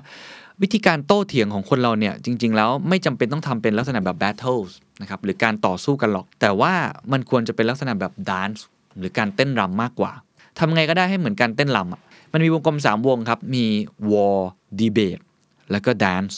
[0.62, 4.70] วิธีการโต้เถียงของคนเราเนี่ยจริง ๆ แล้วไม่จำเป็นต้องทำเป็นลักษณะแบบ battles
[5.00, 6.72] นะครับหรือการต่อสู้กันหรอก แต่ว่า
[7.12, 8.60] มันควรจะเป็นลักษณะแบบ dance
[8.98, 10.12] หรือการเต้นรำมากกว่า
[10.58, 13.64] ทำไงก็ได้ให้เหมือนการเต้นรำมันมีวงกลม 3 วงครับ มี
[14.10, 14.38] war
[14.80, 15.22] debate
[15.70, 16.34] แล้วก็ dance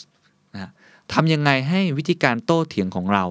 [0.54, 0.70] นะ
[1.12, 3.24] ทำยังไงให้วิธีการโต้เถียงของเรา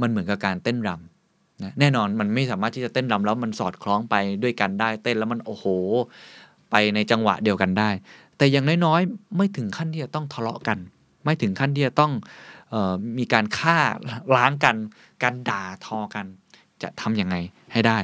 [0.00, 5.64] มันเหมือนกับการเต้นรำนะแน่นอนมันไม่สามารถที่จะเต้นรำแล้วมันสอดคล้องไปด้วยกันได้เต้นแล้วมันโอ้โห
[6.70, 7.90] ไปในจังหวะเดียวกันได้
[8.42, 10.78] แต่อย่างน้อยๆ ไม่ถึงขั้นที่จะต้องทะเลาะกัน
[11.24, 12.12] ไม่ถึงขั้นที่จะต้อง
[12.74, 13.78] ออมีการฆ่า
[14.36, 14.76] ล้างกัน
[15.22, 16.26] การด่าทอกัน
[16.82, 17.36] จะทำยังไง
[17.72, 17.98] ให้ได้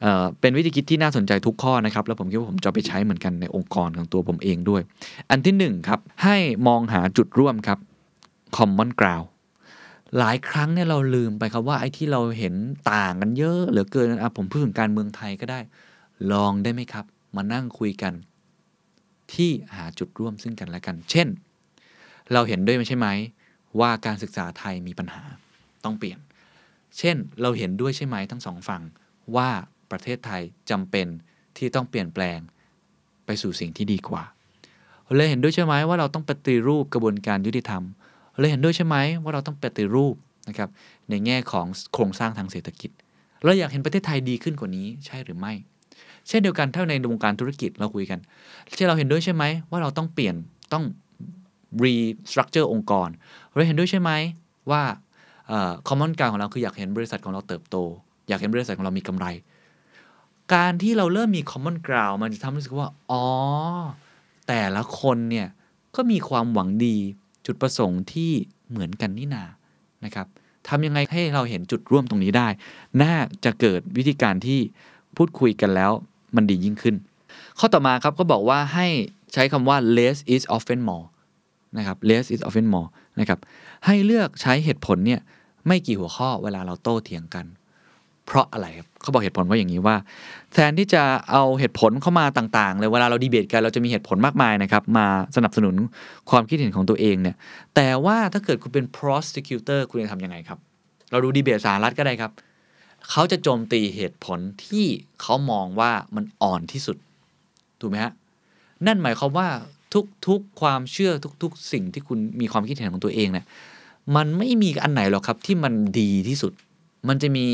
[0.00, 4.82] เเป็นวิธีคิดที่น่าสนใจทุกข้อนะครับ แล้วผมคิดว่าผมจะไปใช้เหมือนกันในองค์กรของตัวผมเองด้วย
[5.30, 6.36] อันที่หนึ่งครับให้
[6.66, 7.78] มองหาจุดร่วมครับ
[8.56, 9.26] common ground
[10.18, 12.54] หลายครั้งเนี่ยเราลืมไปครับว่าไอ้ที่เราเห็น
[12.92, 15.60] ต่างกันเยอะเหลือเกินอะผมพูดถึงการเมืองไทยก็ได้
[16.32, 17.04] ลองได้ไหมครับ
[17.36, 18.14] มานั่งคุยกัน
[19.34, 21.28] ที่หาจุดร่วมซึ่งกันและกัน เช่น
[22.32, 23.08] เราเห็นด้วยไม่ใช่ไหม
[23.80, 25.22] ว่าการศึกษาไทยมีปัญหา
[25.84, 26.18] ต้องเปลี่ยน
[26.98, 28.82] เช่น เราเห็นด้วยใช่ไหมทั้งสองฝั่ง
[29.36, 29.48] ว่า
[29.90, 31.06] ประเทศไทยจำเป็น
[31.56, 32.38] ที่ต้องเปลี่ยนแปลง
[33.26, 34.22] ไปสู่สิ่งที่ดีกว่า
[35.16, 37.82] เราเห็นด้วยใช่ไหมว่าเราต้องปฏิรูปกระบวนการยุติธรรม
[38.38, 40.14] เราเห็นด้วยใช่ไหมว่าเราต้องปฏิรูป
[40.48, 40.70] นะครับ
[41.10, 42.90] ในแง่ของโครงสร้างทางเศรษฐกิจ
[43.44, 45.52] เราอยากเห็นประเทศไทยดีขึ้นกว่านี้ใช่หรือไม่
[46.28, 48.18] เช่นเดียวกันถ้าในวงการธุรกิจเราคุยกัน
[48.76, 50.34] เช่นเราเห็นด้วยใช่ไหมว่าเราต้องเปลี่ยน
[50.72, 50.84] ต้อง
[51.82, 53.08] restructure องค์กร
[53.54, 54.10] เราเห็นด้วยใช่ไหม
[54.70, 54.82] ว่า
[55.48, 57.76] เอ่อ common การของเราคืออยากเห็นบริษัทของเราเติบโต
[58.28, 59.26] อยากเห็นบริษัทของเรามีกำไร
[60.54, 63.24] การที่เราเริ่มมี common ground มันจะทำให้รู้สึกว่า อ๋อ
[64.48, 65.48] แต่ละคนเนี่ย
[65.96, 66.96] ก็มีความหวังดี
[67.46, 68.30] จุดประสงค์ที่
[68.70, 69.44] เหมือนกันนี่นา
[70.04, 70.26] นะครับ
[70.68, 72.48] ทำยังไงให้เราเห็นจุดร่วมตรงนี้ได้
[73.02, 73.14] น่า
[73.44, 74.60] จะเกิดวิธีการที่
[75.16, 75.92] พูดคุยกันแล้ว
[76.36, 76.94] มันดียิ่งขึ้น
[77.58, 78.86] ข้อต่อมาครับก็บอกว่าให้
[79.32, 81.06] ใช้คำว่า less is often more
[81.78, 82.88] นะครับ less is often more
[83.20, 83.38] นะครับ
[83.86, 85.20] ให้เลือกใช้เหตุผลเนี่ย
[85.66, 87.46] ไม่กี่หัวข้อเวลาเราโต้เถียงกัน
[88.26, 89.96] เพราะอะไรครับเขาบอกเหตุผลว่าอย่างนี้ว่า
[90.52, 95.74] แทนที่จะเอาเหตุผลเข้ามาต่างๆเลยเวลาเราดีเบตกันเราจะมีเหตุผลมากมายนะครับมาสนับสนุน
[96.30, 97.36] ความคิดเห็นของตัวเองเนี่ย
[97.74, 100.58] แต่ว่าถ้าเกิดคุณเป็น prosecutor คุณจะทำยังไงครับ
[101.10, 102.30] เราดูดีเบตสหรัฐก็ได้ครับ
[103.10, 104.86] เขาจะโจมตีเหตุผลที่
[105.20, 106.96] เขามองว่ามันอ่อนที่สุด
[107.80, 108.12] ถูกไหมฮะ
[108.86, 109.48] นั่นหมายความว่า
[110.26, 111.12] ทุกๆความเชื่อ
[111.42, 113.46] ทุกๆ สิ่งที่คุณมีความคิดเห็นของตัวเองเนี่ย
[114.16, 116.52] มันไม่มีอันไหนหรอกครับที่มันดีที่สุด
[117.08, 117.44] มันจะมี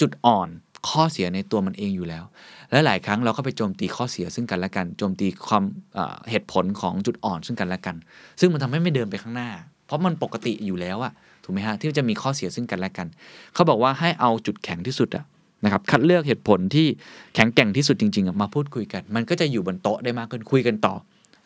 [0.00, 0.48] จุดอ่อน
[0.88, 2.24] ข้อเสียในตัวมันเองอยู่แล้ว
[2.70, 5.62] และหลายครั้งเราก็ไปโจมตีข้อเสียซึ่งกันและกัน โจมตีความ
[5.94, 7.96] เอ่อเหตุผลของจุดอ่อนซึ่งกันและกัน
[8.40, 9.50] ซึ่งมันทำให้ไม่เดินไปข้างหน้า
[9.86, 11.12] เพราะมันปกติอยู่แล้วอะ
[11.48, 13.06] ถูกไหมฮะที่จะมีข้อเสียซึ่งกันและกัน
[13.54, 15.24] เขาบอกว่าให้เอาจุดแข็งที่สุดอะ
[15.64, 16.86] นะครับคัดเลือกเหตุผลที่
[17.34, 20.94] แข็งแกร่งที่สุดจริงๆมาพูดคุยกัน มันก็จะอยู่บนโต๊ะได้มากขึ้นคุยกันต่อ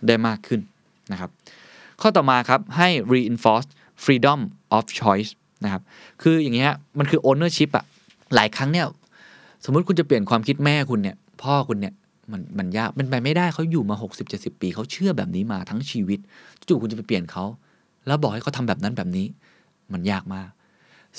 [0.07, 0.61] ได้มากขึ้น
[1.13, 1.31] นะครับ
[2.01, 3.69] ข้อต่อมาครับให้ reinforce
[4.05, 4.41] freedom
[4.77, 5.31] of choice
[5.65, 5.83] นะครับ
[6.23, 7.85] คืออย่างเงี้ยมันคือ ownership อะ
[8.35, 8.87] หลายครั้งเนี่ย
[9.65, 11.95] สมมุติคุณจะเปลี่ยนความคิดแม่คุณเนี่ยพ่อคุณเนี่ย
[12.33, 16.19] มันมันยากเป็นไปไม่ได้เขาอยู่มา 60 70 ปีเขาเชื่อแบบนี้มาทั้งชีวิต
[16.69, 17.45] จู่ๆคุณจะไปเปลี่ยนเขา
[18.07, 19.27] แล้วบอกให้เขาทำแบบนั้นแบบนี้
[19.95, 20.51] มันยากมาก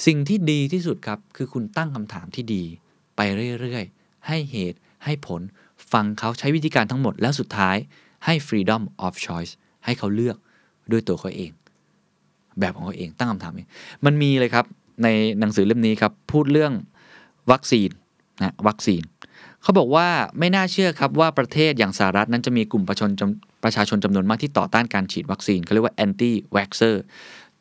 [0.05, 2.63] สิ่งที่ดีที่สุดครับ คือคุณตั้งคำถามที่ดี
[3.15, 3.21] ไป
[3.61, 5.41] เรื่อยๆ ให้เหตุให้ผล
[5.91, 7.77] ฟังเขาใช้วิธีการทั้งหมดแล้วสุดท้าย
[8.25, 9.51] ให้ freedom of choice
[9.85, 10.37] ให้เขาเลือก
[10.91, 11.51] ด้วยตัวเขาเอง
[12.59, 13.67] แบบของเขาเองตั้งคำถามเอง
[14.05, 14.65] มันมีเลยครับ
[15.03, 15.07] ใน
[15.39, 16.73] หนังสือเล่มนี้ครับ พูดเรื่อง
[17.51, 17.89] วัคซีน
[18.41, 19.03] นะวัคซีน
[19.61, 20.07] เขาบอกว่า
[20.39, 26.95] ไม่น่าเชื่อครับว่าประเทศอย่างสหรัฐนั้นจะมีกลุ่มประชาชนจำประชาชนจำนวนมากที่ต่อต้านการฉีดวัคซีนเขาเรียกว่า anti vaxxer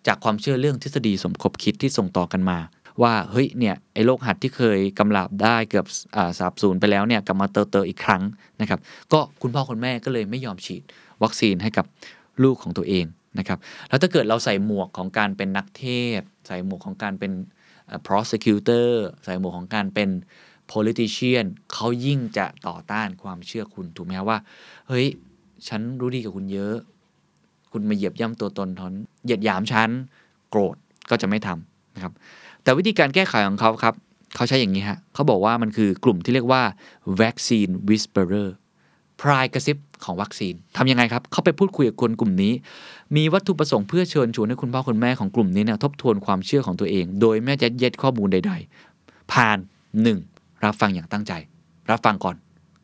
[0.06, 2.58] จากความเชื่อเรื่องทฤษฎีสมคบคิดที่ส่งต่อกันมา
[3.02, 8.22] ว่าเฮ้ยเนี่ยไอ้โรคหัดที่เคยกำลับได้เกือบอ่าสาบสูญไปแล้วเนี่ยกลับมาเติเตออีกครั้ง
[8.60, 8.80] นะครับ
[9.12, 10.82] ก็คุณพ่อคุณแม่ก็เลยไม่ยอมฉีด
[11.22, 11.86] วัคซีนให้กับ
[12.42, 13.04] ลูกของตัวเอง
[13.38, 13.58] นะครับ
[13.88, 15.84] แล้วถ้าเกิดเราใส่หมวกของการเป็นนักเท
[16.20, 17.32] ศ ใส่หมวกของการเป็น
[18.06, 18.88] prosecutor
[19.24, 20.08] ใส่หมวกของการเป็น
[20.72, 24.38] politician เขายิ่งจะต่อต้านความเชื่อคุณถูกไหมครับว่า
[24.88, 25.06] เฮ้ย
[25.68, 26.76] ฉันรู้ดีกับคุณเยอะ
[27.72, 28.92] คุณมาเหยียบย่ำตัวตนทน
[29.24, 29.90] เหยียดหยามฉัน
[30.50, 30.76] โกรธ
[31.10, 32.12] ก็จะไม่ทำนะครับ
[32.62, 33.94] แต่วิธีการแก้ไขของเขาครับ
[34.36, 36.62] เขาใช้อย่างนี้ฮะเขาบอกว่ามันคือกลุ่มที่เรียกว่า
[37.20, 38.48] vaccine whisperer
[39.20, 42.52] พรายกระซิบของวัคซีนทำยังไงครับ เขาไปพูดคุยกับคนกลุ่มนี้
[43.16, 48.52] มีวัตถุประสงค์เพื่อเชิญชวนให้คุณพ่อคุณแม่ของกลุ่มนี้เนี่ยทบทวนความเชื่อของตัวเอง โดยไม่ยัดเย็ดข้อมูลใด
[48.92, 49.58] ๆ ผ่าน
[50.10, 50.64] 1.
[50.64, 51.32] รับฟังอย่างตั้งใจ
[51.90, 52.36] รับฟังก่อน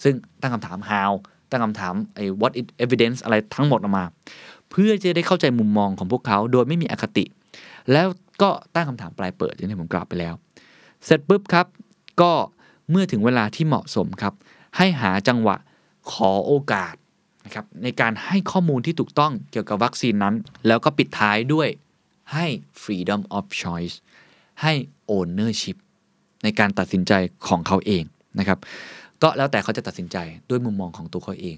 [0.04, 1.12] ซึ่งตั้งคำถาม how
[1.50, 4.04] ตั้งคำถามไอ้ what is evidence อะไรทั้งหมดออกมา
[4.70, 7.24] เพื่อจะได้เข้าใจมุมมองของพวกเขาโดยไม่มีอคติ
[7.92, 8.06] แล้ว
[8.42, 10.34] ก็ตั้งคำถามปลายเปิดอย่างที่ผมกล่าวไปแล้ว
[11.04, 11.66] เสร็จปุ๊บครับ
[12.20, 12.32] ก็
[12.90, 14.34] เมื่อถึงเวลาที่เหมาะสมครับ
[14.76, 15.56] ให้หาจังหวะ
[16.12, 16.94] ขอโอกาส
[17.44, 20.34] นะครับในการให้ข้อมูลที่ถูกต้องเกี่ยวกับวัคซีนนั้น
[20.66, 21.68] แล้วก็ปิดท้ายด้วย
[22.34, 22.46] ให้
[22.82, 23.94] freedom of choice
[24.62, 24.72] ให้
[25.16, 25.76] ownership
[26.44, 27.12] ในการตัดสินใจ
[27.48, 28.04] ของเขาเอง
[28.38, 28.58] นะครับ
[29.22, 30.16] ก็แล้วแต่เขาจะตัดสินใจ
[30.50, 31.56] ด้วยมุมมองของตัวเขาเอง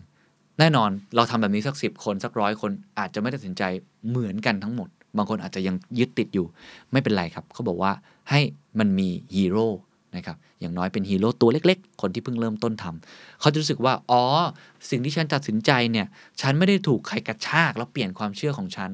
[0.60, 3.62] แน่นอนเราทำแบบนี้สักสิบคนสักร้อยคนอาจจะไม่ได้ตัดสินใจ
[4.08, 6.46] เหมือนกันทั้งหมด บางคนอาจจะยังยึดติดอยู่
[6.92, 7.92] ไม่เป็นไรครับเขาบอกว่า
[8.30, 8.40] ให้
[8.78, 9.68] มันมีฮีโร่
[10.16, 14.22] นะครับอย่างน้อยเป็นฮีโร่ตัวเล็ก ๆ คนที่เพิ่งเริ่มต้นทำเขาจะรู้สึกว่า อ๋อ
[14.90, 16.06] สิ่งที่ฉันตัดสินใจเนี่ย
[16.40, 18.90] ฉันไม่ได้ถูกใครกระชากแล้วเปลี่ยนความเชื่อของฉัน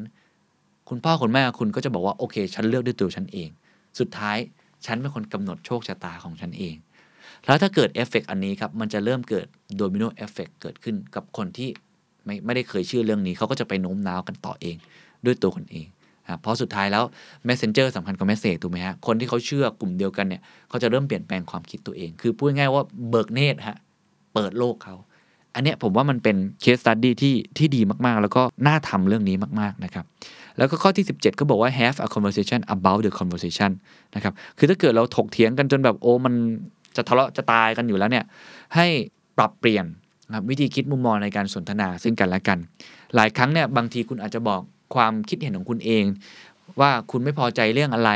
[0.89, 3.51] คุณพ่อคุณแม่คุณก็จะบอกว่า โอเค ฉันเลือกด้วยตัวฉันเอง
[3.99, 4.39] สุดท้าย
[4.87, 6.75] ฉันเป็นคนกำหนดโชคชะตาของฉันเอง
[7.47, 11.69] แล้วถ้าเกิดเอฟเฟกอันนี้ครับ มันจะเริ่มเกิดdomino effect เกิดขึ้นกับคนที่
[12.25, 14.77] ไม่ไม่ได้เคยเชื่อเรื่องนี้ เขาก็จะไปโน้มน้าวกันต่อเอง
[15.27, 15.87] ด้วยตัวคนเอง
[16.41, 17.05] เพราะสุดท้ายแล้ว
[17.49, 23.77] Messenger สำคัญกว่า Message ถูกไหมฮะ คนที่เขาเชื่อกลุ่มเดียวกันเนี่ยเขาจะเริ่มเปลี่ยนแปลงความคิดตัวเอง คือพูดง่ายว่าเบิกเนตรฮะ
[24.35, 24.95] เปิดโลกเขา
[25.55, 30.05] อันเนี้ยผมว่ามันเป็น case study ที่ที่ดีมากๆ แล้วก็น่าทำเรื่องนี้มากๆนะครับ
[30.59, 33.71] แล้วก็ข้อที่ 17 ก็บอกว่า have a conversation about the conversation
[34.15, 36.35] นะครับ คือถ้าเกิดเราถกเถียงกันจนแบบโอ้มัน
[36.97, 38.25] จะทะเลาะจะตายกันอยู่แล้วเนี่ย
[38.75, 38.87] ให้
[39.37, 39.87] ปรับเปลี่ยน
[40.35, 42.59] ครับวิธีคิดมุมมองในการสนทนาซึ่งกันและกัน
[43.15, 44.61] หลายครั้งเนี่ยบางทีคุณอาจจะบอก
[44.95, 46.05] ความคิดเห็นของคุณเอง
[46.81, 48.11] ว่าคุณไม่พอใจเรื่องอะไร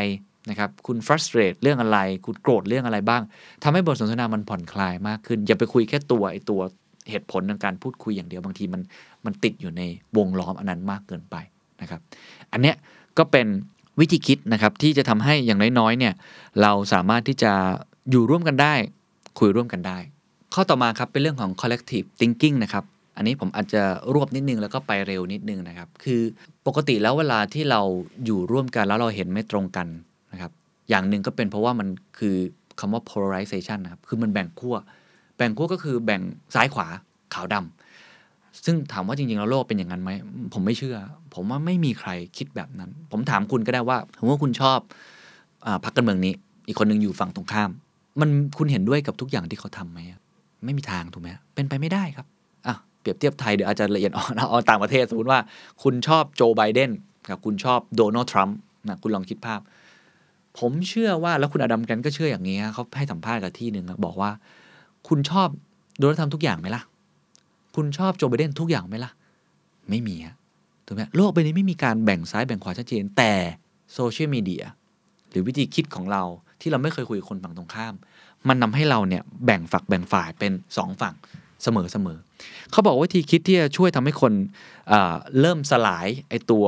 [0.51, 3.23] นะครับคุณ frustrate เรื่องอะไร คุณโกรธเรื่องอะไรบ้าง
[3.63, 6.61] ทำให้บทสนทนามันผ่อนคลายมากขึ้น อย่าไปคุยแค่ตัวไอตัว
[7.11, 8.83] เหตุผลในการพูดคุยอย่างเดียวบางทีมัน
[9.25, 9.83] มันติดอยู่ใน
[10.17, 11.37] วงล้อมอันนั้นมากเกินไป
[11.81, 12.01] นะครับ
[12.53, 12.77] อันเนี้ย
[13.19, 13.47] ก็เป็น
[14.01, 16.15] วิธีคิดนะครับที่จะทำให้อย่างน้อยๆเนี่ย
[16.63, 17.53] เราสามารถที่จะ
[18.11, 18.75] อยู่ร่วมกันได้
[19.39, 19.99] คุยร่วมกันได้
[20.55, 22.85] ข้อต่อมาครับเป็นเรื่องของ collective thinking นะครับ
[23.17, 23.83] อันนี้ผมอาจจะ
[24.15, 26.21] รวบนิดนึงแล้วก็ไปเร็วนิดนึงนะครับ คือ
[26.67, 27.81] ปกติแล้วเวลาที่เรา
[28.25, 29.87] อยู่ร่วมกันแล้วเราเห็นไม่ตรงกัน
[30.33, 30.53] นะครับ
[30.91, 31.89] อย่างหนึ่งก็เป็นเพราะว่ามัน
[32.19, 32.37] คือ
[32.81, 34.77] คำว่า polarization นะครับ คือมันแบ่งขั้ว
[35.37, 36.21] แบ่งขั้วก็คือแบ่ง
[36.55, 36.87] ซ้ายขวา
[37.35, 40.11] ขาวดำ ซึ่งถามว่าจริงๆ แล้วโลกเป็นอย่างนั้นไหม
[40.53, 40.97] ผมไม่เชื่อ
[41.35, 44.79] ผมว่าไม่มีใครคิดแบบนั้น ผมถามคุณก็ได้ว่าผมว่าคุณชอบ
[45.67, 46.35] อพรรคการเมืองนี้
[46.67, 47.71] อีกคนหนึ่งอยู่ฝั่งตรงข้าม
[48.21, 48.29] มัน
[48.59, 49.99] คุณเห็นด้วยกับทุกอย่างที่เขาทำไหม
[50.65, 52.27] ไม่มีทางถูกไหมเป็นไปไม่ได้ครับ
[52.67, 55.39] อะเปรียบเทียบไทยเดี๋ยวอาจจะละเอียดอ่อนเอาต่างประเทศสมมติว่า
[55.83, 56.91] คุณชอบโจไบเดน
[57.31, 58.57] กับคุณชอบโดนัลด์ทรัมป์
[58.89, 59.61] นะคุณลองคิดภาพ
[60.59, 64.31] ผมเชื่อว่าแล้วคุณอดัมกันก็เชื่ออย่างนี้เขาให้สัมภาษณ์กับที่หนึ่งบอกว่า
[65.09, 65.49] คุณชอบ
[65.99, 66.83] โดนัลด์ทรัมป์ทุกอย่างไหมล่ะ
[67.77, 69.11] คุณชอบโจไบเดนทุกอย่างไหมล่ะ
[69.91, 70.37] ไม่มีฮะ
[70.87, 73.33] ถูกไหมโลกใบนี้ไม่มีการแบ่งซ้ายแบ่งขวาชัดเจนแต่
[73.95, 74.65] โซเชียลมีเดีย
[75.31, 76.23] หรือวิธีคิดของเรา
[76.61, 77.95] ที่เราไม่เคยคุยกับคนฝั่งตรงข้าม
[78.49, 81.15] มันนำให้เราเนี่ยแบ่งฝักแบ่งฝ่ายเป็นสองฝั่ง
[81.63, 82.19] เสมอเสมอ
[82.71, 84.33] เขาบอกวิธีคิดที่จะช่วยทำให้คน
[84.89, 86.65] เเริ่มสลายไอตัว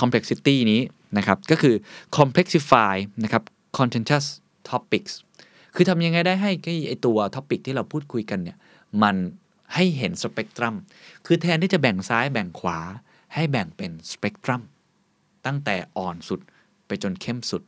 [0.00, 0.80] complexity นี้
[1.18, 1.74] นะครับก็คือ
[2.16, 3.42] complexify นะครับ
[3.78, 4.26] contentious
[4.70, 5.12] topics
[5.74, 6.50] คือทำยังไงได้ให้
[6.88, 8.58] ไอตัว topic ที่เราพูดคุยกันเนี่ย
[9.02, 9.16] มัน
[9.74, 10.74] ให้เห็นสเปกตรัม
[11.26, 12.78] คือแทนที่จะแบ่งซ้ายแบ่งขวา
[13.34, 14.62] ให้แบ่งเป็นสเปกตรัม
[15.46, 16.40] ตั้งแต่อ่อนสุด
[16.86, 17.62] ไปจนเข้มสุด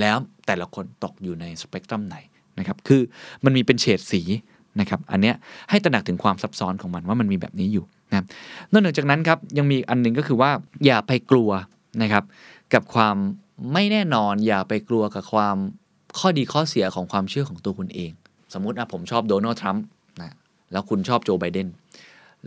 [0.00, 0.16] แล้ว
[0.46, 2.16] แต่ละคนตกอยู่ในสเปกตรัมไหน
[2.58, 3.00] นะครับ คือ
[3.44, 4.22] มันมีเป็นเฉดสี
[4.80, 5.34] นะครับอันเนี้ย
[5.70, 8.24] ให้ตระหนักถึงความซับซ้อนของมันว่ามันมีแบบนี้อยู่นะ
[8.72, 10.50] นอกจากนั้นครับยังมีอันนึงก็คือว่า
[10.86, 11.50] อย่าไปกลัว
[12.02, 12.24] นะครับ
[12.74, 13.16] กับความ
[13.72, 15.56] ไม่แน่นอนอย่าไปกลัวกับความ
[16.18, 18.10] ข้อดีข้อเสียของความเชื่อของตัวคุณเอง
[18.54, 19.84] สมมุตินะผมชอบโดนัลด์ทรัมป์
[20.20, 20.32] นะ
[20.72, 21.68] แล้วคุณชอบโจไบเดน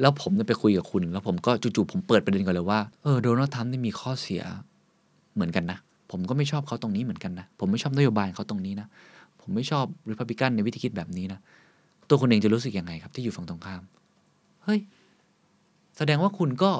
[0.02, 4.42] แล้วผมจะไปคุยกับคุณ แล้วผมก็จู่ๆผมเปิดประเด็นก่อนเลยว่าเออโดนัลด์ทรัมป์นี่มีข้อเสีย
[5.34, 5.80] เหมือนกันนะ
[6.12, 8.88] ผมก็ไม่ชอบเขาตรงนี้เหมือนกันนะ ผมไม่ชอบนโยบายเขาตรงนี้นะ
[9.42, 11.40] ผมไม่ชอบริพับลิกันในวิธีคิดแบบนี้นะ
[12.10, 13.82] ตัวคุณเองจะรู้สึกยังไงครับ ที่อยู่ฝั่งตรงข้าม
[14.64, 14.80] เฮ้ย
[15.98, 16.72] แสดงว่าคุณก็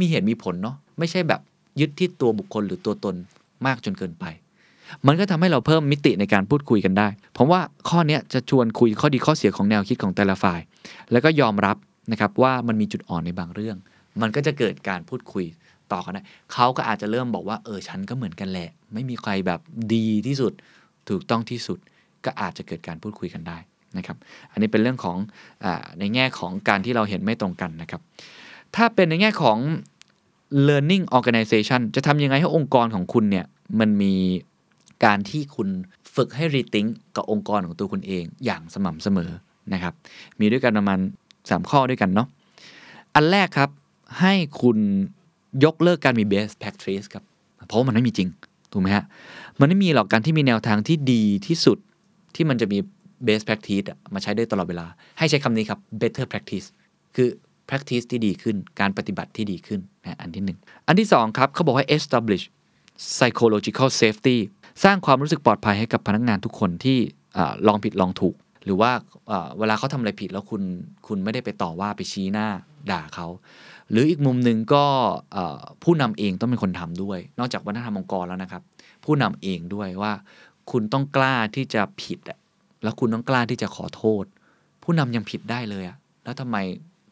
[0.00, 1.40] มีเหตุมีผลเนาะ ไม่ใช่แบบ
[1.80, 3.14] ยึดที่ตัวบุคคลหรือตัวตน
[3.66, 4.24] มากจนเกินไป
[5.06, 10.60] มันก็ทำให้เราเพิ่มมิติในการพูดคุยกันได้เพราะว่าข้อนี้จะชวนคุยข้อดีข้อเสียของแนวคิดของแต่ละฝ่าย
[11.12, 11.76] แล้วก็ยอมรับ
[12.12, 13.76] นะครับว่ามันมีจุดอ่อนในบางเรื่อง
[14.20, 15.44] มันก็จะเกิดการพูดคุย
[15.92, 19.60] ต่อกันได้เขาก็อาจจะเริ่มบอกว่าเออฉันก็เหมือนกันแหละ ไม่มีใครแบบ
[19.94, 20.52] ดีที่สุด
[21.08, 21.78] ถูกต้องที่สุด
[22.24, 23.58] ก็อาจจะเกิดการพูดคุยกันได้
[23.96, 24.16] นะครับ
[24.52, 25.16] อันนี้เป็นเรื่องของ
[25.64, 25.66] อ
[25.98, 28.00] ในแง่ของการที่เราเห็นไม่ตรงกันนะครับ
[28.76, 29.58] ถ้าเป็นในแง่ของ
[30.68, 33.46] learning organization จะทำยังไงให้องค์กรของคุณเนี่ย
[33.80, 34.14] มันมี
[35.04, 35.68] การที่คุณ
[36.14, 39.30] ฝึกให้ rethink กับองค์กรของตัวคุณเองอย่างสม่ำเสมอ
[39.72, 39.94] นะครับ
[40.40, 40.98] มีด้วยกันประมาณ
[41.34, 42.28] 3ข้อด้วยกันเนาะ
[43.14, 43.70] อันแรกครับ
[44.20, 44.78] ให้คุณ
[45.64, 47.24] ยกเลิกการมี best practice ครับ
[47.68, 48.28] เพราะมันไม่มีจริง
[48.72, 49.04] ถูกไหมฮะ
[49.60, 51.78] มันไม่มีหรอกการที่มีแนวทางที่ดีที่สุด
[52.34, 52.78] ที่มันจะมี
[53.26, 54.86] best practice มาใช้ได้ตลอดเวลา
[55.18, 56.66] ให้ใช้คำนี้ครับ better practice
[57.16, 57.28] คือ
[57.68, 62.44] practice ที่ดีขึ้น การปฏิบัติที่ดีขึ้นนะอันที่1อันที่2ครับเขาบอกว่า establish
[63.16, 64.36] psychological safety
[64.84, 66.98] สร้างความรู้สึกปลอดภัยให้กับพนักงานทุกคนที่
[67.66, 68.34] ลองผิดลองถูก
[68.64, 68.90] หรือว่า
[69.58, 70.62] เวลาเขาทำอะไรผิดแล้วคุณ
[71.06, 72.48] คุณไม่ได้ไปต่อว่าไปชี้หน้า
[72.90, 73.26] ด่าเขา
[73.90, 74.84] หรืออีกมุมหนึ่งก็
[75.82, 78.62] ผู้นำเองต้องเป็นคนทำด้วย นอกจากวัฒนธรรมองค์กรแล้วนะครับ
[79.04, 80.12] ผู้นำเองด้วยว่า
[80.70, 82.18] คุณต้องกล้าที่จะผิด
[82.82, 84.24] แล้วคุณต้องกล้าที่จะขอโทษ
[84.82, 86.56] ผู้นำยังผิดได้เลยอะแล้วทำไม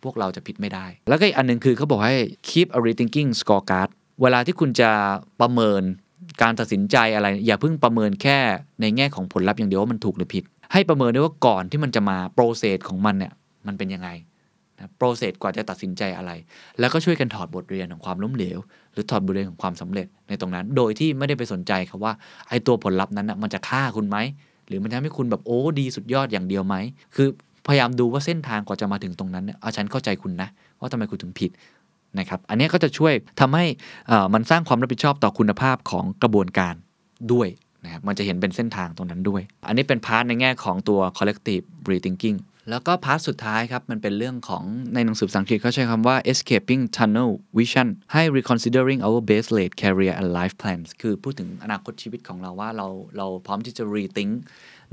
[0.02, 2.16] พวกเราจะผิดไม่ได้ แล้วก็อีกอันหนึ่งคือเขาบอกให้
[2.48, 3.88] keep a rethinking scorecard
[4.22, 4.90] เวลาที่คุณจะ
[5.40, 5.82] ประเมิน
[6.42, 8.38] การตัดสินใจอะไร อย่าเพิ่งประเมินแค่
[8.80, 13.32] ในแง่ของผลลัพธ์อย่างเดียวว่ามันถูกหรือผิด ให้ประเมินด้วยว่าก่อนที่มันจะมาโปรเซสของมันเนี่ย
[13.66, 14.08] มันเป็นยังไง
[14.76, 16.32] นะ process กว่าจะตัดสินใจอะไร
[16.78, 18.58] แล้วก็ช่วยกันถอดบทเรียนของความล้มเหลว
[18.92, 22.12] หรือถอดบทเรียนของความสำเร็จในตรงนั้น โดยที่ไม่ได้ไปสนใจครับว่า
[22.48, 24.16] ไอ้ตัวผลลัพธ์นั้นนะมันจะฆ่าคุณไหม
[24.68, 26.76] หรือมันทำให้คุณแบบโอ้ดีสุดยอดอย่างเดียวไหม
[27.14, 27.28] คือ
[27.66, 30.48] พยายามดูว่าเส้นทางกว่าจะมาถึงตรงนั้นเนี่ยเอาฉันเข้าใจคุณนะ
[30.80, 31.50] ว่าทำไมคุณถึงผิด
[32.18, 33.64] นะครับ อันนี้ก็จะช่วยทำให้
[34.34, 36.74] มันสร้างความรับผิดชอบต่อคุณภาพของกระบวนการ
[37.32, 37.48] ด้วย
[37.84, 42.38] นะครับ มันจะเห็นเป็นเส้นทางตรงนั้นด้วย อันนี้เป็น part ในแง่ของตัว collective rethinking
[42.70, 44.64] แล้วก็พาร์ทสุดท้ายครับ มันเป็นเรื่องของ
[44.94, 52.86] ในหนังสือภาษาอังกฤษเขาใช้คำว่า escaping tunnel vision ให้ reconsidering our base laid career and life plans คือพูดถึงอนาคตชีวิตของเราว่าเรา
[53.16, 54.32] เราพร้อมที่จะ rethink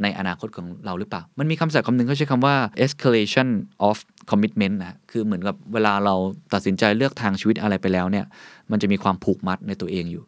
[0.02, 2.56] ในอนาคตของเราหรือเปล่า มันมีคำศัพท์คำหนึ่งเขาใช้คำว่า
[2.86, 3.50] escalation
[3.90, 3.98] of
[4.32, 6.16] commitment นะ คือเหมือนกับเวลาเรา
[6.54, 8.26] ตัดสินใจเลือกทางชีวิตอะไรไปแล้วเนี่ย
[8.72, 10.24] มันจะมีความผูกมัดในตัวเองอยู่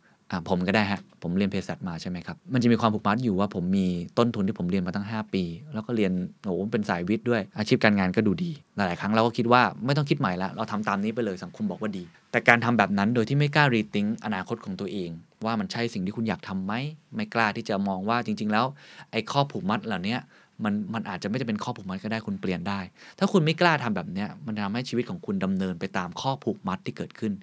[0.49, 3.87] ผมก็ได้ฮะ ผมเรียนเภสัชมาใช่ไหมครับ มันจะมีความผูกมัดอยู่ว่าผมมี
[4.17, 5.43] ต้นทุนที่ผมเรียนมาตั้ง 5 ปี
[5.73, 6.11] แล้วก็เรียน
[6.43, 15.09] โอ้โหเป็นสายวิทย์ด้วย อาชีพการงานก็ดูดี หลาย ๆ ครั้งเราก็คิดว่าไม่ต้องคิดใหม่ละ เราทำตามนี้ไปเลยสังคมบอกว่าดี แต่การทำแบบนั้นโดยที่ไม่กล้ารีทิงอนาคตของตัวเอง
[15.45, 16.73] ว่ามันใช่สิ่งที่คุณอยากทำไหม
[17.15, 18.65] ไม่กล้าที่จะมองว่าจริง ๆ แล้ว
[19.11, 20.17] ไอ้ข้อผูกมัดเหล่านี้
[20.63, 22.79] มันมันอาจจะไม่ได้เป็นข้อผูกมัดก็ได้คุณเปลี่ยนได้
[23.19, 27.33] ถ้าคุณไม่กล้าทำแบบเนี้ยมันทำให้ชีวิตของคุณดำเนินไปตามข้อผูกมัดที่เกิดขึ้น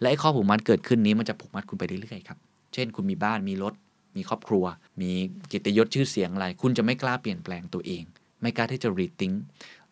[0.00, 2.38] และไอ้ข้อผูกมัดเกิดขึ้นนี้มันจะผูกมัดคุณไปเรื่อยๆครับ
[2.74, 3.74] เช่น คุณมีบ้านมีรถ
[4.16, 4.64] มีครอบครัว
[5.00, 5.10] มี
[5.50, 8.02] กียรติยศชื่อเสียงอะไร คุณจะไม่กล้าเปลี่ยนแปลงตัวเอง
[8.42, 9.34] ไม่กล้าที่จะ rethink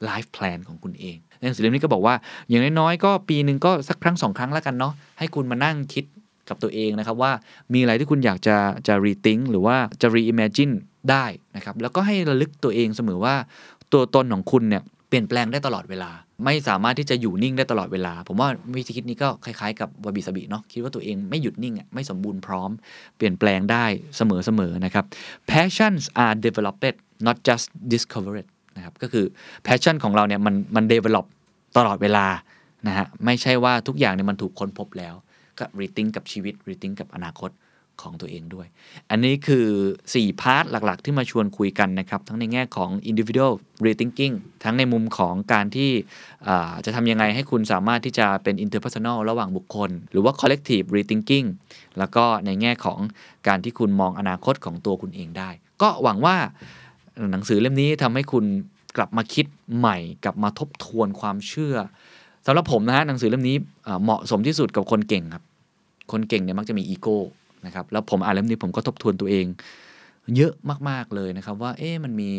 [0.08, 2.14] life plan ของคุณเองในหนังสือเล่มนี้ก็บอกว่า
[2.48, 6.04] อย่างน้อยๆก็ปีหนึ่งก็สักครั้งสองครั้งแล้วกันเนาะให้คุณมานั่งคิด
[6.48, 7.32] กับตัวเองนะครับว่า
[7.72, 8.56] มีอะไรที่คุณอยากจะ
[8.88, 10.74] จะ rethink หรือว่าจะ reimagine
[11.10, 11.24] ได้
[11.56, 13.34] นะครับแล้วก็ให้ระลึกตัวเองเสมอว่า
[13.92, 16.10] ตัวตนของคุณเนี่ยเปลี่ยนแปลงได้ตลอดเวลา
[16.44, 22.70] ไม่สามารถที่จะอยู่นิ่งได้ตลอดเวลา ผมว่าวิธีคิดนี้ก็คล้ายๆกับวาบิสบิเนาะคิดว่าตัวเองไม่หยุดนิ่งไม่สมบูรณ์พร้อม
[23.16, 23.84] เปลี่ยนแปลงได้
[24.16, 25.04] เสมอๆนะครับ
[25.50, 26.96] passions are developed
[27.26, 28.46] not just discovered
[28.76, 29.24] นะครับก็คือ
[29.66, 31.26] passion ของเราเนี่ยมันมัน develop
[31.76, 32.26] ตลอดเวลา
[32.88, 35.14] นะฮะไม่ใช่ว่าทุกอย่างเนี่ยมันถูกค้นพบแล้ว
[35.58, 37.50] ก็ rethink กับชีวิต rethink กับอนาคต
[38.02, 38.66] ของตัวเองด้วย
[39.10, 39.66] อันนี้คือ
[40.04, 43.52] 4 พาร์ทหลักๆ ที่มาชวนคุยกันนะครับ ทั้งในแง่ของ individual
[43.86, 45.90] rethinking ทั้งในมุมของการที่
[46.84, 51.46] จะทำยังไงให้คุณสามารถที่จะเป็น interpersonal ระหว่างบุคคล หรือว่า collective rethinking
[51.98, 52.98] แล้วก็ในแง่ของ
[53.48, 55.50] การที่คุณมองอนาคตของตัวคุณเองได้
[55.82, 56.36] ก็หวังว่า
[57.30, 58.44] หนังสือเล่มนี้ทำให้คุณ
[58.96, 59.46] กลับมาคิด
[59.78, 61.76] ใหม่กลับมาทบทวนความเชื่อ
[62.46, 63.56] สำหรับผมนะฮะหนังสือเล่มนี้
[64.02, 65.44] เหมาะสมที่สุดกับคนเก่งครับ
[66.12, 67.18] คนเก่งเนี่ยมักจะมีอีโก้
[67.66, 69.46] นะครับแล้วผมอ่านเล่มนี้ผมก็ทบทวนตัวเอง
[70.36, 70.52] เยอะ
[70.88, 72.30] มากๆเลยนะครับ ว่าเอ๊ะมันมี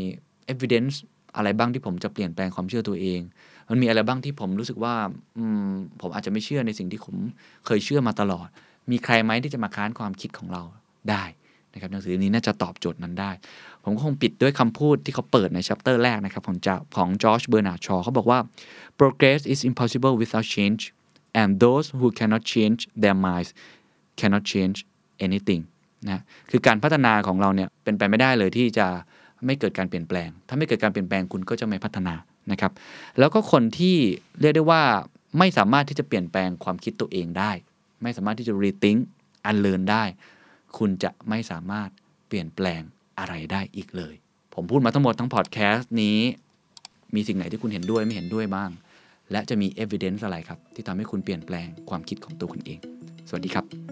[0.53, 0.95] evidence
[1.35, 3.19] อะไรบ้างที่ผมจะเปลี่ยนแปลงความเชื่อตัวเอง
[3.69, 4.93] มันมีอะไรบ้างที่ผมรู้สึกว่า
[5.37, 5.39] อ
[5.69, 5.71] ม
[6.01, 7.15] ผมอาจจะไม่เชื่อในสิ่งที่ผม
[7.65, 8.47] เคยเชื่อมาตลอด
[8.91, 10.61] มีใครไหมที่จะมาค้านความคิดของเรา
[11.09, 11.23] ได้
[11.73, 13.31] นะครับหนังสือนี้น่าจะตอบโจทย์นั้นได้
[13.83, 18.39] ผมก็คงปิดด้วยคำพูดที่เขาเปิดใน chapter แรกนะครับของจะของจอร์จเบอร์นาร์ดชอเขาบอกว่า
[18.99, 20.81] progress is impossible without change
[21.41, 23.49] and those who cannot change their minds
[24.19, 24.77] cannot change
[25.25, 25.63] anything
[26.09, 28.87] นะคือการพัฒนาของเราเนี่ยเป็นไปไม่ได้เลยที่จะ
[29.45, 32.13] ไม่เกิดการเปลี่ยนแปลง ถ้าไม่เกิดการเปลี่ยนแปลงคุณก็จะไม่พัฒนา
[32.51, 32.71] นะครับ
[33.19, 33.97] แล้วก็คนที่
[34.41, 34.83] เรียกได้ว่า
[35.39, 37.51] ไม่สามารถที่จะเปลี่ยนแปลงความคิดตัวเองได้
[38.03, 38.99] ไม่สามารถที่จะ rethink
[39.49, 40.03] unlearn ได้
[40.77, 41.89] คุณจะไม่สามารถ
[42.27, 42.81] เปลี่ยนแปลง
[43.19, 44.13] อะไรได้อีกเลย
[44.55, 46.19] ผมพูดมาทั้งหมดทั้งพอดแคสต์นี้
[47.15, 48.69] มีสิ่งไหนที่คุณเห็นด้วยไม่เห็นด้วยบ้าง
[49.31, 52.79] และจะมี evidence อะไรครับ ที่ทำให้คุณเปลี่ยนแปลงความคิดของตัวคุณเอง
[53.29, 53.90] สวัสดีครับ